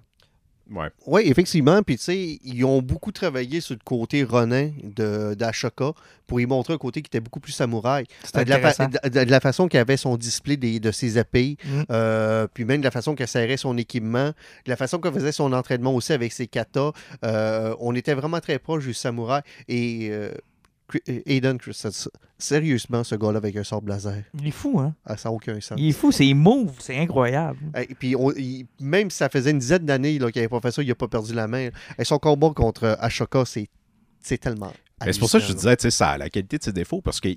Ouais. 0.72 0.89
Oui, 1.07 1.24
effectivement, 1.26 1.82
puis 1.82 1.97
tu 1.97 2.03
sais, 2.03 2.39
ils 2.43 2.63
ont 2.63 2.82
beaucoup 2.82 3.11
travaillé 3.11 3.59
sur 3.59 3.74
le 3.76 3.80
côté 3.84 4.24
Ronin 4.24 4.70
de- 4.84 5.34
d'Ashoka 5.34 5.93
pour 6.28 6.39
y 6.39 6.45
montrer 6.45 6.74
un 6.74 6.78
côté 6.78 7.01
qui 7.01 7.07
était 7.07 7.20
beaucoup 7.20 7.39
plus 7.39 7.51
samouraï. 7.53 8.05
C'était 8.24 8.41
Euh, 8.41 8.43
De 8.43 8.49
la, 8.51 9.09
de- 9.09 9.26
de 9.26 9.32
la 9.32 9.39
façon 9.39 9.67
qu'elle 9.67 9.82
avait 9.82 9.97
son 9.97 10.15
display 10.15 10.57
des- 10.57 10.80
de 10.80 10.91
ses 10.91 11.17
épées, 11.17 11.57
Mm. 11.65 11.82
euh, 11.91 12.47
puis 12.53 12.65
même 12.65 12.82
de 12.82 12.86
la 12.86 12.91
façon 12.91 13.15
qu'elle 13.15 13.28
serrait 13.28 13.57
son 13.57 13.78
équipement, 13.78 14.28
de 14.65 14.70
la 14.70 14.76
façon 14.76 14.99
qu'elle 14.99 15.13
faisait 15.13 15.32
son 15.32 15.53
entraînement 15.53 15.93
aussi 15.95 16.13
avec 16.13 16.32
ses 16.34 16.45
katas. 16.47 16.91
euh, 17.26 17.74
on 17.80 17.95
était 17.95 18.13
vraiment 18.13 18.39
très 18.39 18.59
proche 18.59 18.86
du 18.86 18.93
samouraï. 18.93 19.41
Et 19.67 20.09
euh, 20.11 20.32
Aiden 21.25 21.57
Christensen, 21.57 22.11
sérieusement, 22.37 23.03
ce 23.03 23.15
gars-là 23.15 23.37
avec 23.37 23.55
un 23.55 23.63
sort 23.63 23.83
laser, 23.85 24.23
Il 24.39 24.47
est 24.47 24.51
fou, 24.51 24.79
hein? 24.79 24.95
ah, 25.05 25.17
ça 25.17 25.29
n'a 25.29 25.33
aucun 25.35 25.59
sens. 25.59 25.77
Il 25.79 25.89
est 25.89 25.93
fou, 25.93 26.11
c'est 26.11 26.33
move, 26.33 26.73
c'est 26.79 26.97
incroyable. 26.97 27.59
Et 27.89 27.93
puis, 27.95 28.15
on- 28.15 28.31
il- 28.31 28.65
même 28.79 29.09
si 29.09 29.17
ça 29.17 29.29
faisait 29.29 29.51
une 29.51 29.59
dizaine 29.59 29.85
d'années 29.85 30.17
qu'il 30.17 30.25
n'avait 30.35 30.47
pas 30.47 30.59
fait 30.61 30.71
ça, 30.71 30.81
il 30.81 30.87
n'a 30.87 30.95
pas 30.95 31.07
perdu 31.07 31.33
la 31.33 31.47
main. 31.47 31.69
Et 31.97 32.03
son 32.03 32.17
combat 32.19 32.49
contre 32.55 32.83
euh, 32.85 32.95
Ashoka, 32.99 33.45
c'est 33.45 33.67
c'est 34.21 34.37
tellement. 34.37 34.73
C'est 35.01 35.17
pour 35.17 35.29
ça 35.29 35.39
que 35.39 35.45
je 35.45 35.53
disais, 35.53 35.77
tu 35.77 35.83
sais, 35.83 35.91
ça 35.91 36.09
a 36.09 36.17
la 36.17 36.29
qualité 36.29 36.57
de 36.57 36.63
ses 36.63 36.73
défauts 36.73 36.99
parce 37.01 37.21
que, 37.21 37.29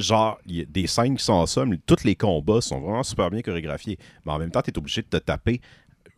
genre, 0.00 0.36
il 0.46 0.56
y 0.56 0.60
a 0.62 0.64
des 0.64 0.88
scènes 0.88 1.16
qui 1.16 1.22
sont 1.24 1.32
en 1.34 1.46
somme, 1.46 1.76
tous 1.86 2.02
les 2.02 2.16
combats 2.16 2.60
sont 2.60 2.80
vraiment 2.80 3.04
super 3.04 3.30
bien 3.30 3.40
chorégraphiés. 3.40 3.98
Mais 4.26 4.32
en 4.32 4.38
même 4.40 4.50
temps, 4.50 4.60
tu 4.60 4.70
es 4.72 4.76
obligé 4.78 5.02
de 5.02 5.06
te 5.06 5.18
taper. 5.18 5.60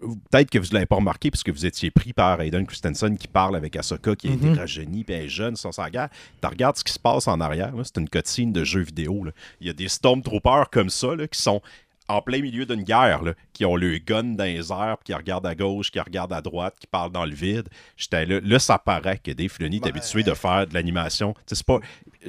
Peut-être 0.00 0.50
que 0.50 0.58
vous 0.58 0.66
ne 0.66 0.74
l'avez 0.74 0.86
pas 0.86 0.96
remarqué 0.96 1.30
parce 1.30 1.42
que 1.42 1.50
vous 1.50 1.64
étiez 1.64 1.90
pris 1.90 2.12
par 2.12 2.40
Aiden 2.40 2.66
Christensen 2.66 3.16
qui 3.16 3.28
parle 3.28 3.56
avec 3.56 3.76
Ahsoka 3.76 4.14
qui 4.14 4.28
a 4.28 4.32
été 4.32 4.52
rajeuni 4.52 5.04
puis 5.04 5.14
elle 5.14 5.24
est 5.24 5.28
jeune 5.28 5.56
sans 5.56 5.72
sa 5.72 5.88
guerre. 5.88 6.10
Tu 6.42 6.46
regardes 6.48 6.76
ce 6.76 6.84
qui 6.84 6.92
se 6.92 6.98
passe 6.98 7.26
en 7.28 7.40
arrière, 7.40 7.72
c'est 7.82 7.96
une 7.98 8.08
cutscene 8.08 8.52
de 8.52 8.62
jeu 8.62 8.80
vidéo. 8.80 9.24
là. 9.24 9.32
Il 9.60 9.66
y 9.66 9.70
a 9.70 9.72
des 9.72 9.88
Stormtroopers 9.88 10.68
comme 10.70 10.90
ça 10.90 11.14
là, 11.14 11.26
qui 11.26 11.40
sont 11.40 11.62
en 12.08 12.22
plein 12.22 12.40
milieu 12.40 12.66
d'une 12.66 12.82
guerre, 12.82 13.22
là, 13.22 13.32
qui 13.52 13.64
ont 13.64 13.76
le 13.76 13.98
gun 13.98 14.22
dans 14.22 14.44
les 14.44 14.70
airs, 14.70 14.96
puis 14.98 15.06
qui 15.06 15.14
regardent 15.14 15.46
à 15.46 15.54
gauche, 15.54 15.90
qui 15.90 16.00
regardent 16.00 16.32
à 16.32 16.40
droite, 16.40 16.76
qui 16.78 16.86
parlent 16.86 17.10
dans 17.10 17.24
le 17.24 17.34
vide. 17.34 17.68
J'étais 17.96 18.26
là, 18.26 18.40
là, 18.42 18.58
ça 18.58 18.78
paraît 18.78 19.18
que 19.18 19.32
Dave 19.32 19.48
Filoni 19.48 19.76
est 19.76 19.86
habitué 19.86 20.22
de 20.22 20.34
faire 20.34 20.66
de 20.66 20.74
l'animation. 20.74 21.34
Tu 21.34 21.40
sais, 21.46 21.54
C'est 21.56 21.66
pas 21.66 21.80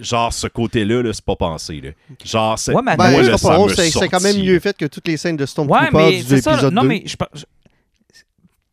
genre 0.01 0.31
ce 0.33 0.47
côté-là, 0.47 1.01
là, 1.03 1.13
c'est 1.13 1.23
pas 1.25 1.35
pensé. 1.35 1.81
Là. 1.81 1.89
Genre, 2.23 2.57
c'est 2.59 2.73
Ouais, 2.73 2.81
mais 2.83 2.95
Ben, 2.97 3.11
moi, 3.11 3.23
c'est 3.75 3.89
c'est 3.91 4.09
quand 4.09 4.21
même 4.21 4.37
mieux 4.41 4.59
fait 4.59 4.75
que 4.77 4.85
toutes 4.85 5.07
les 5.07 5.17
scènes 5.17 5.37
de 5.37 5.43
Ouais, 5.43 5.47
Stormtroopers 5.47 5.91
mais 5.93 6.17
du 6.17 6.23
c'est 6.23 6.41
ça. 6.41 6.53
épisode 6.53 6.73
Non, 6.73 6.81
2. 6.83 6.87
mais 6.87 7.03
je 7.05 7.15
pense- 7.15 7.29
je- 7.33 7.43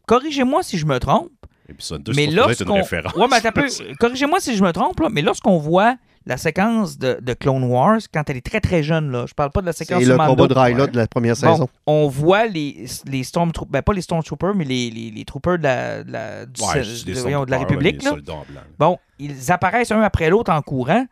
Corrigez-moi 0.07 0.63
si 0.63 0.79
je 0.79 0.87
me 0.87 0.99
trompe. 0.99 1.31
Épisode 1.69 2.03
2, 2.03 2.13
Mais 2.15 2.25
être 2.25 2.31
une 2.31 2.37
lorsqu'on. 2.37 2.75
référence. 2.75 3.15
Ouais, 3.15 3.27
mais 3.31 3.51
peu. 3.53 3.67
Corrigez-moi 3.99 4.39
si 4.41 4.55
je 4.57 4.63
me 4.63 4.71
trompe, 4.73 5.01
là, 5.01 5.09
mais 5.11 5.23
lorsqu'on 5.23 5.57
voit 5.59 5.97
la 6.27 6.37
séquence 6.37 6.99
de, 6.99 7.19
de 7.21 7.33
Clone 7.35 7.65
Wars, 7.65 8.01
quand 8.13 8.29
elle 8.29 8.37
est 8.39 8.45
très 8.47 8.61
très 8.61 8.83
jeune, 8.83 9.11
là, 9.11 9.25
je 9.27 9.35
parle 9.35 9.51
pas 9.51 9.61
de 9.63 9.67
la 9.67 9.73
séquence 9.73 9.99
C'est 9.99 10.05
sur 10.05 10.13
le 10.13 10.19
Mando. 10.19 10.35
combat 10.37 10.49
de 10.49 10.59
Ryla 10.59 10.87
de 10.89 10.97
la 10.97 11.07
première 11.07 11.35
Bon, 11.35 11.53
saison. 11.53 11.69
on 11.87 12.09
voit 12.09 12.47
les, 12.47 12.85
les 13.07 13.25
Stormtroopers, 13.25 13.71
ben 13.71 13.83
pas 13.83 13.93
les 13.95 14.01
Stormtroopers, 14.03 14.55
mais 14.55 14.65
les, 14.65 14.91
les, 14.91 15.11
les 15.11 15.25
troopers 15.25 15.59
de 15.59 15.63
la, 15.65 16.03
de 16.05 16.13
la, 16.13 16.47
du- 16.47 16.63
Ouais, 16.63 16.79
de- 16.81 16.85
c'est 16.85 17.05
des 17.07 17.13
voyons, 17.15 17.45
de 17.45 17.51
la 17.51 17.59
République. 17.59 18.03
là. 18.03 18.11
soldats 18.11 18.33
en 18.35 18.45
blanc. 18.49 18.61
Bon, 18.79 18.99
ils 19.19 19.53
apparaissent 19.53 19.93
un 19.93 20.01
après 20.03 20.31
l'autre 20.31 20.53
en 20.53 20.63
courant. 20.63 21.07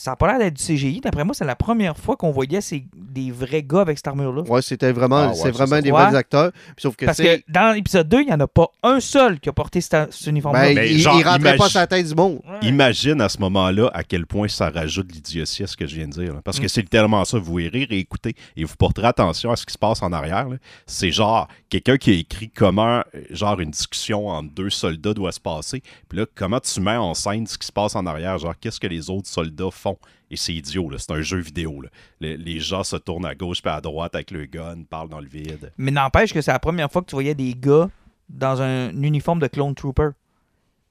Ça 0.00 0.12
n'a 0.12 0.16
pas 0.16 0.28
l'air 0.28 0.38
d'être 0.38 0.54
du 0.54 0.62
CGI. 0.62 1.00
D'après 1.00 1.24
moi, 1.24 1.34
c'est 1.34 1.44
la 1.44 1.56
première 1.56 1.96
fois 1.96 2.14
qu'on 2.16 2.30
voyait 2.30 2.60
ces, 2.60 2.86
des 2.94 3.32
vrais 3.32 3.64
gars 3.64 3.80
avec 3.80 3.98
cette 3.98 4.06
armure-là. 4.06 4.42
Ouais, 4.42 4.62
c'était 4.62 4.92
vraiment, 4.92 5.16
Ah 5.16 5.28
ouais, 5.30 5.34
c'est 5.34 5.50
vraiment 5.50 5.80
des 5.80 5.90
vrais 5.90 6.14
acteurs. 6.14 6.52
Puis 6.52 6.62
Sauf 6.78 6.94
que, 6.94 7.04
Parce 7.04 7.18
que 7.18 7.42
dans 7.48 7.74
l'épisode 7.74 8.08
2, 8.08 8.20
il 8.20 8.26
n'y 8.26 8.32
en 8.32 8.38
a 8.38 8.46
pas 8.46 8.68
un 8.84 9.00
seul 9.00 9.40
qui 9.40 9.48
a 9.48 9.52
porté 9.52 9.80
cet, 9.80 10.12
cet 10.12 10.26
uniforme-là. 10.28 10.62
ben, 10.68 10.74
Mais 10.76 10.92
il, 10.92 11.00
genre, 11.00 11.18
il 11.18 11.24
rentrait 11.24 11.40
pas 11.42 11.54
imagine- 11.56 11.68
sur 11.70 11.80
la 11.80 11.86
tête 11.88 12.06
du 12.06 12.14
monde. 12.14 12.40
Ouais. 12.48 12.68
Imagine 12.68 13.20
à 13.20 13.28
ce 13.28 13.38
moment-là 13.40 13.90
à 13.92 14.04
quel 14.04 14.24
point 14.26 14.46
ça 14.46 14.70
rajoute 14.70 15.10
l'idiotie 15.12 15.64
à 15.64 15.66
ce 15.66 15.76
que 15.76 15.84
je 15.84 15.96
viens 15.96 16.06
de 16.06 16.12
dire. 16.12 16.32
là. 16.34 16.42
Parce 16.44 16.60
que 16.60 16.66
Mm. 16.66 16.68
c'est 16.68 16.82
littéralement 16.82 17.24
ça. 17.24 17.38
Vous 17.38 17.56
verrez, 17.56 17.84
réécouter 17.90 18.36
et 18.56 18.62
vous 18.64 18.76
porterez 18.76 19.08
attention 19.08 19.50
à 19.50 19.56
ce 19.56 19.66
qui 19.66 19.72
se 19.72 19.78
passe 19.78 20.00
en 20.02 20.12
arrière. 20.12 20.46
C'est 20.86 21.10
genre 21.10 21.48
quelqu'un 21.70 21.96
qui 21.96 22.10
a 22.10 22.14
écrit 22.14 22.50
comment 22.50 22.98
euh, 23.16 23.22
genre 23.30 23.58
une 23.58 23.72
discussion 23.72 24.28
entre 24.28 24.52
deux 24.54 24.70
soldats 24.70 25.12
doit 25.14 25.32
se 25.32 25.40
passer. 25.40 25.82
Puis 26.08 26.18
là, 26.20 26.26
comment 26.36 26.60
tu 26.60 26.80
mets 26.80 26.96
en 26.96 27.14
scène 27.14 27.48
ce 27.48 27.58
qui 27.58 27.66
se 27.66 27.72
passe 27.72 27.96
en 27.96 28.06
arrière? 28.06 28.38
Genre, 28.38 28.54
qu'est-ce 28.60 28.78
que 28.78 28.86
les 28.86 29.10
autres 29.10 29.26
soldats 29.28 29.70
font. 29.72 29.87
Et 30.30 30.36
c'est 30.36 30.52
idiot, 30.54 30.90
c'est 30.98 31.10
un 31.12 31.22
jeu 31.22 31.38
vidéo. 31.38 31.80
là. 31.80 31.88
Le- 32.20 32.34
les 32.36 32.60
gens 32.60 32.84
se 32.84 32.96
tournent 32.96 33.24
à 33.26 33.34
gauche 33.34 33.62
puis 33.62 33.70
à 33.70 33.80
droite 33.80 34.14
avec 34.14 34.30
le 34.30 34.44
gun, 34.46 34.82
parlent 34.88 35.08
dans 35.08 35.20
le 35.20 35.28
vide. 35.28 35.72
Mais 35.78 35.90
n'empêche 35.90 36.32
que 36.34 36.40
c'est 36.42 36.52
la 36.52 36.58
première 36.58 36.90
fois 36.92 37.00
que 37.02 37.06
tu 37.06 37.14
voyais 37.16 37.34
des 37.34 37.54
gars 37.54 37.88
dans 38.28 38.60
un 38.60 38.90
uniforme 39.02 39.38
de 39.40 39.46
Clone 39.46 39.74
Trooper. 39.74 40.10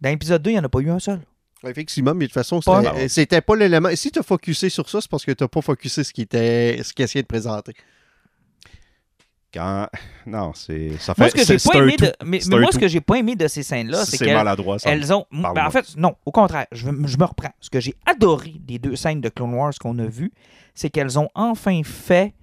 Dans 0.01 0.09
l'épisode 0.09 0.41
2, 0.41 0.49
il 0.49 0.53
n'y 0.53 0.59
en 0.59 0.63
a 0.63 0.69
pas 0.69 0.79
eu 0.79 0.89
un 0.89 0.99
seul. 0.99 1.19
Effectivement, 1.65 2.13
mais 2.13 2.25
de 2.25 2.29
toute 2.29 2.33
façon, 2.35 2.59
Pas- 2.61 2.83
c'était 2.83 3.07
c'était 3.09 3.41
pas 3.41 3.55
l'élément. 3.55 3.89
Si 3.95 4.11
tu 4.11 4.19
as 4.19 4.23
focusé 4.23 4.69
sur 4.69 4.89
ça, 4.89 5.01
c'est 5.01 5.09
parce 5.09 5.25
que 5.25 5.31
tu 5.31 5.43
n'as 5.43 5.47
pas 5.47 5.61
focusé 5.61 6.03
ce 6.03 6.13
qui 6.13 6.21
était 6.21 6.79
ce 6.83 6.93
qu'il 6.93 7.03
essayait 7.03 7.23
de 7.23 7.27
présenter. 7.27 7.73
Quand. 9.53 9.87
Non, 10.25 10.51
c'est. 10.53 10.91
Ça 10.99 11.13
fait. 11.13 11.21
Moi, 11.21 11.29
ce 11.29 11.35
que 11.35 11.45
j'ai 11.45 11.57
pas 11.71 11.77
aimé 11.79 11.95
de, 11.97 12.11
mais, 12.25 12.39
mais 12.49 12.59
moi, 12.59 12.69
ce 12.71 12.77
que 12.77 12.87
j'ai 12.89 12.99
pas 12.99 13.15
aimé 13.15 13.35
de 13.37 13.47
ces 13.47 13.63
scènes-là, 13.63 14.03
c'est 14.03 14.17
c'est 14.17 14.25
qu'elles 14.25 14.35
maladroit, 14.35 14.77
ça. 14.77 14.89
elles 14.91 15.13
ont. 15.13 15.25
Ben, 15.31 15.65
en 15.65 15.71
fait, 15.71 15.95
non, 15.95 16.15
au 16.25 16.31
contraire, 16.31 16.65
je, 16.73 16.89
me- 16.89 17.07
je 17.07 17.17
me 17.17 17.23
reprends. 17.23 17.53
Ce 17.61 17.69
que 17.69 17.79
j'ai 17.79 17.95
adoré 18.05 18.55
des 18.59 18.77
deux 18.77 18.97
scènes 18.97 19.21
de 19.21 19.29
Clone 19.29 19.53
Wars 19.53 19.71
qu'on 19.79 19.97
a 19.99 20.05
vues, 20.05 20.33
c'est 20.75 20.89
qu'elles 20.89 21.17
ont 21.17 21.29
enfin 21.33 21.81
fait 21.85 22.33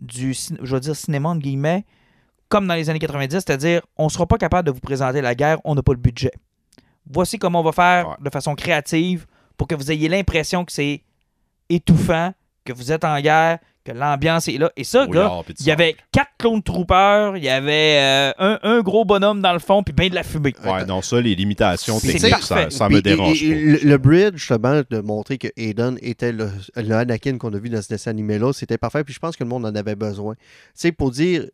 du, 0.00 0.32
je 0.34 0.74
veux 0.74 0.80
dire, 0.80 0.96
cinéma, 0.96 1.28
entre 1.28 1.42
guillemets, 1.42 1.84
comme 2.48 2.66
dans 2.66 2.74
les 2.74 2.90
années 2.90 2.98
90, 2.98 3.34
c'est-à-dire, 3.36 3.82
on 3.96 4.08
sera 4.08 4.26
pas 4.26 4.36
capable 4.38 4.66
de 4.66 4.72
vous 4.72 4.80
présenter 4.80 5.20
la 5.20 5.36
guerre, 5.36 5.58
on 5.64 5.76
n'a 5.76 5.82
pas 5.84 5.92
le 5.92 5.98
budget. 5.98 6.32
Voici 7.08 7.38
comment 7.38 7.60
on 7.60 7.64
va 7.64 7.72
faire 7.72 8.08
Ouais. 8.08 8.14
de 8.20 8.30
façon 8.30 8.54
créative 8.56 9.26
pour 9.56 9.68
que 9.68 9.74
vous 9.76 9.92
ayez 9.92 10.08
l'impression 10.08 10.64
que 10.64 10.72
c'est 10.72 11.02
étouffant, 11.68 12.32
que 12.64 12.72
vous 12.72 12.90
êtes 12.92 13.04
en 13.04 13.20
guerre, 13.20 13.58
que 13.88 13.96
l'ambiance 13.96 14.48
est 14.48 14.58
là. 14.58 14.70
Et 14.76 14.84
ça, 14.84 15.06
gars, 15.06 15.30
il 15.60 15.66
y 15.66 15.70
avait 15.70 15.96
quatre 16.12 16.30
clones 16.38 16.62
troopers, 16.62 17.36
il 17.36 17.44
y 17.44 17.48
avait 17.48 17.98
euh, 17.98 18.32
un, 18.38 18.58
un 18.62 18.80
gros 18.80 19.04
bonhomme 19.04 19.40
dans 19.40 19.52
le 19.52 19.58
fond, 19.58 19.82
puis 19.82 19.92
bien 19.94 20.08
de 20.08 20.14
la 20.14 20.22
fumée. 20.22 20.54
Ouais, 20.64 20.84
non, 20.84 21.02
ça, 21.02 21.20
les 21.20 21.34
limitations 21.34 21.98
C'est 21.98 22.12
techniques, 22.14 22.42
ça, 22.42 22.70
ça 22.70 22.88
me 22.88 23.00
dérange 23.00 23.42
et- 23.42 23.48
pas. 23.50 23.84
Le, 23.84 23.90
le 23.90 23.98
bridge, 23.98 24.36
justement, 24.36 24.82
de 24.88 24.98
montrer 25.00 25.38
que 25.38 25.48
Aiden 25.56 25.98
était 26.02 26.32
le, 26.32 26.50
le 26.76 26.94
Anakin 26.94 27.38
qu'on 27.38 27.52
a 27.54 27.58
vu 27.58 27.68
dans 27.70 27.82
ce 27.82 27.88
dessin 27.88 28.10
animé-là, 28.10 28.52
c'était 28.52 28.78
parfait. 28.78 29.04
Puis 29.04 29.14
je 29.14 29.18
pense 29.18 29.36
que 29.36 29.44
le 29.44 29.50
monde 29.50 29.64
en 29.66 29.74
avait 29.74 29.96
besoin. 29.96 30.34
Tu 30.34 30.40
sais, 30.74 30.92
pour 30.92 31.10
dire, 31.10 31.44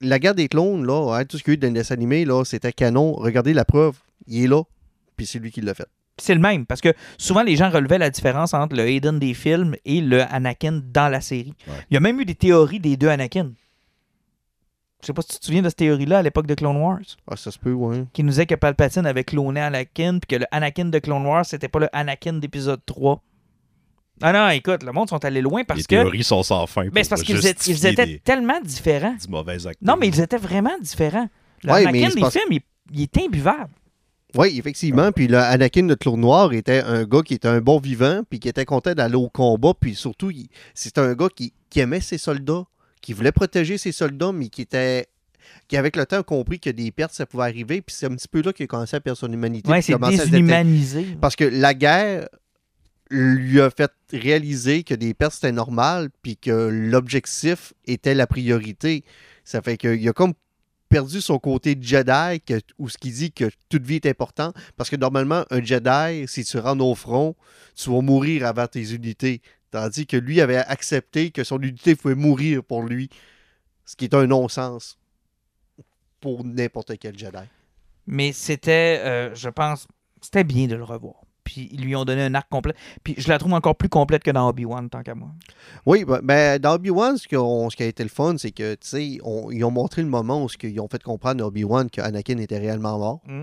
la 0.00 0.18
guerre 0.18 0.34
des 0.34 0.48
clones, 0.48 0.86
là, 0.86 1.14
hein, 1.14 1.24
tout 1.24 1.38
ce 1.38 1.42
qu'il 1.44 1.52
y 1.52 1.54
a 1.54 1.56
eu 1.56 1.58
dans 1.58 1.68
le 1.68 1.74
dessin 1.74 1.94
animé, 1.94 2.24
là, 2.24 2.44
c'était 2.44 2.72
canon. 2.72 3.12
Regardez 3.12 3.52
la 3.54 3.64
preuve. 3.64 3.94
Il 4.26 4.44
est 4.44 4.48
là. 4.48 4.62
Puis 5.16 5.26
c'est 5.26 5.38
lui 5.38 5.50
qui 5.50 5.60
l'a 5.60 5.74
fait. 5.74 5.86
C'est 6.18 6.34
le 6.34 6.40
même, 6.40 6.64
parce 6.64 6.80
que 6.80 6.94
souvent 7.18 7.42
les 7.42 7.56
gens 7.56 7.68
relevaient 7.70 7.98
la 7.98 8.08
différence 8.10 8.54
entre 8.54 8.74
le 8.74 8.86
Hayden 8.88 9.18
des 9.18 9.34
films 9.34 9.76
et 9.84 10.00
le 10.00 10.22
Anakin 10.32 10.80
dans 10.92 11.08
la 11.10 11.20
série. 11.20 11.52
Ouais. 11.68 11.74
Il 11.90 11.94
y 11.94 11.96
a 11.98 12.00
même 12.00 12.18
eu 12.20 12.24
des 12.24 12.34
théories 12.34 12.80
des 12.80 12.96
deux 12.96 13.08
Anakin. 13.08 13.52
Je 15.02 15.06
sais 15.08 15.12
pas 15.12 15.20
si 15.22 15.28
tu 15.28 15.38
te 15.38 15.44
souviens 15.44 15.60
de 15.62 15.68
cette 15.68 15.76
théorie-là 15.76 16.18
à 16.18 16.22
l'époque 16.22 16.46
de 16.46 16.54
Clone 16.54 16.78
Wars, 16.78 17.00
Ah, 17.30 17.36
ça 17.36 17.50
se 17.50 17.58
peut, 17.58 17.72
ouais. 17.72 18.04
qui 18.14 18.22
nous 18.24 18.30
disait 18.30 18.46
que 18.46 18.54
Palpatine 18.54 19.04
avait 19.06 19.24
cloné 19.24 19.60
Anakin, 19.60 20.18
puis 20.18 20.26
que 20.26 20.36
le 20.36 20.46
Anakin 20.50 20.86
de 20.86 20.98
Clone 20.98 21.26
Wars, 21.26 21.44
c'était 21.44 21.68
pas 21.68 21.80
le 21.80 21.88
Anakin 21.94 22.34
d'épisode 22.34 22.80
3. 22.86 23.22
Ah 24.22 24.32
non, 24.32 24.48
écoute, 24.48 24.82
le 24.82 24.92
monde 24.92 25.10
sont 25.10 25.22
allés 25.22 25.42
loin 25.42 25.64
parce 25.64 25.80
les 25.80 25.84
que. 25.84 25.88
théories 25.90 26.24
sont 26.24 26.42
sans 26.42 26.66
fin. 26.66 26.88
Ben, 26.88 27.04
c'est 27.04 27.10
parce 27.10 27.22
qu'ils 27.22 27.36
étaient, 27.36 27.50
ils 27.50 27.74
justifier 27.74 27.90
étaient 27.90 28.06
des- 28.06 28.18
tellement 28.20 28.58
différents. 28.62 29.14
du 29.22 29.28
mauvais 29.28 29.66
acteur. 29.66 29.74
Non, 29.82 29.96
mais 30.00 30.08
ils 30.08 30.18
étaient 30.18 30.38
vraiment 30.38 30.76
différents. 30.80 31.28
Le 31.62 31.72
Ouais, 31.72 31.84
mais 31.92 32.02
Anakin 32.04 32.14
des 32.22 32.30
films, 32.30 32.52
il, 32.52 32.60
il 32.94 33.02
est 33.02 33.18
imbuvable. 33.18 33.68
Oui, 34.36 34.58
effectivement. 34.58 35.12
Puis 35.12 35.28
le 35.28 35.38
Anakin 35.38 35.84
de 35.84 35.94
Clone 35.94 36.20
Noir 36.20 36.52
était 36.52 36.80
un 36.80 37.04
gars 37.04 37.22
qui 37.22 37.34
était 37.34 37.48
un 37.48 37.60
bon 37.60 37.78
vivant, 37.78 38.22
puis 38.28 38.38
qui 38.38 38.48
était 38.48 38.64
content 38.64 38.94
d'aller 38.94 39.16
au 39.16 39.28
combat. 39.28 39.72
Puis 39.78 39.94
surtout, 39.94 40.32
c'était 40.74 41.00
un 41.00 41.14
gars 41.14 41.28
qui, 41.34 41.52
qui 41.70 41.80
aimait 41.80 42.00
ses 42.00 42.18
soldats, 42.18 42.64
qui 43.00 43.12
voulait 43.12 43.32
protéger 43.32 43.78
ses 43.78 43.92
soldats, 43.92 44.32
mais 44.32 44.48
qui 44.48 44.62
était 44.62 45.06
qui 45.68 45.76
avec 45.76 45.96
le 45.96 46.06
temps 46.06 46.18
a 46.18 46.22
compris 46.22 46.60
que 46.60 46.70
des 46.70 46.90
pertes, 46.90 47.12
ça 47.12 47.26
pouvait 47.26 47.44
arriver. 47.44 47.80
Puis 47.80 47.94
c'est 47.96 48.06
un 48.06 48.14
petit 48.14 48.28
peu 48.28 48.42
là 48.42 48.52
qu'il 48.52 48.64
a 48.64 48.66
commencé 48.66 48.96
à 48.96 49.00
perdre 49.00 49.18
son 49.18 49.32
humanité. 49.32 49.70
Puis 49.70 49.82
c'est 49.82 49.98
déshumanisé. 49.98 51.06
Parce 51.20 51.36
que 51.36 51.44
la 51.44 51.74
guerre 51.74 52.28
lui 53.10 53.60
a 53.60 53.70
fait 53.70 53.92
réaliser 54.12 54.82
que 54.82 54.94
des 54.94 55.14
pertes, 55.14 55.34
c'était 55.34 55.52
normal, 55.52 56.08
puis 56.22 56.36
que 56.36 56.50
l'objectif 56.50 57.72
était 57.86 58.14
la 58.14 58.26
priorité. 58.26 59.04
Ça 59.44 59.62
fait 59.62 59.76
qu'il 59.76 60.08
a 60.08 60.12
comme 60.12 60.34
perdu 60.96 61.20
son 61.20 61.38
côté 61.38 61.76
Jedi, 61.78 62.40
où 62.78 62.88
ce 62.88 62.96
qui 62.96 63.10
dit 63.10 63.30
que 63.30 63.50
toute 63.68 63.84
vie 63.84 63.96
est 63.96 64.06
importante. 64.06 64.56
Parce 64.78 64.88
que 64.88 64.96
normalement, 64.96 65.44
un 65.50 65.62
Jedi, 65.62 66.26
si 66.26 66.42
tu 66.42 66.58
rentres 66.58 66.82
au 66.82 66.94
front, 66.94 67.36
tu 67.74 67.90
vas 67.90 68.00
mourir 68.00 68.46
avant 68.46 68.66
tes 68.66 68.94
unités. 68.94 69.42
Tandis 69.70 70.06
que 70.06 70.16
lui 70.16 70.40
avait 70.40 70.56
accepté 70.56 71.30
que 71.32 71.44
son 71.44 71.60
unité 71.60 71.96
pouvait 71.96 72.14
mourir 72.14 72.64
pour 72.64 72.82
lui. 72.82 73.10
Ce 73.84 73.94
qui 73.94 74.06
est 74.06 74.14
un 74.14 74.26
non-sens 74.26 74.98
pour 76.20 76.44
n'importe 76.44 76.96
quel 76.98 77.18
Jedi. 77.18 77.46
Mais 78.06 78.32
c'était, 78.32 79.02
euh, 79.04 79.34
je 79.34 79.50
pense, 79.50 79.86
c'était 80.22 80.44
bien 80.44 80.66
de 80.66 80.76
le 80.76 80.84
revoir. 80.84 81.25
Puis 81.46 81.68
ils 81.72 81.80
lui 81.80 81.94
ont 81.96 82.04
donné 82.04 82.22
un 82.22 82.34
arc 82.34 82.48
complet. 82.50 82.74
Puis 83.04 83.14
je 83.16 83.28
la 83.28 83.38
trouve 83.38 83.54
encore 83.54 83.76
plus 83.76 83.88
complète 83.88 84.22
que 84.24 84.32
dans 84.32 84.48
Obi-Wan, 84.48 84.90
tant 84.90 85.02
qu'à 85.02 85.14
moi. 85.14 85.28
Oui, 85.86 86.04
ben, 86.04 86.20
ben, 86.22 86.58
dans 86.58 86.74
Obi-Wan, 86.74 87.16
ce, 87.16 87.22
ce 87.22 87.76
qui 87.76 87.82
a 87.84 87.86
été 87.86 88.02
le 88.02 88.08
fun, 88.10 88.34
c'est 88.36 88.50
que, 88.50 88.74
tu 88.74 88.86
sais, 88.86 89.18
on- 89.22 89.50
ils 89.52 89.64
ont 89.64 89.70
montré 89.70 90.02
le 90.02 90.08
moment 90.08 90.42
où 90.42 90.48
qu'ils 90.48 90.78
ont 90.80 90.88
fait 90.88 91.02
comprendre 91.02 91.42
à 91.42 91.46
Obi-Wan 91.46 91.88
qu'Anakin 91.88 92.38
était 92.38 92.58
réellement 92.58 92.98
mort. 92.98 93.20
Mm. 93.26 93.42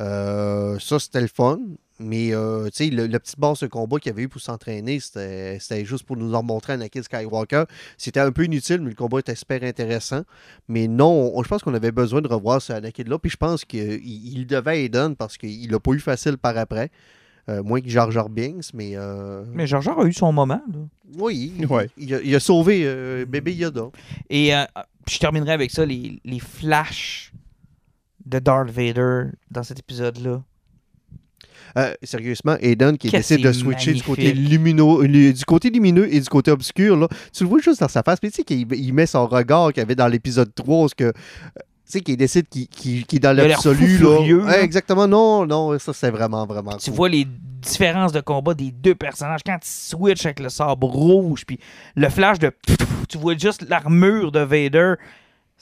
Euh, 0.00 0.78
ça, 0.80 0.98
c'était 0.98 1.20
le 1.20 1.28
fun. 1.28 1.58
Mais, 2.02 2.34
euh, 2.34 2.66
tu 2.66 2.84
sais, 2.84 2.90
le, 2.90 3.06
le 3.06 3.18
petit 3.18 3.34
boss 3.38 3.60
de 3.60 3.66
combat 3.68 3.98
qu'il 3.98 4.10
y 4.10 4.12
avait 4.14 4.22
eu 4.22 4.28
pour 4.28 4.40
s'entraîner, 4.40 4.98
c'était 5.00 5.58
c'était 5.60 5.84
juste 5.84 6.04
pour 6.04 6.16
nous 6.16 6.34
en 6.34 6.42
montrer 6.42 6.72
Anakin 6.74 7.02
Skywalker. 7.02 7.64
C'était 7.96 8.20
un 8.20 8.32
peu 8.32 8.44
inutile, 8.44 8.80
mais 8.80 8.90
le 8.90 8.96
combat 8.96 9.20
était 9.20 9.34
super 9.34 9.62
intéressant. 9.62 10.22
Mais 10.68 10.88
non, 10.88 11.32
on- 11.34 11.42
je 11.42 11.48
pense 11.48 11.62
qu'on 11.62 11.74
avait 11.74 11.92
besoin 11.92 12.20
de 12.20 12.28
revoir 12.28 12.60
ce 12.60 12.72
Anakin-là. 12.72 13.18
Puis 13.18 13.30
je 13.30 13.36
pense 13.36 13.64
qu'il 13.64 14.00
il 14.04 14.46
devait 14.46 14.84
Aiden 14.84 15.16
parce 15.16 15.38
qu'il 15.38 15.70
l'a 15.70 15.78
pas 15.80 15.92
eu 15.92 16.00
facile 16.00 16.38
par 16.38 16.56
après. 16.58 16.90
Euh, 17.48 17.60
moins 17.64 17.80
que 17.80 17.88
Jar 17.88 18.08
Jar 18.12 18.28
Binks, 18.28 18.72
mais... 18.72 18.92
euh, 18.94 19.42
Mais 19.52 19.66
Jar 19.66 19.82
Jar 19.82 19.98
a 19.98 20.04
eu 20.04 20.12
son 20.12 20.32
moment. 20.32 20.62
là. 20.72 20.78
oui, 21.18 21.52
il, 21.58 21.66
Ouais. 21.66 21.88
il 21.98 22.14
a, 22.14 22.20
il 22.22 22.32
a 22.36 22.38
sauvé 22.40 22.82
euh, 22.84 23.24
bébé 23.26 23.52
Yoda. 23.52 23.90
Et 24.30 24.54
euh, 24.54 24.62
puis 25.04 25.16
je 25.16 25.18
terminerai 25.20 25.50
avec 25.52 25.72
ça, 25.72 25.84
les, 25.84 26.20
les 26.24 26.38
flashs 26.38 27.32
de 28.26 28.38
Darth 28.38 28.70
Vader 28.70 29.24
dans 29.50 29.64
cet 29.64 29.80
épisode-là. 29.80 30.44
Euh, 31.78 31.92
sérieusement, 32.02 32.56
Aiden 32.60 32.98
qui 32.98 33.10
Qu'est-ce 33.10 33.34
décide 33.34 33.46
de 33.46 33.52
switcher 33.52 33.92
du 33.94 34.02
côté, 34.02 34.24
magnifique. 34.34 34.50
lumino- 34.50 35.02
lu- 35.02 35.32
du 35.32 35.44
côté 35.44 35.70
lumineux 35.70 36.12
et 36.12 36.20
du 36.20 36.28
côté 36.28 36.50
obscur, 36.50 36.96
là, 36.96 37.08
tu 37.32 37.44
le 37.44 37.48
vois 37.48 37.60
juste 37.60 37.80
dans 37.80 37.88
sa 37.88 38.02
face. 38.02 38.18
Mais 38.22 38.30
tu 38.30 38.36
sais 38.36 38.44
qu'il 38.44 38.66
il 38.74 38.92
met 38.92 39.06
son 39.06 39.26
regard 39.26 39.68
qu'il 39.72 39.80
y 39.80 39.84
avait 39.84 39.94
dans 39.94 40.08
l'épisode 40.08 40.54
3, 40.54 40.80
parce 40.82 40.94
que, 40.94 41.04
euh, 41.04 41.12
tu 41.86 41.98
sais, 41.98 42.00
qui 42.00 42.16
décide 42.16 42.46
qui, 42.48 42.66
qui, 42.68 43.04
qui 43.04 43.16
est 43.16 43.18
dans 43.18 43.36
l'absolu. 43.36 43.92
là. 43.92 43.98
furieux, 43.98 44.42
Ouais, 44.44 44.50
là. 44.50 44.62
exactement. 44.62 45.06
Non, 45.08 45.46
non, 45.46 45.78
ça, 45.78 45.92
c'est 45.92 46.10
vraiment, 46.10 46.46
vraiment 46.46 46.76
Tu 46.76 46.90
cool. 46.90 46.96
vois 46.96 47.08
les 47.08 47.26
différences 47.62 48.12
de 48.12 48.20
combat 48.20 48.54
des 48.54 48.70
deux 48.70 48.94
personnages 48.94 49.40
quand 49.44 49.56
ils 49.62 49.66
switchent 49.68 50.26
avec 50.26 50.40
le 50.40 50.48
sabre 50.48 50.86
rouge, 50.88 51.44
puis 51.46 51.58
le 51.96 52.08
flash 52.08 52.38
de. 52.38 52.50
Tu 53.08 53.18
vois 53.18 53.36
juste 53.36 53.66
l'armure 53.68 54.32
de 54.32 54.40
Vader. 54.40 54.94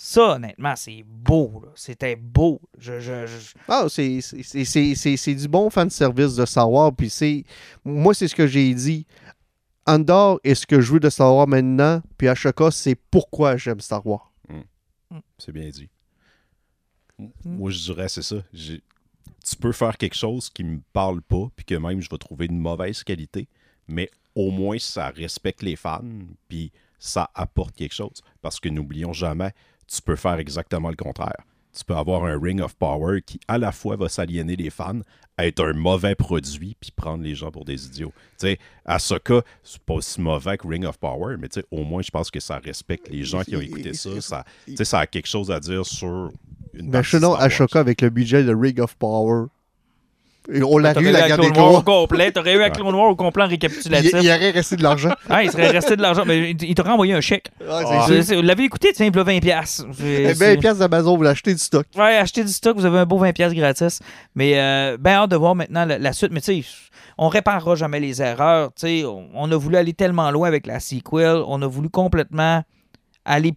Ça, 0.02 0.36
honnêtement, 0.36 0.74
c'est 0.76 1.02
beau. 1.06 1.62
C'était 1.74 2.16
beau. 2.16 2.58
Je, 2.78 3.00
je, 3.00 3.26
je- 3.26 3.52
Ah, 3.68 3.84
c'est- 3.90 4.22
c'est- 4.22 4.42
c'est 4.42 4.64
c'est- 4.64 4.94
c'est- 4.94 5.16
c'est 5.18 5.34
du 5.34 5.46
bon 5.46 5.68
fan 5.68 5.90
service 5.90 6.36
de 6.36 6.46
Star 6.46 6.70
Wars. 6.72 6.90
Puis 6.96 7.10
c'est. 7.10 7.44
Moi, 7.84 8.14
c'est 8.14 8.26
ce 8.26 8.34
que 8.34 8.46
j'ai 8.46 8.72
dit. 8.72 9.06
Andor 9.86 10.40
est 10.42 10.54
ce 10.54 10.66
que 10.66 10.80
je 10.80 10.90
veux 10.94 11.00
de 11.00 11.10
Star 11.10 11.34
Wars 11.34 11.46
maintenant. 11.46 12.00
Puis 12.16 12.28
Ashoka, 12.28 12.70
c'est 12.70 12.94
pourquoi 12.94 13.58
j'aime 13.58 13.80
Star 13.80 14.06
Wars. 14.06 14.32
C'est 15.36 15.52
bien 15.52 15.68
dit. 15.68 15.90
Moi, 17.44 17.70
je 17.70 17.78
dirais, 17.80 18.08
c'est 18.08 18.22
ça. 18.22 18.36
J'ai- 18.54 18.82
Tu 19.44 19.56
peux 19.56 19.72
faire 19.72 19.96
quelque 19.98 20.14
chose 20.16 20.48
qui 20.48 20.64
me 20.64 20.80
parle 20.94 21.20
pas, 21.22 21.48
puis 21.56 21.64
que 21.66 21.74
même 21.74 22.00
je 22.00 22.08
vais 22.10 22.18
trouver 22.18 22.46
de 22.48 22.52
mauvaise 22.52 23.02
qualité, 23.02 23.48
mais 23.88 24.10
au 24.34 24.50
moins 24.50 24.78
ça 24.78 25.08
respecte 25.10 25.62
les 25.62 25.76
fans, 25.76 26.04
puis 26.48 26.72
ça 26.98 27.30
apporte 27.34 27.74
quelque 27.74 27.94
chose. 27.94 28.22
Parce 28.42 28.60
que 28.60 28.68
n'oublions 28.68 29.12
jamais, 29.14 29.52
tu 29.92 30.02
peux 30.02 30.16
faire 30.16 30.38
exactement 30.38 30.90
le 30.90 30.96
contraire. 30.96 31.44
Tu 31.76 31.84
peux 31.84 31.94
avoir 31.94 32.24
un 32.24 32.38
Ring 32.40 32.60
of 32.60 32.74
Power 32.76 33.22
qui, 33.22 33.38
à 33.46 33.56
la 33.56 33.70
fois, 33.70 33.96
va 33.96 34.08
s'aliéner 34.08 34.56
les 34.56 34.70
fans, 34.70 35.00
être 35.38 35.64
un 35.64 35.72
mauvais 35.72 36.16
produit, 36.16 36.76
puis 36.80 36.90
prendre 36.90 37.22
les 37.22 37.36
gens 37.36 37.52
pour 37.52 37.64
des 37.64 37.86
idiots. 37.86 38.12
Tu 38.38 38.46
sais, 38.48 38.58
à 38.84 38.98
ce 38.98 39.14
cas, 39.14 39.42
c'est 39.62 39.80
pas 39.82 39.94
aussi 39.94 40.20
mauvais 40.20 40.58
que 40.58 40.66
Ring 40.66 40.84
of 40.84 40.98
Power, 40.98 41.36
mais 41.38 41.48
tu 41.48 41.60
sais, 41.60 41.66
au 41.70 41.84
moins, 41.84 42.02
je 42.02 42.10
pense 42.10 42.30
que 42.30 42.40
ça 42.40 42.58
respecte 42.58 43.08
les 43.08 43.22
gens 43.22 43.42
qui 43.42 43.56
ont 43.56 43.60
écouté 43.60 43.94
ça. 43.94 44.20
Ça, 44.20 44.44
tu 44.66 44.76
sais, 44.76 44.84
ça 44.84 45.00
a 45.00 45.06
quelque 45.06 45.28
chose 45.28 45.50
à 45.50 45.60
dire 45.60 45.86
sur 45.86 46.32
une 46.72 46.92
Wars. 46.92 47.40
Ashoka 47.40 47.78
avec 47.78 48.00
le 48.00 48.10
budget 48.10 48.42
de 48.42 48.54
Ring 48.54 48.80
of 48.80 48.96
Power. 48.96 49.46
Et 50.52 50.62
on 50.62 50.78
l'a 50.78 50.98
eu, 50.98 51.04
la 51.10 51.28
guerre 51.28 51.38
des 51.38 51.48
Wars 51.50 51.74
au 51.74 51.82
complet. 51.82 52.32
T'aurais 52.32 52.54
eu 52.54 52.62
un 52.62 52.70
Clone 52.70 52.94
Wars 52.94 53.10
au 53.10 53.16
complet 53.16 53.42
en 53.44 53.46
Il, 53.46 53.50
récapitulatif. 53.50 54.10
il 54.14 54.28
aurait 54.28 54.50
resté 54.50 54.76
de 54.76 54.82
l'argent. 54.82 55.10
Ah, 55.28 55.44
il 55.44 55.50
serait 55.50 55.68
resté 55.70 55.96
de 55.96 56.02
l'argent. 56.02 56.24
Mais 56.26 56.50
il 56.50 56.62
il 56.62 56.74
t'aurait 56.74 56.90
envoyé 56.90 57.12
un 57.14 57.20
chèque. 57.20 57.48
Ah. 57.68 58.06
Vous 58.08 58.42
l'avez 58.42 58.64
écouté, 58.64 58.92
tiens, 58.94 59.06
il 59.06 59.14
y 59.14 59.18
a 59.18 59.22
20$. 59.22 59.40
piastres. 59.40 59.86
C'est- 59.92 60.04
Eh 60.22 60.34
c'est- 60.34 60.38
ben, 60.38 60.58
pièces 60.58 60.78
d'Amazon, 60.78 61.16
vous 61.16 61.22
l'achetez 61.22 61.52
du 61.52 61.60
stock. 61.60 61.86
Ouais, 61.96 62.16
achetez 62.16 62.42
du 62.42 62.52
stock, 62.52 62.76
vous 62.76 62.84
avez 62.86 62.98
un 62.98 63.06
beau 63.06 63.18
20$ 63.18 63.32
piastres 63.32 63.56
gratis. 63.56 64.00
Mais 64.34 64.58
euh, 64.58 64.96
ben 64.98 65.12
hâte 65.12 65.30
de 65.30 65.36
voir 65.36 65.54
maintenant 65.54 65.84
la, 65.84 65.98
la 65.98 66.12
suite. 66.12 66.32
Mais 66.32 66.40
tu 66.40 66.62
sais, 66.62 66.68
on 67.18 67.28
réparera 67.28 67.74
jamais 67.74 68.00
les 68.00 68.20
erreurs. 68.22 68.70
Tu 68.74 68.86
sais, 68.86 69.04
on, 69.04 69.28
on 69.34 69.52
a 69.52 69.56
voulu 69.56 69.76
aller 69.76 69.92
tellement 69.92 70.30
loin 70.30 70.48
avec 70.48 70.66
la 70.66 70.80
sequel. 70.80 71.42
On 71.46 71.60
a 71.62 71.66
voulu 71.66 71.90
complètement 71.90 72.62
aller 73.24 73.52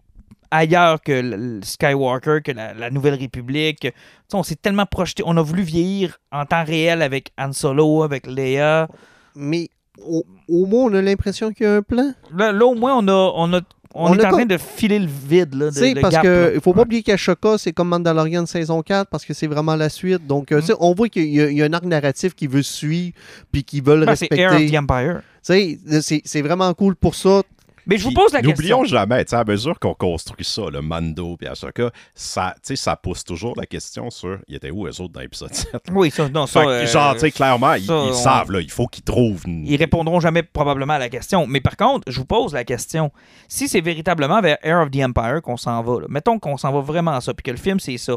ailleurs 0.53 1.01
que 1.01 1.59
Skywalker, 1.63 2.39
que 2.43 2.51
la, 2.51 2.73
la 2.73 2.89
Nouvelle 2.89 3.15
République. 3.15 3.79
Tu 3.81 3.87
sais, 3.89 3.93
on 4.37 4.43
s'est 4.43 4.55
tellement 4.55 4.85
projeté. 4.85 5.23
On 5.25 5.35
a 5.37 5.41
voulu 5.41 5.63
vieillir 5.63 6.19
en 6.31 6.45
temps 6.45 6.63
réel 6.63 7.01
avec 7.01 7.31
Han 7.39 7.51
Solo, 7.53 8.03
avec 8.03 8.27
Leia. 8.27 8.87
Mais 9.35 9.69
au, 10.05 10.23
au 10.47 10.65
moins, 10.65 10.83
on 10.85 10.93
a 10.93 11.01
l'impression 11.01 11.51
qu'il 11.51 11.65
y 11.65 11.69
a 11.69 11.75
un 11.77 11.81
plan. 11.81 12.13
Là, 12.35 12.51
là, 12.51 12.65
au 12.65 12.75
moins, 12.75 12.95
on, 12.97 13.07
a, 13.07 13.31
on, 13.35 13.53
a, 13.53 13.61
on, 13.95 14.11
On 14.11 14.13
est 14.17 14.25
en 14.25 14.29
train 14.31 14.45
de 14.45 14.57
filer 14.57 14.99
le 14.99 15.07
vide. 15.07 15.53
Là, 15.55 15.69
de, 15.71 15.79
le 15.95 16.01
parce 16.01 16.13
gap, 16.13 16.23
que 16.23 16.27
là. 16.27 16.51
il 16.55 16.61
faut 16.61 16.73
pas 16.73 16.79
Ouais. 16.79 16.85
oublier 16.85 17.03
qu'Ashoka, 17.03 17.57
c'est 17.57 17.73
comme 17.73 17.89
Mandalorian 17.89 18.45
saison 18.45 18.81
4, 18.81 19.09
parce 19.09 19.25
que 19.25 19.33
c'est 19.33 19.47
vraiment 19.47 19.75
la 19.75 19.89
suite. 19.89 20.25
Donc, 20.27 20.51
euh, 20.51 20.61
sais, 20.61 20.73
on 20.79 20.93
voit 20.93 21.09
qu'il 21.09 21.25
y, 21.33 21.41
a- 21.41 21.49
il 21.49 21.57
y 21.57 21.61
a 21.61 21.65
un 21.65 21.73
arc 21.73 21.85
narratif 21.85 22.33
qui 22.35 22.47
veut 22.47 22.63
suivre, 22.63 23.13
puis 23.51 23.63
qui 23.63 23.81
veut 23.81 23.95
le 23.97 24.05
Ben, 24.05 24.15
c'est 24.15 24.31
Heir 24.31 24.51
of 24.51 24.57
respecter. 24.57 24.77
the 24.77 24.79
Empire. 24.81 25.21
C'est- 25.41 26.21
c'est 26.25 26.41
vraiment 26.41 26.73
cool 26.73 26.95
pour 26.95 27.15
ça. 27.15 27.41
Mais 27.85 27.97
je 27.97 28.03
vous 28.03 28.11
pose 28.13 28.31
la 28.33 28.41
question. 28.41 28.51
N'oublions 28.77 28.83
jamais, 28.85 29.25
tu 29.25 29.31
sais, 29.31 29.35
à 29.35 29.43
mesure 29.43 29.79
qu'on 29.79 29.93
construit 29.93 30.45
ça, 30.45 30.63
le 30.71 30.81
Mando 30.81 31.35
puis 31.37 31.47
Ashoka, 31.47 31.91
ça, 32.15 32.53
tu 32.55 32.59
sais, 32.67 32.75
ça 32.75 32.95
pousse 32.95 33.23
toujours 33.23 33.53
la 33.57 33.65
question 33.65 34.09
sur 34.09 34.39
il 34.47 34.55
était 34.55 34.71
où 34.71 34.87
eux 34.87 35.01
autres 35.01 35.13
dans 35.13 35.19
l'épisode 35.21 35.53
7? 35.53 35.83
Oui, 35.91 36.09
ça, 36.11 36.29
non, 36.29 36.47
ça. 36.47 36.63
Que, 36.63 36.67
euh, 36.69 36.85
genre, 36.87 37.13
tu 37.13 37.19
sais, 37.21 37.31
clairement, 37.31 37.73
ils, 37.73 37.85
ça, 37.85 37.93
ils 38.05 38.11
on- 38.11 38.13
savent, 38.13 38.51
là, 38.51 38.61
il 38.61 38.71
faut 38.71 38.87
qu'ils 38.87 39.03
trouvent. 39.03 39.43
une- 39.47 39.65
Ils 39.67 39.77
répondront 39.77 40.19
jamais 40.19 40.43
probablement 40.43 40.93
à 40.93 40.99
la 40.99 41.09
question. 41.09 41.45
Mais 41.47 41.59
par 41.61 41.75
contre, 41.77 42.09
je 42.11 42.17
vous 42.19 42.25
pose 42.25 42.53
la 42.53 42.63
question. 42.63 43.11
Si 43.47 43.67
c'est 43.67 43.81
véritablement 43.81 44.39
vers 44.41 44.57
Air 44.63 44.81
of 44.81 44.91
the 44.91 44.97
Empire 45.03 45.41
qu'on 45.41 45.57
s'en 45.57 45.81
va, 45.83 45.99
là, 46.01 46.07
mettons 46.09 46.39
qu'on 46.39 46.57
s'en 46.57 46.71
va 46.71 46.79
vraiment 46.81 47.11
à 47.11 47.21
ça, 47.21 47.33
puis 47.33 47.43
que 47.43 47.51
le 47.51 47.57
film 47.57 47.79
c'est 47.79 47.97
ça, 47.97 48.13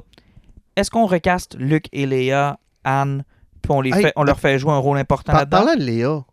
est-ce 0.76 0.90
qu'on 0.90 1.06
recaste 1.06 1.56
Luke 1.58 1.88
et 1.92 2.06
Leia, 2.06 2.58
Anne, 2.84 3.24
puis 3.62 3.72
on, 3.72 3.80
les 3.80 3.90
Hey, 3.94 4.02
fait, 4.02 4.12
on 4.14 4.22
leur 4.22 4.38
fait 4.38 4.58
jouer 4.58 4.72
un 4.72 4.78
rôle 4.78 4.98
important 4.98 5.32
Par- 5.32 5.40
là-dedans? 5.40 5.56
parlant 5.64 5.74
de 5.74 5.82
Léa, 5.82 6.24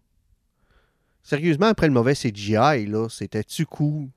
sérieusement, 1.23 1.67
après 1.67 1.87
le 1.87 1.93
mauvais 1.93 2.13
CGI, 2.13 2.85
là, 2.85 3.07
c'était-tu 3.09 3.65
cool 3.65 4.07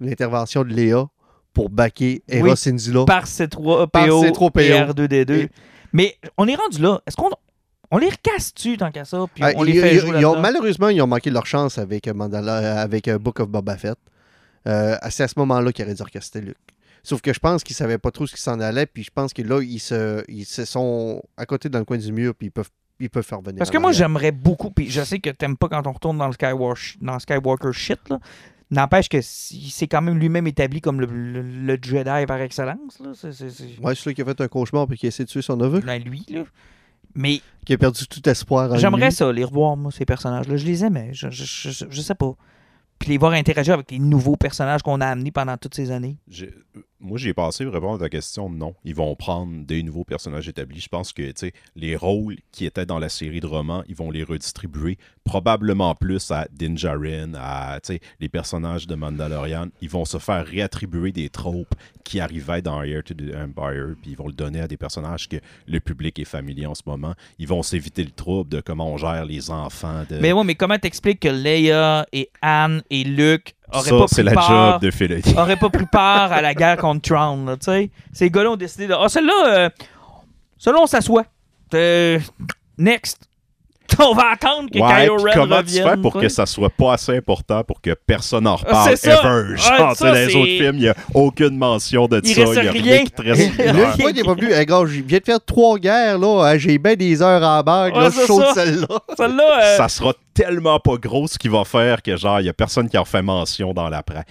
l'intervention 0.00 0.62
de 0.64 0.68
Léa 0.72 1.06
pour 1.52 1.70
backer 1.70 2.22
Hera 2.28 2.50
Oui. 2.50 2.56
Syndulla? 2.56 3.04
Par 3.04 3.26
C3PO, 3.26 3.86
Par 3.88 4.06
C3PO. 4.06 4.60
et 4.60 4.70
R2D2. 4.70 5.32
Et- 5.32 5.50
Mais 5.92 6.16
on 6.36 6.46
est 6.48 6.54
rendu 6.54 6.80
là. 6.82 7.00
Est-ce 7.06 7.16
qu'on 7.16 7.30
on 7.90 7.98
les 7.98 8.08
recasse-tu 8.10 8.76
tant 8.76 8.90
qu'à 8.90 9.04
ça, 9.04 9.24
puis 9.32 9.44
Ah, 9.44 9.52
on 9.56 9.62
les 9.62 9.80
fait 9.80 9.98
jouer 9.98 10.24
ont- 10.24 10.40
malheureusement, 10.40 10.88
ils 10.88 11.00
ont 11.00 11.06
manqué 11.06 11.30
leur 11.30 11.46
chance 11.46 11.78
avec, 11.78 12.08
euh, 12.08 12.14
Mandala, 12.14 12.56
euh, 12.58 12.82
avec 12.82 13.06
euh, 13.08 13.18
Book 13.18 13.38
of 13.40 13.48
Boba 13.48 13.76
Fett. 13.76 13.96
Euh, 14.66 14.96
c'est 15.10 15.22
à 15.22 15.28
ce 15.28 15.34
moment-là 15.38 15.72
qu'ils 15.72 15.84
auraient 15.84 15.94
dû 15.94 16.02
recaster 16.02 16.40
Luke. 16.40 16.56
Sauf 17.04 17.20
que 17.20 17.32
je 17.32 17.38
pense 17.38 17.62
qu'ils 17.62 17.76
savaient 17.76 17.98
pas 17.98 18.10
trop 18.10 18.26
ce 18.26 18.34
qui 18.34 18.42
s'en 18.42 18.58
allait, 18.58 18.86
puis 18.86 19.04
je 19.04 19.10
pense 19.14 19.32
que 19.32 19.40
là, 19.42 19.62
ils 19.62 19.78
se, 19.78 20.24
ils 20.28 20.44
se 20.44 20.64
sont 20.64 21.22
à 21.36 21.46
côté 21.46 21.68
dans 21.68 21.78
le 21.78 21.84
coin 21.84 21.96
du 21.98 22.10
mur, 22.12 22.34
puis 22.34 22.48
ils 22.48 22.50
peuvent, 22.50 22.68
ils 23.00 23.10
peuvent 23.10 23.24
faire 23.24 23.40
venir. 23.40 23.58
Parce 23.58 23.70
que 23.70 23.78
moi, 23.78 23.92
j'aimerais 23.92 24.32
beaucoup, 24.32 24.70
puis 24.70 24.90
je 24.90 25.02
sais 25.02 25.18
que 25.18 25.30
t'aimes 25.30 25.56
pas 25.56 25.68
quand 25.68 25.86
on 25.86 25.92
retourne 25.92 26.18
dans 26.18 26.26
le 26.26 26.32
Skywalker, 26.32 26.80
dans 27.00 27.14
le 27.14 27.20
Skywalker 27.20 27.72
shit, 27.72 27.98
là. 28.08 28.18
N'empêche 28.68 29.08
que 29.08 29.18
c'est 29.22 29.86
quand 29.86 30.02
même 30.02 30.18
lui-même 30.18 30.46
établi 30.48 30.80
comme 30.80 31.00
le, 31.00 31.06
le- 31.06 31.40
le 31.42 31.78
Jedi 31.80 32.26
par 32.26 32.40
excellence, 32.40 32.98
là. 32.98 33.12
C'est, 33.14 33.30
c'est- 33.32 33.50
c'est- 33.50 33.78
Ouais, 33.80 33.94
celui 33.94 34.14
qui 34.16 34.22
a 34.22 34.24
fait 34.24 34.40
un 34.40 34.48
cauchemar 34.48 34.88
puis 34.88 34.98
qui 34.98 35.06
a 35.06 35.08
essayé 35.08 35.24
de 35.24 35.30
tuer 35.30 35.42
son 35.42 35.56
neveu, 35.56 35.78
ben, 35.80 36.02
lui, 36.02 36.24
là. 36.30 36.42
Mais 37.14 37.40
qui 37.64 37.72
a 37.74 37.78
perdu 37.78 38.06
tout 38.08 38.28
espoir 38.28 38.72
en 38.72 38.76
j'aimerais 38.76 39.06
lui. 39.06 39.12
ça, 39.14 39.32
les 39.32 39.44
revoir, 39.44 39.76
moi, 39.76 39.92
ces 39.92 40.04
personnages-là. 40.04 40.56
Je 40.56 40.66
les 40.66 40.84
aimais. 40.84 41.10
Je, 41.12 41.30
je, 41.30 41.44
je- 41.70 41.84
je 41.88 42.00
sais 42.00 42.14
pas. 42.16 42.34
Puis 42.98 43.10
les 43.10 43.18
voir 43.18 43.32
interagir 43.32 43.74
avec 43.74 43.90
les 43.90 43.98
nouveaux 43.98 44.36
personnages 44.36 44.82
qu'on 44.82 45.00
a 45.00 45.06
amenés 45.06 45.30
pendant 45.30 45.56
toutes 45.56 45.74
ces 45.74 45.90
années. 45.92 46.16
Moi, 46.98 47.18
j'ai 47.18 47.34
pensé 47.34 47.64
répondre 47.66 47.96
à 47.96 47.98
ta 47.98 48.08
question, 48.08 48.48
non. 48.48 48.74
Ils 48.84 48.94
vont 48.94 49.14
prendre 49.14 49.64
des 49.66 49.82
nouveaux 49.82 50.04
personnages 50.04 50.48
établis. 50.48 50.80
Je 50.80 50.88
pense 50.88 51.12
que 51.12 51.22
les 51.74 51.96
rôles 51.96 52.36
qui 52.52 52.64
étaient 52.64 52.86
dans 52.86 52.98
la 52.98 53.08
série 53.08 53.40
de 53.40 53.46
romans, 53.46 53.82
ils 53.88 53.94
vont 53.94 54.10
les 54.10 54.22
redistribuer 54.22 54.96
probablement 55.24 55.94
plus 55.94 56.30
à 56.30 56.46
Din 56.50 56.76
Djarin, 56.76 57.34
à 57.34 57.78
les 58.20 58.28
personnages 58.28 58.86
de 58.86 58.94
Mandalorian. 58.94 59.66
Ils 59.82 59.90
vont 59.90 60.04
se 60.04 60.18
faire 60.18 60.46
réattribuer 60.46 61.12
des 61.12 61.28
tropes 61.28 61.74
qui 62.04 62.20
arrivaient 62.20 62.62
dans 62.62 62.82
Heir 62.82 63.02
to 63.02 63.14
the 63.14 63.34
Empire, 63.34 63.96
puis 64.00 64.12
ils 64.12 64.16
vont 64.16 64.28
le 64.28 64.32
donner 64.32 64.60
à 64.60 64.68
des 64.68 64.76
personnages 64.76 65.28
que 65.28 65.36
le 65.66 65.80
public 65.80 66.18
est 66.18 66.24
familier 66.24 66.66
en 66.66 66.74
ce 66.74 66.82
moment. 66.86 67.14
Ils 67.38 67.48
vont 67.48 67.62
s'éviter 67.62 68.04
le 68.04 68.12
trouble 68.12 68.48
de 68.48 68.60
comment 68.60 68.92
on 68.92 68.96
gère 68.96 69.24
les 69.24 69.50
enfants. 69.50 70.04
Mais 70.20 70.32
ouais, 70.32 70.44
mais 70.44 70.54
comment 70.54 70.78
t'expliques 70.78 71.20
que 71.20 71.28
Leia 71.28 72.06
et 72.12 72.30
Anne 72.40 72.82
et 72.88 73.02
Luke 73.02 73.55
auraient 73.72 73.90
ça, 73.90 73.98
pas 73.98 74.04
c'est 74.08 74.22
pris 74.22 74.34
la 74.34 74.34
part... 74.34 74.72
job 74.72 74.82
de 74.82 74.90
Filoni. 74.90 75.34
aurait 75.36 75.56
pas 75.56 75.70
pris 75.70 75.86
part 75.86 76.32
à 76.32 76.40
la 76.40 76.54
guerre 76.54 76.76
contre 76.76 77.08
Tron, 77.08 77.44
là, 77.44 77.56
tu 77.56 77.64
sais. 77.64 77.90
Ces 78.12 78.30
gars-là 78.30 78.52
ont 78.52 78.56
décidé 78.56 78.86
de. 78.86 78.94
Ah, 78.94 79.08
celle-là, 79.08 79.46
euh, 79.46 79.70
celle-là, 80.58 80.80
on 80.82 80.86
s'assoit. 80.86 81.24
Euh, 81.74 82.18
next. 82.78 83.28
On 83.98 84.14
va 84.14 84.32
attendre 84.32 84.68
que 84.70 84.78
Ouais, 84.78 85.02
Kylo 85.02 85.16
Ren 85.16 85.30
comment 85.34 85.56
revienne. 85.56 85.84
tu 85.84 85.90
fais 85.90 85.96
pour 85.96 86.12
que 86.14 86.28
ça 86.28 86.46
soit 86.46 86.70
pas 86.70 86.94
assez 86.94 87.16
important 87.16 87.62
pour 87.64 87.80
que 87.80 87.94
personne 87.94 88.46
en 88.46 88.54
Ah, 88.54 88.56
reparle 88.56 88.90
c'est 88.96 89.10
ça. 89.10 89.20
ever? 89.22 89.50
Ouais, 89.52 89.56
Genre, 89.56 89.96
ça, 89.96 90.06
dans 90.08 90.14
les 90.14 90.36
autres 90.36 90.46
films, 90.46 90.74
il 90.76 90.80
n'y 90.80 90.88
a 90.88 90.94
aucune 91.14 91.56
mention 91.56 92.06
de 92.06 92.20
Il 92.24 92.34
ça. 92.34 92.40
Il 92.42 92.46
y 92.64 92.68
a 92.68 92.72
rien. 92.72 92.82
rien 92.82 93.04
qui 93.04 93.10
te 93.10 93.22
reste. 93.22 93.52
Rien. 93.56 93.72
Là, 93.72 93.86
pourquoi 93.92 94.10
il 94.10 94.16
n'est 94.16 94.24
pas 94.24 94.34
venu? 94.34 94.52
Hey, 94.52 94.66
gars, 94.66 94.82
je 94.86 95.00
viens 95.02 95.18
de 95.18 95.24
faire 95.24 95.44
trois 95.44 95.78
guerres, 95.78 96.18
là. 96.18 96.44
hein, 96.46 96.58
J'ai 96.58 96.78
bien 96.78 96.94
des 96.94 97.22
heures 97.22 97.42
en 97.42 97.62
bague. 97.62 97.94
Ouais, 97.94 98.02
là, 98.02 98.10
c'est 98.10 98.26
chaud 98.26 98.40
de 98.40 98.44
ça. 98.46 98.54
celle-là. 98.54 98.86
Celle-là, 99.16 99.58
euh, 99.62 99.76
Ça 99.76 99.88
sera 99.88 100.12
tellement 100.34 100.78
pas 100.78 100.96
gros 100.96 101.26
ce 101.26 101.38
qui 101.38 101.48
va 101.48 101.64
faire 101.64 102.02
que 102.02 102.14
genre, 102.16 102.40
il 102.40 102.42
n'y 102.44 102.48
a 102.50 102.52
personne 102.52 102.90
qui 102.90 102.98
en 102.98 103.06
fait 103.06 103.22
mention 103.22 103.72
dans 103.72 103.88
l'après. 103.88 104.24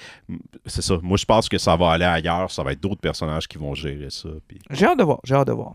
C'est 0.68 0.84
ça. 0.84 0.96
Moi, 1.02 1.18
je 1.18 1.26
pense 1.26 1.50
que 1.50 1.58
ça 1.58 1.76
va 1.76 1.92
aller 1.92 2.06
ailleurs. 2.06 2.52
Ça 2.52 2.62
va 2.62 2.74
être 2.74 2.80
d'autres 2.82 3.02
personnages 3.02 3.48
qui 3.48 3.58
vont 3.58 3.74
gérer 3.74 4.08
ça. 4.10 4.30
puis- 4.48 4.60
j'ai 4.70 4.86
hâte 4.86 5.00
de 5.00 5.04
voir. 5.04 5.20
J'ai 5.24 5.34
hâte 5.36 5.48
de 5.48 5.54
voir. 5.54 5.72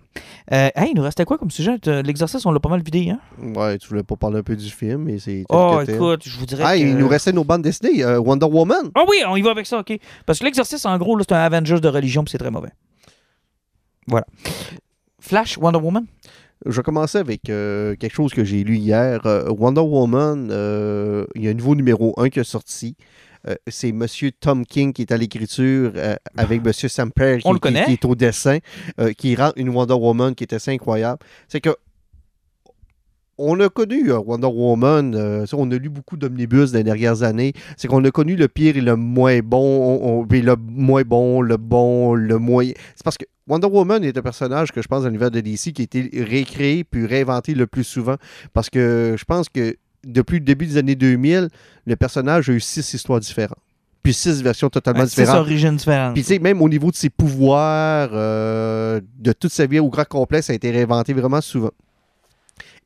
Euh, 0.53 0.68
hey, 0.74 0.91
il 0.91 0.97
nous 0.97 1.03
restait 1.03 1.24
quoi 1.24 1.38
comme 1.38 1.51
sujet? 1.51 1.78
L'exercice, 2.05 2.45
on 2.47 2.51
l'a 2.53 2.61
pas 2.61 2.68
mal 2.68 2.82
vidé, 2.82 3.11
hein? 3.11 3.20
Ouais, 3.55 3.78
tu 3.78 3.88
voulais 3.88 4.03
pas 4.03 4.16
parler 4.16 4.38
un 4.38 4.43
peu 4.43 4.57
du 4.57 4.68
film, 4.70 5.05
mais 5.05 5.18
c'est. 5.18 5.45
Oh, 5.49 5.80
écoute, 5.86 6.22
je 6.24 6.38
vous 6.38 6.47
dirais. 6.47 6.64
Ah, 6.66 6.74
que... 6.76 6.80
il 6.80 6.97
nous 6.97 7.09
restait 7.09 7.32
nos 7.32 7.45
bandes 7.45 7.62
dessinées. 7.62 8.03
euh, 8.05 8.18
Wonder 8.18 8.47
Woman. 8.47 8.91
Ah 8.95 9.05
oui, 9.09 9.18
on 9.28 9.36
y 9.36 9.43
va 9.43 9.51
avec 9.51 9.66
ça, 9.66 9.78
OK. 9.78 9.99
Parce 10.26 10.38
que 10.38 10.45
l'exercice, 10.45 10.84
en 10.86 10.97
gros, 10.99 11.18
c'est 11.20 11.32
un 11.32 11.36
Avengers 11.38 11.80
de 11.80 11.88
religion, 11.88 12.24
puis 12.24 12.32
c'est 12.32 12.38
très 12.38 12.51
mauvais. 12.51 12.70
Voilà. 14.07 14.26
Flash, 15.20 15.59
Wonder 15.59 15.78
Woman? 15.78 16.07
Je 16.66 16.76
vais 16.76 16.82
commencer 16.82 17.18
avec 17.18 17.49
euh, 17.49 17.95
quelque 17.97 18.14
chose 18.14 18.32
que 18.32 18.45
j'ai 18.45 18.64
lu 18.64 18.76
hier. 18.76 19.20
Euh, 19.26 19.49
Wonder 19.51 19.80
Woman, 19.80 20.47
il 21.34 21.43
y 21.43 21.49
a 21.49 21.51
un 21.51 21.55
nouveau 21.55 21.74
numéro 21.74 22.14
1 22.18 22.28
qui 22.28 22.41
est 22.41 22.45
sorti. 22.45 22.97
Euh, 23.49 23.55
c'est 23.68 23.93
Monsieur 23.93 24.30
Tom 24.32 24.66
King 24.66 24.93
qui 24.93 25.03
est 25.03 25.12
à 25.12 25.16
l'écriture 25.16 25.93
euh, 25.97 26.14
avec 26.36 26.62
Monsieur 26.64 26.88
Samper 26.88 27.38
qui, 27.41 27.47
On 27.47 27.53
le 27.53 27.57
qui- 27.59 27.61
connaît. 27.61 27.84
qui 27.86 27.93
est 27.93 28.05
au 28.05 28.14
dessin, 28.14 28.59
euh, 29.01 29.12
qui 29.12 29.34
rend 29.34 29.53
une 29.57 29.70
Wonder 29.70 29.95
Woman 29.95 30.34
qui 30.34 30.45
est 30.45 30.53
assez 30.53 30.70
incroyable. 30.72 31.20
C'est 31.49 31.61
que 31.61 31.70
on 33.43 33.59
a 33.61 33.70
connu 33.70 34.12
Wonder 34.12 34.49
Woman, 34.49 35.14
euh, 35.14 35.47
on 35.55 35.70
a 35.70 35.76
lu 35.76 35.88
beaucoup 35.88 36.18
d'omnibus 36.18 36.72
dans 36.72 36.78
les 36.78 36.84
dernières 36.84 37.22
années. 37.22 37.55
C'est 37.78 37.88
qu'on 37.88 38.05
a 38.05 38.11
connu 38.11 38.36
le 38.36 38.49
pire 38.49 38.76
et 38.76 38.82
le 38.82 38.97
moins 38.97 39.38
bon, 39.41 39.59
on- 40.03 40.26
le 40.30 40.57
moins 40.59 41.03
bon, 41.03 41.41
le 41.41 41.57
bon, 41.57 42.12
le 42.14 42.36
moyen. 42.38 42.74
C'est 42.95 43.03
parce 43.03 43.16
que 43.16 43.24
Wonder 43.49 43.68
Woman 43.68 44.05
est 44.05 44.16
un 44.18 44.20
personnage 44.22 44.72
que 44.72 44.82
je 44.82 44.88
pense 44.88 45.03
dans 45.05 45.09
l'univers 45.09 45.30
de 45.30 45.41
DC 45.41 45.72
qui 45.72 45.80
a 45.80 45.84
été 45.84 46.11
récréé 46.22 46.84
puis 46.84 47.07
réinventé 47.07 47.55
le 47.55 47.66
plus 47.66 47.84
souvent. 47.84 48.16
Parce 48.53 48.68
que 48.68 49.14
je 49.18 49.24
pense 49.24 49.49
que 49.49 49.74
depuis 50.05 50.38
le 50.38 50.44
début 50.44 50.66
des 50.66 50.76
années 50.76 50.94
2000, 50.96 51.48
le 51.86 51.96
personnage 51.96 52.48
a 52.48 52.53
eu 52.53 52.61
six 52.61 52.94
histoires 52.94 53.20
différentes. 53.20 53.59
Puis 54.03 54.14
six 54.14 54.42
versions 54.42 54.70
totalement 54.70 55.05
Six 55.07 55.16
différentes. 55.16 55.40
origines 55.40 55.76
différentes. 55.76 56.14
Puis 56.14 56.22
tu 56.22 56.28
sais, 56.28 56.38
même 56.38 56.62
au 56.62 56.68
niveau 56.70 56.90
de 56.90 56.96
ses 56.96 57.11
pouvoirs, 57.11 58.09
euh, 58.12 59.01
de 59.18 59.32
toute 59.32 59.53
sa 59.53 59.66
vie 59.66 59.78
au 59.78 59.90
grand 59.90 60.07
complet, 60.09 60.40
ça 60.40 60.53
a 60.53 60.57
été 60.57 60.70
réinventé 60.70 61.12
vraiment 61.12 61.42
souvent. 61.42 61.72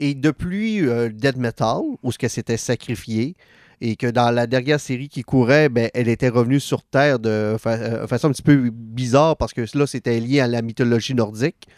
Et 0.00 0.14
depuis 0.14 0.80
euh, 0.88 1.08
Dead 1.10 1.36
Metal, 1.36 1.78
où 2.02 2.10
ce 2.10 2.18
qu'elle 2.18 2.30
s'était 2.30 2.56
sacrifiée, 2.56 3.36
et 3.80 3.94
que 3.94 4.08
dans 4.08 4.30
la 4.32 4.46
dernière 4.48 4.80
série 4.80 5.08
qui 5.08 5.22
courait, 5.22 5.68
ben, 5.68 5.88
elle 5.94 6.08
était 6.08 6.28
revenue 6.28 6.58
sur 6.58 6.82
Terre 6.82 7.18
de 7.20 7.56
fa- 7.60 7.74
euh, 7.74 8.06
façon 8.08 8.28
un 8.28 8.32
petit 8.32 8.42
peu 8.42 8.70
bizarre, 8.72 9.36
parce 9.36 9.52
que 9.52 9.60
là, 9.78 9.86
c'était 9.86 10.18
lié 10.18 10.40
à 10.40 10.48
la 10.48 10.62
mythologie 10.62 11.14
nordique. 11.14 11.68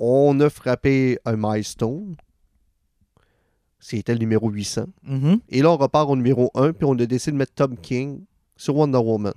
On 0.00 0.38
a 0.40 0.50
frappé 0.50 1.18
un 1.24 1.36
milestone. 1.36 2.16
C'était 3.86 4.14
le 4.14 4.18
numéro 4.18 4.48
800. 4.48 4.86
Mhm. 5.02 5.40
Et 5.50 5.60
là, 5.60 5.70
on 5.70 5.76
repart 5.76 6.08
au 6.08 6.16
numéro 6.16 6.50
1, 6.54 6.72
puis 6.72 6.86
on 6.86 6.92
a 6.98 7.04
décidé 7.04 7.32
de 7.32 7.36
mettre 7.36 7.52
Tom 7.54 7.76
King 7.76 8.20
sur 8.56 8.74
Wonder 8.76 8.96
Woman. 8.98 9.34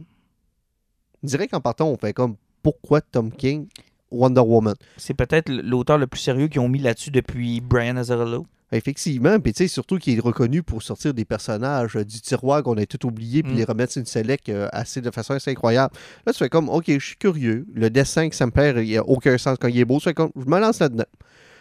Je 1.22 1.28
dirais 1.28 1.48
qu'en 1.50 1.60
partant, 1.60 1.90
on 1.90 1.98
fait 1.98 2.14
comme 2.14 2.36
pourquoi 2.64 3.02
Tom 3.02 3.30
King, 3.32 3.68
Wonder 4.10 4.40
Woman? 4.42 4.76
C'est 4.96 5.14
peut-être 5.14 5.52
l'auteur 5.52 5.98
le 5.98 6.08
plus 6.08 6.22
sérieux 6.22 6.48
qu'ils 6.48 6.62
ont 6.62 6.70
mis 6.70 6.80
là-dessus 6.80 7.12
depuis 7.12 7.60
Brian 7.60 7.98
Azzarello. 7.98 8.46
Effectivement, 8.72 9.38
puis 9.40 9.52
tu 9.54 9.64
sais, 9.64 9.68
surtout 9.68 9.98
qu'il 9.98 10.18
est 10.18 10.22
reconnu 10.22 10.62
pour 10.64 10.82
sortir 10.84 11.14
des 11.14 11.24
personnages 11.26 11.96
euh, 11.98 12.04
du 12.06 12.20
tiroir 12.22 12.64
qu'on 12.64 12.78
a 12.78 12.86
tout 12.86 13.06
oublié, 13.06 13.42
puis 13.44 13.54
Mm. 13.54 13.58
les 13.58 13.64
remettre 13.66 13.92
sur 13.94 14.00
une 14.02 14.06
select 14.06 14.50
euh, 14.50 14.68
assez, 14.74 15.00
de 15.02 15.10
façon 15.12 15.34
assez 15.34 15.52
incroyable. 15.52 15.94
Là, 16.26 16.32
tu 16.34 16.40
fais 16.40 16.50
comme, 16.50 16.68
ok, 16.70 16.86
je 16.88 17.00
suis 17.00 17.16
curieux. 17.18 17.66
Le 17.74 17.90
dessin 17.90 18.28
que 18.30 18.36
ça 18.36 18.46
me 18.46 18.52
perd, 18.52 18.78
il 18.80 18.84
n'y 18.86 18.98
a 18.98 19.06
aucun 19.08 19.38
sens 19.38 19.58
quand 19.60 19.68
il 19.70 19.78
est 19.80 19.86
beau. 19.86 19.98
Tu 20.00 20.04
fais 20.06 20.14
comme, 20.14 20.32
je 20.38 20.46
me 20.50 20.60
lance 20.60 20.80
là-dedans. 20.80 21.06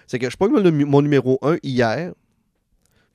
C'est 0.09 0.18
que 0.20 0.28
je 0.30 0.37
prends 0.37 0.49
mon 0.49 1.03
numéro 1.03 1.39
1 1.43 1.59
hier. 1.62 2.12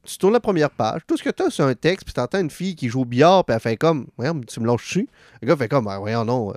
Tu 0.04 0.18
tournes 0.18 0.34
la 0.34 0.40
première 0.40 0.72
page. 0.72 1.02
Tout 1.08 1.16
ce 1.16 1.24
que 1.24 1.30
tu 1.30 1.44
as, 1.44 1.52
c'est 1.52 1.62
un 1.64 1.76
texte, 1.76 2.06
puis 2.06 2.14
tu 2.14 2.20
entends 2.20 2.40
une 2.40 2.50
fille 2.50 2.76
qui 2.76 2.90
joue 2.90 3.02
au 3.02 3.06
billard, 3.06 3.46
puis 3.46 3.54
elle 3.54 3.60
fait 3.60 3.78
comme, 3.78 4.08
voyons, 4.18 4.40
tu 4.42 4.60
me 4.60 4.66
lâches 4.66 4.84
dessus. 4.84 5.10
Le 5.42 5.48
gars 5.48 5.56
fait 5.56 5.68
comme, 5.70 5.86
ben, 5.86 6.00
voyons, 6.00 6.26
non. 6.26 6.52
euh, 6.52 6.56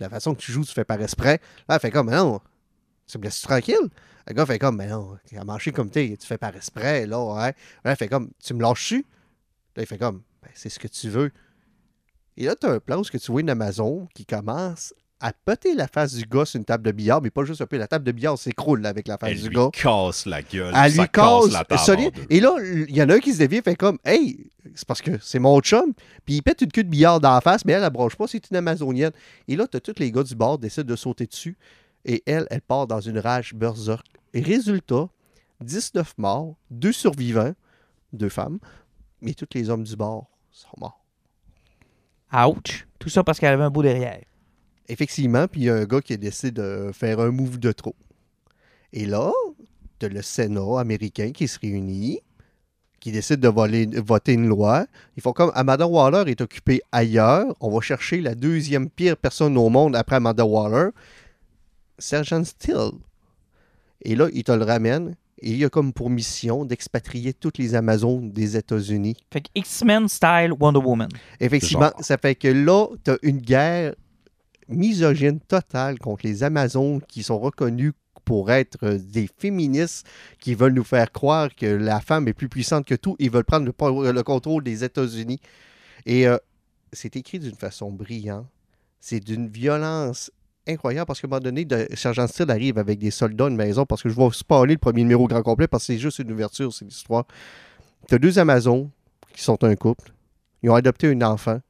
la 0.00 0.08
façon 0.08 0.34
que 0.34 0.40
tu 0.40 0.50
joues, 0.50 0.64
tu 0.64 0.72
fais 0.72 0.84
par 0.84 1.00
exprès. 1.00 1.40
Là, 1.68 1.76
elle 1.76 1.80
fait 1.80 1.90
comme, 1.90 2.10
non, 2.10 2.40
tu 3.06 3.18
me 3.18 3.24
laisses 3.24 3.40
tranquille? 3.40 3.88
Le 4.26 4.34
gars 4.34 4.46
fait 4.46 4.58
comme, 4.58 4.76
mais 4.76 4.88
non, 4.88 5.16
as 5.36 5.44
marché 5.44 5.70
comme 5.70 5.90
t'es, 5.90 6.16
tu 6.18 6.26
fais 6.26 6.38
par 6.38 6.56
exprès, 6.56 7.06
là, 7.06 7.22
ouais. 7.22 7.54
Là, 7.84 7.92
il 7.92 7.96
fait 7.96 8.08
comme, 8.08 8.30
tu 8.42 8.54
me 8.54 8.62
lâches 8.62 8.82
dessus? 8.82 9.06
Là, 9.76 9.82
il 9.82 9.86
fait 9.86 9.98
comme, 9.98 10.22
ben, 10.42 10.50
c'est 10.54 10.70
ce 10.70 10.78
que 10.78 10.88
tu 10.88 11.08
veux. 11.08 11.30
Et 12.36 12.46
là, 12.46 12.56
tu 12.56 12.66
as 12.66 12.70
un 12.70 12.80
plan 12.80 12.98
où 12.98 13.04
ce 13.04 13.12
que 13.12 13.18
tu 13.18 13.30
vois 13.30 13.42
une 13.42 13.50
Amazon 13.50 14.08
qui 14.14 14.26
commence 14.26 14.92
à 15.20 15.32
péter 15.32 15.74
la 15.74 15.88
face 15.88 16.14
du 16.14 16.24
gars 16.24 16.44
sur 16.44 16.58
une 16.58 16.64
table 16.64 16.84
de 16.84 16.92
billard, 16.92 17.22
mais 17.22 17.30
pas 17.30 17.44
juste 17.44 17.60
un 17.62 17.66
peu, 17.66 17.78
la 17.78 17.86
table 17.86 18.04
de 18.04 18.12
billard 18.12 18.36
s'écroule 18.38 18.84
avec 18.84 19.08
la 19.08 19.16
face 19.16 19.30
Elle 19.30 19.40
du 19.40 19.48
lui 19.48 19.56
gars. 19.56 19.70
casse 19.72 20.26
la 20.26 20.42
gueule. 20.42 20.74
Elle 20.76 20.92
ça 20.92 21.02
lui 21.02 21.08
casse 21.08 21.50
la 21.52 21.64
table 21.64 21.80
solide. 21.80 22.12
Et 22.28 22.40
là, 22.40 22.54
il 22.62 22.94
y 22.94 23.02
en 23.02 23.08
a 23.08 23.14
un 23.14 23.18
qui 23.20 23.32
se 23.32 23.38
dévie 23.38 23.56
et 23.56 23.62
fait 23.62 23.74
comme 23.76 23.98
Hey, 24.04 24.50
c'est 24.74 24.86
parce 24.86 25.00
que 25.00 25.12
c'est 25.22 25.38
mon 25.38 25.58
chum. 25.60 25.94
Puis 26.26 26.34
il 26.36 26.42
pète 26.42 26.60
une 26.60 26.70
queue 26.72 26.84
de 26.84 26.88
billard 26.90 27.20
dans 27.20 27.32
la 27.32 27.40
face, 27.40 27.64
mais 27.64 27.72
elle, 27.72 27.84
elle 27.84 27.90
broche 27.90 28.16
pas, 28.16 28.26
c'est 28.26 28.50
une 28.50 28.56
Amazonienne. 28.56 29.12
Et 29.48 29.56
là, 29.56 29.66
t'as 29.66 29.80
tous 29.80 29.94
les 29.98 30.10
gars 30.12 30.24
du 30.24 30.34
bord 30.34 30.56
qui 30.56 30.62
décident 30.62 30.86
de 30.86 30.96
sauter 30.96 31.26
dessus. 31.26 31.56
Et 32.04 32.22
elle, 32.26 32.46
elle 32.50 32.60
part 32.60 32.86
dans 32.86 33.00
une 33.00 33.18
rage 33.18 33.54
berserk. 33.54 34.06
Et 34.34 34.42
résultat, 34.42 35.08
19 35.62 36.14
morts, 36.18 36.56
2 36.70 36.92
survivants, 36.92 37.54
deux 38.12 38.28
femmes, 38.28 38.58
mais 39.22 39.32
tous 39.32 39.46
les 39.54 39.70
hommes 39.70 39.84
du 39.84 39.96
bord 39.96 40.26
sont 40.50 40.68
morts. 40.78 41.00
Ouch. 42.32 42.86
Tout 42.98 43.08
ça 43.08 43.22
parce 43.22 43.38
qu'elle 43.38 43.52
avait 43.54 43.62
un 43.62 43.70
beau 43.70 43.82
derrière. 43.82 44.20
Effectivement, 44.88 45.46
puis 45.48 45.62
il 45.62 45.64
y 45.64 45.70
a 45.70 45.74
un 45.76 45.84
gars 45.84 46.00
qui 46.00 46.12
a 46.12 46.16
décidé 46.16 46.50
de 46.52 46.90
faire 46.92 47.20
un 47.20 47.30
move 47.30 47.58
de 47.58 47.72
trop. 47.72 47.94
Et 48.92 49.06
là, 49.06 49.32
t'as 49.98 50.08
le 50.08 50.22
Sénat 50.22 50.78
américain 50.80 51.30
qui 51.32 51.48
se 51.48 51.58
réunit, 51.58 52.20
qui 53.00 53.10
décide 53.12 53.40
de 53.40 53.48
voler- 53.48 53.88
voter 54.00 54.34
une 54.34 54.46
loi. 54.48 54.86
Ils 55.16 55.22
font 55.22 55.32
comme 55.32 55.50
Amanda 55.54 55.86
Waller 55.86 56.30
est 56.30 56.40
occupée 56.40 56.80
ailleurs. 56.92 57.54
On 57.60 57.70
va 57.70 57.80
chercher 57.80 58.20
la 58.20 58.34
deuxième 58.34 58.88
pire 58.90 59.16
personne 59.16 59.56
au 59.56 59.68
monde 59.68 59.96
après 59.96 60.16
Amanda 60.16 60.44
Waller, 60.44 60.90
Sergeant 61.98 62.44
Still. 62.44 62.92
Et 64.02 64.14
là, 64.16 64.28
il 64.32 64.44
te 64.44 64.52
le 64.52 64.64
ramène. 64.64 65.16
Et 65.40 65.50
il 65.50 65.64
a 65.64 65.68
comme 65.68 65.92
pour 65.92 66.08
mission 66.08 66.64
d'expatrier 66.64 67.34
toutes 67.34 67.58
les 67.58 67.74
Amazones 67.74 68.30
des 68.30 68.56
États-Unis. 68.56 69.16
Fait 69.32 69.42
que 69.42 69.48
X-Men 69.54 70.08
style 70.08 70.52
Wonder 70.58 70.78
Woman. 70.80 71.08
Effectivement, 71.40 71.90
ça 72.00 72.16
fait 72.16 72.34
que 72.34 72.48
là, 72.48 72.86
tu 73.04 73.10
as 73.10 73.18
une 73.22 73.38
guerre 73.38 73.94
misogyne 74.68 75.40
totale 75.40 75.98
contre 75.98 76.26
les 76.26 76.42
Amazones 76.42 77.00
qui 77.08 77.22
sont 77.22 77.38
reconnus 77.38 77.92
pour 78.24 78.50
être 78.50 78.78
euh, 78.82 78.98
des 78.98 79.28
féministes 79.36 80.06
qui 80.40 80.54
veulent 80.54 80.72
nous 80.72 80.84
faire 80.84 81.12
croire 81.12 81.54
que 81.54 81.66
la 81.66 82.00
femme 82.00 82.26
est 82.28 82.32
plus 82.32 82.48
puissante 82.48 82.86
que 82.86 82.94
tout. 82.94 83.16
Ils 83.18 83.30
veulent 83.30 83.44
prendre 83.44 83.66
le, 83.66 83.72
po- 83.72 84.10
le 84.10 84.22
contrôle 84.22 84.64
des 84.64 84.82
États-Unis. 84.82 85.40
Et 86.06 86.26
euh, 86.26 86.38
c'est 86.92 87.16
écrit 87.16 87.38
d'une 87.38 87.54
façon 87.56 87.92
brillante. 87.92 88.46
C'est 89.00 89.20
d'une 89.20 89.48
violence 89.48 90.30
incroyable 90.66 91.06
parce 91.06 91.20
qu'à 91.20 91.26
un 91.26 91.28
moment 91.30 91.40
donné, 91.40 91.66
de, 91.66 91.86
Sergent 91.94 92.26
Steele 92.26 92.50
arrive 92.50 92.78
avec 92.78 92.98
des 92.98 93.10
soldats 93.10 93.48
une 93.48 93.56
maison 93.56 93.84
parce 93.84 94.02
que 94.02 94.08
je 94.08 94.14
vais 94.16 94.28
spoiler 94.32 94.74
le 94.74 94.78
premier 94.78 95.02
numéro 95.02 95.26
grand 95.28 95.42
complet 95.42 95.66
parce 95.66 95.82
que 95.82 95.92
c'est 95.92 95.98
juste 95.98 96.20
une 96.20 96.32
ouverture, 96.32 96.72
c'est 96.72 96.86
l'histoire. 96.86 97.26
Tu 98.08 98.18
deux 98.18 98.38
Amazones 98.38 98.88
qui 99.34 99.42
sont 99.42 99.62
un 99.64 99.76
couple. 99.76 100.12
Ils 100.62 100.70
ont 100.70 100.74
adopté 100.74 101.08
une 101.10 101.22
enfant 101.22 101.60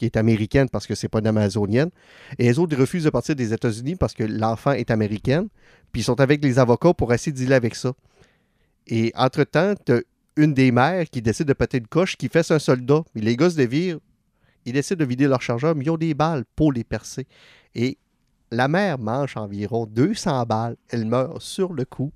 qui 0.00 0.06
est 0.06 0.16
américaine 0.16 0.70
parce 0.70 0.86
que 0.86 0.94
c'est 0.94 1.10
pas 1.10 1.18
une 1.18 1.26
amazonienne. 1.26 1.90
Et 2.38 2.44
les 2.44 2.58
autres 2.58 2.74
refusent 2.74 3.04
de 3.04 3.10
partir 3.10 3.36
des 3.36 3.52
États-Unis 3.52 3.96
parce 3.96 4.14
que 4.14 4.24
l'enfant 4.24 4.72
est 4.72 4.90
américaine. 4.90 5.48
Puis 5.92 6.00
ils 6.00 6.04
sont 6.04 6.18
avec 6.22 6.42
les 6.42 6.58
avocats 6.58 6.94
pour 6.94 7.12
essayer 7.12 7.32
de 7.32 7.36
dealer 7.36 7.56
avec 7.56 7.74
ça. 7.74 7.92
Et 8.86 9.12
entre-temps, 9.14 9.74
tu 9.84 10.06
une 10.36 10.54
des 10.54 10.72
mères 10.72 11.10
qui 11.10 11.20
décide 11.20 11.48
de 11.48 11.52
péter 11.52 11.78
une 11.78 11.86
coche 11.86 12.16
qui 12.16 12.28
fait 12.28 12.50
un 12.50 12.58
soldat. 12.58 13.02
Mais 13.14 13.20
les 13.20 13.36
gars 13.36 13.50
se 13.50 13.56
dévirent. 13.56 13.98
Ils 14.64 14.72
décident 14.72 15.00
de 15.00 15.04
vider 15.04 15.28
leur 15.28 15.42
chargeur, 15.42 15.74
mais 15.74 15.84
ils 15.84 15.90
ont 15.90 15.98
des 15.98 16.14
balles 16.14 16.44
pour 16.56 16.72
les 16.72 16.84
percer. 16.84 17.26
Et 17.74 17.98
la 18.50 18.68
mère 18.68 18.98
mange 18.98 19.36
environ 19.36 19.84
200 19.84 20.46
balles. 20.46 20.76
Elle 20.88 21.04
meurt 21.04 21.42
sur 21.42 21.74
le 21.74 21.84
coup. 21.84 22.10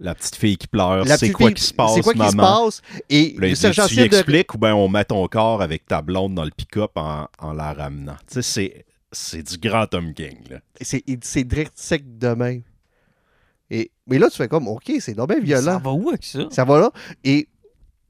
La 0.00 0.14
petite 0.14 0.34
fille 0.36 0.56
qui 0.56 0.66
pleure, 0.66 1.06
c'est 1.06 1.30
quoi 1.30 1.46
fille- 1.48 1.54
qui 1.54 1.62
se 1.62 1.72
passe, 1.72 1.94
C'est 1.94 2.00
quoi 2.02 2.12
qui 2.14 2.28
se 2.28 2.34
maman? 2.36 2.64
passe? 2.64 2.82
Et 3.08 3.34
le 3.38 3.54
sergent 3.54 3.86
tu 3.86 3.96
de- 3.96 4.02
expliques 4.02 4.52
ou 4.54 4.58
bien 4.58 4.74
on 4.74 4.88
met 4.88 5.04
ton 5.04 5.26
corps 5.28 5.62
avec 5.62 5.86
ta 5.86 6.02
blonde 6.02 6.34
dans 6.34 6.44
le 6.44 6.50
pick-up 6.50 6.90
en, 6.96 7.26
en 7.38 7.52
la 7.52 7.72
ramenant. 7.72 8.16
Tu 8.28 8.34
sais, 8.34 8.42
c'est, 8.42 8.84
c'est 9.12 9.42
du 9.42 9.56
grand 9.58 9.86
Tom 9.86 10.12
King. 10.12 10.36
Là. 10.50 10.58
c'est 10.80 11.44
direct 11.44 11.72
sec 11.76 12.18
de 12.18 12.28
même. 12.28 12.62
Et, 13.70 13.90
mais 14.06 14.18
là, 14.18 14.28
tu 14.28 14.36
fais 14.36 14.48
comme, 14.48 14.68
OK, 14.68 14.92
c'est 15.00 15.14
dommage 15.14 15.38
Ça 15.38 15.42
violent. 15.44 15.78
va 15.78 15.90
où 15.92 16.08
avec 16.10 16.24
ça? 16.24 16.40
Ça 16.50 16.64
va 16.64 16.80
là. 16.80 16.90
Et 17.22 17.48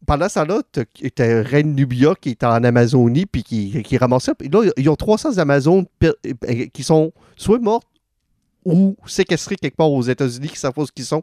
pendant 0.07 0.29
ça 0.29 0.45
là, 0.45 0.61
t'as 0.73 1.43
Reine 1.43 1.75
Nubia 1.75 2.15
qui 2.21 2.31
est 2.31 2.45
en 2.45 2.63
Amazonie 2.65 3.25
puis 3.27 3.43
qui, 3.43 3.83
qui 3.83 3.97
ramasse 3.97 4.25
ça. 4.25 4.35
Là, 4.41 4.71
ils 4.77 4.89
ont 4.91 4.97
300 4.97 5.39
Amazones 5.39 5.87
euh, 6.03 6.67
qui 6.73 6.83
sont 6.83 7.13
soit 7.37 7.59
mortes 7.59 7.87
ou 8.65 8.97
séquestrées 9.07 9.57
quelque 9.57 9.77
part 9.77 9.91
aux 9.91 10.03
États-Unis 10.03 10.49
qui 10.49 10.59
savent 10.59 10.73
pas 10.73 10.87
ce 10.87 10.93
qu'ils 10.93 11.05
sont. 11.05 11.23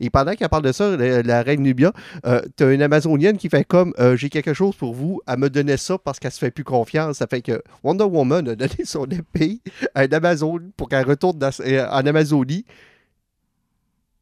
Et 0.00 0.08
pendant 0.10 0.32
qu'elle 0.34 0.48
parle 0.48 0.62
de 0.64 0.72
ça, 0.72 0.96
la, 0.96 1.22
la 1.22 1.42
Reine 1.42 1.60
Nubia, 1.62 1.92
euh, 2.26 2.40
t'as 2.56 2.72
une 2.72 2.82
Amazonienne 2.82 3.36
qui 3.36 3.48
fait 3.48 3.64
comme 3.64 3.92
euh, 3.98 4.16
j'ai 4.16 4.30
quelque 4.30 4.54
chose 4.54 4.74
pour 4.76 4.94
vous. 4.94 5.20
Elle 5.26 5.38
me 5.38 5.50
donnait 5.50 5.76
ça 5.76 5.98
parce 5.98 6.18
qu'elle 6.18 6.32
se 6.32 6.38
fait 6.38 6.50
plus 6.50 6.64
confiance. 6.64 7.18
Ça 7.18 7.26
fait 7.26 7.42
que 7.42 7.62
Wonder 7.82 8.04
Woman 8.04 8.48
a 8.48 8.54
donné 8.56 8.84
son 8.84 9.04
épée 9.06 9.60
à 9.94 10.04
une 10.04 10.14
Amazone 10.14 10.70
pour 10.76 10.88
qu'elle 10.88 11.06
retourne 11.06 11.38
dans- 11.38 11.50
euh, 11.60 11.86
en 11.90 12.06
Amazonie. 12.06 12.64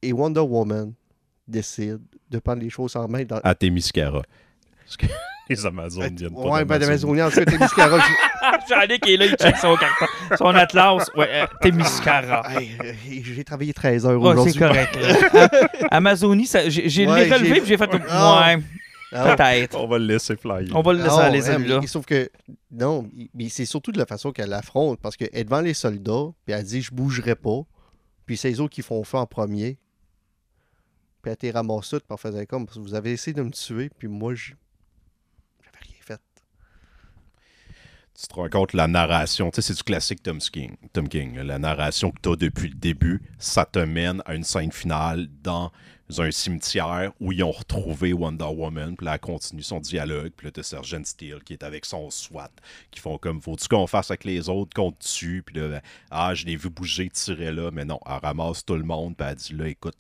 Et 0.03 0.13
Wonder 0.13 0.41
Woman 0.41 0.93
décide 1.47 1.99
de 2.31 2.39
prendre 2.39 2.61
les 2.63 2.71
choses 2.71 2.95
en 2.97 3.09
main 3.09 3.25
dans, 3.25 3.41
À 3.43 3.55
Témiscara. 3.55 4.23
Parce 4.85 4.97
que 4.97 5.07
les 5.49 5.65
Amazones 5.67 6.15
viennent 6.17 6.35
pas 6.35 6.41
Ouais, 6.41 6.65
ben 6.65 6.79
d'Amazonie. 6.79 7.17
d'Amazonie, 7.19 7.23
ensuite, 7.23 7.49
Témiscaira. 7.49 7.99
Jean-Luc 8.69 9.07
est 9.09 9.17
là, 9.17 9.27
il 9.27 9.37
check 9.37 9.57
son 9.57 9.77
carton, 9.77 10.07
son 10.37 10.55
atlas. 10.55 11.11
Ouais, 11.17 11.29
euh, 11.31 11.47
Témiscara. 11.61 12.43
Hey, 12.53 12.71
euh, 12.85 12.93
J'ai 13.23 13.45
travaillé 13.45 13.73
13 13.73 14.07
heures 14.07 14.21
Ouais, 14.21 14.31
aujourd'hui. 14.31 14.53
c'est 14.53 14.59
correct. 14.59 14.97
là. 14.97 15.49
Amazonie, 15.91 16.47
ça- 16.47 16.69
j'ai 16.69 16.89
j'ai 16.89 17.07
Ouais, 17.07 17.25
relevé 17.31 17.55
j'ai- 17.55 17.61
puis 17.61 17.69
j'ai 17.69 17.77
fait 17.77 17.91
Ah. 18.09 18.55
ouais, 18.57 18.63
Ah, 19.13 19.35
peut-être. 19.37 19.77
On 19.79 19.87
va 19.89 19.99
le 19.99 20.05
laisser 20.07 20.37
flyer. 20.37 20.75
On 20.77 20.83
va 20.83 20.93
le 20.93 20.99
laisser 20.99 21.09
non, 21.11 21.19
aller, 21.19 21.41
mais 21.81 21.87
Sauf 21.87 22.05
que, 22.05 22.29
non, 22.71 23.09
mais 23.35 23.49
c'est 23.49 23.65
surtout 23.65 23.91
de 23.93 23.99
la 23.99 24.05
façon 24.07 24.33
qu'elle 24.33 24.51
l'affronte, 24.51 25.01
parce 25.01 25.17
qu'elle 25.17 25.31
est 25.33 25.45
devant 25.45 25.61
les 25.63 25.73
soldats, 25.75 26.27
puis 26.45 26.55
elle 26.55 26.63
dit 26.65 26.83
«je 26.83 26.93
bougerai 26.93 27.35
pas», 27.35 27.63
puis 28.27 28.37
c'est 28.37 28.49
les 28.51 28.61
autres 28.61 28.75
qui 28.75 28.83
font 28.83 29.03
feu 29.05 29.17
en 29.17 29.25
premier, 29.27 29.79
puis 31.23 31.31
elle 31.31 31.37
t'est 31.39 31.51
ramassée, 31.51 31.97
puis 32.01 32.07
elle 32.11 32.19
faisait 32.19 32.45
comme, 32.47 32.67
parce 32.67 32.77
que 32.77 32.83
vous 32.83 32.95
avez 32.95 33.13
essayé 33.13 33.33
de 33.33 33.41
me 33.43 33.51
tuer, 33.51 33.89
puis 33.99 34.09
moi, 34.09 34.35
je 34.35 34.53
j'avais 35.65 35.79
rien 35.81 35.97
fait. 36.03 36.21
Tu 38.21 38.27
te 38.27 38.35
rends 38.35 38.49
compte, 38.49 38.73
la 38.73 38.89
narration, 38.89 39.49
tu 39.53 39.57
sais, 39.57 39.69
c'est 39.69 39.77
du 39.77 39.85
classique 39.85 40.25
Tom 40.25 40.39
King. 40.39 40.75
Tom 40.93 41.09
King. 41.09 41.39
La 41.39 41.61
narration 41.61 42.11
que 42.11 42.21
tu 42.21 42.31
as 42.31 42.35
depuis 42.35 42.69
le 42.69 42.75
début, 42.75 43.23
ça 43.39 43.65
te 43.65 43.79
mène 43.79 44.23
à 44.27 44.35
une 44.35 44.43
scène 44.43 44.73
finale 44.73 45.29
dans 45.45 45.71
un 46.19 46.33
cimetière 46.33 47.13
où 47.21 47.31
ils 47.31 47.45
ont 47.45 47.53
retrouvé 47.53 48.13
Wonder 48.13 48.47
Woman. 48.47 48.97
Puis 48.97 49.07
là, 49.07 49.15
elle 49.15 49.21
continue 49.21 49.63
son 49.63 49.79
dialogue. 49.79 50.33
Puis 50.37 50.47
là, 50.47 50.51
t'as 50.51 50.65
Sergeant 50.65 51.05
Steel 51.05 51.45
qui 51.45 51.53
est 51.53 51.63
avec 51.63 51.85
son 51.85 52.11
SWAT, 52.11 52.51
qui 52.91 52.99
font 52.99 53.19
comme 53.19 53.41
faut-tu 53.41 53.69
qu'on 53.69 53.87
fasse 53.87 54.11
avec 54.11 54.25
les 54.25 54.49
autres, 54.49 54.75
qu'on 54.75 54.91
tue? 54.91 55.45
Puis 55.47 55.55
là, 55.55 55.81
ah, 56.11 56.35
je 56.35 56.45
l'ai 56.45 56.57
vu 56.57 56.71
bouger, 56.71 57.09
tirer 57.11 57.53
là. 57.53 57.71
Mais 57.71 57.85
non, 57.85 58.01
elle 58.05 58.15
ramasse 58.15 58.65
tout 58.65 58.75
le 58.75 58.83
monde. 58.83 59.17
Puis 59.17 59.29
elle 59.31 59.37
dit 59.37 59.55
là, 59.55 59.69
écoute, 59.69 59.99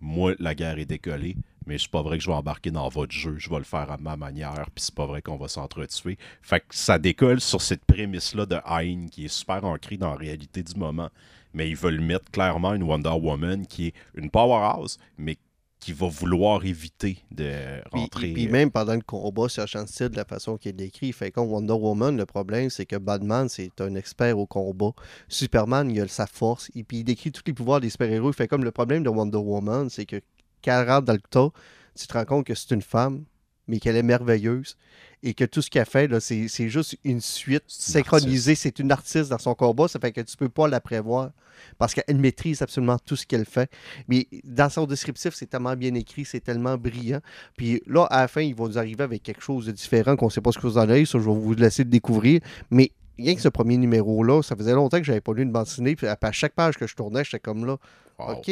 moi, 0.00 0.34
la 0.40 0.56
guerre 0.56 0.80
est 0.80 0.84
décollée. 0.84 1.36
Mais 1.66 1.78
c'est 1.78 1.90
pas 1.90 2.02
vrai 2.02 2.18
que 2.18 2.24
je 2.24 2.28
vais 2.28 2.36
embarquer 2.36 2.70
dans 2.70 2.88
votre 2.88 3.12
jeu. 3.12 3.36
Je 3.38 3.50
vais 3.50 3.58
le 3.58 3.64
faire 3.64 3.90
à 3.90 3.98
ma 3.98 4.16
manière. 4.16 4.66
Puis 4.74 4.84
c'est 4.84 4.94
pas 4.94 5.06
vrai 5.06 5.22
qu'on 5.22 5.36
va 5.36 5.48
s'entretuer. 5.48 6.18
Fait 6.40 6.60
que 6.60 6.66
ça 6.70 6.98
décolle 6.98 7.40
sur 7.40 7.62
cette 7.62 7.84
prémisse-là 7.84 8.46
de 8.46 8.56
haine 8.68 9.10
qui 9.10 9.24
est 9.24 9.28
super 9.28 9.64
ancrée 9.64 9.96
dans 9.96 10.10
la 10.10 10.16
réalité 10.16 10.62
du 10.62 10.74
moment 10.74 11.10
mais 11.54 11.68
ils 11.68 11.76
veulent 11.76 12.00
mettre 12.00 12.30
clairement 12.30 12.74
une 12.74 12.82
Wonder 12.82 13.10
Woman 13.10 13.66
qui 13.66 13.88
est 13.88 13.94
une 14.14 14.30
powerhouse, 14.30 14.98
mais 15.18 15.36
qui 15.82 15.92
va 15.92 16.06
vouloir 16.06 16.64
éviter 16.64 17.18
de 17.32 17.50
rentrer. 17.90 18.32
Puis, 18.32 18.34
puis 18.34 18.48
même 18.48 18.70
pendant 18.70 18.94
le 18.94 19.00
combat, 19.00 19.48
Sergeant 19.48 19.84
Steel, 19.84 20.10
de 20.10 20.16
la 20.16 20.24
façon 20.24 20.56
qu'il 20.56 20.68
est 20.68 20.74
décrit, 20.74 21.08
il 21.08 21.12
fait 21.12 21.32
comme 21.32 21.50
Wonder 21.50 21.72
Woman, 21.72 22.16
le 22.16 22.24
problème, 22.24 22.70
c'est 22.70 22.86
que 22.86 22.94
Batman, 22.94 23.48
c'est 23.48 23.80
un 23.80 23.96
expert 23.96 24.38
au 24.38 24.46
combat. 24.46 24.92
Superman, 25.26 25.90
il 25.90 26.00
a 26.00 26.06
sa 26.06 26.28
force. 26.28 26.70
Et 26.76 26.84
puis 26.84 26.98
il 26.98 27.04
décrit 27.04 27.32
tous 27.32 27.42
les 27.46 27.52
pouvoirs 27.52 27.80
des 27.80 27.90
super-héros. 27.90 28.30
Il 28.30 28.34
fait 28.34 28.46
comme 28.46 28.62
le 28.62 28.70
problème 28.70 29.02
de 29.02 29.08
Wonder 29.08 29.38
Woman, 29.38 29.90
c'est 29.90 30.06
que 30.06 30.20
quand 30.64 30.80
elle 30.80 30.88
rentre 30.88 31.06
dans 31.06 31.12
le 31.12 31.20
tas, 31.20 31.50
tu 31.98 32.06
te 32.06 32.12
rends 32.12 32.24
compte 32.24 32.46
que 32.46 32.54
c'est 32.54 32.70
une 32.70 32.82
femme, 32.82 33.24
mais 33.68 33.78
qu'elle 33.78 33.96
est 33.96 34.02
merveilleuse 34.02 34.76
et 35.22 35.34
que 35.34 35.44
tout 35.44 35.62
ce 35.62 35.70
qu'elle 35.70 35.86
fait, 35.86 36.10
c'est 36.20 36.68
juste 36.68 36.98
une 37.04 37.20
suite 37.20 37.62
synchronisée. 37.68 38.56
C'est 38.56 38.80
une 38.80 38.90
artiste 38.90 39.30
dans 39.30 39.38
son 39.38 39.54
combat, 39.54 39.86
ça 39.86 40.00
fait 40.00 40.10
que 40.10 40.20
tu 40.20 40.36
peux 40.36 40.48
pas 40.48 40.66
la 40.66 40.80
prévoir 40.80 41.30
parce 41.78 41.94
qu'elle 41.94 42.16
maîtrise 42.16 42.60
absolument 42.60 42.96
tout 42.98 43.14
ce 43.14 43.24
qu'elle 43.24 43.44
fait. 43.44 43.70
Mais 44.08 44.26
dans 44.42 44.68
son 44.68 44.84
descriptif, 44.84 45.32
c'est 45.34 45.46
tellement 45.46 45.76
bien 45.76 45.94
écrit, 45.94 46.24
c'est 46.24 46.40
tellement 46.40 46.76
brillant. 46.76 47.20
Puis 47.56 47.80
là, 47.86 48.04
à 48.06 48.22
la 48.22 48.28
fin, 48.28 48.40
ils 48.40 48.54
vont 48.54 48.66
nous 48.66 48.78
arriver 48.78 49.04
avec 49.04 49.22
quelque 49.22 49.42
chose 49.42 49.66
de 49.66 49.72
différent 49.72 50.16
qu'on 50.16 50.26
ne 50.26 50.32
sait 50.32 50.40
pas 50.40 50.50
ce 50.50 50.58
que 50.58 50.66
vous 50.66 50.78
en 50.78 50.88
avez. 50.88 51.04
Ça, 51.04 51.20
je 51.20 51.24
vais 51.24 51.34
vous 51.34 51.54
laisser 51.54 51.84
le 51.84 51.90
découvrir. 51.90 52.40
Mais 52.70 52.90
rien 53.16 53.36
que 53.36 53.40
ce 53.40 53.48
premier 53.48 53.76
numéro-là, 53.76 54.42
ça 54.42 54.56
faisait 54.56 54.72
longtemps 54.72 54.98
que 54.98 55.04
j'avais 55.04 55.20
pas 55.20 55.34
lu 55.34 55.42
une 55.42 55.52
bande 55.52 55.66
dessinée. 55.66 55.94
Puis 55.94 56.08
à 56.08 56.16
chaque 56.32 56.54
page 56.54 56.76
que 56.76 56.88
je 56.88 56.96
tournais, 56.96 57.22
j'étais 57.22 57.38
comme 57.38 57.64
là. 57.64 57.76
OK 58.18 58.50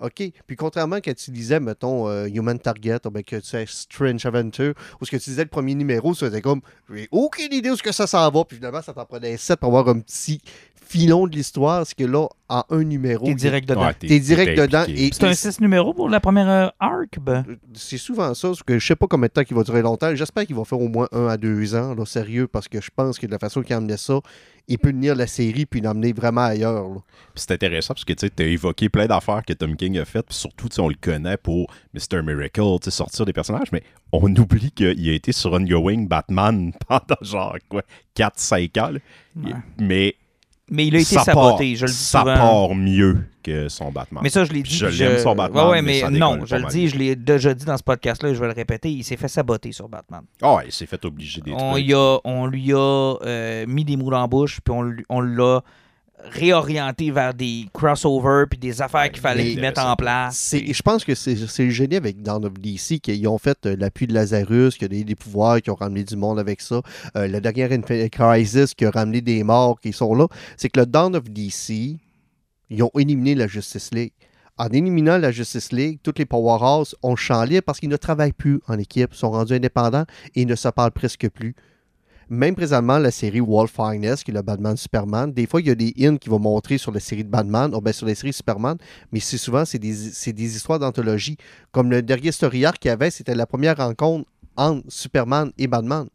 OK. 0.00 0.32
Puis 0.46 0.56
contrairement 0.56 0.96
quand 0.96 1.14
tu 1.14 1.30
lisais, 1.30 1.60
mettons, 1.60 2.08
euh, 2.08 2.26
Human 2.26 2.58
Target, 2.58 2.98
ou 3.06 3.10
bien 3.10 3.22
que 3.22 3.36
tu 3.36 3.46
sais, 3.46 3.64
Strange 3.66 4.24
Adventure, 4.24 4.74
ou 5.00 5.04
ce 5.04 5.10
que 5.10 5.16
tu 5.16 5.30
disais 5.30 5.44
le 5.44 5.48
premier 5.50 5.74
numéro, 5.74 6.14
ça 6.14 6.26
faisait 6.26 6.40
comme, 6.40 6.60
j'ai 6.92 7.08
aucune 7.10 7.52
idée 7.52 7.70
où 7.70 7.76
ce 7.76 7.82
que 7.82 7.92
ça 7.92 8.06
s'en 8.06 8.30
va. 8.30 8.44
Puis 8.44 8.56
finalement, 8.56 8.82
ça 8.82 8.92
t'en 8.92 9.04
prenait 9.04 9.36
7 9.36 9.60
pour 9.60 9.68
avoir 9.68 9.94
un 9.94 10.00
petit 10.00 10.40
filon 10.80 11.26
de 11.26 11.32
l'histoire. 11.32 11.86
C'est 11.86 11.96
que 11.96 12.04
là, 12.04 12.26
en 12.48 12.64
un 12.70 12.82
numéro. 12.82 13.26
T'es 13.26 13.34
direct 13.34 13.68
dedans. 13.68 13.90
t'es, 13.98 14.18
direct 14.18 14.58
dedans. 14.58 14.84
Et, 14.88 15.10
c'est 15.12 15.24
un 15.24 15.34
6 15.34 15.60
numéros 15.60 15.94
pour 15.94 16.08
la 16.08 16.20
première 16.20 16.48
euh, 16.48 16.68
arc, 16.80 17.18
ben. 17.20 17.44
Euh, 17.48 17.56
c'est 17.74 17.98
souvent 17.98 18.34
ça, 18.34 18.48
parce 18.48 18.62
que 18.62 18.78
je 18.78 18.86
sais 18.86 18.96
pas 18.96 19.06
combien 19.06 19.28
de 19.28 19.32
temps 19.32 19.42
il 19.48 19.56
va 19.56 19.62
durer 19.62 19.82
longtemps. 19.82 20.14
J'espère 20.14 20.46
qu'il 20.46 20.56
va 20.56 20.64
faire 20.64 20.80
au 20.80 20.88
moins 20.88 21.08
un 21.12 21.28
à 21.28 21.36
deux 21.36 21.74
ans, 21.74 21.94
là, 21.94 22.04
sérieux, 22.04 22.48
parce 22.48 22.66
que 22.66 22.80
je 22.80 22.90
pense 22.94 23.18
que 23.18 23.26
de 23.26 23.30
la 23.30 23.38
façon 23.38 23.62
qu'il 23.62 23.74
a 23.74 23.76
amené 23.76 23.96
ça, 23.96 24.20
il 24.66 24.78
peut 24.78 24.90
tenir 24.90 25.14
la 25.14 25.26
série 25.26 25.66
puis 25.66 25.80
l'emmener 25.80 26.12
vraiment 26.12 26.42
ailleurs. 26.42 26.86
c'est 27.34 27.52
intéressant 27.52 27.94
parce 27.94 28.04
que 28.04 28.12
tu 28.12 28.42
as 28.42 28.46
évoqué 28.46 28.88
plein 28.88 29.06
d'affaires 29.06 29.42
que 29.44 29.52
Tom 29.52 29.76
King 29.76 29.98
a 29.98 30.04
faites, 30.04 30.26
puis 30.26 30.36
surtout 30.36 30.68
on 30.78 30.88
le 30.88 30.96
connaît 31.00 31.36
pour 31.36 31.72
Mr. 31.94 32.22
Miracle, 32.22 32.62
sortir 32.88 33.26
des 33.26 33.32
personnages, 33.32 33.70
mais 33.72 33.82
on 34.12 34.34
oublie 34.36 34.72
qu'il 34.72 35.08
a 35.08 35.12
été 35.12 35.32
sur 35.32 35.52
Ongoing 35.52 36.02
Batman 36.02 36.72
pendant 36.88 37.16
genre 37.20 37.56
quoi 37.68 37.82
4-5 38.16 38.80
ans. 38.80 38.98
Mais 39.78 40.16
mais 40.70 40.86
il 40.86 40.96
a 40.96 41.00
été 41.00 41.16
saboté, 41.16 41.76
je 41.76 41.86
le 41.86 41.90
dis 41.90 41.96
Ça 41.96 42.22
part 42.22 42.74
mieux 42.74 43.18
que 43.42 43.68
son 43.68 43.90
Batman. 43.90 44.22
Mais 44.22 44.30
ça, 44.30 44.44
je 44.44 44.52
l'ai 44.52 44.62
dit. 44.62 44.74
Je 44.74 44.86
l'aime, 44.86 45.18
son 45.18 45.34
Batman. 45.34 45.68
Ouais, 45.68 45.82
mais, 45.82 46.02
non, 46.10 46.44
je 46.44 46.56
le 46.56 46.66
dis, 46.68 46.88
je 46.88 46.96
l'ai 46.96 47.16
déjà 47.16 47.52
dit 47.54 47.64
dans 47.64 47.76
ce 47.76 47.82
podcast-là, 47.82 48.32
je 48.32 48.40
vais 48.40 48.46
le 48.46 48.52
répéter, 48.52 48.90
il 48.90 49.04
s'est 49.04 49.16
fait 49.16 49.28
saboter 49.28 49.72
sur 49.72 49.88
Batman. 49.88 50.22
Ah, 50.42 50.58
il 50.64 50.72
s'est 50.72 50.86
fait 50.86 51.04
obliger 51.04 51.40
des 51.40 51.52
on, 51.52 51.74
on 52.24 52.46
lui 52.46 52.72
a 52.72 53.14
euh, 53.22 53.66
mis 53.66 53.84
des 53.84 53.96
moules 53.96 54.14
en 54.14 54.28
bouche, 54.28 54.60
puis 54.64 54.72
on, 54.72 54.94
on 55.08 55.20
l'a 55.20 55.62
réorienter 56.24 57.10
vers 57.10 57.34
des 57.34 57.66
crossovers 57.72 58.46
puis 58.48 58.58
des 58.58 58.82
affaires 58.82 59.10
qu'il 59.10 59.20
fallait 59.20 59.54
mettre 59.56 59.84
en 59.84 59.96
place. 59.96 60.54
Je 60.54 60.82
pense 60.82 61.04
que 61.04 61.14
c'est 61.14 61.34
le 61.34 61.70
génie 61.70 61.96
avec 61.96 62.22
Dawn 62.22 62.44
of 62.44 62.54
DC 62.54 63.00
qu'ils 63.00 63.26
ont 63.28 63.38
fait 63.38 63.58
euh, 63.66 63.76
l'appui 63.78 64.06
de 64.06 64.14
Lazarus, 64.14 64.76
qui 64.76 64.84
a 64.84 64.88
des, 64.88 65.04
des, 65.04 65.14
pouvoirs, 65.14 65.60
qui 65.60 65.70
ont 65.70 65.74
ramené 65.74 66.04
du 66.04 66.16
monde 66.16 66.38
avec 66.38 66.60
ça. 66.60 66.82
Euh, 67.16 67.26
la 67.26 67.40
dernière 67.40 67.72
Infinite 67.72 68.12
Crisis 68.12 68.74
qui 68.74 68.84
a 68.84 68.90
ramené 68.90 69.20
des 69.20 69.42
morts 69.42 69.80
qui 69.80 69.92
sont 69.92 70.14
là. 70.14 70.26
C'est 70.56 70.68
que 70.68 70.80
le 70.80 70.86
Dawn 70.86 71.16
of 71.16 71.24
DC, 71.24 71.98
ils 72.70 72.82
ont 72.82 72.90
éliminé 72.96 73.34
la 73.34 73.46
Justice 73.46 73.90
League. 73.92 74.12
En 74.60 74.68
éliminant 74.68 75.16
la 75.16 75.30
Justice 75.30 75.72
League, 75.72 76.00
toutes 76.02 76.18
les 76.18 76.26
Powerhouses 76.26 76.94
ont 77.02 77.16
changé 77.16 77.62
parce 77.62 77.80
qu'ils 77.80 77.88
ne 77.88 77.96
travaillent 77.96 78.34
plus 78.34 78.60
en 78.68 78.78
équipe, 78.78 79.14
sont 79.14 79.30
rendus 79.30 79.54
indépendants 79.54 80.04
et 80.34 80.44
ne 80.44 80.54
se 80.54 80.68
parlent 80.68 80.90
presque 80.90 81.30
plus. 81.30 81.54
Même 82.32 82.54
présentement, 82.54 82.98
la 83.00 83.10
série 83.10 83.40
Wall 83.40 83.66
Finest, 83.66 84.22
qui 84.22 84.30
est 84.30 84.34
le 84.34 84.42
Batman 84.42 84.76
Superman, 84.76 85.32
des 85.32 85.48
fois, 85.48 85.60
il 85.60 85.66
y 85.66 85.70
a 85.70 85.74
des 85.74 85.92
hints 85.98 86.16
qui 86.16 86.28
vont 86.28 86.38
montrer 86.38 86.78
sur 86.78 86.92
la 86.92 87.00
série 87.00 87.24
de 87.24 87.28
Batman, 87.28 87.74
ou 87.74 87.80
bien 87.80 87.92
sur 87.92 88.06
la 88.06 88.14
série 88.14 88.32
Superman, 88.32 88.76
mais 89.10 89.18
c'est 89.18 89.36
souvent, 89.36 89.64
c'est 89.64 89.80
des, 89.80 90.56
histoires 90.56 90.78
d'anthologie. 90.78 91.36
Comme 91.72 91.90
le 91.90 92.02
dernier 92.02 92.30
story 92.30 92.64
arc 92.64 92.78
qu'il 92.78 92.88
y 92.88 92.92
avait, 92.92 93.10
c'était 93.10 93.34
la 93.34 93.46
première 93.46 93.78
rencontre 93.78 94.30
entre 94.56 94.84
Superman 94.88 95.50
et 95.58 95.66
Batman. 95.66 96.06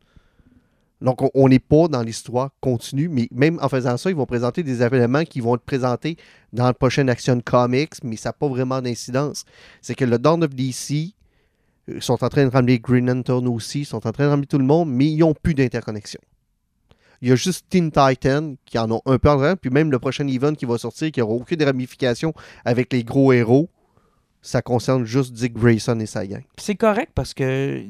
Donc, 1.01 1.19
on 1.35 1.49
n'est 1.49 1.59
pas 1.59 1.89
dans 1.89 2.01
l'histoire 2.01 2.51
continue, 2.61 3.09
mais 3.09 3.27
même 3.31 3.59
en 3.61 3.67
faisant 3.67 3.97
ça, 3.97 4.09
ils 4.09 4.15
vont 4.15 4.25
présenter 4.25 4.63
des 4.63 4.81
événements 4.81 5.25
qui 5.25 5.41
vont 5.41 5.55
être 5.55 5.65
présentés 5.65 6.15
dans 6.53 6.63
la 6.63 6.73
prochaine 6.73 7.09
Action 7.09 7.41
Comics, 7.43 7.95
mais 8.03 8.15
ça 8.15 8.29
n'a 8.29 8.33
pas 8.33 8.47
vraiment 8.47 8.81
d'incidence. 8.81 9.43
C'est 9.81 9.95
que 9.95 10.05
le 10.05 10.17
Dawn 10.17 10.45
of 10.45 10.55
DC, 10.55 11.13
ils 11.87 12.01
sont 12.01 12.23
en 12.23 12.29
train 12.29 12.45
de 12.45 12.51
ramener 12.51 12.79
Green 12.79 13.07
Lantern 13.07 13.47
aussi, 13.47 13.81
ils 13.81 13.85
sont 13.85 14.07
en 14.07 14.11
train 14.11 14.25
de 14.25 14.29
ramener 14.29 14.47
tout 14.47 14.57
le 14.57 14.65
monde, 14.65 14.89
mais 14.89 15.05
ils 15.05 15.17
n'ont 15.17 15.33
plus 15.33 15.53
d'interconnexion. 15.53 16.19
Il 17.21 17.29
y 17.29 17.31
a 17.31 17.35
juste 17.35 17.65
Teen 17.69 17.91
Titan 17.91 18.55
qui 18.65 18.77
en 18.77 18.91
ont 18.91 19.01
un 19.05 19.17
peu 19.17 19.29
en 19.29 19.37
train, 19.37 19.55
puis 19.55 19.69
même 19.69 19.91
le 19.91 19.99
prochain 19.99 20.27
event 20.27 20.53
qui 20.53 20.65
va 20.65 20.77
sortir, 20.77 21.11
qui 21.11 21.19
n'aura 21.19 21.33
aucune 21.33 21.63
ramification 21.63 22.33
avec 22.65 22.91
les 22.91 23.03
gros 23.03 23.31
héros, 23.31 23.69
ça 24.41 24.61
concerne 24.61 25.05
juste 25.05 25.33
Dick 25.33 25.53
Grayson 25.53 25.99
et 25.99 26.05
sa 26.05 26.25
gang. 26.27 26.43
C'est 26.57 26.75
correct 26.75 27.11
parce 27.15 27.33
que 27.33 27.83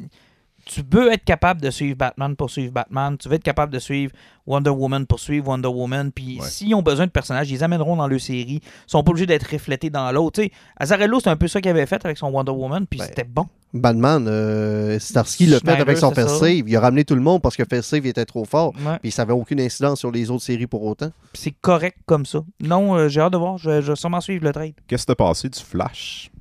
tu 0.66 0.82
veux 0.92 1.12
être 1.12 1.24
capable 1.24 1.62
de 1.62 1.70
suivre 1.70 1.96
Batman 1.96 2.36
pour 2.36 2.50
suivre 2.50 2.74
Batman, 2.74 3.18
tu 3.18 3.30
veux 3.30 3.36
être 3.36 3.44
capable 3.44 3.72
de 3.72 3.80
suivre 3.80 4.12
Wonder 4.48 4.72
Woman 4.72 5.06
pour 5.06 5.20
suivre 5.20 5.48
Wonder 5.48 5.68
Woman, 5.70 6.12
puis 6.12 6.40
s'ils 6.42 6.74
ont 6.76 6.82
besoin 6.82 7.06
de 7.06 7.12
personnages, 7.12 7.50
ils 7.50 7.54
les 7.54 7.64
amèneront 7.64 7.96
dans 7.96 8.08
leur 8.08 8.20
série, 8.20 8.62
ils 8.64 8.92
sont 8.92 9.04
pas 9.04 9.12
obligés 9.12 9.28
d'être 9.28 9.50
reflétés 9.52 9.90
dans 9.90 10.12
l'autre. 10.12 10.42
Azarello, 10.78 11.20
c'est 11.20 11.30
un 11.30 11.36
peu 11.36 11.48
ça 11.48 11.62
qu'il 11.62 11.72
avait 11.72 11.86
fait 11.86 12.04
avec 12.04 12.18
son 12.18 12.30
Wonder 12.30 12.52
Woman, 12.52 12.86
puis 12.88 13.00
ben, 13.00 13.06
c'était 13.06 13.24
bon. 13.24 13.48
Batman, 13.76 14.26
euh, 14.28 14.98
Starsky 15.00 15.48
l'a 15.48 15.60
fait 15.60 15.70
avec 15.70 15.98
son 15.98 16.12
First 16.12 16.38
Save. 16.38 16.64
Il 16.66 16.76
a 16.78 16.80
ramené 16.80 17.04
tout 17.04 17.16
le 17.16 17.22
monde 17.22 17.42
parce 17.42 17.58
que 17.58 17.64
First 17.70 17.90
Save 17.90 18.06
était 18.06 18.24
trop 18.24 18.46
fort. 18.46 18.74
Puis 19.02 19.12
ça 19.12 19.24
n'avait 19.24 19.34
aucune 19.34 19.60
incidence 19.60 20.00
sur 20.00 20.12
les 20.12 20.32
autres 20.32 20.44
séries 20.44 20.66
pour 20.68 20.84
autant. 20.84 21.12
C'est 21.34 21.54
correct 21.60 21.98
comme 22.06 22.26
ça. 22.26 22.40
Non, 22.62 22.96
euh, 22.96 23.10
j'ai 23.10 23.20
hâte 23.20 23.34
de 23.34 23.38
voir. 23.38 23.58
Je, 23.58 23.82
je 23.82 23.92
vais 23.92 23.96
sûrement 23.98 24.22
suivre 24.22 24.46
le 24.46 24.54
trade. 24.54 24.74
Qu'est-ce 24.88 25.04
qui 25.04 25.08
t'est 25.08 25.16
passé 25.16 25.50
du 25.50 25.60
Flash? 25.60 26.32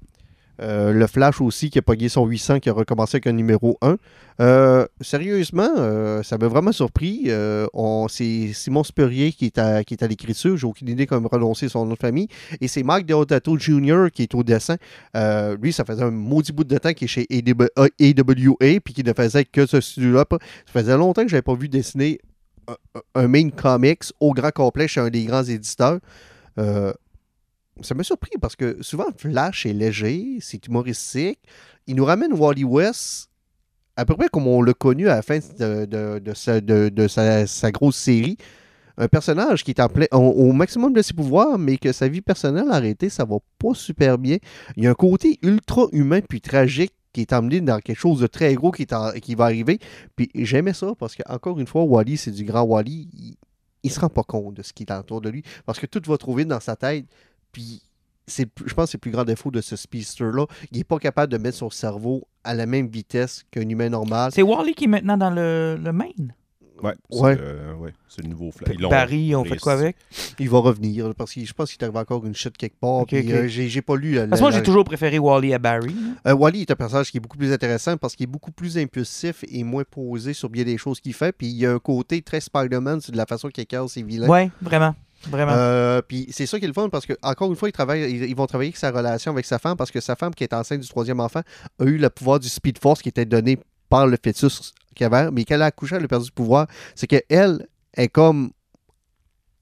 Euh, 0.60 0.92
le 0.92 1.06
Flash 1.06 1.40
aussi 1.40 1.70
qui 1.70 1.78
a 1.78 1.82
pogné 1.82 2.08
son 2.08 2.26
800, 2.26 2.60
qui 2.60 2.68
a 2.68 2.72
recommencé 2.72 3.16
avec 3.16 3.26
un 3.26 3.32
numéro 3.32 3.76
1. 3.82 3.96
Euh, 4.40 4.86
sérieusement, 5.00 5.70
euh, 5.76 6.22
ça 6.22 6.38
m'a 6.38 6.48
vraiment 6.48 6.72
surpris. 6.72 7.30
c'est 8.08 8.52
Simon 8.52 8.84
Spurrier 8.84 9.32
qui 9.32 9.46
est 9.46 9.58
à, 9.58 9.84
qui 9.84 9.94
est 9.94 10.02
à 10.02 10.06
l'écriture. 10.06 10.56
J'ai 10.56 10.66
aucune 10.66 10.88
idée 10.88 11.06
comment 11.06 11.28
renoncer 11.30 11.68
son 11.68 11.86
nom 11.86 11.94
de 11.94 11.98
famille. 11.98 12.28
Et 12.60 12.68
c'est 12.68 12.82
Mike 12.82 13.06
Deodato 13.06 13.58
Jr. 13.58 14.06
qui 14.12 14.22
est 14.22 14.34
au 14.34 14.42
dessin. 14.42 14.76
lui, 15.60 15.72
ça 15.72 15.84
faisait 15.84 16.04
un 16.04 16.10
maudit 16.10 16.52
bout 16.52 16.64
de 16.64 16.78
temps 16.78 16.92
qu'il 16.92 17.06
est 17.06 17.08
chez 17.08 17.26
AWA 17.30 18.80
puis 18.84 18.94
qu'il 18.94 19.06
ne 19.06 19.12
faisait 19.12 19.44
que 19.44 19.66
ce 19.66 19.80
studio-là. 19.80 20.24
Ça 20.30 20.38
faisait 20.80 20.96
longtemps 20.96 21.22
que 21.22 21.28
je 21.28 21.34
n'avais 21.34 21.42
pas 21.42 21.54
vu 21.54 21.68
dessiner 21.68 22.20
un, 22.66 23.22
un, 23.22 23.28
main 23.28 23.50
comics 23.50 24.04
au 24.20 24.32
grand 24.32 24.50
complet 24.50 24.88
chez 24.88 25.00
un 25.00 25.10
des 25.10 25.24
grands 25.24 25.44
éditeurs 25.44 25.98
ça 27.82 27.94
m'a 27.94 28.02
surpris 28.02 28.38
parce 28.40 28.56
que 28.56 28.78
souvent 28.82 29.06
Flash 29.16 29.66
est 29.66 29.72
léger, 29.72 30.38
c'est 30.40 30.66
humoristique. 30.66 31.40
Il 31.86 31.96
nous 31.96 32.04
ramène 32.04 32.32
Wally 32.32 32.64
West 32.64 33.30
à 33.96 34.04
peu 34.04 34.14
près 34.14 34.28
comme 34.28 34.46
on 34.46 34.62
l'a 34.62 34.74
connu 34.74 35.08
à 35.08 35.16
la 35.16 35.22
fin 35.22 35.38
de, 35.38 36.32
sa, 37.46 37.70
grosse 37.70 37.96
série. 37.96 38.36
Un 38.96 39.08
personnage 39.08 39.64
qui 39.64 39.72
est 39.72 39.80
au, 40.12 40.52
maximum 40.52 40.92
de 40.92 41.02
ses 41.02 41.14
pouvoirs, 41.14 41.58
mais 41.58 41.78
que 41.78 41.92
sa 41.92 42.06
vie 42.08 42.20
personnelle 42.20 42.70
arrêtée, 42.70 43.08
ça 43.08 43.24
va 43.24 43.38
pas 43.58 43.74
super 43.74 44.18
bien. 44.18 44.38
Il 44.76 44.84
y 44.84 44.86
a 44.86 44.90
un 44.90 44.94
côté 44.94 45.38
ultra 45.42 45.86
humain 45.92 46.20
puis 46.20 46.40
tragique 46.40 46.92
qui 47.12 47.20
est 47.20 47.32
emmené 47.32 47.60
dans 47.60 47.78
quelque 47.78 47.98
chose 47.98 48.20
de 48.20 48.26
très 48.26 48.54
gros 48.54 48.72
qui, 48.72 48.86
qui 49.22 49.34
va 49.34 49.44
arriver. 49.44 49.78
Puis 50.16 50.30
j'aimais 50.34 50.74
ça 50.74 50.92
parce 50.98 51.14
que, 51.14 51.22
encore 51.28 51.58
une 51.58 51.66
fois, 51.66 51.84
Wally, 51.84 52.16
c'est 52.16 52.30
du 52.32 52.44
grand 52.44 52.62
Wally. 52.62 53.08
Il, 53.12 53.36
il 53.84 53.90
se 53.90 54.00
rend 54.00 54.08
pas 54.08 54.22
compte 54.24 54.54
de 54.54 54.62
ce 54.62 54.72
qui 54.72 54.84
est 54.84 54.92
autour 54.92 55.20
de 55.20 55.28
lui 55.28 55.44
parce 55.66 55.78
que 55.78 55.86
tout 55.86 56.02
va 56.06 56.16
trouver 56.16 56.44
dans 56.44 56.58
sa 56.58 56.74
tête. 56.74 57.06
Puis, 57.54 57.80
je 58.28 58.44
pense 58.74 58.86
que 58.86 58.90
c'est 58.90 58.96
le 58.96 59.00
plus 59.00 59.10
grand 59.12 59.24
défaut 59.24 59.50
de 59.50 59.60
ce 59.62 59.76
speedster-là. 59.76 60.44
Il 60.72 60.78
n'est 60.78 60.84
pas 60.84 60.98
capable 60.98 61.32
de 61.32 61.38
mettre 61.38 61.56
son 61.56 61.70
cerveau 61.70 62.26
à 62.42 62.52
la 62.54 62.66
même 62.66 62.88
vitesse 62.88 63.44
qu'un 63.50 63.66
humain 63.68 63.88
normal. 63.88 64.30
C'est 64.34 64.42
Wally 64.42 64.74
qui 64.74 64.84
est 64.84 64.88
maintenant 64.88 65.16
dans 65.16 65.30
le, 65.30 65.78
le 65.82 65.92
main. 65.92 66.08
Ouais, 66.82 66.92
c'est 67.08 67.20
Ouais. 67.20 67.36
euh, 67.40 67.72
ouais, 67.76 67.92
c'est 68.08 68.22
le 68.22 68.28
nouveau 68.28 68.50
l'ont 68.80 68.88
Barry, 68.90 69.34
on 69.36 69.44
fait 69.44 69.56
quoi 69.58 69.74
avec? 69.74 69.96
Il 70.40 70.50
va 70.50 70.58
revenir, 70.58 71.14
parce 71.14 71.32
que 71.32 71.44
je 71.44 71.52
pense 71.54 71.70
qu'il 71.70 71.78
t'arrive 71.78 71.96
encore 71.96 72.26
une 72.26 72.34
shit 72.34 72.54
quelque 72.56 72.76
part. 72.80 72.94
Ok, 73.02 73.08
puis, 73.10 73.20
ok. 73.20 73.30
euh, 73.30 73.46
j'ai 73.46 73.68
j'ai 73.68 73.80
pas 73.80 73.94
lu. 73.94 74.18
euh, 74.18 74.26
Parce 74.26 74.40
que 74.40 74.44
moi, 74.44 74.50
la- 74.50 74.56
j'ai 74.56 74.62
toujours 74.64 74.84
préféré 74.84 75.18
Wally 75.20 75.54
à 75.54 75.58
Barry. 75.60 75.94
Euh, 76.26 76.34
Wally 76.34 76.62
est 76.62 76.70
un 76.72 76.74
personnage 76.74 77.12
qui 77.12 77.18
est 77.18 77.20
beaucoup 77.20 77.38
plus 77.38 77.52
intéressant 77.52 77.96
parce 77.96 78.16
qu'il 78.16 78.24
est 78.24 78.26
beaucoup 78.26 78.50
plus 78.50 78.76
impulsif 78.76 79.44
et 79.48 79.62
moins 79.62 79.84
posé 79.88 80.32
sur 80.34 80.50
bien 80.50 80.64
des 80.64 80.76
choses 80.76 81.00
qu'il 81.00 81.14
fait. 81.14 81.30
Puis 81.32 81.46
il 81.46 81.56
y 81.56 81.64
a 81.64 81.72
un 81.72 81.78
côté 81.78 82.20
très 82.22 82.40
Spider-Man 82.40 83.00
sur 83.00 83.12
de 83.12 83.16
la 83.18 83.26
façon 83.26 83.48
qu'il 83.50 83.62
écarte 83.62 83.88
ses 83.90 84.02
vilains. 84.02 84.28
Ouais, 84.28 84.50
vraiment. 84.60 84.96
Vraiment. 85.28 85.52
Euh, 85.54 86.02
puis 86.02 86.26
c'est 86.30 86.46
ça 86.46 86.58
qui 86.58 86.64
est 86.64 86.68
le 86.68 86.74
fun 86.74 86.88
parce 86.88 87.06
que 87.06 87.14
encore 87.22 87.50
une 87.50 87.56
fois, 87.56 87.68
ils, 87.68 87.72
travaillent, 87.72 88.10
ils, 88.10 88.24
ils 88.24 88.36
vont 88.36 88.46
travailler 88.46 88.68
avec 88.68 88.76
sa 88.76 88.90
relation 88.90 89.32
avec 89.32 89.44
sa 89.46 89.58
femme 89.58 89.76
parce 89.76 89.90
que 89.90 90.00
sa 90.00 90.16
femme 90.16 90.34
qui 90.34 90.44
est 90.44 90.52
enceinte 90.52 90.80
du 90.80 90.88
troisième 90.88 91.20
enfant 91.20 91.40
a 91.78 91.84
eu 91.84 91.96
le 91.98 92.10
pouvoir 92.10 92.38
du 92.40 92.48
Speed 92.48 92.78
Force 92.78 93.02
qui 93.02 93.08
était 93.08 93.24
donné 93.24 93.58
par 93.88 94.06
le 94.06 94.16
fœtus 94.22 94.72
qu'elle 94.94 95.12
avait, 95.14 95.30
mais 95.30 95.44
quand 95.44 95.54
elle 95.56 95.62
a 95.62 95.66
accouché, 95.66 95.96
elle 95.96 96.04
a 96.04 96.08
perdu 96.08 96.26
le 96.28 96.34
pouvoir. 96.34 96.66
C'est 96.94 97.06
qu'elle 97.06 97.66
est 97.96 98.08
comme 98.08 98.50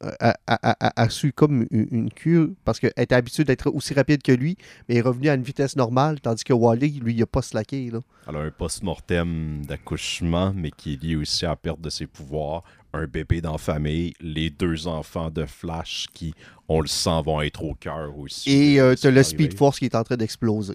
euh, 0.04 0.10
a, 0.20 0.34
a- 0.48 0.76
a- 0.88 1.02
a 1.02 1.08
su 1.10 1.32
comme 1.32 1.66
une, 1.70 1.86
une 1.92 2.10
cure 2.10 2.48
parce 2.64 2.80
qu'elle 2.80 2.92
était 2.96 3.14
habituée 3.14 3.44
d'être 3.44 3.70
aussi 3.70 3.94
rapide 3.94 4.20
que 4.22 4.32
lui, 4.32 4.56
mais 4.88 4.96
est 4.96 5.00
revenue 5.00 5.28
à 5.28 5.34
une 5.34 5.42
vitesse 5.44 5.76
normale, 5.76 6.20
tandis 6.20 6.42
que 6.42 6.52
Wally, 6.52 6.98
lui, 7.00 7.14
il 7.14 7.22
a 7.22 7.26
pas 7.26 7.40
slacké. 7.42 7.88
Là. 7.90 8.00
Elle 8.28 8.34
a 8.36 8.40
un 8.40 8.50
post-mortem 8.50 9.64
d'accouchement, 9.64 10.52
mais 10.56 10.70
qui 10.72 10.94
est 10.94 11.02
lié 11.02 11.14
aussi 11.16 11.44
à 11.46 11.50
la 11.50 11.56
perte 11.56 11.80
de 11.80 11.88
ses 11.90 12.06
pouvoirs. 12.06 12.64
Un 12.92 13.06
bébé 13.06 13.40
dans 13.40 13.52
la 13.52 13.58
famille, 13.58 14.12
les 14.20 14.50
deux 14.50 14.86
enfants 14.86 15.30
de 15.30 15.46
Flash 15.46 16.06
qui, 16.12 16.34
on 16.68 16.80
le 16.80 16.88
sent, 16.88 17.22
vont 17.24 17.40
être 17.40 17.62
au 17.64 17.74
cœur 17.74 18.16
aussi. 18.18 18.50
Et 18.50 18.80
euh, 18.80 18.94
t'as 18.94 19.10
le 19.10 19.20
arrivé. 19.20 19.24
Speed 19.24 19.56
Force 19.56 19.78
qui 19.78 19.86
est 19.86 19.94
en 19.94 20.04
train 20.04 20.16
d'exploser. 20.16 20.74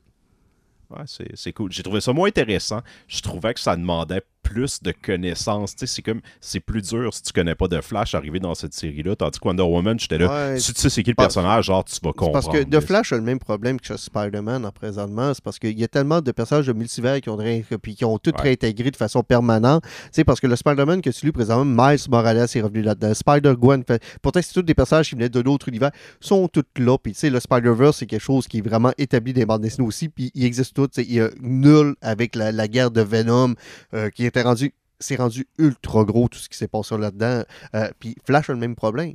Ouais, 0.89 1.03
c'est 1.05 1.35
c'est 1.35 1.51
cool. 1.51 1.71
J'ai 1.71 1.83
trouvé 1.83 2.01
ça 2.01 2.13
moins 2.13 2.29
intéressant. 2.29 2.81
Je 3.07 3.21
trouvais 3.21 3.53
que 3.53 3.59
ça 3.59 3.75
demandait 3.75 4.21
plus 4.47 4.81
de 4.81 4.93
connaissances. 4.93 5.73
C'est 5.77 6.01
comme, 6.01 6.21
c'est 6.39 6.59
plus 6.61 6.81
dur 6.81 7.13
si 7.13 7.21
tu 7.21 7.33
connais 7.33 7.55
pas 7.55 7.67
de 7.67 7.81
Flash 7.81 8.15
arriver 8.15 8.39
dans 8.39 8.55
cette 8.55 8.73
série-là. 8.73 9.15
Tandis 9.15 9.39
que 9.39 9.47
Wonder 9.47 9.63
Woman, 9.63 9.99
j'étais 9.99 10.17
là. 10.17 10.51
Ouais, 10.53 10.59
si 10.59 10.73
tu 10.73 10.79
sais 10.81 10.89
c'est 10.89 11.03
qui 11.03 11.09
le 11.11 11.15
personnage, 11.15 11.65
genre, 11.65 11.83
tu 11.83 11.91
vas 11.93 11.97
C'est 12.01 12.03
comprendre. 12.13 12.33
parce 12.33 12.47
que 12.47 12.63
The 12.63 12.79
Flash 12.79 13.11
a 13.11 13.17
le 13.17 13.23
même 13.23 13.39
problème 13.39 13.79
que 13.79 13.97
Spider-Man 13.97 14.65
en 14.65 14.71
présentement. 14.71 15.33
C'est 15.33 15.43
parce 15.43 15.59
qu'il 15.59 15.77
y 15.77 15.83
a 15.83 15.87
tellement 15.87 16.21
de 16.21 16.31
personnages 16.31 16.67
de 16.67 16.73
multivers 16.73 17.19
qui 17.21 17.29
ont, 17.29 17.35
ré- 17.35 17.65
puis 17.81 17.95
qui 17.95 18.05
ont 18.05 18.17
tout 18.17 18.31
Ouais. 18.37 18.41
réintégré 18.43 18.89
de 18.91 18.95
façon 18.95 19.21
permanente. 19.23 19.83
Sais, 20.11 20.23
parce 20.23 20.39
que 20.39 20.47
le 20.47 20.55
Spider-Man 20.55 21.01
que 21.01 21.09
tu 21.09 21.25
lis 21.25 21.31
présentement, 21.31 21.65
Miles 21.89 21.99
Morales 22.09 22.47
est 22.53 22.61
revenu 22.61 22.81
là-dedans. 22.83 23.13
Spider-Gwen, 23.13 23.83
fait- 23.85 24.01
pourtant, 24.21 24.39
c'est 24.41 24.53
tous 24.53 24.61
des 24.61 24.73
personnages 24.73 25.09
qui 25.09 25.15
venaient 25.15 25.29
de 25.29 25.41
d'autres 25.41 25.67
univers, 25.69 25.91
sont 26.21 26.47
tous 26.47 26.63
là. 26.77 26.97
Puis, 26.97 27.11
tu 27.13 27.19
sais, 27.19 27.29
le 27.29 27.39
Spider-Verse, 27.39 27.97
c'est 27.97 28.05
quelque 28.05 28.21
chose 28.23 28.47
qui 28.47 28.59
est 28.59 28.61
vraiment 28.67 28.91
établi 28.97 29.33
dans 29.33 29.39
les 29.39 29.45
bandes 29.45 29.61
dessinées 29.61 29.85
aussi. 29.87 30.09
Puis, 30.09 30.31
il 30.35 30.45
existe 30.45 30.73
tout. 30.73 30.87
Il 30.97 31.13
y 31.13 31.19
a 31.21 31.29
nul 31.41 31.95
avec 32.01 32.35
la, 32.35 32.51
la 32.51 32.67
guerre 32.67 32.91
de 32.91 33.01
Venom 33.01 33.53
euh, 33.93 34.09
qui 34.09 34.25
rendu. 34.41 34.73
C'est 34.99 35.15
rendu 35.17 35.47
ultra 35.59 36.03
gros 36.03 36.27
tout 36.27 36.39
ce 36.39 36.49
qui 36.49 36.57
s'est 36.57 36.67
passé 36.67 36.97
là-dedans. 36.97 37.43
Euh, 37.75 37.89
puis 37.99 38.15
Flash 38.25 38.49
a 38.49 38.53
le 38.53 38.59
même 38.59 38.75
problème 38.75 39.13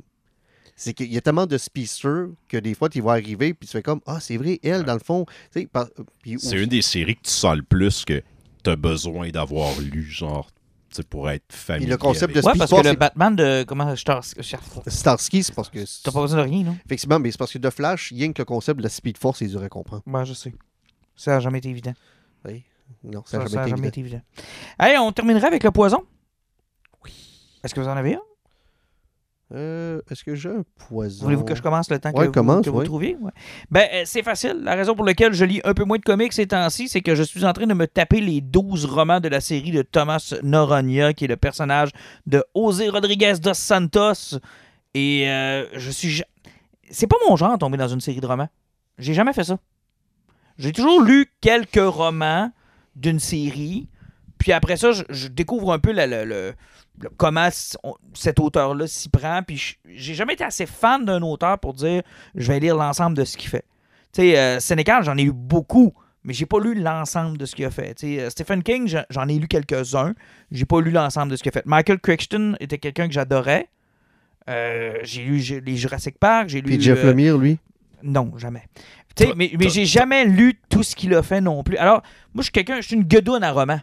c'est 0.75 0.93
qu'il 0.95 1.13
y 1.13 1.17
a 1.17 1.21
tellement 1.21 1.45
de 1.45 1.55
speedsters 1.55 2.29
que 2.49 2.57
des 2.57 2.73
fois, 2.73 2.89
tu 2.89 2.99
vas 2.99 3.11
arriver, 3.11 3.53
puis 3.53 3.67
tu 3.67 3.73
fais 3.73 3.83
comme 3.83 4.01
Ah, 4.07 4.19
c'est 4.19 4.37
vrai, 4.37 4.59
elle, 4.63 4.83
dans 4.83 4.95
le 4.95 4.99
fond. 4.99 5.25
tu 5.53 5.61
sais, 5.61 5.67
par- 5.67 5.87
puis 6.23 6.37
C'est 6.39 6.57
une 6.61 6.67
des 6.69 6.81
séries 6.81 7.15
que 7.15 7.21
tu 7.21 7.29
sens 7.29 7.55
le 7.55 7.61
plus 7.61 8.03
que 8.03 8.23
t'as 8.63 8.75
besoin 8.75 9.29
d'avoir 9.29 9.79
lu, 9.79 10.01
genre, 10.03 10.49
tu 10.89 11.03
pour 11.03 11.29
être 11.29 11.43
familier. 11.49 11.91
le 11.91 11.97
concept 11.97 12.23
avec. 12.23 12.35
de- 12.37 12.39
Ouais, 12.41 12.49
Speed 12.53 12.57
parce 12.59 12.69
Force, 12.71 12.81
que 12.81 12.87
le 12.87 12.93
c'est- 12.93 12.97
Batman 12.99 13.35
de. 13.35 13.63
Comment 13.67 13.95
je- 13.95 14.03
Starsky, 14.87 15.43
c'est 15.43 15.53
parce 15.53 15.69
que. 15.69 15.79
T'as 16.03 16.11
pas 16.11 16.21
besoin 16.21 16.39
de 16.43 16.49
rien, 16.49 16.63
non? 16.63 16.75
Effectivement, 16.85 17.19
mais 17.19 17.29
c'est 17.31 17.37
parce 17.37 17.53
que 17.53 17.59
de 17.59 17.69
Flash, 17.69 18.09
rien 18.11 18.33
que 18.33 18.41
le 18.41 18.45
concept 18.45 18.79
de 18.79 18.83
la 18.83 18.89
Speed 18.89 19.17
Force 19.19 19.43
est 19.43 19.47
dur 19.47 19.61
à 19.61 19.69
comprendre. 19.69 20.01
Ouais, 20.07 20.25
je 20.25 20.33
sais. 20.33 20.53
Ça 21.15 21.37
a 21.37 21.39
jamais 21.39 21.59
été 21.59 21.69
évident. 21.69 21.93
Oui. 22.45 22.63
Non, 23.03 23.23
Ça, 23.25 23.39
n'a 23.39 23.45
jamais 23.47 23.69
jamais 23.69 23.87
été 23.89 23.99
évident. 24.01 24.21
Allez, 24.79 24.97
on 24.97 25.11
terminerait 25.11 25.47
avec 25.47 25.63
le 25.63 25.71
poison. 25.71 26.03
Oui. 27.03 27.11
Est-ce 27.63 27.73
que 27.73 27.79
vous 27.81 27.87
en 27.87 27.97
avez 27.97 28.15
un? 28.15 28.21
Euh, 29.53 30.01
Est-ce 30.09 30.23
que 30.23 30.33
j'ai 30.33 30.49
un 30.49 30.63
poison? 30.87 31.25
Voulez-vous 31.25 31.43
que 31.43 31.53
je 31.53 31.61
commence 31.61 31.89
le 31.91 31.99
temps 31.99 32.11
que, 32.11 32.17
Ouais, 32.17 32.25
vous, 32.25 32.31
commence, 32.31 32.65
que 32.65 32.71
vous 32.71 32.79
ouais. 32.79 32.85
trouviez? 32.85 33.15
Ouais. 33.21 33.31
Ben, 33.69 33.87
euh, 33.93 34.01
c'est 34.05 34.23
facile. 34.23 34.61
La 34.63 34.73
raison 34.73 34.95
pour 34.95 35.05
laquelle 35.05 35.33
je 35.33 35.45
lis 35.45 35.61
un 35.63 35.73
peu 35.75 35.83
moins 35.83 35.97
de 35.99 36.03
comics 36.03 36.33
ces 36.33 36.47
temps-ci, 36.47 36.87
c'est 36.89 37.01
que 37.01 37.13
je 37.13 37.21
suis 37.21 37.45
en 37.45 37.53
train 37.53 37.67
de 37.67 37.73
me 37.75 37.85
taper 37.85 38.19
les 38.19 38.41
12 38.41 38.85
romans 38.85 39.19
de 39.19 39.27
la 39.27 39.41
série 39.41 39.71
de 39.71 39.83
Thomas 39.83 40.33
Noronha, 40.41 41.13
qui 41.13 41.25
est 41.25 41.27
le 41.27 41.37
personnage 41.37 41.89
de 42.25 42.43
José 42.55 42.89
Rodriguez 42.89 43.33
dos 43.41 43.53
Santos. 43.53 44.39
Et 44.95 45.29
euh, 45.29 45.67
je 45.77 45.91
suis... 45.91 46.23
C'est 46.89 47.07
pas 47.07 47.17
mon 47.29 47.35
genre 47.35 47.53
de 47.53 47.57
tomber 47.57 47.77
dans 47.77 47.87
une 47.87 48.01
série 48.01 48.21
de 48.21 48.27
romans. 48.27 48.49
J'ai 48.97 49.13
jamais 49.13 49.33
fait 49.33 49.43
ça. 49.43 49.57
J'ai 50.57 50.71
toujours 50.71 51.01
lu 51.01 51.31
quelques 51.41 51.75
romans 51.77 52.51
d'une 52.95 53.19
série, 53.19 53.87
puis 54.37 54.51
après 54.51 54.77
ça, 54.77 54.91
je, 54.91 55.03
je 55.09 55.27
découvre 55.27 55.71
un 55.73 55.79
peu 55.79 55.91
la- 55.91 56.51
comment 57.17 57.47
on- 57.83 57.95
cet 58.13 58.39
auteur-là 58.39 58.87
s'y 58.87 59.09
prend. 59.09 59.41
Puis 59.41 59.77
j'ai 59.87 60.13
jamais 60.13 60.33
été 60.33 60.43
assez 60.43 60.65
fan 60.65 61.05
d'un 61.05 61.21
auteur 61.21 61.57
pour 61.59 61.73
dire 61.73 62.01
je 62.35 62.51
vais 62.51 62.59
lire 62.59 62.75
l'ensemble 62.75 63.17
de 63.17 63.23
ce 63.23 63.37
qu'il 63.37 63.49
fait. 63.49 63.65
Tu 64.13 64.21
sais, 64.21 64.37
euh, 64.37 64.59
Sénécal, 64.59 65.03
j'en 65.03 65.17
ai 65.17 65.23
eu 65.23 65.31
beaucoup, 65.31 65.93
mais 66.23 66.33
j'ai 66.33 66.45
pas 66.45 66.59
lu 66.59 66.75
l'ensemble 66.75 67.37
de 67.37 67.45
ce 67.45 67.55
qu'il 67.55 67.65
a 67.65 67.71
fait. 67.71 67.95
Tu 67.95 68.15
sais, 68.15 68.21
euh, 68.21 68.29
Stephen 68.29 68.61
King, 68.61 68.87
j'en- 69.09 69.27
ai 69.27 69.39
lu 69.39 69.47
quelques-uns. 69.47 70.13
J'ai 70.51 70.65
pas 70.65 70.81
lu 70.81 70.91
l'ensemble 70.91 71.31
de 71.31 71.35
ce 71.35 71.41
qu'il 71.43 71.49
a 71.49 71.53
fait. 71.53 71.65
Michael 71.65 71.99
Crichton 71.99 72.55
était 72.59 72.77
quelqu'un 72.77 73.07
que 73.07 73.13
j'adorais. 73.13 73.69
Euh, 74.49 74.97
j'ai 75.03 75.23
lu 75.23 75.41
les 75.65 75.77
Jurassic 75.77 76.17
Park, 76.19 76.49
j'ai 76.49 76.59
lu. 76.61 76.67
Puis 76.67 76.81
Jeff 76.81 76.99
euh, 77.03 77.07
Lemire, 77.11 77.37
lui? 77.37 77.57
Non, 78.03 78.33
jamais. 78.37 78.63
Mais 79.57 79.69
j'ai 79.69 79.85
jamais 79.85 80.25
lu 80.25 80.59
tout 80.69 80.83
ce 80.83 80.95
qu'il 80.95 81.13
a 81.13 81.21
fait 81.23 81.41
non 81.41 81.63
plus. 81.63 81.77
Alors, 81.77 82.01
moi, 82.33 82.39
je 82.41 82.43
suis 82.43 82.51
quelqu'un, 82.51 82.81
je 82.81 82.87
suis 82.87 82.95
une 82.95 83.03
guedoune 83.03 83.43
à 83.43 83.51
romans. 83.51 83.79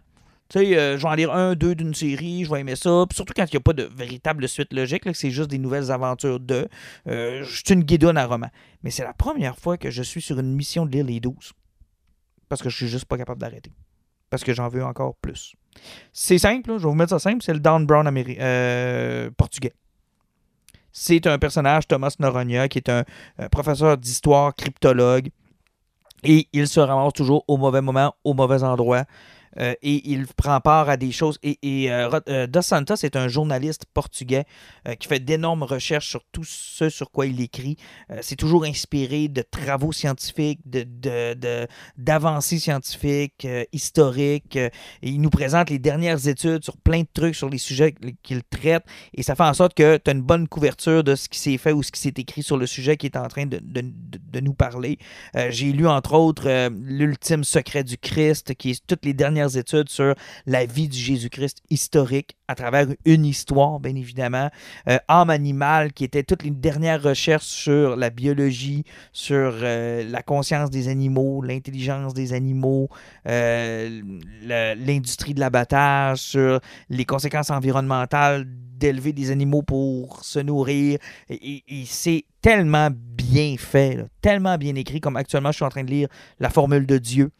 Tu 0.48 0.58
sais, 0.58 0.76
euh, 0.76 0.98
je 0.98 1.02
vais 1.04 1.08
en 1.08 1.14
lire 1.14 1.32
un, 1.32 1.54
deux 1.54 1.76
d'une 1.76 1.94
série, 1.94 2.44
je 2.44 2.50
vais 2.50 2.60
aimer 2.60 2.74
ça. 2.74 3.04
Puis 3.08 3.14
surtout 3.14 3.32
quand 3.36 3.44
il 3.44 3.54
n'y 3.54 3.56
a 3.58 3.60
pas 3.60 3.72
de 3.72 3.84
véritable 3.96 4.48
suite 4.48 4.72
logique, 4.72 5.04
là, 5.04 5.12
que 5.12 5.18
c'est 5.18 5.30
juste 5.30 5.48
des 5.50 5.58
nouvelles 5.58 5.92
aventures 5.92 6.40
de. 6.40 6.68
euh, 7.06 7.44
je 7.44 7.56
suis 7.64 7.74
une 7.74 7.84
guédoune 7.84 8.16
à 8.18 8.26
romans. 8.26 8.50
Mais 8.82 8.90
c'est 8.90 9.04
la 9.04 9.12
première 9.14 9.56
fois 9.56 9.76
que 9.78 9.90
je 9.90 10.02
suis 10.02 10.20
sur 10.20 10.40
une 10.40 10.52
mission 10.56 10.84
de 10.86 10.90
lire 10.90 11.04
les 11.04 11.20
12. 11.20 11.52
Parce 12.48 12.62
que 12.62 12.68
je 12.68 12.76
suis 12.76 12.88
juste 12.88 13.04
pas 13.04 13.16
capable 13.16 13.40
d'arrêter. 13.40 13.70
Parce 14.28 14.42
que 14.42 14.52
j'en 14.52 14.68
veux 14.68 14.84
encore 14.84 15.14
plus. 15.22 15.54
C'est 16.12 16.38
simple, 16.38 16.70
là, 16.72 16.78
je 16.78 16.82
vais 16.82 16.88
vous 16.88 16.94
mettre 16.96 17.10
ça 17.10 17.20
simple, 17.20 17.44
c'est 17.44 17.52
le 17.54 17.60
Dan 17.60 17.86
Brown 17.86 18.06
améri- 18.08 18.36
euh, 18.40 19.30
portugais. 19.36 19.72
C'est 20.92 21.26
un 21.26 21.38
personnage, 21.38 21.86
Thomas 21.86 22.14
Noronha, 22.18 22.68
qui 22.68 22.78
est 22.78 22.88
un, 22.88 23.04
un 23.38 23.48
professeur 23.48 23.96
d'histoire, 23.96 24.54
cryptologue. 24.54 25.30
Et 26.22 26.48
il 26.52 26.68
se 26.68 26.80
ramasse 26.80 27.14
toujours 27.14 27.44
au 27.48 27.56
mauvais 27.56 27.80
moment, 27.80 28.14
au 28.24 28.34
mauvais 28.34 28.62
endroit. 28.62 29.04
Euh, 29.58 29.74
et 29.82 30.10
il 30.10 30.26
prend 30.26 30.60
part 30.60 30.88
à 30.88 30.96
des 30.96 31.12
choses. 31.12 31.38
Et, 31.42 31.58
euh, 31.90 32.20
euh, 32.28 32.46
Dos 32.46 32.62
Santos 32.62 32.96
est 33.02 33.16
un 33.16 33.28
journaliste 33.28 33.84
portugais 33.92 34.44
qui 34.98 35.08
fait 35.08 35.20
d'énormes 35.20 35.62
recherches 35.62 36.08
sur 36.08 36.22
tout 36.32 36.44
ce 36.44 36.88
sur 36.88 37.10
quoi 37.10 37.26
il 37.26 37.40
écrit. 37.40 37.76
C'est 38.22 38.36
toujours 38.36 38.64
inspiré 38.64 39.28
de 39.28 39.42
travaux 39.42 39.92
scientifiques, 39.92 40.60
de, 40.66 40.82
de- 40.84 41.34
de- 41.34 41.66
d'avancées 41.96 42.58
scientifiques, 42.58 43.46
historiques. 43.72 44.58
il 45.02 45.20
nous 45.20 45.30
présente 45.30 45.70
les 45.70 45.78
dernières 45.78 46.26
études 46.28 46.64
sur 46.64 46.76
plein 46.76 47.00
de 47.00 47.08
trucs, 47.12 47.34
sur 47.34 47.48
les 47.48 47.58
sujets 47.58 47.94
qu'il 48.22 48.42
traite. 48.44 48.84
Et 49.14 49.22
ça 49.22 49.34
fait 49.34 49.42
en 49.44 49.54
sorte 49.54 49.74
que 49.74 49.96
tu 49.96 50.10
as 50.10 50.14
une 50.14 50.22
bonne 50.22 50.48
couverture 50.48 51.04
de 51.04 51.14
ce 51.14 51.28
qui 51.28 51.38
s'est 51.38 51.58
fait 51.58 51.72
ou 51.72 51.82
ce 51.82 51.90
qui 51.92 52.00
s'est 52.00 52.14
écrit 52.16 52.42
sur 52.42 52.56
le 52.56 52.66
sujet 52.66 52.96
qui 52.96 53.06
est 53.06 53.16
en 53.16 53.28
train 53.28 53.46
de, 53.46 53.58
de- 53.62 53.80
de- 53.82 54.18
de 54.32 54.40
nous 54.40 54.54
parler. 54.54 54.98
J'ai 55.50 55.72
lu, 55.72 55.86
entre 55.86 56.14
autres, 56.14 56.68
L'ultime 56.70 57.44
secret 57.44 57.84
du 57.84 57.96
Christ, 57.98 58.54
qui 58.54 58.70
est 58.70 58.86
toutes 58.86 59.04
les 59.04 59.14
dernières 59.14 59.39
études 59.48 59.88
sur 59.88 60.14
la 60.46 60.66
vie 60.66 60.88
du 60.88 60.98
Jésus-Christ 60.98 61.62
historique 61.70 62.36
à 62.48 62.54
travers 62.54 62.86
une 63.04 63.24
histoire, 63.24 63.78
bien 63.78 63.94
évidemment. 63.94 64.50
Euh, 64.88 64.98
Âme 65.06 65.30
animale, 65.30 65.92
qui 65.92 66.02
était 66.04 66.24
toutes 66.24 66.42
les 66.42 66.50
dernières 66.50 67.02
recherches 67.02 67.46
sur 67.46 67.94
la 67.94 68.10
biologie, 68.10 68.84
sur 69.12 69.52
euh, 69.62 70.02
la 70.10 70.22
conscience 70.22 70.68
des 70.68 70.88
animaux, 70.88 71.42
l'intelligence 71.42 72.12
des 72.12 72.32
animaux, 72.32 72.88
euh, 73.28 74.00
l'industrie 74.42 75.34
de 75.34 75.40
l'abattage, 75.40 76.18
sur 76.18 76.60
les 76.88 77.04
conséquences 77.04 77.50
environnementales 77.50 78.46
d'élever 78.80 79.12
des 79.12 79.30
animaux 79.30 79.62
pour 79.62 80.24
se 80.24 80.40
nourrir. 80.40 80.98
Et, 81.28 81.62
c'est 81.86 82.24
tellement 82.40 82.88
bien 82.92 83.54
fait, 83.58 84.06
tellement 84.22 84.56
bien 84.56 84.74
écrit, 84.74 85.00
comme 85.00 85.16
actuellement 85.16 85.52
je 85.52 85.56
suis 85.56 85.64
en 85.64 85.68
train 85.68 85.84
de 85.84 85.90
lire 85.90 86.08
La 86.40 86.50
formule 86.50 86.86
de 86.86 86.98
Dieu, 86.98 87.30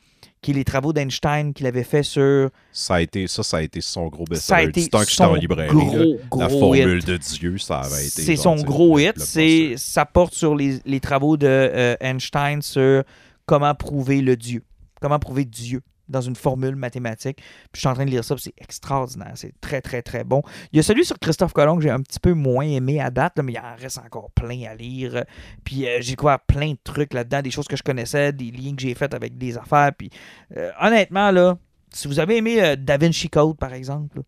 qui 0.42 0.52
est 0.52 0.54
les 0.54 0.64
travaux 0.64 0.92
d'Einstein 0.92 1.52
qu'il 1.52 1.66
avait 1.66 1.84
fait 1.84 2.02
sur... 2.02 2.50
Ça 2.72 2.94
a 2.96 3.00
été, 3.00 3.26
ça, 3.26 3.42
ça 3.42 3.58
a 3.58 3.62
été 3.62 3.80
son 3.80 4.06
gros 4.08 4.24
best-seller. 4.24 4.72
Du 4.72 4.88
temps 4.88 5.00
que 5.00 5.10
j'étais 5.10 5.24
en 5.24 5.34
librairie, 5.34 5.74
gros, 5.74 6.38
la 6.38 6.48
formule 6.48 6.98
hit. 6.98 7.06
de 7.06 7.16
Dieu, 7.16 7.58
ça 7.58 7.80
avait 7.80 8.06
été. 8.06 8.22
C'est 8.22 8.36
son 8.36 8.56
gros 8.56 8.98
hit. 8.98 9.18
C'est, 9.18 9.74
ça 9.76 10.06
porte 10.06 10.34
sur 10.34 10.54
les, 10.54 10.80
les 10.84 11.00
travaux 11.00 11.36
de 11.36 11.46
euh, 11.46 11.96
Einstein 12.00 12.62
sur 12.62 13.02
comment 13.46 13.74
prouver 13.74 14.22
le 14.22 14.36
Dieu. 14.36 14.62
Comment 15.00 15.18
prouver 15.18 15.44
Dieu 15.44 15.82
dans 16.10 16.20
une 16.20 16.36
formule 16.36 16.76
mathématique. 16.76 17.38
Puis 17.38 17.74
je 17.74 17.80
suis 17.80 17.88
en 17.88 17.94
train 17.94 18.04
de 18.04 18.10
lire 18.10 18.24
ça, 18.24 18.34
c'est 18.38 18.54
extraordinaire. 18.58 19.32
C'est 19.34 19.54
très, 19.60 19.80
très, 19.80 20.02
très 20.02 20.24
bon. 20.24 20.42
Il 20.72 20.76
y 20.76 20.80
a 20.80 20.82
celui 20.82 21.04
sur 21.04 21.18
Christophe 21.18 21.52
Colomb 21.52 21.76
que 21.76 21.82
j'ai 21.82 21.90
un 21.90 22.00
petit 22.00 22.20
peu 22.20 22.34
moins 22.34 22.66
aimé 22.66 23.00
à 23.00 23.10
date, 23.10 23.38
mais 23.42 23.52
il 23.52 23.58
en 23.58 23.76
reste 23.80 23.98
encore 23.98 24.30
plein 24.32 24.64
à 24.70 24.74
lire. 24.74 25.24
Puis 25.64 25.86
euh, 25.86 25.98
j'ai 26.00 26.12
découvert 26.12 26.40
plein 26.40 26.72
de 26.72 26.78
trucs 26.82 27.14
là-dedans, 27.14 27.42
des 27.42 27.50
choses 27.50 27.68
que 27.68 27.76
je 27.76 27.82
connaissais, 27.82 28.32
des 28.32 28.50
liens 28.50 28.74
que 28.74 28.82
j'ai 28.82 28.94
faits 28.94 29.14
avec 29.14 29.38
des 29.38 29.56
affaires. 29.56 29.92
Puis 29.96 30.10
euh, 30.56 30.70
honnêtement, 30.80 31.30
là, 31.30 31.56
si 31.92 32.08
vous 32.08 32.20
avez 32.20 32.36
aimé 32.36 32.62
euh, 32.62 32.76
Da 32.76 32.96
Vinci 32.96 33.28
Code, 33.28 33.56
par 33.56 33.72
exemple, 33.72 34.22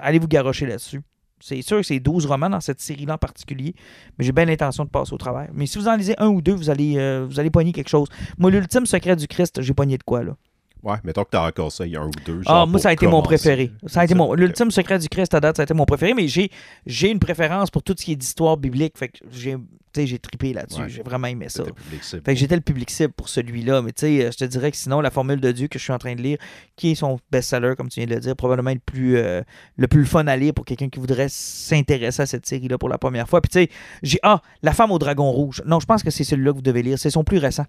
allez 0.00 0.18
vous 0.18 0.28
garrocher 0.28 0.66
là-dessus. 0.66 1.00
C'est 1.40 1.62
sûr 1.62 1.78
que 1.78 1.84
c'est 1.84 2.00
12 2.00 2.26
romans 2.26 2.50
dans 2.50 2.60
cette 2.60 2.80
série-là 2.80 3.14
en 3.14 3.18
particulier, 3.18 3.74
mais 4.18 4.24
j'ai 4.24 4.32
bien 4.32 4.44
l'intention 4.44 4.84
de 4.84 4.90
passer 4.90 5.14
au 5.14 5.18
travers. 5.18 5.48
Mais 5.52 5.66
si 5.66 5.78
vous 5.78 5.86
en 5.86 5.94
lisez 5.94 6.14
un 6.18 6.28
ou 6.28 6.42
deux, 6.42 6.54
vous 6.54 6.68
allez, 6.68 6.96
euh, 6.98 7.26
vous 7.28 7.38
allez 7.38 7.50
pogner 7.50 7.72
quelque 7.72 7.88
chose. 7.88 8.08
Moi, 8.38 8.50
l'ultime 8.50 8.86
secret 8.86 9.14
du 9.14 9.28
Christ, 9.28 9.62
j'ai 9.62 9.74
pogné 9.74 9.98
de 9.98 10.02
quoi, 10.02 10.24
là? 10.24 10.36
Ouais, 10.82 10.96
mettons 11.02 11.24
que 11.24 11.30
t'as 11.30 11.46
encore 11.46 11.72
ça, 11.72 11.86
il 11.86 11.92
y 11.92 11.96
a 11.96 12.00
un 12.00 12.06
ou 12.06 12.10
deux. 12.24 12.42
Ah, 12.46 12.64
moi, 12.66 12.78
ça 12.78 12.90
a 12.90 12.92
été 12.92 13.06
mon 13.06 13.20
préféré. 13.22 13.72
Ça 13.86 14.00
a 14.00 14.04
été 14.04 14.12
C'est 14.12 14.18
mon... 14.18 14.30
ok. 14.32 14.38
L'ultime 14.38 14.70
secret 14.70 14.98
du 14.98 15.08
Christ 15.08 15.34
à 15.34 15.40
date, 15.40 15.56
ça 15.56 15.62
a 15.62 15.64
été 15.64 15.74
mon 15.74 15.84
préféré, 15.86 16.14
mais 16.14 16.28
j'ai, 16.28 16.50
j'ai 16.86 17.10
une 17.10 17.18
préférence 17.18 17.70
pour 17.70 17.82
tout 17.82 17.94
ce 17.98 18.04
qui 18.04 18.12
est 18.12 18.16
d'histoire 18.16 18.56
biblique. 18.56 18.96
Fait 18.96 19.08
que 19.08 19.18
j'ai, 19.32 19.56
tu 19.92 20.06
j'ai 20.06 20.18
trippé 20.18 20.52
là-dessus. 20.52 20.82
Ouais. 20.82 20.88
J'ai 20.88 21.02
vraiment 21.02 21.26
aimé 21.26 21.48
ça. 21.48 21.64
Fait 22.00 22.20
que 22.22 22.34
j'étais 22.34 22.54
le 22.54 22.60
public 22.62 22.90
cible 22.90 23.12
pour 23.12 23.28
celui-là. 23.28 23.82
Mais 23.82 23.92
tu 23.92 24.02
sais, 24.02 24.24
euh, 24.24 24.30
je 24.30 24.36
te 24.36 24.44
dirais 24.44 24.70
que 24.70 24.76
sinon, 24.76 25.00
La 25.00 25.10
Formule 25.10 25.40
de 25.40 25.50
Dieu 25.50 25.66
que 25.66 25.78
je 25.78 25.84
suis 25.84 25.92
en 25.92 25.98
train 25.98 26.14
de 26.14 26.22
lire, 26.22 26.38
qui 26.76 26.92
est 26.92 26.94
son 26.94 27.18
best-seller, 27.32 27.74
comme 27.76 27.88
tu 27.88 27.98
viens 28.00 28.06
de 28.06 28.14
le 28.14 28.20
dire, 28.20 28.36
probablement 28.36 28.70
le 28.70 28.78
plus, 28.78 29.16
euh, 29.16 29.42
le 29.76 29.88
plus 29.88 30.06
fun 30.06 30.26
à 30.28 30.36
lire 30.36 30.54
pour 30.54 30.64
quelqu'un 30.64 30.88
qui 30.88 31.00
voudrait 31.00 31.28
s'intéresser 31.28 32.22
à 32.22 32.26
cette 32.26 32.46
série-là 32.46 32.78
pour 32.78 32.88
la 32.88 32.98
première 32.98 33.28
fois. 33.28 33.40
Puis 33.40 33.50
tu 33.50 33.58
sais, 33.58 33.70
j'ai. 34.02 34.18
Ah, 34.22 34.42
La 34.62 34.72
femme 34.72 34.92
au 34.92 34.98
dragon 34.98 35.30
rouge. 35.30 35.62
Non, 35.66 35.80
je 35.80 35.86
pense 35.86 36.02
que 36.04 36.10
c'est 36.10 36.24
celui-là 36.24 36.52
que 36.52 36.56
vous 36.56 36.62
devez 36.62 36.82
lire. 36.82 36.98
C'est 36.98 37.10
son 37.10 37.24
plus 37.24 37.38
récent. 37.38 37.66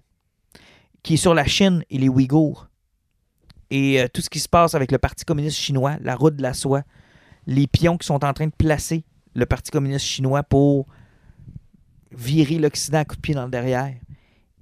Qui 1.02 1.14
est 1.14 1.16
sur 1.18 1.34
la 1.34 1.44
Chine 1.46 1.82
et 1.90 1.98
les 1.98 2.08
Ouïghours. 2.08 2.69
Et 3.70 4.00
euh, 4.00 4.08
tout 4.12 4.20
ce 4.20 4.30
qui 4.30 4.40
se 4.40 4.48
passe 4.48 4.74
avec 4.74 4.90
le 4.92 4.98
Parti 4.98 5.24
communiste 5.24 5.56
chinois, 5.56 5.96
la 6.00 6.16
route 6.16 6.36
de 6.36 6.42
la 6.42 6.54
soie, 6.54 6.82
les 7.46 7.66
pions 7.66 7.96
qui 7.96 8.06
sont 8.06 8.24
en 8.24 8.32
train 8.32 8.46
de 8.46 8.52
placer 8.56 9.04
le 9.34 9.46
Parti 9.46 9.70
communiste 9.70 10.04
chinois 10.04 10.42
pour 10.42 10.86
virer 12.12 12.58
l'Occident 12.58 12.98
à 12.98 13.04
coups 13.04 13.18
de 13.18 13.22
pied 13.22 13.34
dans 13.34 13.44
le 13.44 13.50
derrière. 13.50 13.94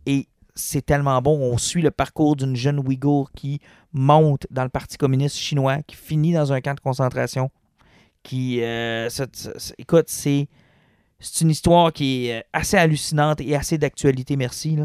Et 0.06 0.28
c'est 0.54 0.84
tellement 0.84 1.20
bon. 1.22 1.38
On 1.38 1.56
suit 1.56 1.82
le 1.82 1.90
parcours 1.90 2.36
d'une 2.36 2.56
jeune 2.56 2.78
Ouïghour 2.78 3.30
qui 3.32 3.60
monte 3.92 4.46
dans 4.50 4.64
le 4.64 4.68
Parti 4.68 4.96
communiste 4.98 5.36
chinois, 5.36 5.82
qui 5.86 5.96
finit 5.96 6.32
dans 6.32 6.52
un 6.52 6.60
camp 6.60 6.74
de 6.74 6.80
concentration. 6.80 7.50
Qui, 8.22 8.60
euh, 8.62 9.08
écoute, 9.78 10.06
c'est 10.08 10.48
c'est 11.20 11.40
une 11.40 11.50
histoire 11.50 11.92
qui 11.92 12.28
est 12.28 12.38
euh, 12.38 12.42
assez 12.52 12.76
hallucinante 12.76 13.40
et 13.40 13.56
assez 13.56 13.78
d'actualité, 13.78 14.36
merci. 14.36 14.76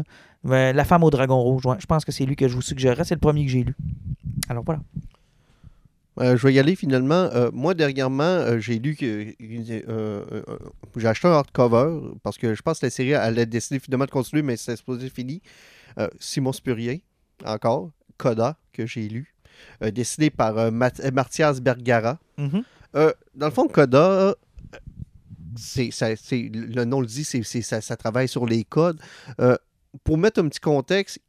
Euh, 0.46 0.72
La 0.72 0.84
femme 0.84 1.04
au 1.04 1.10
dragon 1.10 1.40
rouge, 1.40 1.64
ouais, 1.66 1.76
je 1.78 1.86
pense 1.86 2.04
que 2.04 2.12
c'est 2.12 2.26
lui 2.26 2.36
que 2.36 2.48
je 2.48 2.54
vous 2.54 2.62
suggérerais. 2.62 3.04
C'est 3.04 3.14
le 3.14 3.20
premier 3.20 3.44
que 3.44 3.50
j'ai 3.50 3.64
lu. 3.64 3.74
Alors 4.48 4.64
voilà. 4.64 4.80
Euh, 6.20 6.36
je 6.36 6.46
vais 6.46 6.54
y 6.54 6.58
aller 6.60 6.76
finalement. 6.76 7.14
Euh, 7.34 7.50
moi, 7.52 7.74
dernièrement, 7.74 8.22
euh, 8.22 8.58
j'ai 8.60 8.78
lu 8.78 8.94
que 8.94 9.34
j'ai 9.40 11.06
acheté 11.08 11.26
un 11.26 11.32
hardcover 11.32 12.12
parce 12.22 12.38
que 12.38 12.54
je 12.54 12.62
pense 12.62 12.78
que 12.78 12.86
la 12.86 12.90
série 12.90 13.10
elle 13.10 13.38
a 13.38 13.44
décidé 13.46 13.80
finalement 13.80 14.04
de 14.04 14.10
continuer, 14.10 14.42
mais 14.42 14.56
c'est 14.56 14.76
supposé 14.76 15.08
fini. 15.10 15.42
Simon 16.20 16.52
Spurrier, 16.52 17.02
encore. 17.44 17.90
Coda, 18.16 18.56
que 18.72 18.86
j'ai 18.86 19.08
lu. 19.08 19.34
Dessiné 19.80 20.30
par 20.30 20.70
Mathias 20.70 21.60
Bergara. 21.60 22.18
Euh, 22.94 23.12
dans 23.34 23.46
le 23.46 23.52
fond, 23.52 23.66
Coda, 23.66 24.36
c'est, 25.56 25.90
le 26.52 26.84
nom 26.84 27.00
le 27.00 27.06
dit, 27.08 27.24
c'est, 27.24 27.42
c'est- 27.42 27.62
ça, 27.62 27.80
ça 27.80 27.96
travaille 27.96 28.28
sur 28.28 28.46
les 28.46 28.62
codes. 28.62 29.00
Pour 30.02 30.18
mettre 30.18 30.40
un 30.40 30.48
petit 30.48 30.60
contexte, 30.60 31.20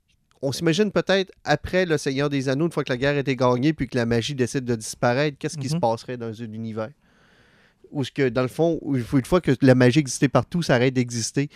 on 0.41 0.51
s'imagine 0.51 0.91
peut-être 0.91 1.31
après 1.43 1.85
Le 1.85 1.97
Seigneur 1.97 2.29
des 2.29 2.49
Anneaux, 2.49 2.65
une 2.65 2.71
fois 2.71 2.83
que 2.83 2.91
la 2.91 2.97
guerre 2.97 3.17
été 3.17 3.35
gagnée 3.35 3.73
puis 3.73 3.87
que 3.87 3.97
la 3.97 4.05
magie 4.05 4.35
décide 4.35 4.65
de 4.65 4.75
disparaître, 4.75 5.37
qu'est-ce 5.37 5.57
qui 5.57 5.67
Mhm. 5.67 5.73
se 5.73 5.77
passerait 5.77 6.17
dans 6.17 6.29
un 6.41 6.51
univers? 6.53 6.89
Ou 7.91 8.03
ce 8.03 8.11
que, 8.11 8.29
dans 8.29 8.41
le 8.41 8.47
fond, 8.47 8.79
une 8.93 9.25
fois 9.25 9.41
que 9.41 9.51
la 9.61 9.75
magie 9.75 9.99
existait 9.99 10.27
partout, 10.27 10.61
ça 10.61 10.75
arrête 10.75 10.93
d'exister. 10.93 11.49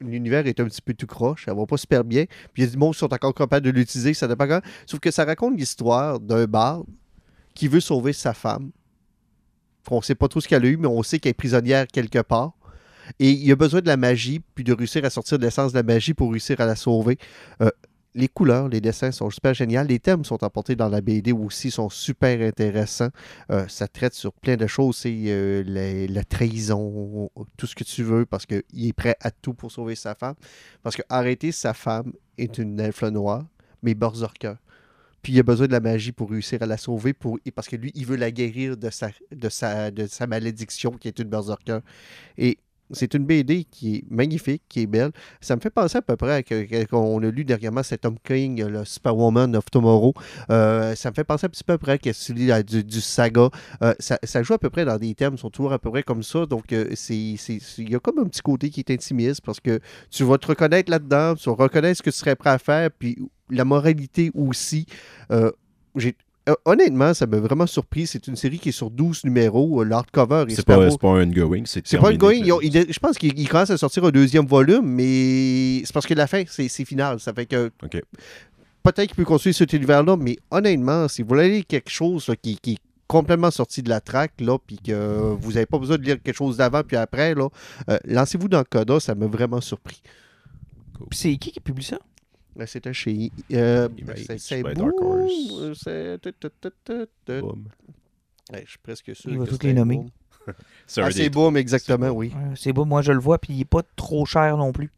L'univers 0.00 0.46
est 0.46 0.58
un 0.60 0.64
petit 0.64 0.82
peu 0.82 0.94
tout 0.94 1.06
croche, 1.06 1.44
ça 1.44 1.54
va 1.54 1.66
pas 1.66 1.76
super 1.76 2.04
bien. 2.04 2.24
Puis 2.52 2.62
il 2.62 2.64
y 2.64 2.68
a 2.68 2.70
des 2.70 2.76
mots 2.76 2.90
qui 2.90 2.98
sont 2.98 3.12
encore 3.12 3.34
capables 3.34 3.64
de 3.64 3.70
l'utiliser, 3.70 4.14
ça 4.14 4.26
dépend 4.26 4.48
quand. 4.48 4.60
Sauf 4.86 4.98
que 4.98 5.10
ça 5.10 5.24
raconte 5.24 5.58
l'histoire 5.58 6.18
d'un 6.18 6.46
barde 6.46 6.86
qui 7.54 7.68
veut 7.68 7.80
sauver 7.80 8.12
sa 8.12 8.32
femme. 8.34 8.70
On 9.90 10.00
sait 10.02 10.14
pas 10.14 10.28
trop 10.28 10.40
ce 10.40 10.48
qu'elle 10.48 10.64
a 10.64 10.68
eu, 10.68 10.76
mais 10.76 10.86
on 10.86 11.02
sait 11.02 11.18
qu'elle 11.18 11.30
est 11.30 11.34
prisonnière 11.34 11.86
quelque 11.86 12.20
part. 12.20 12.52
Et 13.18 13.30
il 13.30 13.50
a 13.52 13.56
besoin 13.56 13.80
de 13.80 13.86
la 13.86 13.96
magie, 13.96 14.40
puis 14.54 14.64
de 14.64 14.72
réussir 14.72 15.04
à 15.04 15.10
sortir 15.10 15.38
de 15.38 15.44
l'essence 15.44 15.72
de 15.72 15.78
la 15.78 15.82
magie 15.82 16.14
pour 16.14 16.30
réussir 16.30 16.60
à 16.60 16.66
la 16.66 16.76
sauver. 16.76 17.18
Euh, 17.60 17.70
les 18.14 18.28
couleurs, 18.28 18.68
les 18.68 18.80
dessins 18.80 19.12
sont 19.12 19.30
super 19.30 19.54
géniaux. 19.54 19.82
Les 19.84 19.98
thèmes 19.98 20.24
sont 20.24 20.42
apportés 20.42 20.74
dans 20.74 20.88
la 20.88 21.00
BD 21.00 21.32
aussi, 21.32 21.70
sont 21.70 21.90
super 21.90 22.40
intéressants. 22.40 23.10
Euh, 23.50 23.66
ça 23.68 23.86
traite 23.86 24.14
sur 24.14 24.32
plein 24.32 24.56
de 24.56 24.66
choses. 24.66 24.96
C'est 24.96 25.14
euh, 25.26 25.62
la, 26.08 26.24
trahison, 26.24 27.30
tout 27.56 27.66
ce 27.66 27.74
que 27.74 27.84
tu 27.84 28.02
veux, 28.02 28.26
parce 28.26 28.46
qu'il 28.46 28.62
est 28.74 28.92
prêt 28.92 29.16
à 29.20 29.30
tout 29.30 29.54
pour 29.54 29.70
sauver 29.70 29.94
sa 29.94 30.14
femme. 30.14 30.34
Parce 30.82 30.96
que 30.96 31.02
arrêter 31.08 31.52
sa 31.52 31.72
femme 31.72 32.12
est 32.36 32.58
une 32.58 32.80
elfe 32.80 33.02
noire, 33.04 33.44
mais 33.82 33.94
berserker. 33.94 34.54
Puis 35.22 35.34
il 35.34 35.40
a 35.40 35.42
besoin 35.42 35.66
de 35.66 35.72
la 35.72 35.80
magie 35.80 36.12
pour 36.12 36.30
réussir 36.30 36.62
à 36.62 36.66
la 36.66 36.78
sauver, 36.78 37.12
pour, 37.12 37.38
parce 37.54 37.68
que 37.68 37.76
lui, 37.76 37.92
il 37.94 38.06
veut 38.06 38.16
la 38.16 38.30
guérir 38.30 38.76
de 38.76 38.88
sa, 38.90 39.10
de 39.30 39.48
sa, 39.50 39.90
de 39.90 40.06
sa 40.06 40.26
malédiction 40.26 40.92
qui 40.92 41.08
est 41.08 41.18
une 41.18 41.28
berserker. 41.28 41.80
Et 42.38 42.58
c'est 42.92 43.14
une 43.14 43.24
BD 43.24 43.64
qui 43.64 43.96
est 43.96 44.04
magnifique, 44.10 44.62
qui 44.68 44.80
est 44.82 44.86
belle. 44.86 45.10
Ça 45.40 45.56
me 45.56 45.60
fait 45.60 45.70
penser 45.70 45.98
à 45.98 46.02
peu 46.02 46.16
près 46.16 46.32
à 46.34 46.42
que- 46.42 46.84
qu'on 46.86 47.22
a 47.22 47.30
lu 47.30 47.44
dernièrement, 47.44 47.82
c'est 47.82 47.98
Tom 47.98 48.16
King, 48.22 48.64
le 48.64 48.84
Superwoman 48.84 49.54
of 49.56 49.64
Tomorrow. 49.70 50.14
Euh, 50.50 50.94
ça 50.94 51.10
me 51.10 51.14
fait 51.14 51.24
penser 51.24 51.46
un 51.46 51.50
petit 51.50 51.64
peu 51.64 51.74
à 51.74 51.78
peu 51.78 51.86
près 51.86 52.08
à 52.08 52.12
celui 52.12 52.46
là, 52.46 52.62
du, 52.62 52.82
du 52.84 53.00
saga. 53.00 53.48
Euh, 53.82 53.94
ça, 53.98 54.42
joue 54.42 54.54
à 54.54 54.58
peu 54.58 54.70
près 54.70 54.84
dans 54.84 54.96
des 54.98 55.14
thèmes, 55.14 55.36
sont 55.38 55.50
toujours 55.50 55.72
à 55.72 55.78
peu 55.78 55.90
près 55.90 56.02
comme 56.02 56.22
ça. 56.22 56.46
Donc, 56.46 56.72
euh, 56.72 56.90
c'est- 56.94 57.36
il 57.78 57.90
y 57.90 57.94
a 57.94 57.98
comme 58.00 58.18
un 58.18 58.24
petit 58.24 58.42
côté 58.42 58.70
qui 58.70 58.80
est 58.80 58.90
intimiste 58.90 59.40
parce 59.42 59.60
que 59.60 59.80
tu 60.10 60.24
vas 60.24 60.38
te 60.38 60.46
reconnaître 60.46 60.90
là-dedans, 60.90 61.34
tu 61.34 61.48
vas 61.50 61.56
reconnaître 61.56 61.98
ce 61.98 62.02
que 62.02 62.10
tu 62.10 62.16
serais 62.16 62.36
prêt 62.36 62.50
à 62.50 62.58
faire, 62.58 62.90
puis 62.90 63.16
la 63.50 63.64
moralité 63.64 64.30
aussi. 64.34 64.86
Honnêtement, 66.64 67.14
ça 67.14 67.26
m'a 67.26 67.38
vraiment 67.38 67.66
surpris. 67.66 68.06
C'est 68.06 68.26
une 68.26 68.36
série 68.36 68.58
qui 68.58 68.70
est 68.70 68.72
sur 68.72 68.90
12 68.90 69.24
numéros. 69.24 69.80
Euh, 69.82 69.84
L'hardcover 69.84 70.44
est 70.48 70.50
C'est 70.50 70.56
super 70.56 70.78
pas, 70.78 70.84
beau. 70.86 70.90
c'est 70.90 71.00
pas 71.00 71.08
un 71.08 71.28
ongoing, 71.28 71.62
c'est 71.66 71.86
C'est 71.86 71.98
pas 71.98 72.10
une 72.10 72.18
going. 72.18 72.30
terminé. 72.42 72.46
Ils 72.48 72.52
ont- 72.52 72.60
ils- 72.60 72.92
je 72.92 72.98
pense 72.98 73.18
qu'il 73.18 73.38
il 73.38 73.48
commence 73.48 73.70
à 73.70 73.76
sortir 73.78 74.04
un 74.04 74.10
deuxième 74.10 74.46
volume, 74.46 74.84
mais 74.86 75.82
c'est 75.84 75.92
parce 75.92 76.06
que 76.06 76.14
la 76.14 76.26
fin, 76.26 76.42
c'est 76.46 76.68
final. 76.84 77.20
Ça 77.20 77.32
fait 77.32 77.46
que 77.46 77.70
Ok. 77.82 78.00
peut-être 78.82 79.06
qu'il 79.06 79.16
peut 79.16 79.24
construire 79.24 79.54
cet 79.54 79.72
univers-là, 79.72 80.16
mais 80.16 80.38
honnêtement, 80.50 81.06
si 81.08 81.22
vous 81.22 81.28
voulez 81.28 81.48
lire 81.50 81.64
quelque 81.68 81.90
chose 81.90 82.26
là, 82.28 82.36
qui, 82.36 82.56
qui 82.58 82.72
est 82.72 82.78
complètement 83.06 83.50
sorti 83.50 83.82
de 83.82 83.88
la 83.88 84.00
traque, 84.00 84.40
là, 84.40 84.56
puis 84.64 84.78
que 84.78 85.34
vous 85.40 85.52
n'avez 85.52 85.66
pas 85.66 85.78
besoin 85.78 85.98
de 85.98 86.02
lire 86.02 86.22
quelque 86.22 86.36
chose 86.36 86.56
d'avant 86.56 86.82
puis 86.86 86.96
après, 86.96 87.34
là, 87.34 87.48
euh, 87.88 87.98
lancez-vous 88.04 88.48
dans 88.48 88.62
Coda, 88.64 89.00
ça 89.00 89.14
m'a 89.14 89.26
vraiment 89.26 89.60
surpris. 89.60 90.00
C'est 91.12 91.36
qui 91.36 91.50
qui 91.50 91.60
publie 91.60 91.84
ça? 91.84 91.98
Là, 92.56 92.66
C'était 92.66 92.92
chez. 92.92 93.30
euh, 93.52 93.88
c'est- 94.38 94.62
Boom, 94.62 94.92
Horse. 95.00 95.78
c'est-. 95.84 97.40
Boom. 97.40 97.68
Ouais, 98.52 98.62
Je 98.64 98.70
suis 98.70 98.78
presque 98.78 99.14
sûr. 99.14 99.30
Il 99.30 99.38
va 99.38 99.46
c'était 99.46 99.68
les 99.68 99.74
nommer. 99.74 99.96
Boom. 99.96 100.10
C'est 100.86 101.00
un 101.00 101.04
Ah, 101.06 101.10
c'est 101.12 101.30
Boom, 101.30 101.56
exactement, 101.56 102.08
Boom. 102.08 102.16
oui. 102.16 102.32
Ouais, 102.34 102.54
c'est 102.56 102.72
beau, 102.72 102.84
moi 102.84 103.02
je 103.02 103.12
le 103.12 103.20
vois, 103.20 103.38
puis 103.38 103.54
il 103.54 103.60
est 103.60 103.64
pas 103.64 103.82
trop 103.94 104.24
cher 104.26 104.56
non 104.56 104.72
plus. 104.72 104.90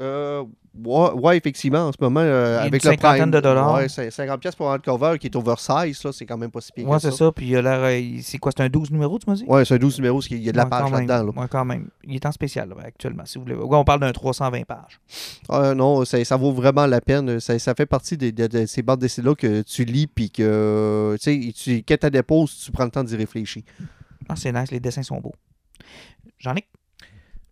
Euh, 0.00 0.44
ouais, 0.84 1.10
ouais, 1.12 1.36
effectivement, 1.36 1.88
en 1.88 1.92
ce 1.92 1.96
moment, 2.00 2.20
euh, 2.20 2.60
avec 2.60 2.84
le 2.84 2.96
Prime. 2.96 3.30
de 3.30 3.40
dollars. 3.40 3.74
Ouais, 3.74 3.88
c'est 3.88 4.08
50$ 4.10 4.38
pièces 4.38 4.54
pour 4.54 4.70
un 4.72 4.78
cover 4.78 5.18
qui 5.18 5.26
est 5.28 5.36
oversize, 5.36 6.02
là, 6.04 6.12
c'est 6.12 6.26
quand 6.26 6.36
même 6.38 6.50
pas 6.50 6.60
si 6.60 6.72
pire 6.72 6.88
Ouais, 6.88 6.98
c'est 6.98 7.10
ça. 7.12 7.30
Puis 7.32 7.48
il 7.48 7.56
a 7.56 7.62
l'air. 7.62 7.80
euh, 7.82 8.18
C'est 8.22 8.38
quoi 8.38 8.52
C'est 8.56 8.62
un 8.62 8.68
12 8.68 8.90
numéros, 8.90 9.18
tu 9.18 9.28
m'as 9.28 9.36
dit? 9.36 9.44
Ouais, 9.46 9.64
c'est 9.64 9.74
un 9.74 9.78
12 9.78 9.98
numéros, 9.98 10.20
il 10.30 10.42
y 10.42 10.48
a 10.48 10.52
de 10.52 10.56
la 10.56 10.64
Ouais, 10.64 10.70
page 10.70 10.90
là-dedans. 10.90 11.24
Là. 11.24 11.42
Ouais, 11.42 11.48
quand 11.50 11.64
même. 11.64 11.88
Il 12.04 12.14
est 12.14 12.26
en 12.26 12.32
spécial 12.32 12.68
là, 12.68 12.76
actuellement, 12.84 13.24
si 13.24 13.38
vous 13.38 13.44
voulez. 13.44 13.54
Ouais, 13.56 13.76
on 13.76 13.84
parle 13.84 14.00
d'un 14.00 14.12
320 14.12 14.64
pages. 14.64 15.00
Ah, 15.48 15.74
non, 15.74 16.04
ça, 16.04 16.24
ça 16.24 16.36
vaut 16.36 16.52
vraiment 16.52 16.86
la 16.86 17.00
peine. 17.00 17.40
Ça, 17.40 17.58
ça 17.58 17.74
fait 17.74 17.86
partie 17.86 18.16
des- 18.16 18.32
de, 18.32 18.46
de 18.46 18.66
ces 18.66 18.82
bandes 18.82 19.00
dessinées-là 19.00 19.34
que 19.34 19.62
tu 19.62 19.84
lis, 19.84 20.06
puis 20.06 20.30
que, 20.30 21.16
tu 21.20 21.52
sais, 21.54 21.84
quand 21.86 21.96
tu 22.00 22.10
déposes, 22.10 22.56
tu 22.64 22.72
prends 22.72 22.84
le 22.84 22.90
temps 22.90 23.04
d'y 23.04 23.16
réfléchir. 23.16 23.62
Ah, 24.28 24.34
c'est 24.36 24.52
nice, 24.52 24.70
les 24.70 24.80
dessins 24.80 25.02
sont 25.02 25.20
beaux. 25.20 25.34
J'en 26.38 26.54
ai. 26.54 26.64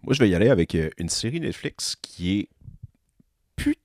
Moi, 0.05 0.15
je 0.15 0.19
vais 0.19 0.29
y 0.29 0.35
aller 0.35 0.49
avec 0.49 0.75
euh, 0.75 0.91
une 0.99 1.09
série 1.09 1.39
Netflix 1.39 1.97
qui 2.01 2.41
est 2.41 2.49
plus 3.55 3.77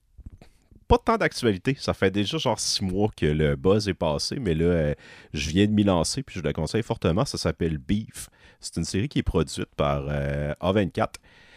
pas 0.88 0.98
tant 0.98 1.16
d'actualité. 1.16 1.76
Ça 1.78 1.94
fait 1.94 2.10
déjà 2.10 2.38
genre 2.38 2.58
six 2.58 2.82
mois 2.82 3.10
que 3.16 3.26
le 3.26 3.54
buzz 3.54 3.88
est 3.88 3.94
passé, 3.94 4.38
mais 4.40 4.54
là, 4.54 4.64
euh, 4.64 4.94
je 5.32 5.50
viens 5.50 5.66
de 5.66 5.72
m'y 5.72 5.84
lancer, 5.84 6.24
puis 6.24 6.40
je 6.40 6.42
le 6.42 6.52
conseille 6.52 6.82
fortement. 6.82 7.24
Ça 7.24 7.38
s'appelle 7.38 7.78
Beef. 7.78 8.30
C'est 8.58 8.76
une 8.78 8.84
série 8.84 9.08
qui 9.08 9.20
est 9.20 9.22
produite 9.22 9.72
par 9.76 10.06
euh, 10.08 10.54
A24. 10.60 11.14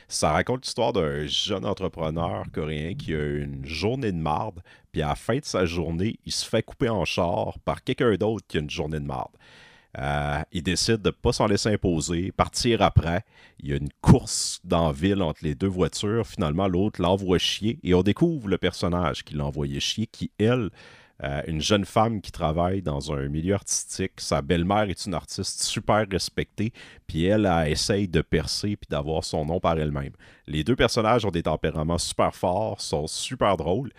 Ça 0.08 0.32
raconte 0.32 0.66
l'histoire 0.66 0.94
d'un 0.94 1.26
jeune 1.26 1.66
entrepreneur 1.66 2.44
coréen 2.54 2.94
qui 2.94 3.16
a 3.16 3.38
une 3.38 3.66
journée 3.66 4.12
de 4.12 4.18
marde, 4.18 4.62
puis 4.92 5.02
à 5.02 5.08
la 5.08 5.16
fin 5.16 5.38
de 5.38 5.46
sa 5.46 5.66
journée, 5.66 6.20
il 6.26 6.34
se 6.34 6.46
fait 6.48 6.62
couper 6.62 6.90
en 6.90 7.06
char 7.06 7.58
par 7.66 7.84
quelqu'un 7.84 8.14
d'autre 8.16 8.46
qui 8.48 8.58
a 8.58 8.60
une 8.60 8.70
journée 8.70 9.00
de 9.00 9.06
marde. 9.06 9.32
Euh, 9.98 10.42
il 10.52 10.64
décide 10.64 11.02
de 11.02 11.10
ne 11.10 11.12
pas 11.12 11.34
s'en 11.34 11.48
laisser 11.48 11.70
imposer, 11.70 12.32
partir 12.32 12.82
après. 12.82 13.24
Il 13.60 13.70
y 13.70 13.74
a 13.74 13.76
une 13.76 13.90
course 14.02 14.62
dans 14.64 14.88
la 14.88 14.94
ville 14.94 15.22
entre 15.22 15.44
les 15.44 15.56
deux 15.56 15.68
voitures. 15.68 16.26
Finalement, 16.26 16.68
l'autre 16.68 17.02
l'envoie 17.02 17.38
chier 17.38 17.80
et 17.84 17.94
on 17.94 18.04
découvre 18.04 18.48
le 18.48 18.58
personnage 18.58 19.24
qui 19.24 19.36
l'a 19.36 19.46
envoyé 19.46 19.80
chier, 19.80 20.08
qui, 20.08 20.32
elle, 20.40 20.70
euh, 21.24 21.42
une 21.46 21.62
jeune 21.62 21.86
femme 21.86 22.22
qui 22.22 22.32
travaille 22.32 22.82
dans 22.82 23.12
un 23.12 23.28
milieu 23.28 23.54
artistique. 23.54 24.14
Sa 24.18 24.42
belle-mère 24.42 24.90
est 24.90 25.06
une 25.06 25.14
artiste 25.14 25.62
super 25.62 26.06
respectée, 26.10 26.72
puis 27.06 27.26
elle, 27.26 27.52
essaye 27.68 28.08
de 28.08 28.22
percer 28.22 28.76
puis 28.76 28.88
d'avoir 28.90 29.24
son 29.24 29.46
nom 29.46 29.60
par 29.60 29.78
elle-même. 29.78 30.14
Les 30.48 30.64
deux 30.64 30.76
personnages 30.76 31.26
ont 31.26 31.32
des 31.32 31.44
tempéraments 31.44 32.00
super 32.00 32.34
forts, 32.34 32.82
sont 32.82 33.08
super 33.08 33.58
drôles, 33.58 33.92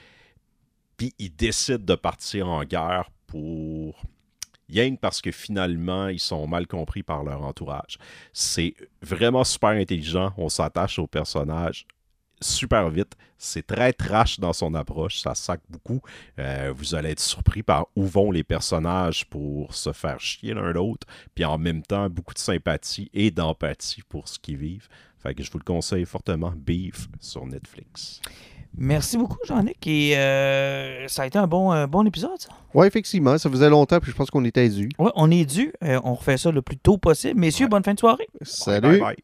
puis 0.97 1.15
ils 1.19 1.35
décident 1.35 1.85
de 1.85 1.95
partir 1.95 2.49
en 2.49 2.65
guerre 2.65 3.11
pour 3.27 4.03
que 4.69 4.97
parce 4.97 5.21
que 5.21 5.31
finalement, 5.31 6.09
ils 6.09 6.21
sont 6.21 6.47
mal 6.47 6.67
compris 6.67 7.03
par 7.03 7.25
leur 7.25 7.43
entourage. 7.43 7.99
C'est 8.33 8.75
vraiment 9.03 9.45
super 9.45 9.71
intelligent. 9.71 10.33
On 10.37 10.49
s'attache 10.49 10.99
au 10.99 11.07
personnage 11.07 11.87
super 12.43 12.91
vite. 12.91 13.17
C'est 13.39 13.67
très 13.67 13.93
trash 13.93 14.39
dans 14.39 14.53
son 14.53 14.75
approche, 14.75 15.21
ça 15.21 15.35
sac 15.35 15.61
beaucoup. 15.69 16.01
Euh, 16.39 16.73
vous 16.77 16.95
allez 16.95 17.11
être 17.11 17.21
surpris 17.21 17.63
par 17.63 17.87
où 17.97 18.05
vont 18.05 18.31
les 18.31 18.45
personnages 18.45 19.25
pour 19.27 19.75
se 19.75 19.93
faire 19.93 20.21
chier 20.21 20.55
l'un 20.55 20.73
l'autre, 20.73 21.07
puis 21.35 21.45
en 21.45 21.59
même 21.59 21.83
temps, 21.83 22.09
beaucoup 22.09 22.35
de 22.35 22.39
sympathie 22.39 23.11
et 23.13 23.31
d'empathie 23.31 24.03
pour 24.09 24.29
ce 24.29 24.39
qu'ils 24.39 24.59
vivent. 24.59 24.89
Fait 25.19 25.35
que 25.35 25.43
je 25.43 25.51
vous 25.51 25.59
le 25.59 25.65
conseille 25.65 26.05
fortement, 26.05 26.53
Beef 26.55 27.09
sur 27.21 27.47
Netflix. 27.47 28.21
Merci 28.77 29.19
beaucoup, 29.19 29.37
Jean-Nic. 29.47 29.87
Et 29.87 30.17
euh, 30.17 31.07
ça 31.09 31.23
a 31.23 31.27
été 31.27 31.39
un 31.39 31.47
bon, 31.47 31.71
un 31.71 31.87
bon 31.87 32.07
épisode, 32.07 32.39
ça. 32.39 32.49
Oui, 32.75 32.87
effectivement. 32.87 33.37
Ça 33.39 33.51
faisait 33.51 33.69
longtemps, 33.69 34.01
puis 34.01 34.11
je 34.11 34.17
pense 34.17 34.31
qu'on 34.31 34.45
était 34.45 34.69
dû. 34.69 34.89
Ouais, 34.99 35.11
on 35.15 35.31
est 35.31 35.45
dû. 35.45 35.73
Euh, 35.85 36.01
on 36.05 36.15
refait 36.15 36.39
ça 36.39 36.51
le 36.51 36.63
plus 36.63 36.79
tôt 36.79 36.97
possible. 36.97 37.39
Messieurs, 37.39 37.67
Ouais. 37.67 37.71
bonne 37.71 37.85
fin 37.85 37.95
de 37.95 37.99
soirée. 37.99 38.29
Salut. 38.43 38.89
Bye 38.89 39.01
bye. 39.01 39.17